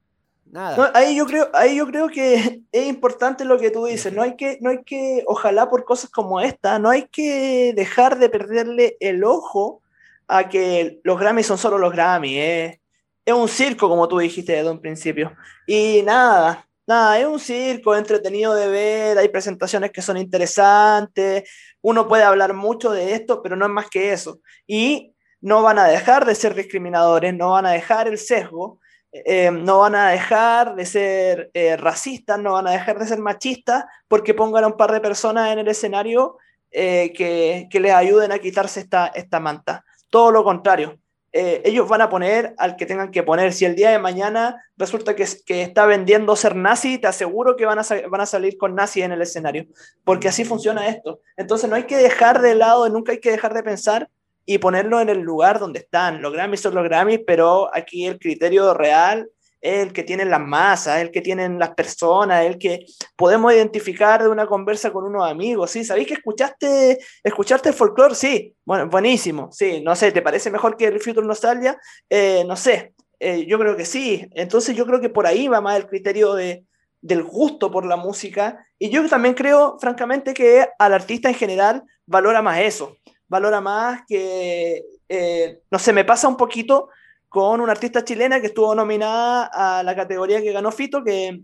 nada. 0.45 0.91
ahí, 0.95 1.17
yo 1.17 1.25
creo, 1.27 1.49
ahí 1.55 1.77
yo 1.77 1.87
creo 1.87 2.09
que 2.09 2.63
es 2.73 2.87
importante 2.87 3.45
lo 3.45 3.59
que 3.59 3.71
tú 3.71 3.87
dices. 3.87 4.13
No 4.13 4.23
hay 4.23 4.37
que, 4.37 4.59
no 4.61 4.71
hay 4.71 4.83
que, 4.85 5.23
ojalá 5.27 5.71
por 5.71 5.85
cosas 5.85 6.11
como 6.11 6.41
esta, 6.41 6.79
no 6.79 6.91
hay 6.91 7.07
que 7.07 7.73
dejar 7.77 8.19
de 8.19 8.29
perderle 8.29 8.97
el 9.01 9.23
ojo 9.25 9.83
a 10.29 10.49
que 10.49 11.01
los 11.03 11.19
Grammys 11.19 11.47
son 11.47 11.59
solo 11.59 11.79
los 11.79 11.93
Grammys. 11.93 12.79
Es 13.25 13.35
un 13.35 13.49
circo, 13.49 13.89
como 13.89 14.09
tú 14.09 14.19
dijiste 14.19 14.53
desde 14.53 14.71
un 14.71 14.81
principio. 14.81 15.35
Y 15.67 16.03
nada, 16.03 16.68
nada, 16.89 17.19
es 17.21 17.27
un 17.27 17.39
circo 17.39 17.95
entretenido 17.95 18.55
de 18.55 18.69
ver, 18.69 19.19
hay 19.19 19.29
presentaciones 19.29 19.93
que 19.93 20.03
son 20.03 20.17
interesantes, 20.17 21.49
uno 21.83 22.09
puede 22.09 22.25
hablar 22.25 22.55
mucho 22.55 22.91
de 22.91 23.13
esto, 23.13 23.43
pero 23.43 23.57
no 23.57 23.67
es 23.67 23.71
más 23.71 23.89
que 23.89 24.13
eso. 24.13 24.41
Y 24.67 25.15
no 25.41 25.63
van 25.63 25.79
a 25.79 25.87
dejar 25.87 26.25
de 26.25 26.35
ser 26.35 26.55
discriminadores, 26.55 27.35
no 27.35 27.51
van 27.51 27.67
a 27.67 27.71
dejar 27.71 28.09
el 28.09 28.19
sesgo, 28.19 28.81
eh, 29.13 29.51
no 29.51 29.81
van 29.81 29.95
a 29.95 30.11
dejar 30.11 30.75
de 30.75 30.87
ser 30.87 31.51
eh, 31.55 31.77
racistas, 31.77 32.39
no 32.39 32.55
van 32.55 32.67
a 32.67 32.73
dejar 32.73 32.99
de 32.99 33.07
ser 33.07 33.19
machistas 33.19 33.85
porque 34.09 34.35
pongan 34.35 34.65
a 34.65 34.69
un 34.69 34.77
par 34.77 34.93
de 34.93 35.01
personas 35.01 35.53
en 35.53 35.59
el 35.59 35.69
escenario 35.69 36.39
eh, 36.71 37.13
que, 37.15 37.69
que, 37.71 37.81
les 37.81 37.93
ayuden 37.93 38.33
a 38.33 38.39
quitarse 38.39 38.81
esta, 38.81 39.07
esta 39.09 39.41
manta. 39.41 39.85
Todo 40.11 40.31
lo 40.31 40.45
contrario. 40.45 40.99
Ellos 41.39 41.89
van 41.89 42.01
a 42.01 42.11
poner 42.11 42.55
al 42.59 42.77
que 42.77 42.87
tengan 42.87 43.11
que 43.11 43.23
poner. 43.23 43.53
Si 43.53 43.65
el 43.65 43.75
día 43.75 43.91
de 43.91 43.99
mañana 43.99 44.63
resulta 44.77 45.15
que, 45.15 45.27
que 45.47 45.63
está 45.63 45.87
vendiendo 45.87 46.35
ser 46.37 46.57
nazi, 46.57 46.99
te 46.99 47.07
aseguro 47.07 47.57
que 47.57 47.67
van 47.67 47.79
a, 47.79 47.85
van 48.09 48.21
a 48.21 48.27
salir 48.27 48.59
con 48.59 48.75
nazi 48.75 49.03
en 49.03 49.13
el 49.13 49.23
escenario, 49.23 49.67
porque 50.05 50.29
así 50.29 50.45
funciona 50.45 50.89
esto. 50.89 51.21
Entonces 51.37 51.69
no 51.71 51.77
hay 51.77 51.85
que 51.85 51.97
dejar 51.97 52.41
de 52.41 52.55
lado, 52.55 52.89
nunca 52.89 53.13
hay 53.13 53.21
que 53.21 53.31
dejar 53.31 53.55
de 53.55 53.63
pensar 53.63 54.09
y 54.47 54.59
ponerlo 54.59 55.01
en 55.01 55.11
el 55.11 55.21
lugar 55.21 55.59
donde 55.59 55.81
están. 55.81 56.23
Los 56.23 56.33
Grammys 56.33 56.61
son 56.61 56.75
los 56.75 56.85
Grammys, 56.85 57.21
pero 57.27 57.71
aquí 57.75 58.07
el 58.07 58.19
criterio 58.19 58.73
real 58.73 59.31
el 59.61 59.93
que 59.93 60.03
tienen 60.03 60.31
las 60.31 60.41
masas, 60.41 61.01
el 61.01 61.11
que 61.11 61.21
tienen 61.21 61.59
las 61.59 61.71
personas, 61.75 62.45
el 62.45 62.59
que 62.59 62.87
podemos 63.17 63.53
identificar 63.53 64.23
de 64.23 64.29
una 64.29 64.47
conversa 64.47 64.93
con 64.93 65.05
unos 65.05 65.29
amigos, 65.29 65.71
¿sí? 65.71 65.85
¿Sabéis 65.85 66.07
que 66.07 66.15
escuchaste, 66.15 66.99
escuchaste 67.25 67.71
el 67.71 67.75
folclore? 67.75 68.15
Sí, 68.15 68.55
bueno, 68.65 68.89
buenísimo, 68.89 69.51
sí, 69.53 69.81
no 69.81 69.97
sé, 69.97 70.13
¿te 70.13 70.23
parece 70.23 70.51
mejor 70.51 70.77
que 70.77 70.87
el 70.87 71.01
Future 71.01 71.27
Nostalgia? 71.27 71.79
Eh, 72.09 72.45
no 72.47 72.57
sé, 72.57 72.95
eh, 73.19 73.47
yo 73.47 73.59
creo 73.59 73.77
que 73.77 73.85
sí, 73.85 74.29
entonces 74.33 74.77
yo 74.77 74.87
creo 74.87 75.01
que 75.01 75.11
por 75.11 75.27
ahí 75.27 75.49
va 75.49 75.61
más 75.61 75.77
el 75.77 75.87
criterio 75.87 76.35
de, 76.35 76.65
del 77.01 77.23
gusto 77.23 77.71
por 77.71 77.85
la 77.85 77.97
música, 77.97 78.65
y 78.79 78.91
yo 78.91 79.07
también 79.09 79.35
creo, 79.35 79.77
francamente, 79.81 80.35
que 80.35 80.69
al 80.79 80.93
artista 80.93 81.29
en 81.29 81.35
general 81.35 81.83
valora 82.07 82.43
más 82.43 82.61
eso, 82.61 82.97
valora 83.27 83.61
más 83.61 84.03
que, 84.09 84.85
eh, 85.09 85.61
no 85.71 85.79
sé, 85.79 85.93
me 85.93 86.05
pasa 86.05 86.29
un 86.29 86.37
poquito 86.37 86.91
con 87.29 87.61
una 87.61 87.73
artista 87.73 88.05
chilena 88.05 88.41
que 88.41 88.49
estuvo 88.49 88.75
nominada 88.75 89.51
a 89.53 89.83
la 89.83 89.95
categoría 89.95 90.41
que 90.41 90.53
ganó 90.53 90.73
Fito, 90.73 91.05
que 91.05 91.43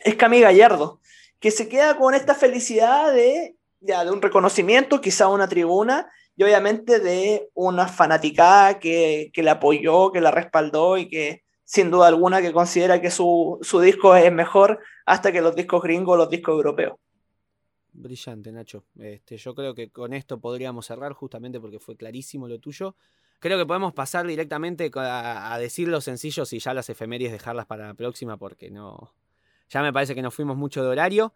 es 0.00 0.14
Cami 0.16 0.40
Gallardo, 0.40 1.00
que 1.38 1.50
se 1.50 1.68
queda 1.68 1.96
con 1.96 2.14
esta 2.14 2.34
felicidad 2.34 3.12
de, 3.12 3.56
ya, 3.80 4.04
de 4.04 4.10
un 4.10 4.22
reconocimiento, 4.22 5.00
quizá 5.00 5.28
una 5.28 5.48
tribuna, 5.48 6.10
y 6.36 6.44
obviamente 6.44 6.98
de 6.98 7.50
una 7.54 7.88
fanaticada 7.88 8.78
que, 8.78 9.30
que 9.32 9.42
la 9.42 9.52
apoyó, 9.52 10.10
que 10.12 10.20
la 10.20 10.30
respaldó 10.30 10.96
y 10.96 11.08
que 11.08 11.42
sin 11.64 11.90
duda 11.90 12.08
alguna 12.08 12.42
que 12.42 12.52
considera 12.52 13.00
que 13.00 13.10
su, 13.10 13.58
su 13.62 13.80
disco 13.80 14.14
es 14.14 14.32
mejor 14.32 14.80
hasta 15.06 15.32
que 15.32 15.40
los 15.40 15.54
discos 15.54 15.82
gringos, 15.82 16.18
los 16.18 16.28
discos 16.28 16.54
europeos. 16.54 16.98
Brillante, 17.92 18.52
Nacho. 18.52 18.84
Este, 18.98 19.36
yo 19.36 19.54
creo 19.54 19.74
que 19.74 19.90
con 19.90 20.12
esto 20.12 20.40
podríamos 20.40 20.86
cerrar 20.86 21.12
justamente 21.12 21.60
porque 21.60 21.78
fue 21.78 21.96
clarísimo 21.96 22.48
lo 22.48 22.58
tuyo. 22.58 22.96
Creo 23.42 23.58
que 23.58 23.66
podemos 23.66 23.92
pasar 23.92 24.24
directamente 24.24 24.88
a, 24.94 25.58
decir 25.58 25.88
los 25.88 26.04
sencillos 26.04 26.52
y 26.52 26.60
ya 26.60 26.74
las 26.74 26.88
efemérides 26.88 27.32
dejarlas 27.32 27.66
para 27.66 27.88
la 27.88 27.94
próxima 27.94 28.36
porque 28.36 28.70
no. 28.70 29.12
Ya 29.68 29.82
me 29.82 29.92
parece 29.92 30.14
que 30.14 30.22
nos 30.22 30.32
fuimos 30.32 30.56
mucho 30.56 30.80
de 30.84 30.88
horario. 30.88 31.34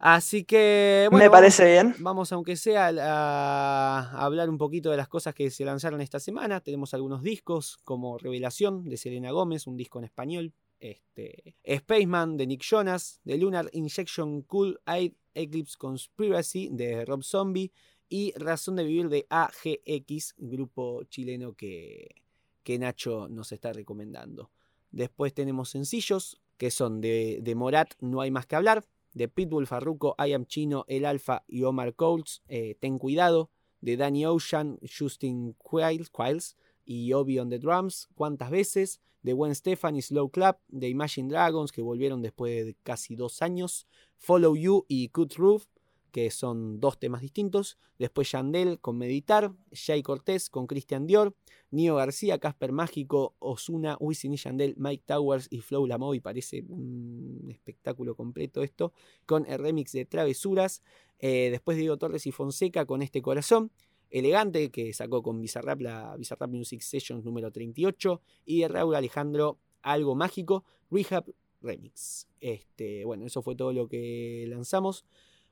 Así 0.00 0.42
que. 0.42 1.06
Bueno, 1.12 1.26
me 1.26 1.30
parece 1.30 1.70
bien. 1.70 1.94
Vamos, 2.00 2.32
aunque 2.32 2.56
sea, 2.56 2.88
a, 2.88 4.24
hablar 4.24 4.50
un 4.50 4.58
poquito 4.58 4.90
de 4.90 4.96
las 4.96 5.06
cosas 5.06 5.32
que 5.32 5.48
se 5.48 5.64
lanzaron 5.64 6.00
esta 6.00 6.18
semana. 6.18 6.58
Tenemos 6.58 6.92
algunos 6.92 7.22
discos 7.22 7.78
como 7.84 8.18
Revelación 8.18 8.88
de 8.88 8.96
Selena 8.96 9.30
Gómez, 9.30 9.68
un 9.68 9.76
disco 9.76 10.00
en 10.00 10.06
español. 10.06 10.52
Este, 10.80 11.54
Spaceman 11.64 12.36
de 12.36 12.48
Nick 12.48 12.62
Jonas, 12.62 13.20
de 13.22 13.38
Lunar 13.38 13.70
Injection 13.74 14.42
Cool 14.42 14.80
Aid 14.86 15.12
Eclipse 15.34 15.76
Conspiracy 15.78 16.68
de 16.72 17.04
Rob 17.04 17.22
Zombie 17.22 17.70
y 18.14 18.32
Razón 18.36 18.76
de 18.76 18.84
Vivir 18.84 19.08
de 19.08 19.26
AGX, 19.28 20.36
grupo 20.38 21.02
chileno 21.02 21.54
que, 21.54 22.14
que 22.62 22.78
Nacho 22.78 23.28
nos 23.28 23.50
está 23.50 23.72
recomendando. 23.72 24.52
Después 24.92 25.34
tenemos 25.34 25.70
sencillos 25.70 26.40
que 26.56 26.70
son 26.70 27.00
de, 27.00 27.40
de 27.42 27.54
Morat, 27.56 27.94
No 27.98 28.20
hay 28.20 28.30
más 28.30 28.46
que 28.46 28.54
hablar, 28.54 28.84
de 29.14 29.26
Pitbull, 29.26 29.66
Farruko, 29.66 30.14
I 30.24 30.32
Am 30.32 30.46
Chino, 30.46 30.84
El 30.86 31.06
Alfa 31.06 31.42
y 31.48 31.64
Omar 31.64 31.96
Coles, 31.96 32.44
eh, 32.46 32.76
Ten 32.78 33.00
Cuidado, 33.00 33.50
de 33.80 33.96
Danny 33.96 34.26
Ocean, 34.26 34.78
Justin 34.82 35.56
Quiles, 35.68 36.56
y 36.84 37.12
Obi 37.14 37.40
on 37.40 37.50
the 37.50 37.58
Drums, 37.58 38.10
¿Cuántas 38.14 38.52
veces? 38.52 39.00
De 39.22 39.32
Gwen 39.32 39.56
Stefani, 39.56 40.02
Slow 40.02 40.28
Clap, 40.28 40.60
de 40.68 40.88
Imagine 40.88 41.30
Dragons, 41.30 41.72
que 41.72 41.82
volvieron 41.82 42.22
después 42.22 42.64
de 42.64 42.76
casi 42.84 43.16
dos 43.16 43.42
años, 43.42 43.88
Follow 44.18 44.54
You 44.54 44.84
y 44.86 45.08
Cut 45.08 45.34
Roof, 45.34 45.66
que 46.14 46.30
son 46.30 46.78
dos 46.78 47.00
temas 47.00 47.22
distintos. 47.22 47.76
Después 47.98 48.30
Yandel 48.30 48.78
con 48.78 48.96
Meditar, 48.96 49.52
Jay 49.72 50.00
Cortés 50.00 50.48
con 50.48 50.68
Christian 50.68 51.08
Dior, 51.08 51.34
Nio 51.72 51.96
García, 51.96 52.38
Casper 52.38 52.70
Mágico, 52.70 53.34
Osuna, 53.40 53.96
Wisin 53.98 54.32
y 54.32 54.36
Yandel, 54.36 54.76
Mike 54.76 55.02
Towers 55.06 55.48
y 55.50 55.60
Flow 55.60 56.14
y 56.14 56.20
Parece 56.20 56.64
un 56.68 57.48
espectáculo 57.50 58.14
completo 58.14 58.62
esto. 58.62 58.92
Con 59.26 59.44
el 59.46 59.58
remix 59.58 59.90
de 59.90 60.04
Travesuras. 60.04 60.84
Eh, 61.18 61.48
después 61.50 61.76
Diego 61.76 61.96
Torres 61.96 62.28
y 62.28 62.30
Fonseca 62.30 62.86
con 62.86 63.02
Este 63.02 63.20
Corazón. 63.20 63.72
Elegante, 64.08 64.70
que 64.70 64.92
sacó 64.92 65.20
con 65.20 65.40
Bizarrap 65.40 65.80
la 65.80 66.16
Bizarrap 66.16 66.50
Music 66.50 66.80
Sessions 66.80 67.24
número 67.24 67.50
38. 67.50 68.20
Y 68.44 68.60
de 68.60 68.68
Raúl 68.68 68.94
Alejandro, 68.94 69.58
Algo 69.82 70.14
Mágico. 70.14 70.62
Rehab 70.92 71.24
Remix. 71.60 72.28
Este, 72.40 73.04
bueno, 73.04 73.26
eso 73.26 73.42
fue 73.42 73.56
todo 73.56 73.72
lo 73.72 73.88
que 73.88 74.44
lanzamos. 74.46 75.04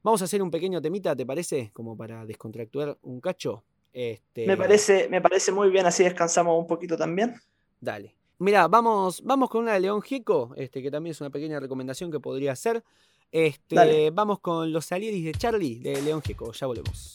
Vamos 0.03 0.21
a 0.23 0.25
hacer 0.25 0.43
un 0.43 0.51
pequeño 0.51 0.83
temita, 0.83 1.15
¿te 1.15 1.25
parece? 1.25 1.71
Como 1.73 1.97
para 1.97 2.27
descontractuar 2.27 2.99
un 3.03 3.21
cacho. 3.21 3.63
Este... 3.93 4.47
Me, 4.47 4.57
parece, 4.57 5.09
me 5.09 5.21
parece 5.21 5.53
muy 5.53 5.71
bien, 5.71 5.87
así 5.87 6.03
descansamos 6.03 6.59
un 6.59 6.67
poquito 6.67 6.97
también. 6.97 7.35
Dale. 7.81 8.15
Mira, 8.39 8.67
vamos, 8.67 9.23
vamos 9.23 9.49
con 9.49 9.63
una 9.63 9.75
de 9.75 9.81
León 9.81 10.03
Gieco, 10.03 10.53
este, 10.57 10.83
que 10.83 10.91
también 10.91 11.13
es 11.13 11.21
una 11.21 11.31
pequeña 11.31 11.61
recomendación 11.61 12.11
que 12.11 12.19
podría 12.19 12.53
hacer. 12.53 12.83
Este, 13.31 14.11
vamos 14.11 14.41
con 14.41 14.73
los 14.73 14.87
Salieris 14.87 15.25
de 15.25 15.33
Charlie 15.33 15.79
de 15.79 16.03
León 16.03 16.21
Gieco, 16.23 16.53
ya 16.53 16.67
volvemos. 16.67 17.15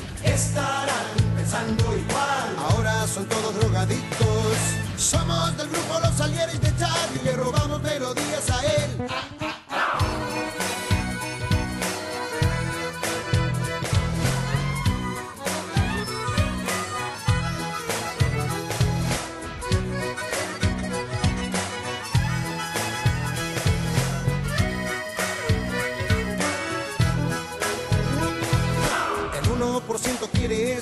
Estarán 0.23 1.35
pensando 1.35 1.83
igual. 1.97 2.55
Ahora 2.69 3.07
son 3.07 3.25
todos 3.25 3.55
drogadictos. 3.59 4.57
Somos 4.97 5.57
del 5.57 5.67
grupo 5.69 5.99
Los 5.99 6.21
Alieres 6.21 6.61
de 6.61 6.75
Charlie, 6.77 7.21
le 7.23 7.33
robamos 7.33 7.81
melodías 7.81 8.49
a 8.49 8.65
él. 8.65 9.07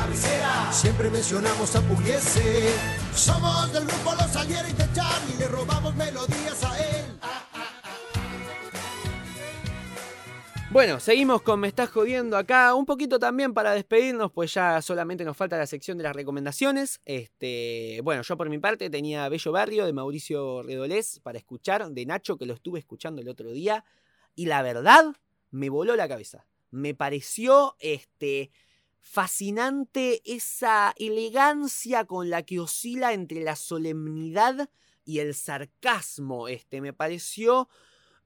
cabecera. 0.00 0.72
Siempre 0.72 1.10
mencionamos 1.10 1.76
a 1.76 1.80
Pugliese. 1.82 2.74
Somos 3.14 3.72
del 3.72 3.86
grupo 3.86 4.12
Los 4.14 4.34
Alieres 4.36 4.76
de 4.76 4.92
Charlie, 4.94 5.36
le 5.38 5.48
robamos 5.48 5.94
melodías 5.94 6.64
a 6.64 6.78
él. 6.78 7.04
Bueno, 10.72 11.00
seguimos 11.00 11.42
con 11.42 11.58
Me 11.58 11.66
estás 11.66 11.90
jodiendo 11.90 12.36
acá. 12.36 12.74
Un 12.76 12.86
poquito 12.86 13.18
también 13.18 13.52
para 13.52 13.72
despedirnos, 13.72 14.30
pues 14.30 14.54
ya 14.54 14.80
solamente 14.80 15.24
nos 15.24 15.36
falta 15.36 15.58
la 15.58 15.66
sección 15.66 15.98
de 15.98 16.04
las 16.04 16.14
recomendaciones. 16.14 17.00
Este, 17.04 18.00
bueno, 18.04 18.22
yo 18.22 18.36
por 18.36 18.48
mi 18.48 18.58
parte 18.58 18.88
tenía 18.88 19.28
Bello 19.28 19.50
Barrio 19.50 19.84
de 19.84 19.92
Mauricio 19.92 20.62
Redolés 20.62 21.18
para 21.24 21.38
escuchar, 21.38 21.90
de 21.90 22.06
Nacho, 22.06 22.38
que 22.38 22.46
lo 22.46 22.54
estuve 22.54 22.78
escuchando 22.78 23.20
el 23.20 23.28
otro 23.28 23.50
día. 23.50 23.84
Y 24.36 24.46
la 24.46 24.62
verdad, 24.62 25.06
me 25.50 25.70
voló 25.70 25.96
la 25.96 26.06
cabeza. 26.06 26.46
Me 26.70 26.94
pareció 26.94 27.74
este, 27.80 28.52
fascinante 29.00 30.20
esa 30.24 30.94
elegancia 30.96 32.04
con 32.04 32.30
la 32.30 32.42
que 32.42 32.60
oscila 32.60 33.12
entre 33.12 33.42
la 33.42 33.56
solemnidad 33.56 34.70
y 35.04 35.18
el 35.18 35.34
sarcasmo. 35.34 36.48
Este, 36.48 36.80
me 36.80 36.92
pareció 36.92 37.68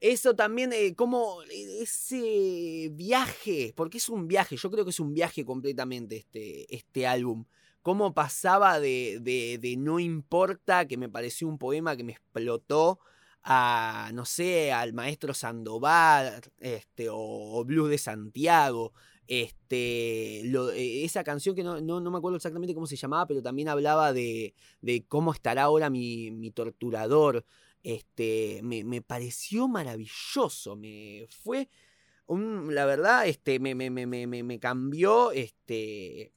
eso 0.01 0.37
también, 0.37 0.73
eh, 0.73 0.95
como 0.95 1.39
ese 1.51 2.91
viaje, 2.93 3.73
porque 3.75 3.99
es 3.99 4.09
un 4.11 4.29
viaje, 4.29 4.57
yo 4.57 4.71
creo 4.71 4.85
que 4.85 4.91
es 4.91 5.01
un 5.01 5.15
viaje 5.15 5.45
completamente 5.45 6.17
este, 6.17 6.75
este 6.75 7.07
álbum. 7.07 7.47
Cómo 7.81 8.13
pasaba 8.13 8.81
de, 8.81 9.19
de, 9.21 9.59
de 9.59 9.77
No 9.77 10.01
importa, 10.01 10.87
que 10.87 10.97
me 10.99 11.09
pareció 11.09 11.49
un 11.49 11.59
poema 11.59 11.97
que 11.97 12.05
me 12.05 12.13
explotó, 12.13 12.99
a, 13.43 14.11
no 14.15 14.25
sé, 14.25 14.73
al 14.73 14.93
maestro 14.95 15.35
Sandoval, 15.35 16.41
este, 16.59 17.09
o, 17.11 17.17
o 17.17 17.65
Blues 17.65 17.91
de 17.91 17.99
Santiago. 17.99 18.93
Este, 19.27 20.41
eh, 20.41 21.05
esa 21.05 21.25
canción 21.25 21.55
que 21.55 21.63
no, 21.63 21.81
no, 21.81 22.01
no, 22.01 22.11
me 22.11 22.19
acuerdo 22.19 22.37
exactamente 22.37 22.75
cómo 22.75 22.87
se 22.87 22.97
llamaba, 22.97 23.27
pero 23.27 23.43
también 23.43 23.69
hablaba 23.69 24.13
de, 24.13 24.55
de 24.83 25.07
cómo 25.07 25.33
estará 25.33 25.65
ahora 25.65 25.89
mi, 25.91 26.31
mi 26.31 26.51
torturador. 26.51 27.45
Este, 27.83 28.61
me, 28.63 28.85
me, 28.85 29.03
pareció 29.03 29.69
maravilloso. 29.69 30.77
Me 30.77 31.27
fue. 31.43 31.69
La 32.29 32.87
verdad, 32.87 33.27
este, 33.27 33.59
me, 33.59 33.75
me, 33.75 33.91
me, 33.91 34.61
cambió. 34.61 35.33
Este. 35.33 36.33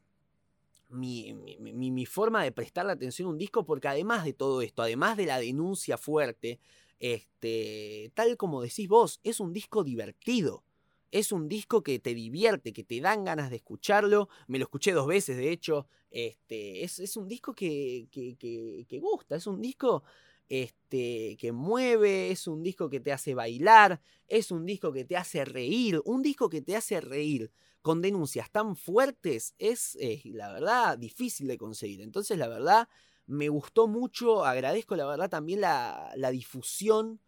Mi, 0.89 1.33
mi, 1.33 1.91
mi, 1.91 2.05
forma 2.05 2.43
de 2.43 2.53
prestarle 2.53 2.93
atención 2.93 3.27
a 3.27 3.31
un 3.31 3.37
disco, 3.37 3.65
porque 3.65 3.89
además 3.89 4.23
de 4.23 4.31
todo 4.31 4.61
esto, 4.61 4.81
además 4.81 5.17
de 5.17 5.25
la 5.25 5.37
denuncia 5.37 5.97
fuerte, 5.97 6.59
este, 6.99 8.11
tal 8.15 8.37
como 8.37 8.61
decís 8.61 8.87
vos, 8.87 9.19
es 9.23 9.41
un 9.41 9.51
disco 9.51 9.83
divertido. 9.83 10.63
Es 11.11 11.31
un 11.31 11.47
disco 11.47 11.83
que 11.83 11.99
te 11.99 12.13
divierte, 12.13 12.73
que 12.73 12.83
te 12.83 12.99
dan 13.01 13.23
ganas 13.23 13.49
de 13.49 13.57
escucharlo. 13.57 14.29
Me 14.47 14.59
lo 14.59 14.65
escuché 14.65 14.91
dos 14.91 15.07
veces, 15.07 15.37
de 15.37 15.51
hecho. 15.51 15.87
Este, 16.11 16.83
es, 16.83 16.99
es 16.99 17.17
un 17.17 17.27
disco 17.27 17.53
que, 17.53 18.07
que, 18.11 18.35
que, 18.37 18.99
gusta, 18.99 19.35
es 19.35 19.47
un 19.47 19.61
disco 19.61 20.03
este, 20.49 21.37
que 21.39 21.51
mueve, 21.51 22.31
es 22.31 22.47
un 22.47 22.63
disco 22.63 22.89
que 22.89 22.99
te 22.99 23.11
hace 23.11 23.35
bailar, 23.35 24.01
es 24.27 24.51
un 24.51 24.65
disco 24.65 24.91
que 24.93 25.05
te 25.05 25.17
hace 25.17 25.43
reír, 25.45 26.01
un 26.05 26.21
disco 26.21 26.49
que 26.49 26.61
te 26.61 26.75
hace 26.75 27.01
reír 27.01 27.51
con 27.81 28.01
denuncias 28.01 28.51
tan 28.51 28.75
fuertes 28.75 29.53
es, 29.59 29.95
eh, 30.01 30.21
la 30.25 30.51
verdad, 30.51 30.97
difícil 30.97 31.47
de 31.47 31.57
conseguir. 31.57 32.01
Entonces, 32.01 32.37
la 32.37 32.47
verdad, 32.47 32.89
me 33.27 33.49
gustó 33.49 33.87
mucho, 33.87 34.45
agradezco 34.45 34.95
la 34.95 35.05
verdad 35.05 35.29
también 35.29 35.61
la, 35.61 36.11
la 36.15 36.31
difusión 36.31 37.21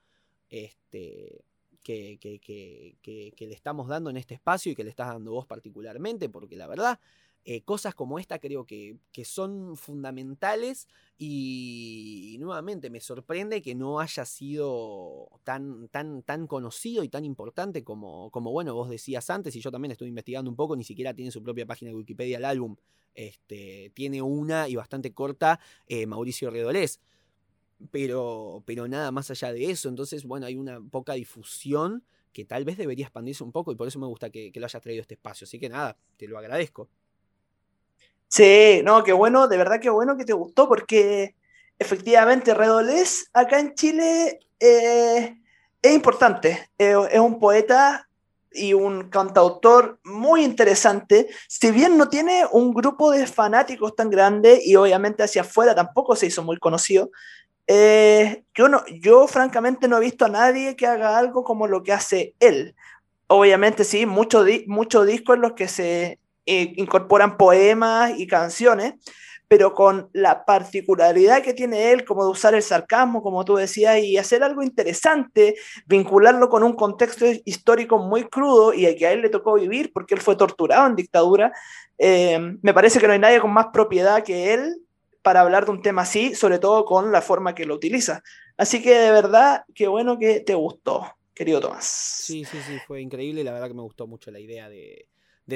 este, 0.50 1.46
que, 1.84 3.34
le 3.38 3.54
estamos 3.54 3.88
dando 3.88 4.10
en 4.10 4.18
este 4.18 4.34
espacio 4.34 4.72
y 4.72 4.76
que 4.76 4.84
le 4.84 4.90
estás 4.90 5.08
dando 5.08 5.32
vos 5.32 5.46
particularmente, 5.46 6.30
porque 6.30 6.56
la 6.56 6.68
verdad, 6.68 7.00
eh, 7.46 7.62
cosas 7.62 7.96
como 7.96 8.20
esta 8.20 8.40
creo 8.40 8.66
que, 8.66 8.98
son 9.24 9.76
fundamentales 9.78 10.88
y, 11.18 12.38
nuevamente 12.40 12.90
me 12.90 13.02
sorprende 13.02 13.62
que 13.62 13.76
no 13.76 14.00
haya 14.00 14.26
sido 14.26 15.30
tan, 15.44 15.90
tan, 15.90 16.24
tan 16.24 16.48
conocido 16.48 17.04
y 17.04 17.10
tan 17.10 17.26
importante 17.26 17.84
como, 17.84 18.30
como, 18.32 18.52
bueno, 18.52 18.74
vos 18.74 18.90
decías 18.90 19.30
antes 19.30 19.56
y 19.56 19.62
yo 19.62 19.72
también 19.72 19.92
estuve 19.92 20.10
investigando 20.10 20.50
un 20.50 20.56
poco, 20.56 20.76
ni 20.76 20.84
siquiera 20.84 21.14
tiene 21.14 21.32
su 21.32 21.44
propia 21.44 21.66
página 21.66 21.90
de 21.90 21.96
Wikipedia 21.96 22.38
el 22.38 22.46
álbum, 22.46 22.76
este, 23.14 23.92
tiene 23.94 24.22
una 24.22 24.70
y 24.70 24.76
bastante 24.76 25.14
corta 25.14 25.60
eh, 25.88 26.06
Mauricio 26.06 26.50
Redolés 26.50 27.02
pero, 27.92 28.64
pero 28.66 28.88
nada 28.88 29.12
más 29.12 29.32
allá 29.32 29.52
de 29.54 29.72
eso. 29.72 29.90
Entonces, 29.90 30.24
bueno, 30.26 30.46
hay 30.46 30.56
una 30.56 30.80
poca 30.82 31.14
difusión 31.14 32.04
que 32.34 32.46
tal 32.46 32.64
vez 32.66 32.78
debería 32.78 33.06
expandirse 33.06 33.44
un 33.44 33.52
poco 33.52 33.72
y 33.72 33.76
por 33.76 33.88
eso 33.88 34.00
me 34.00 34.08
gusta 34.08 34.30
que, 34.30 34.52
lo 34.54 34.66
hayas 34.66 34.82
traído 34.82 35.02
este 35.02 35.16
espacio. 35.16 35.46
Así 35.46 35.60
que 35.60 35.70
nada, 35.70 35.98
te 36.18 36.28
lo 36.28 36.38
agradezco. 36.38 36.90
Sí, 38.28 38.82
no, 38.84 39.04
qué 39.04 39.14
bueno, 39.14 39.48
de 39.48 39.58
verdad 39.58 39.80
qué 39.82 39.90
bueno 39.90 40.16
que 40.16 40.26
te 40.26 40.34
gustó 40.34 40.68
porque 40.68 41.36
efectivamente 41.80 42.54
Redolés 42.54 43.30
acá 43.34 43.60
en 43.60 43.74
Chile 43.74 44.40
eh, 44.60 45.36
es 45.82 45.94
importante. 45.94 46.70
es 46.78 47.20
un 47.20 47.40
poeta 47.40 48.08
y 48.52 48.74
un 48.74 49.10
cantautor 49.10 50.00
muy 50.04 50.44
interesante, 50.44 51.28
si 51.48 51.72
bien 51.72 51.98
no 51.98 52.10
tiene 52.10 52.46
un 52.52 52.74
grupo 52.74 53.12
de 53.12 53.28
fanáticos 53.28 53.96
tan 53.96 54.10
grande 54.10 54.60
y 54.64 54.76
obviamente 54.76 55.24
hacia 55.24 55.42
afuera 55.44 55.76
tampoco 55.76 56.16
se 56.16 56.28
hizo 56.28 56.44
muy 56.44 56.58
conocido, 56.58 57.12
eh, 57.72 58.46
yo, 58.56 58.68
no, 58.68 58.84
yo 58.88 59.28
francamente 59.28 59.88
no 59.88 59.98
he 59.98 60.00
visto 60.00 60.26
a 60.26 60.30
nadie 60.30 60.76
que 60.76 60.88
haga 60.88 61.20
algo 61.20 61.44
como 61.44 61.68
lo 61.68 61.84
que 61.84 61.94
hace 61.94 62.34
él. 62.40 62.76
Obviamente 63.28 63.84
sí, 63.84 64.08
muchos 64.08 64.48
mucho 64.66 65.06
discos 65.06 65.36
en 65.36 65.44
los 65.44 65.54
que 65.54 65.68
se 65.68 66.18
eh, 66.48 66.74
incorporan 66.78 67.38
poemas 67.38 68.14
y 68.18 68.26
canciones, 68.26 68.96
pero 69.48 69.76
con 69.76 70.10
la 70.14 70.46
particularidad 70.46 71.44
que 71.44 71.54
tiene 71.54 71.92
él, 71.92 72.06
como 72.06 72.24
de 72.24 72.32
usar 72.32 72.56
el 72.56 72.64
sarcasmo, 72.64 73.22
como 73.22 73.46
tú 73.46 73.56
decías, 73.58 74.00
y 74.00 74.18
hacer 74.18 74.42
algo 74.42 74.64
interesante, 74.64 75.54
vincularlo 75.86 76.50
con 76.50 76.64
un 76.64 76.74
contexto 76.74 77.28
histórico 77.46 78.00
muy 78.00 78.24
crudo 78.24 78.74
y 78.74 78.96
que 78.96 79.06
a 79.06 79.12
él 79.12 79.22
le 79.22 79.30
tocó 79.30 79.54
vivir 79.54 79.94
porque 79.94 80.16
él 80.16 80.22
fue 80.22 80.36
torturado 80.36 80.88
en 80.88 80.96
dictadura, 80.96 81.54
eh, 82.00 82.40
me 82.64 82.74
parece 82.74 83.00
que 83.00 83.06
no 83.06 83.14
hay 83.14 83.20
nadie 83.20 83.40
con 83.40 83.54
más 83.54 83.68
propiedad 83.68 84.24
que 84.24 84.56
él 84.56 84.82
para 85.22 85.42
hablar 85.42 85.66
de 85.66 85.72
un 85.72 85.82
tema 85.82 86.04
así, 86.04 86.36
sobre 86.36 86.60
todo 86.60 86.86
con 86.86 87.12
la 87.12 87.22
forma 87.22 87.56
que 87.56 87.66
lo 87.66 87.76
utiliza. 87.76 88.24
Así 88.58 88.82
que 88.82 88.98
de 88.98 89.12
verdad, 89.12 89.64
qué 89.74 89.88
bueno 89.88 90.18
que 90.18 90.42
te 90.42 90.56
gustó, 90.56 91.16
querido 91.34 91.60
Tomás. 91.60 91.86
Sí, 91.86 92.46
sí, 92.46 92.58
sí, 92.68 92.78
fue 92.88 93.02
increíble. 93.02 93.44
La 93.44 93.54
verdad 93.54 93.68
que 93.68 93.74
me 93.74 93.82
gustó 93.82 94.08
mucho 94.08 94.32
la 94.32 94.40
idea 94.40 94.70
de, 94.70 95.08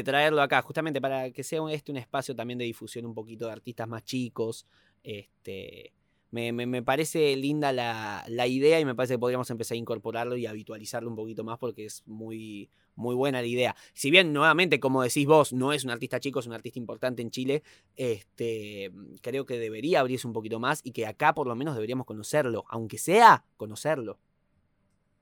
traerlo 0.04 0.42
acá, 0.42 0.62
justamente 0.62 1.00
para 1.00 1.32
que 1.32 1.44
sea 1.44 1.60
este 1.70 1.92
un 1.92 1.98
espacio 1.98 2.36
también 2.36 2.58
de 2.58 2.66
difusión 2.66 3.06
un 3.06 3.14
poquito 3.14 3.46
de 3.46 3.52
artistas 3.52 3.88
más 3.88 4.04
chicos. 4.04 4.66
Este, 5.04 5.94
me, 6.34 6.82
parece 6.82 7.36
linda 7.36 7.72
la, 7.72 8.26
la, 8.28 8.48
idea 8.48 8.80
y 8.80 8.86
me 8.86 8.96
parece 8.96 9.14
que 9.14 9.20
podríamos 9.20 9.50
empezar 9.52 9.76
a 9.76 9.78
incorporarlo 9.78 10.36
y 10.36 10.48
habitualizarlo 10.48 11.08
un 11.08 11.16
poquito 11.16 11.44
más 11.44 11.60
porque 11.60 11.86
es 11.86 12.02
muy, 12.08 12.72
muy 12.96 13.14
buena 13.14 13.40
la 13.40 13.48
idea. 13.48 13.76
Si 13.94 14.10
bien, 14.10 14.34
nuevamente, 14.34 14.80
como 14.80 15.04
decís 15.04 15.28
vos, 15.28 15.54
no 15.54 15.74
es 15.74 15.84
un 15.84 15.92
artista 15.92 16.20
chico, 16.20 16.40
es 16.40 16.48
un 16.48 16.54
artista 16.54 16.80
importante 16.80 17.22
en 17.22 17.30
Chile, 17.30 17.62
este, 17.96 18.92
creo 19.22 19.46
que 19.46 19.60
debería 19.60 20.00
abrirse 20.00 20.26
un 20.26 20.34
poquito 20.34 20.60
más 20.60 20.82
y 20.84 20.92
que 20.92 21.06
acá 21.06 21.36
por 21.36 21.46
lo 21.46 21.56
menos 21.56 21.76
deberíamos 21.76 22.08
conocerlo, 22.08 22.66
aunque 22.68 22.98
sea 22.98 23.46
conocerlo. 23.56 24.18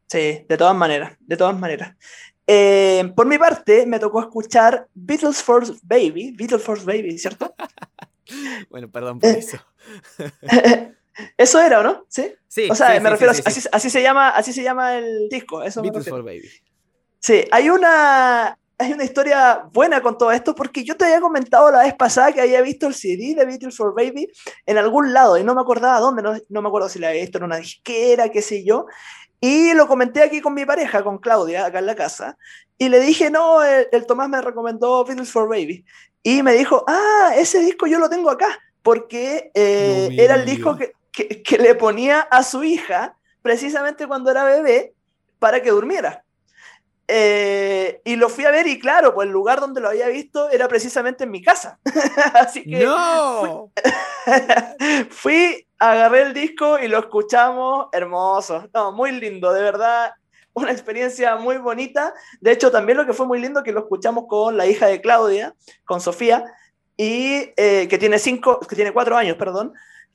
Sí, 0.07 0.45
de 0.47 0.57
todas 0.57 0.75
maneras, 0.75 1.17
de 1.19 1.35
todas 1.35 1.59
maneras. 1.59 1.97
Eh, 2.47 3.11
por 3.17 3.27
mi 3.27 3.37
parte, 3.37 3.85
me 3.85 3.99
tocó 3.99 4.21
escuchar 4.21 4.87
Beatles 4.93 5.43
Force 5.43 5.73
Baby, 5.83 6.33
Beatles 6.37 6.63
Force 6.63 6.85
Baby, 6.85 7.17
¿cierto? 7.17 7.53
bueno, 8.69 8.89
perdón 8.89 9.19
por 9.19 9.29
eso. 9.29 9.57
eso 11.37 11.61
era, 11.61 11.79
¿o 11.79 11.83
no? 11.83 12.05
Sí. 12.09 12.33
Sí. 12.47 12.67
O 12.69 12.75
sea, 12.75 12.99
me 12.99 13.09
refiero, 13.09 13.31
así, 13.31 13.67
así, 13.71 13.89
se 13.89 14.01
llama, 14.01 14.29
así 14.29 14.51
se 14.51 14.63
llama 14.63 14.97
el 14.97 15.29
disco. 15.29 15.63
Eso 15.63 15.81
Beatles 15.81 16.09
for 16.09 16.23
Baby. 16.23 16.49
Sí, 17.19 17.45
hay 17.51 17.69
una, 17.69 18.57
hay 18.77 18.93
una 18.93 19.03
historia 19.03 19.63
buena 19.71 20.01
con 20.01 20.17
todo 20.17 20.31
esto 20.31 20.55
porque 20.55 20.83
yo 20.83 20.97
te 20.97 21.05
había 21.05 21.21
comentado 21.21 21.71
la 21.71 21.83
vez 21.83 21.93
pasada 21.93 22.33
que 22.33 22.41
había 22.41 22.61
visto 22.61 22.87
el 22.87 22.95
CD 22.95 23.35
de 23.35 23.45
Beatles 23.45 23.77
for 23.77 23.93
Baby 23.95 24.27
en 24.65 24.77
algún 24.77 25.13
lado 25.13 25.37
y 25.37 25.43
no 25.43 25.53
me 25.53 25.61
acordaba 25.61 25.99
dónde, 25.99 26.23
no, 26.23 26.33
no 26.49 26.61
me 26.61 26.67
acuerdo 26.67 26.89
si 26.89 26.99
la 26.99 27.09
había 27.09 27.21
visto 27.21 27.37
en 27.37 27.43
una 27.45 27.57
disquera, 27.57 28.29
qué 28.29 28.41
sé 28.41 28.65
yo. 28.65 28.87
Y 29.39 29.73
lo 29.73 29.87
comenté 29.87 30.21
aquí 30.21 30.41
con 30.41 30.53
mi 30.53 30.65
pareja, 30.65 31.03
con 31.03 31.17
Claudia, 31.17 31.65
acá 31.65 31.79
en 31.79 31.87
la 31.87 31.95
casa, 31.95 32.37
y 32.77 32.89
le 32.89 32.99
dije, 32.99 33.29
no, 33.29 33.63
el, 33.63 34.05
Tomás 34.05 34.29
me 34.29 34.41
recomendó 34.41 35.03
Beatles 35.03 35.31
for 35.31 35.47
Baby. 35.47 35.83
Y 36.23 36.43
me 36.43 36.53
dijo, 36.53 36.83
ah, 36.87 37.33
ese 37.35 37.59
disco 37.59 37.87
yo 37.87 37.97
lo 37.97 38.09
tengo 38.09 38.29
acá, 38.29 38.59
porque 38.83 39.51
eh, 39.53 40.09
era 40.17 40.35
el 40.35 40.45
disco 40.45 40.75
que, 40.75 40.93
que, 41.11 41.43
que 41.43 41.57
le 41.57 41.75
ponía 41.75 42.21
a 42.21 42.43
su 42.43 42.63
hija 42.63 43.17
precisamente 43.41 44.07
cuando 44.07 44.31
era 44.31 44.43
bebé 44.43 44.93
para 45.39 45.61
que 45.61 45.71
durmiera. 45.71 46.23
Eh, 47.13 47.99
y 48.05 48.15
lo 48.15 48.29
fui 48.29 48.45
a 48.45 48.51
ver 48.51 48.67
y 48.67 48.79
claro, 48.79 49.13
pues 49.13 49.27
el 49.27 49.33
lugar 49.33 49.59
donde 49.59 49.81
lo 49.81 49.89
había 49.89 50.07
visto 50.07 50.49
era 50.49 50.69
precisamente 50.69 51.25
en 51.25 51.31
mi 51.31 51.41
casa. 51.41 51.77
Así 52.35 52.63
que 52.63 52.85
¡No! 52.85 53.69
fui, 55.09 55.67
agarré 55.77 56.21
el 56.21 56.33
disco 56.33 56.79
y 56.79 56.87
lo 56.87 56.99
escuchamos, 56.99 57.87
hermoso, 57.91 58.69
no, 58.73 58.93
muy 58.93 59.11
lindo, 59.11 59.51
de 59.51 59.61
verdad, 59.61 60.13
una 60.53 60.71
experiencia 60.71 61.35
muy 61.35 61.57
bonita. 61.57 62.13
De 62.39 62.53
hecho, 62.53 62.71
también 62.71 62.97
lo 62.97 63.05
que 63.05 63.13
fue 63.13 63.25
muy 63.25 63.41
lindo 63.41 63.61
que 63.61 63.73
lo 63.73 63.81
escuchamos 63.81 64.23
con 64.29 64.55
la 64.55 64.65
hija 64.65 64.87
de 64.87 65.01
Claudia, 65.01 65.53
con 65.83 65.99
Sofía, 65.99 66.45
y 66.95 67.51
eh, 67.57 67.87
que 67.89 67.97
tiene 67.97 68.19
cinco, 68.19 68.59
que 68.61 68.75
tiene 68.77 68.93
cuatro 68.93 69.17
años, 69.17 69.35
perdón. 69.35 69.73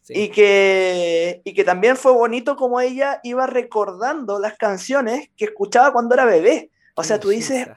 Y, 0.08 0.28
que, 0.28 1.40
y 1.44 1.52
que 1.52 1.64
también 1.64 1.96
fue 1.96 2.12
bonito 2.12 2.56
como 2.56 2.80
ella 2.80 3.20
iba 3.24 3.46
recordando 3.46 4.38
las 4.38 4.56
canciones 4.56 5.30
que 5.36 5.46
escuchaba 5.46 5.92
cuando 5.92 6.14
era 6.14 6.24
bebé. 6.24 6.70
O 6.94 7.02
sea, 7.02 7.18
tú 7.18 7.30
dices 7.30 7.68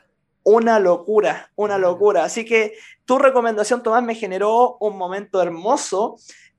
una 0.44 0.80
locura, 0.80 1.52
una 1.56 1.78
locura. 1.78 2.24
Así 2.24 2.46
que 2.46 2.74
tu 3.06 3.18
recomendación, 3.18 3.84
Tomás, 3.84 4.04
me 4.04 4.16
generó 4.16 4.78
un 4.80 4.98
momento 4.98 5.42
hermoso. 5.42 6.18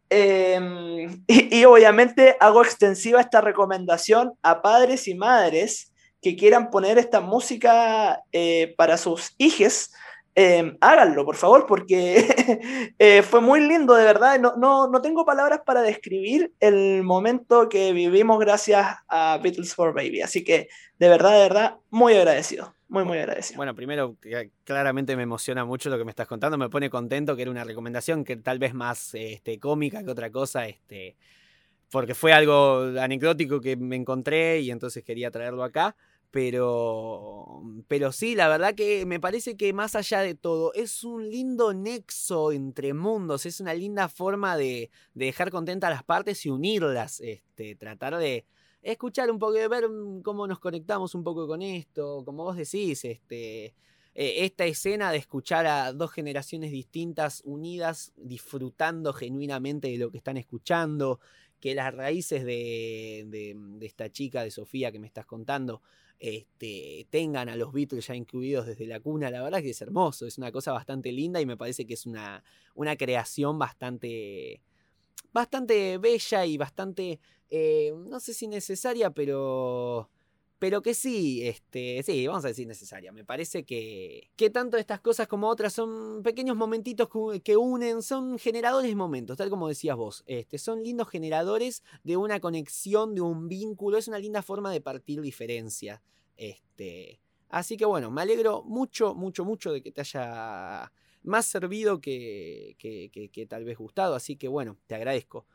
Em, 0.08 1.24
y, 1.28 1.64
obviamente 1.64 2.36
hago 2.40 2.62
extensiva 2.62 3.20
esta 3.20 3.40
recomendación 3.40 4.32
a 4.42 4.62
padres 4.62 5.06
y 5.06 5.14
madres 5.14 5.92
que 6.20 6.36
quieran 6.36 6.70
poner 6.70 6.98
esta 6.98 7.20
música 7.20 8.22
eh, 8.32 8.74
para 8.76 8.98
sus 8.98 9.34
hijos 9.38 9.90
Em, 10.34 10.76
háganlo, 10.80 11.24
por 11.24 11.36
favor, 11.36 11.66
porque 11.66 12.94
eh, 12.98 13.22
fue 13.22 13.40
muy 13.40 13.60
lindo, 13.60 13.94
de 13.94 14.04
verdad. 14.04 14.38
No, 14.38 14.54
no, 14.56 14.88
no, 14.88 15.02
tengo 15.02 15.24
palabras 15.24 15.60
para 15.66 15.82
describir 15.82 16.52
el 16.60 17.02
momento 17.02 17.68
que 17.68 17.92
vivimos 17.92 18.38
gracias 18.38 18.96
a 19.08 19.38
Beatles 19.42 19.74
for 19.74 19.92
Baby. 19.92 20.22
Así 20.22 20.44
que, 20.44 20.68
de 20.98 21.08
verdad, 21.08 21.32
de 21.32 21.38
verdad, 21.40 21.76
muy 21.90 22.14
agradecido. 22.14 22.74
Muy, 22.88 23.04
muy 23.04 23.18
agradecido. 23.18 23.56
Bueno, 23.56 23.74
primero, 23.74 24.16
claramente 24.64 25.16
me 25.16 25.22
emociona 25.22 25.64
mucho 25.64 25.90
lo 25.90 25.98
que 25.98 26.04
me 26.04 26.10
estás 26.10 26.26
contando. 26.26 26.58
Me 26.58 26.68
pone 26.68 26.90
contento 26.90 27.36
que 27.36 27.42
era 27.42 27.50
una 27.50 27.64
recomendación 27.64 28.24
que 28.24 28.36
tal 28.36 28.58
vez 28.58 28.74
más 28.74 29.14
este, 29.14 29.58
cómica 29.58 30.02
que 30.02 30.10
otra 30.10 30.30
cosa. 30.30 30.66
Este, 30.66 31.16
porque 31.90 32.14
fue 32.14 32.32
algo 32.32 32.92
anecdótico 33.00 33.60
que 33.60 33.76
me 33.76 33.96
encontré 33.96 34.60
y 34.60 34.70
entonces 34.70 35.04
quería 35.04 35.30
traerlo 35.30 35.64
acá. 35.64 35.96
Pero, 36.30 37.62
pero 37.88 38.12
sí, 38.12 38.36
la 38.36 38.48
verdad 38.48 38.76
que 38.76 39.04
me 39.04 39.18
parece 39.18 39.56
que 39.56 39.72
más 39.72 39.96
allá 39.96 40.20
de 40.20 40.36
todo, 40.36 40.72
es 40.74 41.02
un 41.02 41.28
lindo 41.28 41.74
nexo 41.74 42.52
entre 42.52 42.94
mundos, 42.94 43.46
es 43.46 43.58
una 43.60 43.74
linda 43.74 44.08
forma 44.08 44.56
de, 44.56 44.90
dejar 45.14 45.50
contentas 45.50 45.90
las 45.90 46.04
partes 46.04 46.46
y 46.46 46.50
unirlas, 46.50 47.20
este, 47.20 47.74
tratar 47.74 48.16
de 48.16 48.46
escuchar 48.82 49.30
un 49.30 49.40
poco, 49.40 49.54
de 49.54 49.66
ver 49.66 49.84
cómo 50.22 50.46
nos 50.46 50.60
conectamos 50.60 51.16
un 51.16 51.24
poco 51.24 51.48
con 51.48 51.62
esto, 51.62 52.22
como 52.24 52.44
vos 52.44 52.56
decís, 52.56 53.04
este, 53.04 53.74
e, 54.14 54.44
esta 54.44 54.64
escena 54.66 55.10
de 55.10 55.18
escuchar 55.18 55.66
a 55.66 55.92
dos 55.92 56.12
generaciones 56.12 56.70
distintas 56.70 57.42
unidas, 57.44 58.12
disfrutando 58.16 59.12
genuinamente 59.12 59.88
de 59.88 59.98
lo 59.98 60.12
que 60.12 60.18
están 60.18 60.36
escuchando, 60.36 61.18
que 61.58 61.74
las 61.74 61.92
raíces 61.94 62.44
de, 62.44 63.24
de 63.28 63.86
esta 63.86 64.10
chica, 64.10 64.44
de 64.44 64.50
Sofía, 64.50 64.92
que 64.92 64.98
me 64.98 65.06
estás 65.06 65.26
contando, 65.26 65.82
este, 66.20 67.06
tengan 67.08 67.48
a 67.48 67.56
los 67.56 67.72
Beatles 67.72 68.06
ya 68.06 68.14
incluidos 68.14 68.66
desde 68.66 68.86
la 68.86 69.00
cuna, 69.00 69.30
la 69.30 69.42
verdad 69.42 69.62
que 69.62 69.70
es 69.70 69.80
hermoso, 69.80 70.26
es 70.26 70.36
una 70.36 70.52
cosa 70.52 70.70
bastante 70.72 71.10
linda 71.10 71.40
y 71.40 71.46
me 71.46 71.56
parece 71.56 71.86
que 71.86 71.94
es 71.94 72.04
una, 72.04 72.44
una 72.74 72.94
creación 72.96 73.58
bastante, 73.58 74.60
bastante 75.32 75.96
bella 75.96 76.44
y 76.44 76.58
bastante, 76.58 77.20
eh, 77.48 77.94
no 77.96 78.20
sé 78.20 78.34
si 78.34 78.48
necesaria, 78.48 79.10
pero, 79.10 80.10
pero 80.60 80.82
que 80.82 80.92
sí, 80.92 81.40
este, 81.48 82.02
sí, 82.02 82.26
vamos 82.26 82.44
a 82.44 82.48
decir 82.48 82.66
necesaria. 82.66 83.12
Me 83.12 83.24
parece 83.24 83.64
que, 83.64 84.30
que 84.36 84.50
tanto 84.50 84.76
estas 84.76 85.00
cosas 85.00 85.26
como 85.26 85.48
otras 85.48 85.72
son 85.72 86.22
pequeños 86.22 86.54
momentitos 86.54 87.08
que 87.42 87.56
unen, 87.56 88.02
son 88.02 88.38
generadores 88.38 88.90
de 88.90 88.94
momentos, 88.94 89.38
tal 89.38 89.48
como 89.48 89.68
decías 89.68 89.96
vos. 89.96 90.22
Este, 90.26 90.58
son 90.58 90.82
lindos 90.82 91.08
generadores 91.08 91.82
de 92.04 92.18
una 92.18 92.40
conexión, 92.40 93.14
de 93.14 93.22
un 93.22 93.48
vínculo, 93.48 93.96
es 93.96 94.06
una 94.06 94.18
linda 94.18 94.42
forma 94.42 94.70
de 94.70 94.82
partir 94.82 95.22
diferencia. 95.22 96.02
Este, 96.36 97.22
así 97.48 97.78
que 97.78 97.86
bueno, 97.86 98.10
me 98.10 98.20
alegro 98.20 98.62
mucho, 98.62 99.14
mucho, 99.14 99.46
mucho 99.46 99.72
de 99.72 99.82
que 99.82 99.92
te 99.92 100.02
haya 100.02 100.92
más 101.22 101.46
servido 101.46 102.02
que, 102.02 102.76
que, 102.78 103.10
que, 103.10 103.46
tal 103.46 103.64
vez 103.64 103.78
gustado. 103.78 104.14
Así 104.14 104.36
que 104.36 104.48
bueno, 104.48 104.76
te 104.86 104.94
agradezco. 104.94 105.46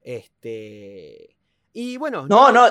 Este, 0.00 1.37
y 1.72 1.96
bueno. 1.96 2.26
No, 2.26 2.50
no, 2.52 2.66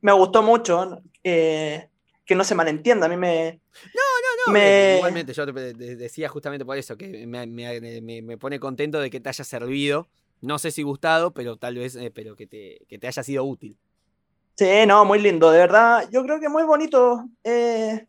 me 0.00 0.12
gustó 0.12 0.42
mucho. 0.42 1.00
Eh, 1.24 1.88
que 2.24 2.34
no 2.34 2.44
se 2.44 2.54
malentienda, 2.54 3.06
a 3.06 3.08
mí 3.08 3.16
me... 3.16 3.60
No, 3.94 4.00
no, 4.22 4.46
no, 4.46 4.52
me... 4.52 4.96
igualmente 4.96 5.32
yo 5.32 5.46
te 5.52 5.74
decía 5.74 6.28
justamente 6.28 6.64
por 6.64 6.76
eso, 6.76 6.96
que 6.96 7.26
me, 7.26 7.46
me, 7.46 8.38
pone 8.38 8.60
contento 8.60 9.00
de 9.00 9.10
que 9.10 9.20
te 9.20 9.28
haya 9.28 9.44
servido, 9.44 10.08
no 10.40 10.58
sé 10.58 10.70
si 10.70 10.82
gustado, 10.82 11.32
pero 11.32 11.56
tal 11.56 11.76
vez, 11.76 11.96
eh, 11.96 12.12
pero 12.14 12.36
que 12.36 12.46
te, 12.46 12.86
que 12.88 12.98
te 12.98 13.08
haya 13.08 13.22
sido 13.22 13.44
útil. 13.44 13.76
Sí, 14.54 14.86
no, 14.86 15.04
muy 15.04 15.18
lindo, 15.18 15.50
de 15.50 15.58
verdad, 15.58 16.08
yo 16.10 16.22
creo 16.22 16.38
que 16.38 16.48
muy 16.48 16.62
bonito. 16.62 17.28
Eh, 17.42 18.06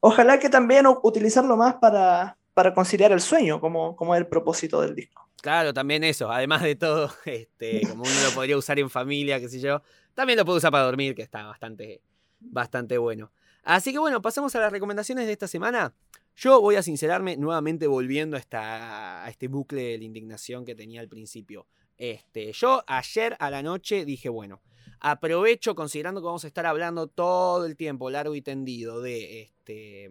ojalá 0.00 0.38
que 0.38 0.50
también 0.50 0.86
utilizarlo 1.02 1.56
más 1.56 1.76
para, 1.76 2.36
para 2.54 2.72
conciliar 2.72 3.12
el 3.12 3.20
sueño, 3.20 3.60
como, 3.60 3.96
como 3.96 4.14
es 4.14 4.20
el 4.20 4.28
propósito 4.28 4.80
del 4.80 4.94
disco. 4.94 5.28
Claro, 5.42 5.74
también 5.74 6.04
eso, 6.04 6.30
además 6.30 6.62
de 6.62 6.76
todo, 6.76 7.12
este, 7.26 7.82
como 7.86 8.04
uno 8.04 8.22
lo 8.24 8.34
podría 8.34 8.56
usar 8.56 8.78
en 8.78 8.88
familia, 8.88 9.40
qué 9.40 9.48
sé 9.48 9.60
yo, 9.60 9.82
también 10.14 10.38
lo 10.38 10.44
puedo 10.44 10.58
usar 10.58 10.70
para 10.70 10.84
dormir, 10.84 11.14
que 11.14 11.22
está 11.22 11.44
bastante, 11.44 12.00
bastante 12.40 12.96
bueno. 12.96 13.32
Así 13.64 13.92
que 13.92 13.98
bueno, 13.98 14.22
pasamos 14.22 14.54
a 14.54 14.60
las 14.60 14.72
recomendaciones 14.72 15.26
de 15.26 15.32
esta 15.32 15.48
semana. 15.48 15.94
Yo 16.36 16.60
voy 16.60 16.76
a 16.76 16.82
sincerarme 16.82 17.36
nuevamente 17.36 17.86
volviendo 17.86 18.36
a, 18.36 18.40
esta, 18.40 19.24
a 19.24 19.30
este 19.30 19.48
bucle 19.48 19.82
de 19.82 19.98
la 19.98 20.04
indignación 20.04 20.64
que 20.64 20.74
tenía 20.74 21.00
al 21.00 21.08
principio. 21.08 21.66
Este, 21.96 22.52
yo 22.52 22.82
ayer 22.86 23.36
a 23.38 23.50
la 23.50 23.62
noche 23.62 24.04
dije, 24.04 24.28
bueno, 24.28 24.60
aprovecho 25.00 25.74
considerando 25.74 26.20
que 26.20 26.26
vamos 26.26 26.44
a 26.44 26.48
estar 26.48 26.66
hablando 26.66 27.06
todo 27.06 27.66
el 27.66 27.76
tiempo 27.76 28.10
largo 28.10 28.34
y 28.34 28.42
tendido 28.42 29.00
de 29.00 29.42
este 29.42 30.10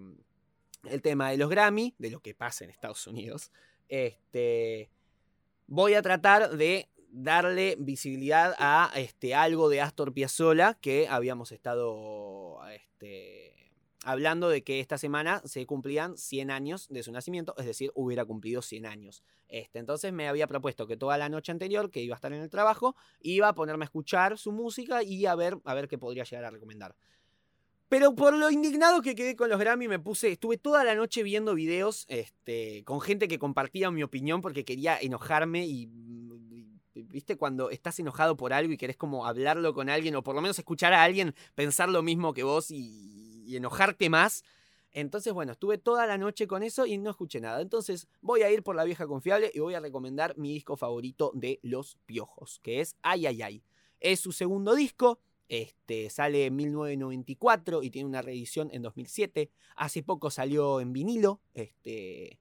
el 0.89 1.01
tema 1.01 1.31
de 1.31 1.37
los 1.37 1.49
Grammy, 1.49 1.95
de 1.97 2.11
lo 2.11 2.19
que 2.19 2.33
pasa 2.33 2.63
en 2.63 2.69
Estados 2.69 3.05
Unidos. 3.07 3.51
Este, 3.87 4.89
voy 5.67 5.93
a 5.93 6.01
tratar 6.01 6.57
de 6.57 6.89
darle 7.09 7.75
visibilidad 7.79 8.55
a 8.57 8.91
este, 8.95 9.35
algo 9.35 9.69
de 9.69 9.81
Astor 9.81 10.13
Piazzolla 10.13 10.77
que 10.81 11.07
habíamos 11.07 11.51
estado 11.51 12.59
este, 12.71 13.71
hablando 14.03 14.49
de 14.49 14.63
que 14.63 14.79
esta 14.79 14.97
semana 14.97 15.41
se 15.45 15.65
cumplían 15.65 16.17
100 16.17 16.51
años 16.51 16.87
de 16.89 17.03
su 17.03 17.11
nacimiento, 17.11 17.53
es 17.57 17.65
decir, 17.65 17.91
hubiera 17.93 18.25
cumplido 18.25 18.61
100 18.61 18.85
años. 18.85 19.23
Este, 19.47 19.77
entonces 19.77 20.11
me 20.11 20.27
había 20.27 20.47
propuesto 20.47 20.87
que 20.87 20.97
toda 20.97 21.17
la 21.17 21.29
noche 21.29 21.51
anterior, 21.51 21.91
que 21.91 22.01
iba 22.01 22.15
a 22.15 22.17
estar 22.17 22.33
en 22.33 22.41
el 22.41 22.49
trabajo, 22.49 22.95
iba 23.21 23.47
a 23.47 23.53
ponerme 23.53 23.83
a 23.83 23.85
escuchar 23.85 24.37
su 24.39 24.51
música 24.51 25.03
y 25.03 25.27
a 25.27 25.35
ver, 25.35 25.59
a 25.65 25.73
ver 25.75 25.87
qué 25.87 25.99
podría 25.99 26.23
llegar 26.23 26.45
a 26.45 26.49
recomendar. 26.49 26.95
Pero 27.93 28.15
por 28.15 28.33
lo 28.33 28.49
indignado 28.49 29.03
que 29.03 29.13
quedé 29.13 29.35
con 29.35 29.51
los 29.51 29.59
Grammy, 29.59 29.87
me 29.87 29.99
puse, 29.99 30.31
estuve 30.31 30.57
toda 30.57 30.83
la 30.83 30.95
noche 30.95 31.21
viendo 31.21 31.53
videos 31.53 32.05
este, 32.07 32.83
con 32.85 32.99
gente 32.99 33.27
que 33.27 33.37
compartía 33.37 33.91
mi 33.91 34.01
opinión 34.01 34.41
porque 34.41 34.65
quería 34.65 34.97
enojarme 34.97 35.67
y 35.67 35.91
¿Viste? 36.95 37.37
Cuando 37.37 37.69
estás 37.69 37.99
enojado 37.99 38.35
por 38.35 38.51
algo 38.51 38.73
y 38.73 38.77
querés 38.77 38.97
como 38.97 39.27
hablarlo 39.27 39.75
con 39.75 39.91
alguien 39.91 40.15
o 40.15 40.23
por 40.23 40.33
lo 40.33 40.41
menos 40.41 40.57
escuchar 40.57 40.91
a 40.91 41.03
alguien 41.03 41.35
pensar 41.53 41.87
lo 41.87 42.01
mismo 42.01 42.33
que 42.33 42.41
vos 42.41 42.71
y, 42.71 43.55
enojarte 43.55 44.09
más. 44.09 44.43
Entonces, 44.91 45.31
bueno, 45.31 45.51
estuve 45.51 45.77
toda 45.77 46.07
la 46.07 46.17
noche 46.17 46.47
con 46.47 46.63
eso 46.63 46.87
y 46.87 46.97
no 46.97 47.11
escuché 47.11 47.41
nada. 47.41 47.61
Entonces, 47.61 48.07
voy 48.21 48.41
a 48.41 48.49
ir 48.49 48.63
por 48.63 48.75
la 48.75 48.85
vieja 48.85 49.05
confiable 49.05 49.51
y 49.53 49.59
voy 49.59 49.75
a 49.75 49.79
recomendar 49.79 50.35
mi 50.35 50.51
disco 50.51 50.77
favorito 50.77 51.31
de 51.35 51.59
Los 51.61 51.99
Piojos, 52.07 52.59
que 52.63 52.81
es 52.81 52.95
Ay, 53.03 53.27
ay, 53.27 53.43
ay. 53.43 53.63
Es 53.99 54.19
su 54.19 54.31
segundo 54.31 54.73
disco. 54.73 55.19
Este, 55.49 56.09
sale 56.09 56.45
en 56.45 56.55
1994 56.55 57.83
y 57.83 57.89
tiene 57.89 58.07
una 58.07 58.21
reedición 58.21 58.69
en 58.71 58.81
2007. 58.81 59.49
Hace 59.75 60.03
poco 60.03 60.31
salió 60.31 60.79
en 60.79 60.93
vinilo. 60.93 61.41
Este, 61.53 62.39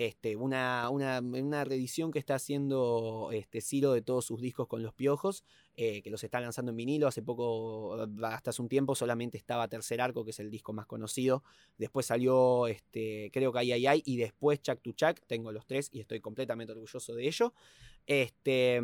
este, 0.00 0.34
una, 0.36 0.88
una, 0.88 1.20
una, 1.20 1.64
reedición 1.64 2.10
que 2.10 2.18
está 2.18 2.36
haciendo 2.36 3.28
este, 3.32 3.60
Ciro 3.60 3.92
de 3.92 4.00
todos 4.00 4.24
sus 4.24 4.40
discos 4.40 4.66
con 4.66 4.82
los 4.82 4.94
piojos, 4.94 5.44
eh, 5.76 6.00
que 6.00 6.08
los 6.08 6.24
está 6.24 6.40
lanzando 6.40 6.70
en 6.70 6.76
vinilo. 6.76 7.06
Hace 7.06 7.22
poco, 7.22 7.94
hasta 8.22 8.50
hace 8.50 8.62
un 8.62 8.68
tiempo, 8.68 8.94
solamente 8.94 9.36
estaba 9.36 9.68
Tercer 9.68 10.00
Arco, 10.00 10.24
que 10.24 10.30
es 10.30 10.40
el 10.40 10.50
disco 10.50 10.72
más 10.72 10.86
conocido. 10.86 11.42
Después 11.76 12.06
salió, 12.06 12.66
este, 12.66 13.30
creo 13.30 13.52
que 13.52 13.58
Ay 13.58 13.86
Ay 13.86 14.02
y 14.06 14.16
después 14.16 14.62
Chuck 14.62 14.80
to 14.80 14.92
Chuck. 14.92 15.20
Tengo 15.26 15.52
los 15.52 15.66
tres 15.66 15.90
y 15.92 16.00
estoy 16.00 16.20
completamente 16.20 16.72
orgulloso 16.72 17.14
de 17.14 17.26
ello. 17.26 17.52
Este, 18.06 18.80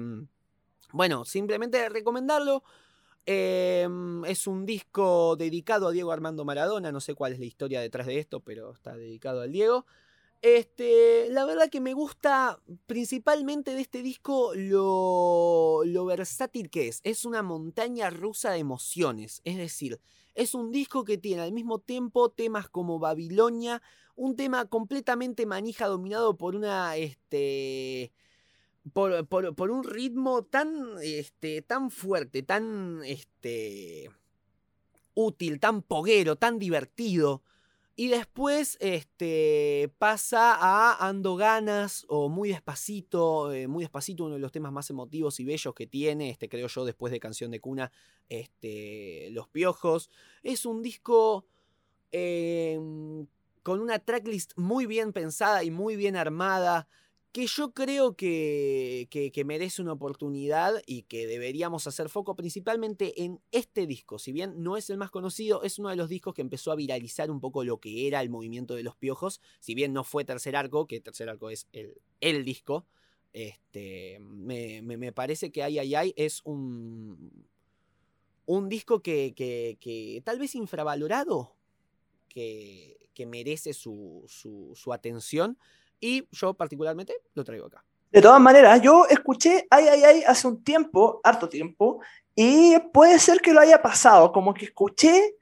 bueno, 0.93 1.25
simplemente 1.25 1.89
recomendarlo. 1.89 2.63
Em, 3.27 4.25
es 4.25 4.47
un 4.47 4.65
disco 4.67 5.35
dedicado 5.37 5.89
a 5.89 5.93
Diego 5.93 6.13
Armando 6.13 6.45
Maradona. 6.45 6.93
No 6.93 7.01
sé 7.01 7.15
cuál 7.15 7.33
es 7.33 7.41
la 7.41 7.45
historia 7.45 7.81
detrás 7.81 8.07
de 8.07 8.19
esto, 8.21 8.41
pero 8.41 8.73
está 8.73 8.97
dedicado 8.97 9.41
al 9.43 9.51
Diego. 9.53 9.85
Este, 10.43 11.29
la 11.31 11.45
verdad 11.45 11.69
que 11.69 11.81
me 11.81 11.93
gusta 11.93 12.61
principalmente 12.87 13.75
de 13.75 13.81
este 13.81 14.03
disco 14.03 14.53
lo, 14.55 15.83
lo 15.85 16.05
versátil 16.05 16.71
que 16.71 16.87
es. 16.87 17.01
Es 17.03 17.25
una 17.25 17.43
montaña 17.43 18.11
rusa 18.11 18.53
de 18.53 18.59
emociones. 18.59 19.41
Es 19.45 19.57
decir, 19.57 20.01
es 20.37 20.55
un 20.55 20.71
disco 20.71 21.05
que 21.05 21.19
tiene 21.19 21.43
al 21.43 21.53
mismo 21.53 21.81
tiempo 21.81 22.29
temas 22.31 22.69
como 22.69 23.01
Babilonia, 23.01 23.83
un 24.15 24.37
tema 24.37 24.67
completamente 24.67 25.47
manija 25.47 25.89
dominado 25.89 26.37
por 26.37 26.55
una, 26.55 26.97
este, 26.97 28.13
por, 28.93 29.71
un 29.71 29.85
ritmo 29.85 30.45
tan, 30.45 30.97
este, 31.03 31.63
tan 31.63 31.91
fuerte, 31.91 32.43
tan, 32.43 33.03
este, 33.05 34.11
útil, 35.15 35.59
tan 35.59 35.83
poguero, 35.83 36.37
tan 36.37 36.59
divertido. 36.59 37.43
Y 37.99 38.09
después 38.09 38.77
este, 38.81 39.91
pasa 39.99 40.55
a 40.55 41.09
Ando 41.09 41.35
Ganas 41.37 42.05
o 42.09 42.29
Muy 42.29 42.51
Despacito, 42.51 43.53
eh, 43.53 43.67
Muy 43.69 43.85
Despacito, 43.85 44.27
uno 44.27 44.35
de 44.35 44.41
los 44.41 44.53
temas 44.53 44.71
más 44.71 44.91
emotivos 44.91 45.41
y 45.41 45.47
bellos 45.47 45.75
que 45.75 45.87
tiene, 45.87 46.29
este, 46.29 46.51
creo 46.51 46.69
yo, 46.69 46.85
después 46.85 47.11
de 47.11 47.21
Canción 47.21 47.51
de 47.51 47.61
Cuna, 47.61 47.91
este, 48.29 49.31
Los 49.31 49.49
Piojos. 49.49 50.11
Es 50.43 50.67
un 50.67 50.83
disco 50.83 51.47
em, 52.13 53.27
con 53.63 53.81
una 53.81 53.99
tracklist 53.99 54.53
muy 54.57 54.85
bien 54.85 55.15
pensada 55.15 55.65
y 55.65 55.71
muy 55.71 55.97
bien 55.97 56.17
armada 56.17 56.87
que 57.37 57.47
yo 57.49 57.75
creo 57.75 58.17
que, 58.17 59.09
que, 59.11 59.45
merece 59.45 59.83
una 59.83 59.93
oportunidad 59.93 60.73
y 60.87 61.03
que 61.03 61.27
deberíamos 61.27 61.87
hacer 61.87 62.09
foco 62.09 62.35
principalmente 62.35 63.25
en 63.25 63.43
este 63.53 63.87
disco. 63.87 64.19
Si 64.19 64.33
bien 64.33 64.63
no 64.63 64.79
es 64.79 64.89
el 64.89 64.97
más 64.97 65.11
conocido, 65.11 65.63
es 65.63 65.79
uno 65.79 65.91
de 65.91 65.97
los 65.97 66.09
discos 66.09 66.33
que 66.33 66.41
empezó 66.41 66.73
a 66.73 66.77
viralizar 66.77 67.31
un 67.31 67.39
poco 67.39 67.63
lo 67.63 67.79
que 67.79 68.09
era 68.09 68.23
el 68.23 68.31
movimiento 68.31 68.75
de 68.75 68.85
los 68.85 68.97
piojos. 68.97 69.43
Si 69.61 69.75
bien 69.75 69.93
no 69.93 70.03
fue 70.03 70.25
Tercer 70.25 70.57
Arco, 70.57 70.87
que 70.87 70.99
Tercer 70.99 71.29
Arco 71.29 71.51
es 71.51 71.69
el, 71.75 72.01
el 72.23 72.43
disco, 72.43 72.87
este, 73.35 74.19
me, 74.19 74.81
me, 74.81 75.13
parece 75.13 75.53
que 75.53 75.63
Ay 75.63 75.79
Ay 75.79 75.95
Ay 75.95 76.15
es 76.17 76.41
un, 76.45 77.45
un 78.47 78.71
disco 78.71 79.03
que, 79.03 79.35
que, 79.37 80.23
tal 80.25 80.39
vez 80.39 80.55
infravalorado, 80.55 81.55
que, 82.31 82.97
merece 83.27 83.75
su, 83.75 84.25
su 84.27 84.93
atención 84.95 85.59
y 86.01 86.27
yo 86.31 86.55
particularmente 86.55 87.15
lo 87.35 87.45
traigo 87.45 87.67
acá. 87.67 87.85
De 88.11 88.23
todas 88.23 88.41
maneras, 88.41 88.81
yo 88.81 89.07
escuché 89.09 89.67
Ay, 89.71 89.89
ay, 89.89 90.05
ay 90.05 90.23
hace 90.27 90.47
un 90.47 90.63
tiempo, 90.63 91.21
harto 91.25 91.49
tiempo, 91.49 92.01
y 92.35 92.79
puede 92.93 93.19
ser 93.19 93.41
que 93.41 93.53
lo 93.53 93.61
haya 93.61 93.83
pasado, 93.83 94.33
como 94.33 94.55
que 94.55 94.67
escuché 94.67 95.35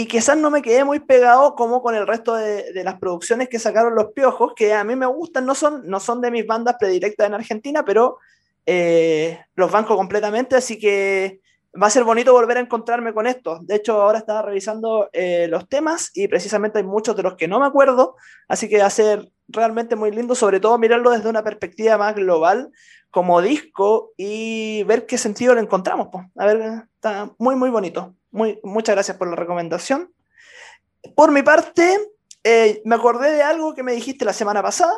y 0.00 0.06
quizás 0.06 0.36
no 0.36 0.50
me 0.50 0.62
quedé 0.62 0.82
muy 0.82 0.98
pegado 1.00 1.54
como 1.54 1.82
con 1.82 1.94
el 1.94 2.06
resto 2.06 2.34
de, 2.34 2.72
las 2.84 2.98
producciones 2.98 3.50
que 3.50 3.58
sacaron 3.58 3.94
los 3.94 4.12
piojos, 4.12 4.54
que 4.56 4.72
a 4.72 4.82
mí 4.82 4.96
me 4.96 5.06
gustan, 5.06 5.44
no 5.44 5.54
son, 5.54 5.86
no 5.86 6.00
son 6.00 6.22
de 6.22 6.30
mis 6.30 6.46
bandas 6.46 6.76
predilectas 6.78 7.26
en 7.26 7.34
Argentina, 7.34 7.84
pero 7.84 8.16
eh, 8.64 9.38
los 9.54 9.70
banco 9.70 9.96
completamente, 9.96 10.56
así 10.56 10.78
que 10.78 11.40
va 11.80 11.88
a 11.88 11.90
ser 11.90 12.04
bonito 12.04 12.32
volver 12.32 12.56
a 12.56 12.60
encontrarme 12.60 13.12
con 13.12 13.26
esto. 13.26 13.60
De 13.62 13.76
hecho, 13.76 14.00
ahora 14.00 14.18
estaba 14.18 14.42
revisando 14.42 15.10
eh, 15.12 15.46
los 15.48 15.68
temas 15.68 16.10
y 16.14 16.28
precisamente 16.28 16.78
hay 16.78 16.84
muchos 16.84 17.14
de 17.14 17.22
los 17.22 17.34
que 17.34 17.46
no 17.46 17.60
me 17.60 17.66
acuerdo, 17.66 18.16
así 18.48 18.68
que 18.68 18.78
va 18.78 18.86
a 18.86 18.90
ser 18.90 19.30
realmente 19.50 19.96
muy 19.96 20.10
lindo, 20.10 20.34
sobre 20.34 20.60
todo 20.60 20.78
mirarlo 20.78 21.10
desde 21.10 21.28
una 21.28 21.44
perspectiva 21.44 21.98
más 21.98 22.14
global 22.14 22.70
como 23.10 23.42
disco 23.42 24.12
y 24.16 24.84
ver 24.84 25.06
qué 25.06 25.18
sentido 25.18 25.54
le 25.54 25.60
encontramos. 25.60 26.08
A 26.36 26.46
ver, 26.46 26.84
está 26.94 27.30
muy, 27.38 27.56
muy 27.56 27.70
bonito. 27.70 28.14
Muy, 28.30 28.60
muchas 28.62 28.94
gracias 28.94 29.16
por 29.16 29.28
la 29.28 29.36
recomendación. 29.36 30.12
Por 31.16 31.32
mi 31.32 31.42
parte, 31.42 31.98
eh, 32.44 32.80
me 32.84 32.94
acordé 32.94 33.32
de 33.32 33.42
algo 33.42 33.74
que 33.74 33.82
me 33.82 33.92
dijiste 33.92 34.24
la 34.24 34.32
semana 34.32 34.62
pasada, 34.62 34.92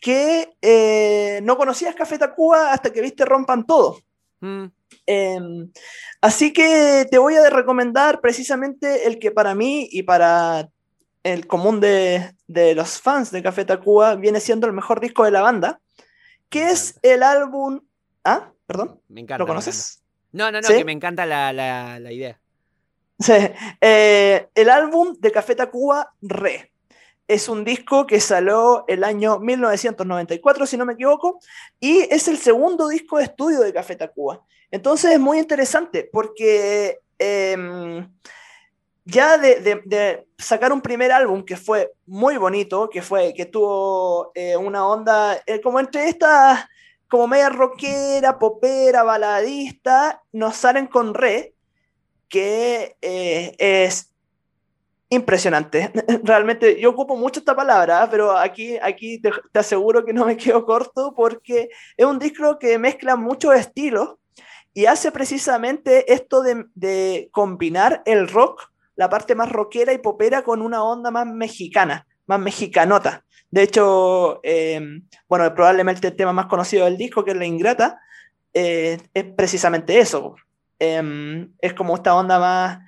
que 0.00 0.56
eh, 0.60 1.40
no 1.42 1.56
conocías 1.56 1.94
Café 1.94 2.18
Tacuba 2.18 2.72
hasta 2.72 2.92
que 2.92 3.00
viste 3.00 3.24
Rompan 3.24 3.64
Todo. 3.64 3.98
Mm. 4.40 4.66
Em, 5.06 5.70
así 6.20 6.52
que 6.52 7.06
te 7.10 7.18
voy 7.18 7.36
a 7.36 7.48
recomendar 7.50 8.20
precisamente 8.20 9.06
el 9.06 9.18
que 9.18 9.30
para 9.30 9.54
mí 9.54 9.88
y 9.90 10.02
para 10.02 10.68
el 11.26 11.48
común 11.48 11.80
de, 11.80 12.34
los 12.46 13.00
fans 13.00 13.32
de 13.32 13.42
Café 13.42 13.64
Tacuba 13.64 14.14
viene 14.14 14.38
siendo 14.38 14.68
el 14.68 14.72
mejor 14.72 15.00
disco 15.00 15.24
de 15.24 15.32
la 15.32 15.42
banda, 15.42 15.80
que 16.48 16.70
es 16.70 16.98
el 17.02 17.24
álbum... 17.24 17.80
¿Ah? 18.22 18.52
¿Perdón? 18.66 19.00
Me 19.08 19.22
encanta. 19.22 19.38
¿Lo 19.38 19.46
conoces? 19.46 20.02
No, 20.30 20.52
no, 20.52 20.60
no, 20.60 20.68
que 20.68 20.84
me 20.84 20.92
encanta 20.92 21.26
la, 21.26 21.98
idea. 22.12 22.38
Sí, 23.18 23.32
eh, 23.80 24.48
el 24.54 24.70
álbum 24.70 25.16
de 25.18 25.32
Café 25.32 25.56
Tacuba, 25.56 26.12
Re. 26.22 26.72
Es 27.26 27.48
un 27.48 27.64
disco 27.64 28.06
que 28.06 28.20
salió 28.20 28.84
el 28.86 29.02
año 29.02 29.40
1994, 29.40 30.66
si 30.66 30.76
no 30.76 30.84
me 30.84 30.92
equivoco, 30.92 31.40
y 31.80 32.00
es 32.10 32.28
el 32.28 32.38
segundo 32.38 32.86
disco 32.86 33.18
de 33.18 33.24
estudio 33.24 33.60
de 33.60 33.72
Café 33.72 33.96
Tacuba. 33.96 34.42
Entonces 34.70 35.12
es 35.12 35.20
muy 35.20 35.38
interesante 35.38 36.08
porque 36.12 37.00
em, 37.18 38.08
ya 39.06 39.38
de, 39.38 40.26
sacar 40.36 40.72
un 40.72 40.82
primer 40.82 41.12
álbum 41.12 41.44
que 41.44 41.56
fue 41.56 41.92
muy 42.06 42.36
bonito, 42.36 42.90
que 42.90 43.02
fue 43.02 43.32
que 43.34 43.46
tuvo 43.46 44.32
eh, 44.34 44.56
una 44.56 44.86
onda 44.86 45.40
eh, 45.46 45.60
como 45.60 45.78
entre 45.78 46.08
estas, 46.08 46.66
como 47.08 47.28
media 47.28 47.48
rockera, 47.48 48.38
popera, 48.38 49.04
baladista, 49.04 50.22
nos 50.32 50.56
salen 50.56 50.88
con 50.88 51.14
Re, 51.14 51.54
que 52.28 52.96
eh, 53.00 53.54
es 53.58 54.12
impresionante. 55.08 55.92
Realmente 56.24 56.80
yo 56.80 56.90
ocupo 56.90 57.14
mucho 57.16 57.38
esta 57.38 57.54
palabra, 57.54 58.08
pero 58.10 58.36
aquí, 58.36 58.76
aquí 58.82 59.20
te, 59.20 59.30
aseguro 59.54 60.04
que 60.04 60.12
no 60.12 60.26
me 60.26 60.36
quedo 60.36 60.66
corto 60.66 61.14
porque 61.14 61.68
es 61.96 62.04
un 62.04 62.18
disco 62.18 62.58
que 62.58 62.76
mezcla 62.76 63.14
muchos 63.14 63.54
estilos 63.54 64.16
y 64.74 64.86
hace 64.86 65.12
precisamente 65.12 66.12
esto 66.12 66.42
de 66.42 67.28
combinar 67.30 68.02
el 68.04 68.26
rock 68.26 68.68
la 68.96 69.08
parte 69.08 69.34
más 69.34 69.50
rockera 69.50 69.92
y 69.92 69.98
popera 69.98 70.42
con 70.42 70.62
una 70.62 70.82
onda 70.82 71.10
más 71.10 71.26
mexicana, 71.26 72.06
más 72.26 72.40
mexicanota. 72.40 73.24
De 73.50 73.62
hecho, 73.62 74.40
eh, 74.42 74.80
bueno, 75.28 75.54
probablemente 75.54 76.08
el 76.08 76.16
tema 76.16 76.32
más 76.32 76.46
conocido 76.46 76.86
del 76.86 76.96
disco, 76.96 77.24
que 77.24 77.30
es 77.30 77.36
La 77.36 77.46
Ingrata, 77.46 78.00
eh, 78.52 78.98
es 79.14 79.24
precisamente 79.36 79.98
eso. 79.98 80.34
Eh, 80.78 81.48
es 81.60 81.74
como 81.74 81.94
esta 81.94 82.14
onda 82.14 82.38
más, 82.38 82.78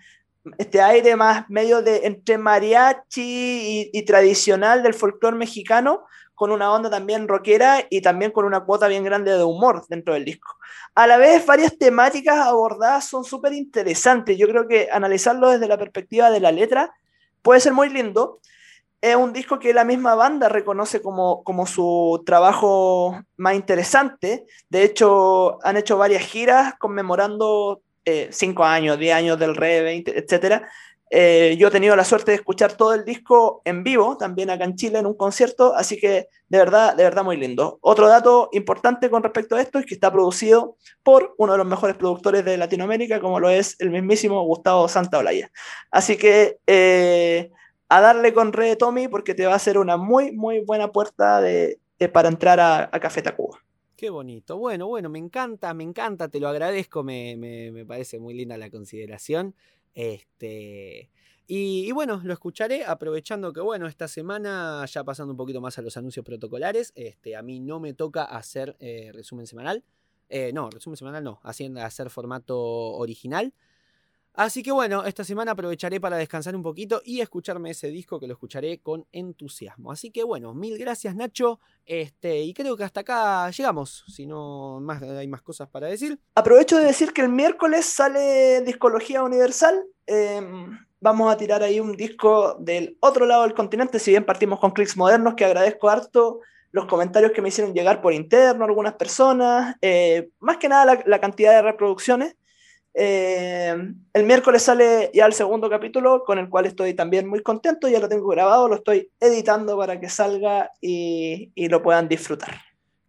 este 0.57 0.81
aire 0.81 1.15
más 1.15 1.49
medio 1.49 1.83
de 1.83 2.07
entre 2.07 2.39
mariachi 2.39 3.23
y, 3.23 3.91
y 3.93 4.03
tradicional 4.05 4.83
del 4.83 4.95
folclore 4.95 5.37
mexicano, 5.37 6.05
con 6.39 6.53
una 6.53 6.73
onda 6.73 6.89
también 6.89 7.27
rockera 7.27 7.85
y 7.91 8.01
también 8.01 8.31
con 8.31 8.45
una 8.45 8.61
cuota 8.61 8.87
bien 8.87 9.03
grande 9.03 9.37
de 9.37 9.43
humor 9.43 9.85
dentro 9.89 10.15
del 10.15 10.25
disco. 10.25 10.57
A 10.95 11.09
la 11.09 11.17
vez, 11.17 11.45
varias 11.45 11.77
temáticas 11.77 12.39
abordadas 12.39 13.07
son 13.07 13.25
súper 13.25 13.53
interesantes. 13.53 14.39
Yo 14.39 14.47
creo 14.47 14.69
que 14.69 14.89
analizarlo 14.93 15.51
desde 15.51 15.67
la 15.67 15.77
perspectiva 15.77 16.31
de 16.31 16.39
la 16.39 16.53
letra 16.53 16.95
puede 17.43 17.59
ser 17.59 17.73
muy 17.73 17.89
lindo. 17.89 18.39
Es 19.01 19.17
un 19.17 19.33
disco 19.33 19.59
que 19.59 19.75
la 19.75 19.85
misma 19.85 20.15
banda 20.15 20.49
reconoce 20.49 21.03
como, 21.03 21.43
como 21.43 21.67
su 21.67 22.23
trabajo 22.25 23.21
más 23.37 23.57
interesante. 23.57 24.45
De 24.69 24.85
hecho, 24.85 25.59
han 25.67 25.77
hecho 25.77 25.99
varias 25.99 26.23
giras 26.23 26.75
conmemorando 26.79 27.83
eh, 28.05 28.29
cinco 28.31 28.65
años, 28.65 28.97
diez 28.97 29.15
años 29.15 29.41
del 29.41 29.57
Re, 29.57 29.83
20, 29.83 30.17
etcétera, 30.17 30.69
eh, 31.11 31.57
yo 31.59 31.69
he 31.69 31.71
tenido 31.71 31.97
la 31.97 32.05
suerte 32.05 32.33
de 32.33 32.37
escuchar 32.37 32.73
todo 32.75 32.95
el 32.95 33.05
disco 33.05 33.63
en 33.65 33.83
vivo, 33.83 34.17
también 34.17 34.51
acá 34.51 34.65
en 34.65 34.77
Chile 34.77 34.99
en 34.99 35.07
un 35.07 35.15
concierto, 35.15 35.75
así 35.75 35.99
que 35.99 36.29
de 36.49 36.59
verdad, 36.59 36.95
de 36.97 37.05
verdad 37.05 37.25
muy 37.25 37.37
lindo. 37.37 37.79
Otro 37.81 38.09
dato 38.09 38.49
importante 38.53 39.11
con 39.11 39.23
respecto 39.23 39.57
a 39.57 39.61
esto 39.61 39.79
es 39.79 39.87
que 39.87 39.95
está 39.95 40.13
producido 40.13 40.77
por 41.03 41.35
uno 41.39 41.53
de 41.53 41.59
los 41.59 41.67
mejores 41.67 41.97
productores 41.97 42.45
de 42.45 42.57
Latinoamérica, 42.57 43.21
como 43.21 43.41
lo 43.41 43.51
es 43.51 43.77
el 43.81 43.91
mismísimo 43.91 44.43
Gustavo 44.45 44.89
Santaolalla. 44.89 45.51
Así 45.91 46.17
que 46.17 46.59
eh, 46.67 47.51
a 47.89 48.01
darle 48.01 48.33
con 48.33 48.53
Re 48.53 48.77
Tommy 48.77 49.09
porque 49.09 49.35
te 49.35 49.47
va 49.47 49.55
a 49.55 49.59
ser 49.59 49.79
una 49.79 49.97
muy, 49.97 50.33
muy 50.33 50.61
buena 50.61 50.93
puerta 50.93 51.41
de, 51.41 51.81
para 52.13 52.29
entrar 52.29 52.61
a, 52.61 52.89
a 52.93 53.01
Café 53.01 53.23
Tacuba. 53.23 53.59
Qué 53.97 54.11
bonito. 54.11 54.59
Bueno, 54.59 54.87
bueno, 54.87 55.09
me 55.09 55.19
encanta, 55.19 55.75
me 55.75 55.83
encanta, 55.83 56.29
te 56.29 56.39
lo 56.39 56.49
agradezco, 56.49 57.03
me, 57.03 57.37
me, 57.37 57.73
me 57.73 57.85
parece 57.85 58.21
muy 58.21 58.33
linda 58.33 58.57
la 58.57 58.71
consideración. 58.71 59.57
Este, 59.95 61.11
y, 61.47 61.89
y, 61.89 61.93
bueno, 61.93 62.21
lo 62.23 62.33
escucharé 62.35 62.85
aprovechando 62.85 63.53
que, 63.53 63.61
bueno, 63.61 63.87
esta 63.87 64.07
semana, 64.07 64.85
ya 64.87 65.03
pasando 65.03 65.33
un 65.33 65.37
poquito 65.39 65.63
más 65.63 65.79
a 65.79 65.83
los 65.83 65.97
anuncios 65.97 66.25
protocolares, 66.25 66.93
este, 66.95 67.37
a 67.37 67.43
mí 67.43 67.59
no 67.59 67.81
me 67.81 67.95
toca 67.95 68.25
hacer 68.25 68.77
eh, 68.81 69.11
resumen 69.15 69.47
semanal. 69.47 69.83
Eh, 70.29 70.53
no, 70.53 70.69
resumen 70.69 70.99
semanal 70.99 71.25
no, 71.25 71.41
haciendo, 71.43 71.81
hacer 71.83 72.11
formato 72.11 72.59
original. 72.59 73.55
Así 74.35 74.63
que 74.63 74.71
bueno, 74.71 75.05
esta 75.05 75.25
semana 75.25 75.53
aprovecharé 75.53 76.01
para 76.01 76.17
descansar 76.17 76.55
un 76.55 76.63
poquito 76.63 77.03
y 77.05 77.21
escucharme 77.21 77.71
ese 77.71 77.89
disco 77.89 78.21
que 78.21 78.29
lo 78.29 78.35
escucharé 78.35 78.79
con 78.81 79.05
entusiasmo. 79.11 79.91
Así 79.91 80.11
que 80.11 80.23
bueno, 80.23 80.55
mil 80.55 80.79
gracias 80.79 81.17
Nacho. 81.17 81.59
Este, 81.85 82.43
y 82.43 82.55
creo 82.55 82.77
que 82.77 82.85
hasta 82.85 83.01
acá 83.01 83.51
llegamos. 83.51 84.05
Si 84.07 84.27
no 84.27 84.79
más, 84.81 85.03
hay 85.03 85.27
más 85.27 85.43
cosas 85.43 85.69
para 85.69 85.89
decir. 85.89 86.21
Aprovecho 86.37 86.77
de 86.79 86.85
decir 86.85 87.13
que 87.13 87.23
el 87.23 87.31
miércoles 87.31 87.85
sale 87.87 88.61
Discología 88.61 89.25
Universal. 89.25 89.85
Eh, 90.07 90.41
vamos 91.01 91.33
a 91.33 91.37
tirar 91.37 91.63
ahí 91.63 91.81
un 91.81 91.97
disco 91.97 92.57
del 92.61 92.97
otro 93.01 93.27
lado 93.27 93.43
del 93.43 93.55
continente. 93.55 93.99
Si 93.99 94.13
bien 94.13 94.25
partimos 94.25 94.61
con 94.61 94.71
clics 94.71 94.97
modernos, 94.97 95.35
que 95.35 95.45
agradezco 95.45 95.89
harto 95.89 96.41
los 96.71 96.87
comentarios 96.87 97.33
que 97.33 97.43
me 97.43 97.49
hicieron 97.49 97.75
llegar 97.75 98.01
por 98.01 98.13
interno 98.13 98.65
algunas 98.65 98.95
personas. 98.95 99.77
Eh, 99.81 100.31
más 100.39 100.59
que 100.59 100.69
nada 100.69 101.03
la 101.05 101.21
cantidad 101.21 101.53
de 101.53 101.63
reproducciones. 101.63 102.37
Eh, 103.01 103.77
el 104.13 104.25
miércoles 104.25 104.61
sale 104.61 105.13
ya 105.15 105.27
el 105.27 105.33
segundo 105.33 105.71
capítulo, 105.71 106.25
con 106.25 106.37
el 106.39 106.49
cual 106.49 106.67
estoy 106.67 106.95
también 106.95 107.29
muy 107.29 107.45
contento, 107.45 107.89
ya 107.89 108.01
lo 108.01 108.09
tengo 108.09 108.27
grabado, 108.27 108.67
lo 108.67 108.75
estoy 108.75 109.13
editando 109.21 109.79
para 109.79 110.01
que 110.01 110.09
salga 110.09 110.73
y, 110.81 111.53
y, 111.55 111.69
lo 111.69 111.81
puedan 111.81 112.09
disfrutar. 112.09 112.57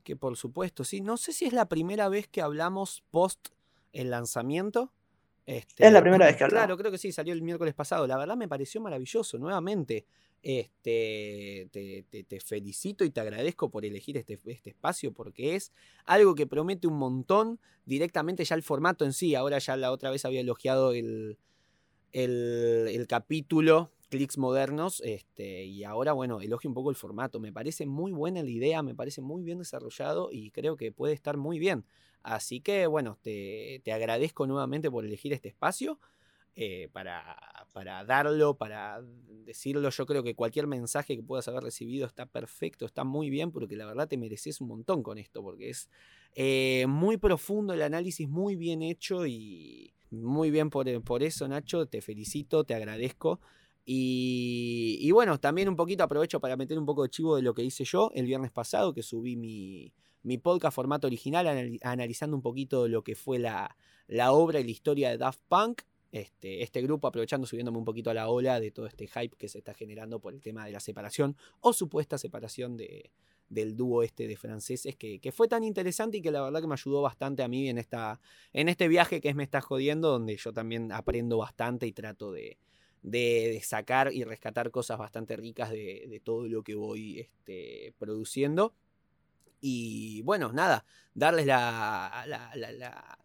Que 0.04 0.16
por 0.16 0.38
supuesto, 0.38 0.84
sí. 0.84 1.02
No 1.02 1.18
sé 1.18 1.34
si 1.34 1.46
es 1.46 1.54
la 1.54 1.68
primera 1.68 2.08
vez 2.08 2.28
que 2.28 2.44
hablamos 2.44 3.04
post 3.10 3.50
el 3.92 4.12
lanzamiento. 4.12 4.94
Este, 5.48 5.88
es 5.88 5.92
la 5.92 6.02
primera 6.02 6.28
vez 6.28 6.36
que 6.36 6.44
hablamos. 6.44 6.66
Claro, 6.66 6.78
creo 6.78 6.92
que 6.92 7.00
sí, 7.00 7.12
salió 7.12 7.34
el 7.34 7.42
miércoles 7.42 7.74
pasado. 7.74 8.06
La 8.06 8.18
verdad 8.18 8.38
me 8.38 8.48
pareció 8.48 8.82
maravilloso, 8.82 9.40
nuevamente. 9.40 10.06
Este, 10.42 11.68
te, 11.72 12.40
felicito 12.40 13.04
y 13.04 13.10
te 13.10 13.20
agradezco 13.20 13.70
por 13.70 13.84
elegir 13.84 14.16
este, 14.16 14.40
este, 14.46 14.70
espacio 14.70 15.12
porque 15.12 15.56
es 15.56 15.74
algo 16.06 16.34
que 16.34 16.48
promete 16.48 16.88
un 16.88 16.98
montón 16.98 17.60
directamente 17.86 18.46
ya 18.46 18.56
el 18.56 18.64
formato 18.64 19.06
en 19.06 19.14
sí. 19.14 19.36
Ahora 19.36 19.60
ya 19.60 19.76
la 19.76 19.92
otra 19.92 20.12
vez 20.12 20.24
había 20.24 20.40
elogiado 20.40 20.94
el, 20.94 21.38
el, 22.14 23.06
capítulo 23.08 23.92
clics 24.10 24.38
modernos 24.38 25.02
este, 25.06 25.66
y 25.66 25.84
ahora 25.84 26.14
bueno, 26.14 26.42
elogio 26.42 26.70
un 26.70 26.74
poco 26.74 26.90
el 26.90 26.96
formato. 26.96 27.40
Me 27.40 27.52
parece 27.52 27.86
muy 27.86 28.12
buena 28.12 28.42
la 28.42 28.50
idea, 28.50 28.82
me 28.82 28.96
parece 28.96 29.22
muy 29.22 29.44
bien 29.44 29.60
desarrollado 29.60 30.30
y 30.32 30.52
creo 30.52 30.78
que 30.78 30.92
puede 30.92 31.14
estar 31.14 31.38
muy 31.38 31.60
bien. 31.60 31.86
Así 32.24 32.62
que 32.62 32.88
bueno, 32.88 33.18
te, 33.22 33.82
te 33.84 33.92
agradezco 33.92 34.48
nuevamente 34.48 34.90
por 34.90 35.06
elegir 35.06 35.34
este 35.34 35.50
espacio. 35.50 36.00
Eh, 36.62 36.90
para, 36.92 37.59
para, 37.72 38.04
darlo, 38.06 38.58
para 38.58 39.02
decirlo. 39.46 39.90
Yo 39.90 40.06
creo 40.06 40.24
que 40.24 40.36
cualquier 40.36 40.68
mensaje 40.68 41.16
que 41.16 41.24
puedas 41.24 41.48
haber 41.48 41.64
recibido 41.64 42.06
está 42.06 42.26
perfecto, 42.26 42.86
está 42.86 43.04
muy 43.04 43.30
bien, 43.30 43.52
porque 43.52 43.76
la 43.76 43.86
verdad 43.86 44.08
te 44.08 44.18
mereces 44.18 44.62
un 44.62 44.68
montón 44.70 45.04
con 45.04 45.18
esto, 45.18 45.42
porque 45.42 45.70
es 45.70 45.90
eh, 46.36 46.86
muy 46.88 47.18
profundo 47.18 47.74
el 47.74 47.82
análisis, 47.82 48.28
muy 48.28 48.56
bien 48.56 48.82
hecho 48.82 49.26
y 49.26 49.94
muy 50.12 50.52
bien 50.52 50.70
por, 50.70 51.04
por 51.04 51.24
eso, 51.24 51.48
Nacho. 51.48 51.86
Te 51.86 52.02
felicito, 52.02 52.64
te 52.64 52.74
agradezco. 52.74 53.40
Y, 53.86 55.00
y, 55.02 55.12
bueno, 55.12 55.40
también 55.40 55.68
un 55.68 55.76
poquito 55.76 56.04
aprovecho 56.04 56.40
para 56.40 56.56
meter 56.56 56.78
un 56.78 56.86
poco 56.86 57.04
de 57.04 57.10
chivo 57.10 57.36
de 57.36 57.42
lo 57.42 57.56
que 57.56 57.64
hice 57.64 57.86
yo 57.86 58.12
el 58.14 58.26
viernes 58.26 58.52
pasado, 58.52 58.94
que 58.94 59.02
subí 59.02 59.36
mi, 59.36 59.94
mi 60.22 60.38
podcast 60.38 60.76
formato 60.76 61.08
original 61.08 61.80
analizando 61.82 62.36
un 62.36 62.44
poquito 62.44 62.88
lo 62.88 63.04
que 63.04 63.16
fue 63.16 63.40
la, 63.40 63.76
la 64.08 64.32
obra 64.32 64.60
y 64.60 64.64
la 64.64 64.72
historia 64.72 65.10
de 65.10 65.18
Daft 65.18 65.42
Punk 65.48 65.82
este, 66.12 66.64
este, 66.64 66.82
grupo, 66.82 67.08
aprovechando, 67.08 67.46
subiéndome 67.46 67.78
un 67.78 67.86
poquito 67.86 68.10
a 68.10 68.14
la 68.14 68.30
ola 68.30 68.60
de 68.60 68.72
todo 68.72 68.88
este 68.88 69.08
hype 69.08 69.36
que 69.38 69.48
se 69.48 69.60
está 69.60 69.74
generando 69.74 70.20
por 70.20 70.34
el 70.34 70.42
tema 70.42 70.66
de 70.66 70.72
la 70.72 70.80
separación 70.80 71.38
o 71.60 71.72
supuesta 71.72 72.18
separación 72.18 72.78
de, 72.78 73.12
del 73.50 73.76
dúo 73.76 74.04
este 74.04 74.28
de 74.28 74.36
franceses, 74.36 74.96
que, 74.96 75.20
que, 75.20 75.32
fue 75.32 75.48
tan 75.48 75.64
interesante 75.64 76.18
y 76.18 76.22
que 76.22 76.32
la 76.32 76.42
verdad 76.42 76.62
que 76.62 76.68
me 76.68 76.74
ayudó 76.74 77.02
bastante 77.02 77.44
a 77.44 77.48
mí 77.48 77.70
en, 77.70 77.78
en 78.54 78.70
este 78.70 78.88
viaje 78.88 79.22
que 79.22 79.34
Me 79.34 79.44
Está 79.44 79.62
Jodiendo, 79.62 80.10
donde 80.10 80.36
yo 80.38 80.52
también 80.52 80.92
aprendo 80.92 81.38
bastante 81.38 81.86
y 81.86 81.92
trato 81.92 82.32
de, 82.32 82.58
de, 83.04 83.60
sacar 83.64 84.12
y 84.14 84.24
rescatar 84.24 84.72
cosas 84.72 84.98
bastante 84.98 85.36
ricas 85.36 85.70
de, 85.70 86.06
de 86.10 86.20
todo 86.20 86.48
lo 86.48 86.64
que 86.64 86.76
voy 86.76 87.20
este, 87.20 87.94
produciendo. 88.00 88.74
Y 89.62 90.22
bueno, 90.22 90.54
nada, 90.54 90.86
darles 91.14 91.46
la 91.46 93.20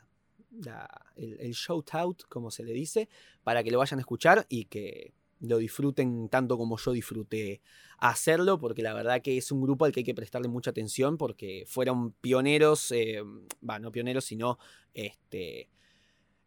el, 1.16 1.52
shout 1.52 1.94
out, 1.94 2.22
como 2.28 2.50
se 2.50 2.64
le 2.64 2.72
dice, 2.72 3.08
para 3.42 3.62
que 3.62 3.70
lo 3.70 3.78
vayan 3.78 3.98
a 3.98 4.02
escuchar 4.02 4.46
y 4.48 4.66
que 4.66 5.12
lo 5.40 5.58
disfruten 5.58 6.28
tanto 6.28 6.56
como 6.56 6.78
yo 6.78 6.92
disfruté 6.92 7.60
hacerlo, 7.98 8.58
porque 8.58 8.82
la 8.82 8.94
verdad 8.94 9.22
que 9.22 9.36
es 9.36 9.52
un 9.52 9.60
grupo 9.60 9.84
al 9.84 9.92
que 9.92 10.00
hay 10.00 10.04
que 10.04 10.14
prestarle 10.14 10.48
mucha 10.48 10.70
atención, 10.70 11.18
porque 11.18 11.64
fueron 11.66 12.12
pioneros, 12.12 12.90
eh, 12.92 13.22
bah, 13.60 13.78
no 13.78 13.92
pioneros, 13.92 14.24
sino 14.24 14.58
este, 14.94 15.68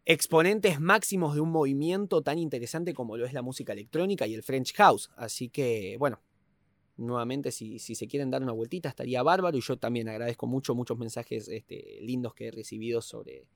exponentes 0.04 0.80
máximos 0.80 1.34
de 1.34 1.40
un 1.40 1.50
movimiento 1.50 2.22
tan 2.22 2.38
interesante 2.38 2.94
como 2.94 3.16
lo 3.16 3.26
es 3.26 3.32
la 3.32 3.42
música 3.42 3.72
electrónica 3.72 4.26
y 4.26 4.34
el 4.34 4.42
French 4.42 4.74
House. 4.74 5.10
Así 5.16 5.48
que, 5.48 5.96
bueno, 5.98 6.20
nuevamente 6.96 7.52
si, 7.52 7.78
si 7.78 7.94
se 7.94 8.08
quieren 8.08 8.30
dar 8.30 8.42
una 8.42 8.52
vueltita 8.52 8.88
estaría 8.88 9.22
bárbaro 9.22 9.56
y 9.56 9.60
yo 9.60 9.76
también 9.78 10.08
agradezco 10.08 10.46
mucho, 10.46 10.74
muchos 10.74 10.98
mensajes 10.98 11.48
este, 11.48 11.98
lindos 12.02 12.34
que 12.34 12.48
he 12.48 12.50
recibido 12.50 13.00
sobre 13.00 13.46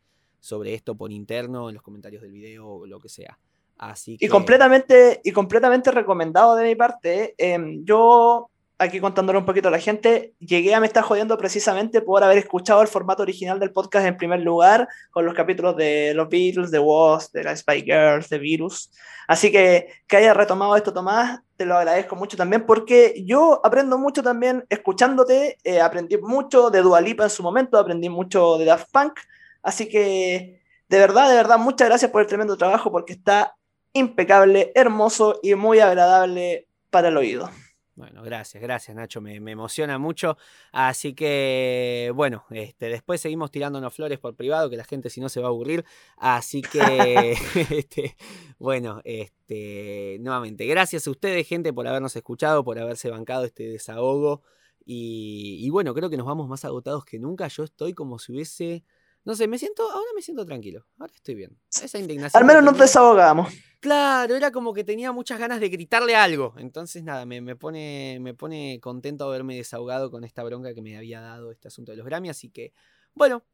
sobre 0.42 0.74
esto 0.74 0.96
por 0.96 1.12
interno, 1.12 1.68
en 1.68 1.74
los 1.76 1.84
comentarios 1.84 2.20
del 2.20 2.32
video 2.32 2.68
o 2.68 2.86
lo 2.86 2.98
que 2.98 3.08
sea. 3.08 3.38
Así 3.78 4.16
Y 4.20 4.28
completamente, 4.28 5.20
y 5.22 5.30
completamente 5.30 5.90
recomendado 5.92 6.56
de 6.56 6.64
mi 6.64 6.74
parte. 6.74 7.34
Em, 7.38 7.84
yo 7.84 8.50
aquí 8.76 8.98
contándole 8.98 9.38
un 9.38 9.46
poquito 9.46 9.68
a 9.68 9.70
la 9.70 9.78
gente, 9.78 10.34
llegué 10.40 10.74
a 10.74 10.80
Me 10.80 10.88
Está 10.88 11.02
Jodiendo 11.02 11.38
precisamente 11.38 12.00
por 12.00 12.24
haber 12.24 12.38
escuchado 12.38 12.82
el 12.82 12.88
formato 12.88 13.22
original 13.22 13.60
del 13.60 13.70
podcast 13.70 14.04
en 14.04 14.16
primer 14.16 14.40
lugar, 14.40 14.88
con 15.12 15.24
los 15.24 15.34
capítulos 15.34 15.76
de 15.76 16.12
los 16.14 16.28
Beatles, 16.28 16.72
de 16.72 16.80
Woz, 16.80 17.30
de 17.30 17.44
la 17.44 17.56
Spy 17.56 17.82
Girls, 17.82 18.28
de 18.28 18.38
Virus. 18.38 18.90
Así 19.28 19.52
que 19.52 19.86
que 20.08 20.16
haya 20.16 20.34
retomado 20.34 20.74
esto, 20.74 20.92
Tomás, 20.92 21.40
te 21.56 21.64
lo 21.64 21.76
agradezco 21.76 22.16
mucho 22.16 22.36
también, 22.36 22.66
porque 22.66 23.22
yo 23.24 23.60
aprendo 23.64 23.96
mucho 23.96 24.24
también 24.24 24.64
escuchándote, 24.68 25.58
eh, 25.62 25.80
aprendí 25.80 26.16
mucho 26.16 26.70
de 26.70 26.82
Dualipa 26.82 27.22
en 27.24 27.30
su 27.30 27.44
momento, 27.44 27.78
aprendí 27.78 28.08
mucho 28.08 28.58
de 28.58 28.64
Daft 28.64 28.90
Punk, 28.90 29.20
así 29.62 29.88
que 29.88 30.62
de 30.92 30.98
verdad, 30.98 31.30
de 31.30 31.36
verdad, 31.36 31.58
muchas 31.58 31.88
gracias 31.88 32.10
por 32.10 32.20
el 32.20 32.26
tremendo 32.26 32.58
trabajo, 32.58 32.92
porque 32.92 33.14
está 33.14 33.56
impecable, 33.94 34.72
hermoso 34.74 35.40
y 35.42 35.54
muy 35.54 35.78
agradable 35.80 36.68
para 36.90 37.08
el 37.08 37.16
oído. 37.16 37.48
Bueno, 37.94 38.22
gracias, 38.22 38.62
gracias 38.62 38.94
Nacho, 38.94 39.22
me, 39.22 39.36
emociona 39.36 39.96
mucho. 39.96 40.36
Así 40.70 41.14
que, 41.14 42.12
bueno, 42.14 42.44
este, 42.50 42.90
después 42.90 43.22
seguimos 43.22 43.50
tirándonos 43.50 43.94
flores 43.94 44.18
por 44.18 44.34
privado, 44.36 44.68
que 44.68 44.76
la 44.76 44.84
gente 44.84 45.08
si 45.08 45.22
no 45.22 45.30
se 45.30 45.40
va 45.40 45.46
a 45.46 45.48
aburrir. 45.48 45.84
Así 46.18 46.60
que, 46.60 47.32
este, 47.70 48.16
bueno, 48.58 49.00
este, 49.04 50.18
nuevamente, 50.20 50.66
gracias 50.66 51.06
a 51.06 51.10
ustedes, 51.10 51.48
gente, 51.48 51.72
por 51.72 51.86
habernos 51.86 52.14
escuchado, 52.16 52.64
por 52.64 52.78
haberse 52.78 53.08
bancado 53.08 53.46
este 53.46 53.64
desahogo. 53.64 54.42
Y, 54.84 55.58
y 55.60 55.70
bueno, 55.70 55.94
creo 55.94 56.10
que 56.10 56.18
nos 56.18 56.26
vamos 56.26 56.48
más 56.48 56.66
agotados 56.66 57.06
que 57.06 57.18
nunca. 57.18 57.48
Yo 57.48 57.64
estoy 57.64 57.94
como 57.94 58.18
si 58.18 58.32
hubiese 58.32 58.84
no 59.24 59.36
sé, 59.36 59.46
me 59.46 59.58
siento, 59.58 59.88
ahora 59.90 60.10
me 60.14 60.22
siento 60.22 60.44
tranquilo. 60.44 60.86
Ahora 60.98 61.12
estoy 61.14 61.34
bien. 61.34 61.58
Esa 61.70 61.98
indignación. 61.98 62.40
Al 62.40 62.46
menos 62.46 62.64
nos 62.64 62.78
desahogamos. 62.78 63.52
Claro, 63.78 64.34
era 64.34 64.50
como 64.50 64.72
que 64.72 64.84
tenía 64.84 65.12
muchas 65.12 65.38
ganas 65.38 65.60
de 65.60 65.68
gritarle 65.68 66.14
algo. 66.16 66.54
Entonces, 66.56 67.02
nada, 67.04 67.26
me, 67.26 67.40
me, 67.40 67.56
pone, 67.56 68.18
me 68.20 68.34
pone 68.34 68.78
contento 68.80 69.24
haberme 69.24 69.56
desahogado 69.56 70.10
con 70.10 70.24
esta 70.24 70.42
bronca 70.42 70.74
que 70.74 70.82
me 70.82 70.96
había 70.96 71.20
dado 71.20 71.50
este 71.50 71.68
asunto 71.68 71.92
de 71.92 71.98
los 71.98 72.06
Grammy. 72.06 72.28
Así 72.28 72.48
que, 72.48 72.72
bueno, 73.14 73.44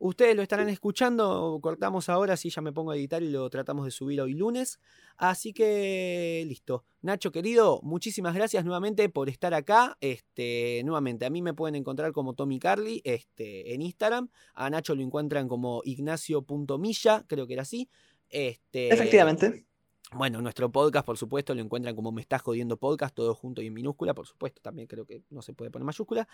Ustedes 0.00 0.36
lo 0.36 0.42
estarán 0.42 0.68
escuchando, 0.68 1.58
cortamos 1.60 2.08
ahora, 2.08 2.36
sí, 2.36 2.50
ya 2.50 2.62
me 2.62 2.72
pongo 2.72 2.92
a 2.92 2.96
editar 2.96 3.22
y 3.22 3.30
lo 3.30 3.50
tratamos 3.50 3.84
de 3.84 3.90
subir 3.90 4.20
hoy 4.20 4.34
lunes. 4.34 4.78
Así 5.16 5.52
que 5.52 6.44
listo. 6.46 6.84
Nacho 7.02 7.32
querido, 7.32 7.80
muchísimas 7.82 8.34
gracias 8.34 8.64
nuevamente 8.64 9.08
por 9.08 9.28
estar 9.28 9.54
acá. 9.54 9.96
Este, 10.00 10.82
nuevamente, 10.84 11.26
a 11.26 11.30
mí 11.30 11.42
me 11.42 11.54
pueden 11.54 11.74
encontrar 11.74 12.12
como 12.12 12.34
Tommy 12.34 12.60
Carly 12.60 13.02
este, 13.04 13.74
en 13.74 13.82
Instagram. 13.82 14.28
A 14.54 14.70
Nacho 14.70 14.94
lo 14.94 15.02
encuentran 15.02 15.48
como 15.48 15.82
ignacio.milla, 15.84 17.24
creo 17.26 17.46
que 17.46 17.54
era 17.54 17.62
así. 17.62 17.88
Este, 18.30 18.92
Efectivamente. 18.92 19.67
Bueno, 20.12 20.40
nuestro 20.40 20.72
podcast, 20.72 21.04
por 21.04 21.18
supuesto, 21.18 21.54
lo 21.54 21.60
encuentran 21.60 21.94
como 21.94 22.12
Me 22.12 22.22
Estás 22.22 22.40
Jodiendo 22.40 22.78
Podcast, 22.78 23.14
todo 23.14 23.34
junto 23.34 23.60
y 23.60 23.66
en 23.66 23.74
minúscula, 23.74 24.14
por 24.14 24.26
supuesto, 24.26 24.62
también 24.62 24.88
creo 24.88 25.04
que 25.04 25.22
no 25.28 25.42
se 25.42 25.52
puede 25.52 25.70
poner 25.70 25.84
mayúscula. 25.84 26.26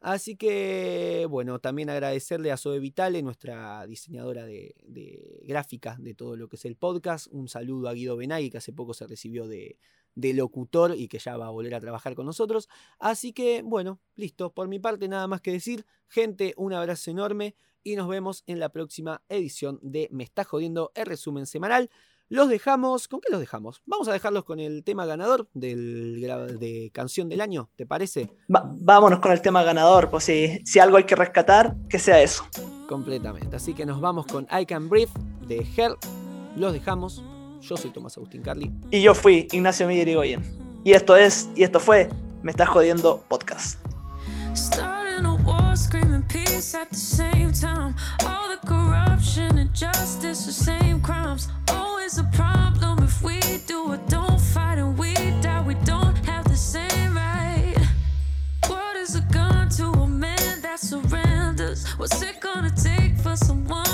Así 0.00 0.36
que, 0.36 1.26
bueno, 1.28 1.58
también 1.58 1.90
agradecerle 1.90 2.52
a 2.52 2.56
Zoe 2.56 2.78
Vitale, 2.78 3.20
nuestra 3.22 3.86
diseñadora 3.86 4.46
de, 4.46 4.74
de 4.86 5.42
gráfica 5.44 5.96
de 5.98 6.14
todo 6.14 6.36
lo 6.36 6.48
que 6.48 6.56
es 6.56 6.64
el 6.64 6.76
podcast. 6.76 7.26
Un 7.30 7.48
saludo 7.48 7.90
a 7.90 7.92
Guido 7.92 8.16
Benagui, 8.16 8.48
que 8.48 8.58
hace 8.58 8.72
poco 8.72 8.94
se 8.94 9.06
recibió 9.06 9.46
de, 9.46 9.78
de 10.14 10.32
locutor 10.32 10.94
y 10.96 11.08
que 11.08 11.18
ya 11.18 11.36
va 11.36 11.48
a 11.48 11.50
volver 11.50 11.74
a 11.74 11.80
trabajar 11.80 12.14
con 12.14 12.24
nosotros. 12.24 12.68
Así 12.98 13.34
que, 13.34 13.60
bueno, 13.62 14.00
listo. 14.14 14.54
Por 14.54 14.68
mi 14.68 14.78
parte, 14.78 15.06
nada 15.06 15.26
más 15.28 15.42
que 15.42 15.52
decir. 15.52 15.84
Gente, 16.08 16.54
un 16.56 16.72
abrazo 16.72 17.10
enorme 17.10 17.54
y 17.82 17.94
nos 17.94 18.08
vemos 18.08 18.42
en 18.46 18.58
la 18.58 18.70
próxima 18.70 19.22
edición 19.28 19.78
de 19.82 20.08
Me 20.10 20.24
Estás 20.24 20.46
Jodiendo, 20.46 20.92
el 20.94 21.04
resumen 21.04 21.46
semanal. 21.46 21.90
Los 22.30 22.50
dejamos, 22.50 23.08
¿con 23.08 23.20
qué 23.20 23.30
los 23.30 23.40
dejamos? 23.40 23.80
Vamos 23.86 24.06
a 24.08 24.12
dejarlos 24.12 24.44
con 24.44 24.60
el 24.60 24.84
tema 24.84 25.06
ganador 25.06 25.48
del, 25.54 26.20
de 26.60 26.90
canción 26.92 27.30
del 27.30 27.40
año, 27.40 27.70
¿te 27.74 27.86
parece? 27.86 28.30
vámonos 28.48 29.20
con 29.20 29.32
el 29.32 29.40
tema 29.40 29.62
ganador, 29.62 30.10
pues 30.10 30.24
si, 30.24 30.60
si 30.66 30.78
algo 30.78 30.98
hay 30.98 31.04
que 31.04 31.16
rescatar, 31.16 31.74
que 31.88 31.98
sea 31.98 32.20
eso. 32.20 32.44
Completamente, 32.86 33.56
así 33.56 33.72
que 33.72 33.86
nos 33.86 34.02
vamos 34.02 34.26
con 34.26 34.46
I 34.50 34.66
Can 34.66 34.90
Breathe 34.90 35.12
de 35.46 35.66
Her. 35.76 35.92
Los 36.54 36.74
dejamos. 36.74 37.22
Yo 37.62 37.78
soy 37.78 37.90
Tomás 37.92 38.16
Agustín 38.18 38.42
Carli. 38.42 38.70
Y 38.90 39.00
yo 39.00 39.14
fui 39.14 39.48
Ignacio 39.50 39.86
Miguel 39.88 40.08
Igoyen. 40.10 40.42
Y 40.84 40.92
esto 40.92 41.16
es, 41.16 41.48
y 41.56 41.62
esto 41.62 41.80
fue, 41.80 42.10
Me 42.42 42.50
Estás 42.50 42.68
Jodiendo 42.68 43.24
Podcast. 43.28 43.80
It's 44.50 44.76
a 44.76 44.82
problem 44.82 45.24
if 45.24 45.46
we 45.46 46.02
do 46.02 46.08
or 46.08 46.60
don't 46.60 46.98
fight 46.98 47.24
and 47.24 47.46
we 47.46 47.52
die. 47.52 47.94
We 48.20 49.64
don't 49.64 49.82
have 49.82 50.20
the 50.20 50.34
same 50.34 51.02
right. 51.08 51.57
What's 61.98 62.22
it 62.22 62.40
gonna 62.40 62.70
take 62.70 63.16
for 63.16 63.34
someone 63.34 63.87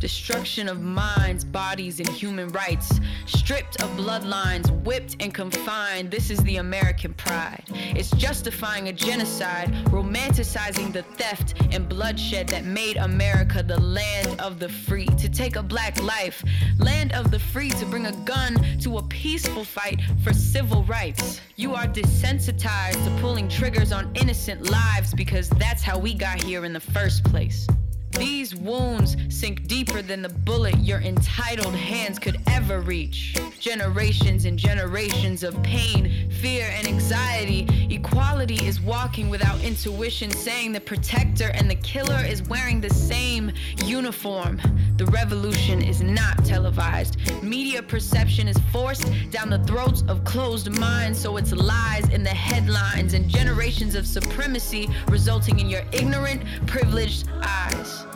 destruction 0.00 0.68
of 0.68 0.80
minds, 0.80 1.44
bodies, 1.44 2.00
and 2.00 2.08
human 2.08 2.48
rights. 2.48 2.98
Stripped 3.26 3.80
of 3.82 3.90
bloodlines, 3.90 4.68
whipped 4.82 5.16
and 5.20 5.32
confined. 5.32 6.10
This 6.10 6.30
is 6.30 6.42
the 6.44 6.56
American 6.56 7.12
pride. 7.14 7.62
It's 7.70 8.10
justifying 8.12 8.88
a 8.88 8.92
genocide, 8.92 9.72
romanticizing 9.86 10.92
the 10.92 11.02
theft 11.02 11.54
and 11.70 11.88
bloodshed 11.88 12.48
that 12.48 12.64
made 12.64 12.96
America 12.96 13.62
the 13.62 13.78
land 13.80 14.40
of 14.40 14.58
the 14.58 14.68
free. 14.68 15.06
To 15.06 15.28
take 15.28 15.56
a 15.56 15.62
black 15.62 16.02
life, 16.02 16.42
land 16.78 17.12
of 17.12 17.30
the 17.30 17.38
free, 17.38 17.70
to 17.70 17.86
bring 17.86 18.06
a 18.06 18.16
gun 18.24 18.56
to 18.80 18.98
a 18.98 19.02
peaceful 19.02 19.64
fight 19.64 20.00
for 20.24 20.32
civil 20.32 20.82
rights. 20.84 21.40
You 21.56 21.74
are 21.74 21.86
desensitized 21.86 23.04
to 23.04 23.20
pulling 23.20 23.48
triggers 23.48 23.92
on 23.92 24.10
innocent 24.14 24.70
lives 24.70 25.12
because 25.12 25.50
that's 25.50 25.82
how 25.82 25.98
we 25.98 26.14
got 26.14 26.42
here 26.42 26.64
in 26.64 26.72
the 26.72 26.80
first 26.80 27.22
place. 27.24 27.66
These 28.12 28.54
wounds 28.54 29.16
sink 29.28 29.66
deeper 29.66 30.02
than 30.02 30.22
the 30.22 30.28
bullet 30.28 30.76
your 30.78 31.00
entitled 31.00 31.74
hands 31.74 32.18
could 32.18 32.38
ever 32.48 32.80
reach. 32.80 33.36
Generations 33.58 34.44
and 34.44 34.58
generations 34.58 35.42
of 35.42 35.60
pain, 35.62 36.29
fear, 36.40 36.72
and 36.74 36.86
anxiety. 36.86 37.66
Equality 37.90 38.66
is 38.66 38.80
walking 38.80 39.28
without 39.28 39.62
intuition, 39.62 40.30
saying 40.30 40.72
the 40.72 40.80
protector 40.80 41.50
and 41.54 41.70
the 41.70 41.74
killer 41.76 42.24
is 42.26 42.42
wearing 42.48 42.80
the 42.80 42.88
same 42.88 43.52
uniform. 43.84 44.58
The 44.96 45.04
revolution 45.06 45.82
is 45.82 46.00
not 46.00 46.42
televised. 46.44 47.18
Media 47.42 47.82
perception 47.82 48.48
is 48.48 48.56
forced 48.72 49.06
down 49.30 49.50
the 49.50 49.62
throats 49.64 50.02
of 50.08 50.24
closed 50.24 50.70
minds, 50.70 51.20
so 51.20 51.36
it's 51.36 51.52
lies 51.52 52.08
in 52.08 52.22
the 52.22 52.30
headlines 52.30 53.12
and 53.12 53.28
generations 53.28 53.94
of 53.94 54.06
supremacy 54.06 54.88
resulting 55.08 55.58
in 55.58 55.68
your 55.68 55.82
ignorant, 55.92 56.42
privileged 56.66 57.28
eyes. 57.42 58.06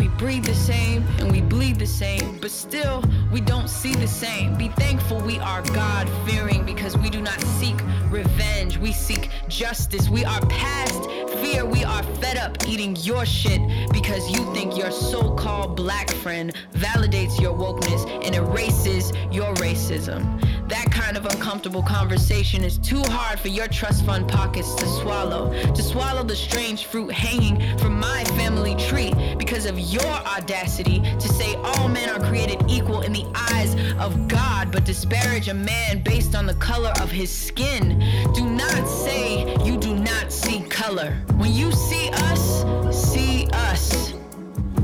We 0.00 0.08
breathe 0.08 0.46
the 0.46 0.54
same 0.54 1.04
and 1.18 1.30
we 1.30 1.42
bleed 1.42 1.78
the 1.78 1.86
same, 1.86 2.38
but 2.38 2.50
still 2.50 3.04
we 3.30 3.42
don't 3.42 3.68
see 3.68 3.94
the 3.94 4.08
same. 4.08 4.56
Be 4.56 4.68
thankful 4.68 5.20
we 5.20 5.38
are 5.40 5.60
God 5.74 6.08
fearing 6.26 6.64
because 6.64 6.96
we 6.96 7.10
do 7.10 7.20
not 7.20 7.38
seek 7.38 7.76
revenge, 8.08 8.78
we 8.78 8.92
seek 8.92 9.28
justice. 9.48 10.08
We 10.08 10.24
are 10.24 10.40
past 10.46 11.04
fear, 11.42 11.66
we 11.66 11.84
are 11.84 12.02
fed 12.02 12.38
up 12.38 12.66
eating 12.66 12.96
your 13.00 13.26
shit 13.26 13.60
because 13.92 14.30
you 14.30 14.42
think 14.54 14.74
your 14.74 14.90
so 14.90 15.34
called 15.34 15.76
black 15.76 16.08
friend 16.08 16.54
validates 16.72 17.38
your 17.38 17.52
wokeness 17.54 18.08
and 18.24 18.34
erases 18.34 19.12
your 19.30 19.52
racism. 19.56 20.40
That 20.70 20.92
kind 20.92 21.16
of 21.16 21.26
uncomfortable 21.26 21.82
conversation 21.82 22.62
is 22.62 22.78
too 22.78 23.02
hard 23.08 23.40
for 23.40 23.48
your 23.48 23.66
trust 23.66 24.06
fund 24.06 24.28
pockets 24.28 24.72
to 24.76 24.86
swallow. 24.86 25.52
To 25.74 25.82
swallow 25.82 26.22
the 26.22 26.36
strange 26.36 26.86
fruit 26.86 27.10
hanging 27.10 27.76
from 27.78 27.98
my 27.98 28.22
family 28.36 28.76
tree 28.76 29.12
because 29.36 29.66
of 29.66 29.80
your 29.80 30.04
audacity 30.04 31.00
to 31.00 31.28
say 31.28 31.56
all 31.56 31.88
men 31.88 32.08
are 32.08 32.20
created 32.20 32.62
equal 32.68 33.00
in 33.00 33.12
the 33.12 33.26
eyes 33.34 33.74
of 33.98 34.28
God, 34.28 34.70
but 34.70 34.84
disparage 34.84 35.48
a 35.48 35.54
man 35.54 36.04
based 36.04 36.36
on 36.36 36.46
the 36.46 36.54
color 36.54 36.92
of 37.00 37.10
his 37.10 37.30
skin. 37.30 37.98
Do 38.32 38.48
not 38.48 38.86
say 38.86 39.52
you 39.64 39.76
do 39.76 39.96
not 39.96 40.32
see 40.32 40.60
color. 40.60 41.16
When 41.34 41.52
you 41.52 41.72
see 41.72 42.10
us, 42.12 42.64
see 42.94 43.48
us. 43.52 44.14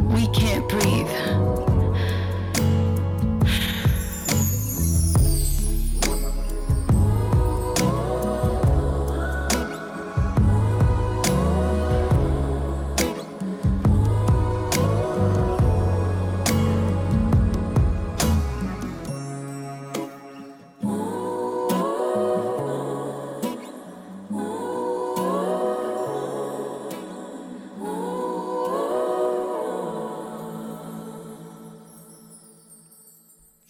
We 0.09 0.27
can't 0.29 0.69
breathe. 0.69 1.46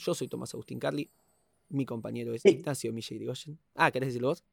Yo 0.07 0.15
soy 0.15 0.29
Tomás 0.29 0.55
Agustín 0.55 0.79
Carli. 0.79 1.11
Mi 1.69 1.85
compañero 1.85 2.33
es 2.33 2.43
Sí. 2.43 2.51
Ignacio 2.51 2.95
Irigoyen. 2.97 3.59
Ah, 3.75 3.91
¿querés 3.91 4.11
decirlo 4.11 4.29
vos? 4.29 4.45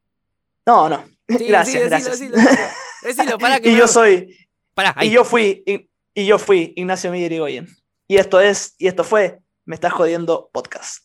No, 0.66 0.88
no. 0.88 1.04
Sí, 1.28 1.44
gracias, 1.48 1.82
sí, 1.84 1.88
gracias. 1.88 2.18
decilo, 2.18 2.36
decilo. 2.36 2.58
Decilo, 3.04 3.38
pará 3.38 3.60
que 3.60 3.68
y 3.68 3.72
me- 3.74 3.78
yo 3.78 3.86
soy, 3.86 4.34
Pará, 4.74 4.94
ahí. 4.96 5.08
y 5.08 5.12
yo 5.12 5.24
fui, 5.24 5.62
y, 5.66 5.88
y 6.14 6.26
yo 6.26 6.38
fui 6.38 6.72
Ignacio 6.74 7.12
Miguel 7.12 7.30
Irigoyen. 7.32 7.68
Y 8.08 8.16
esto 8.16 8.40
es, 8.40 8.74
y 8.78 8.88
esto 8.88 9.04
fue, 9.04 9.38
Me 9.66 9.74
estás 9.76 9.92
jodiendo 9.92 10.50
podcast. 10.52 11.04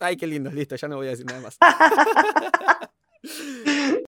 Ay, 0.00 0.16
qué 0.16 0.26
lindo, 0.26 0.50
listo, 0.50 0.74
ya 0.76 0.88
no 0.88 0.96
voy 0.96 1.06
a 1.06 1.10
decir 1.10 1.26
nada 1.26 1.40
más. 1.42 1.58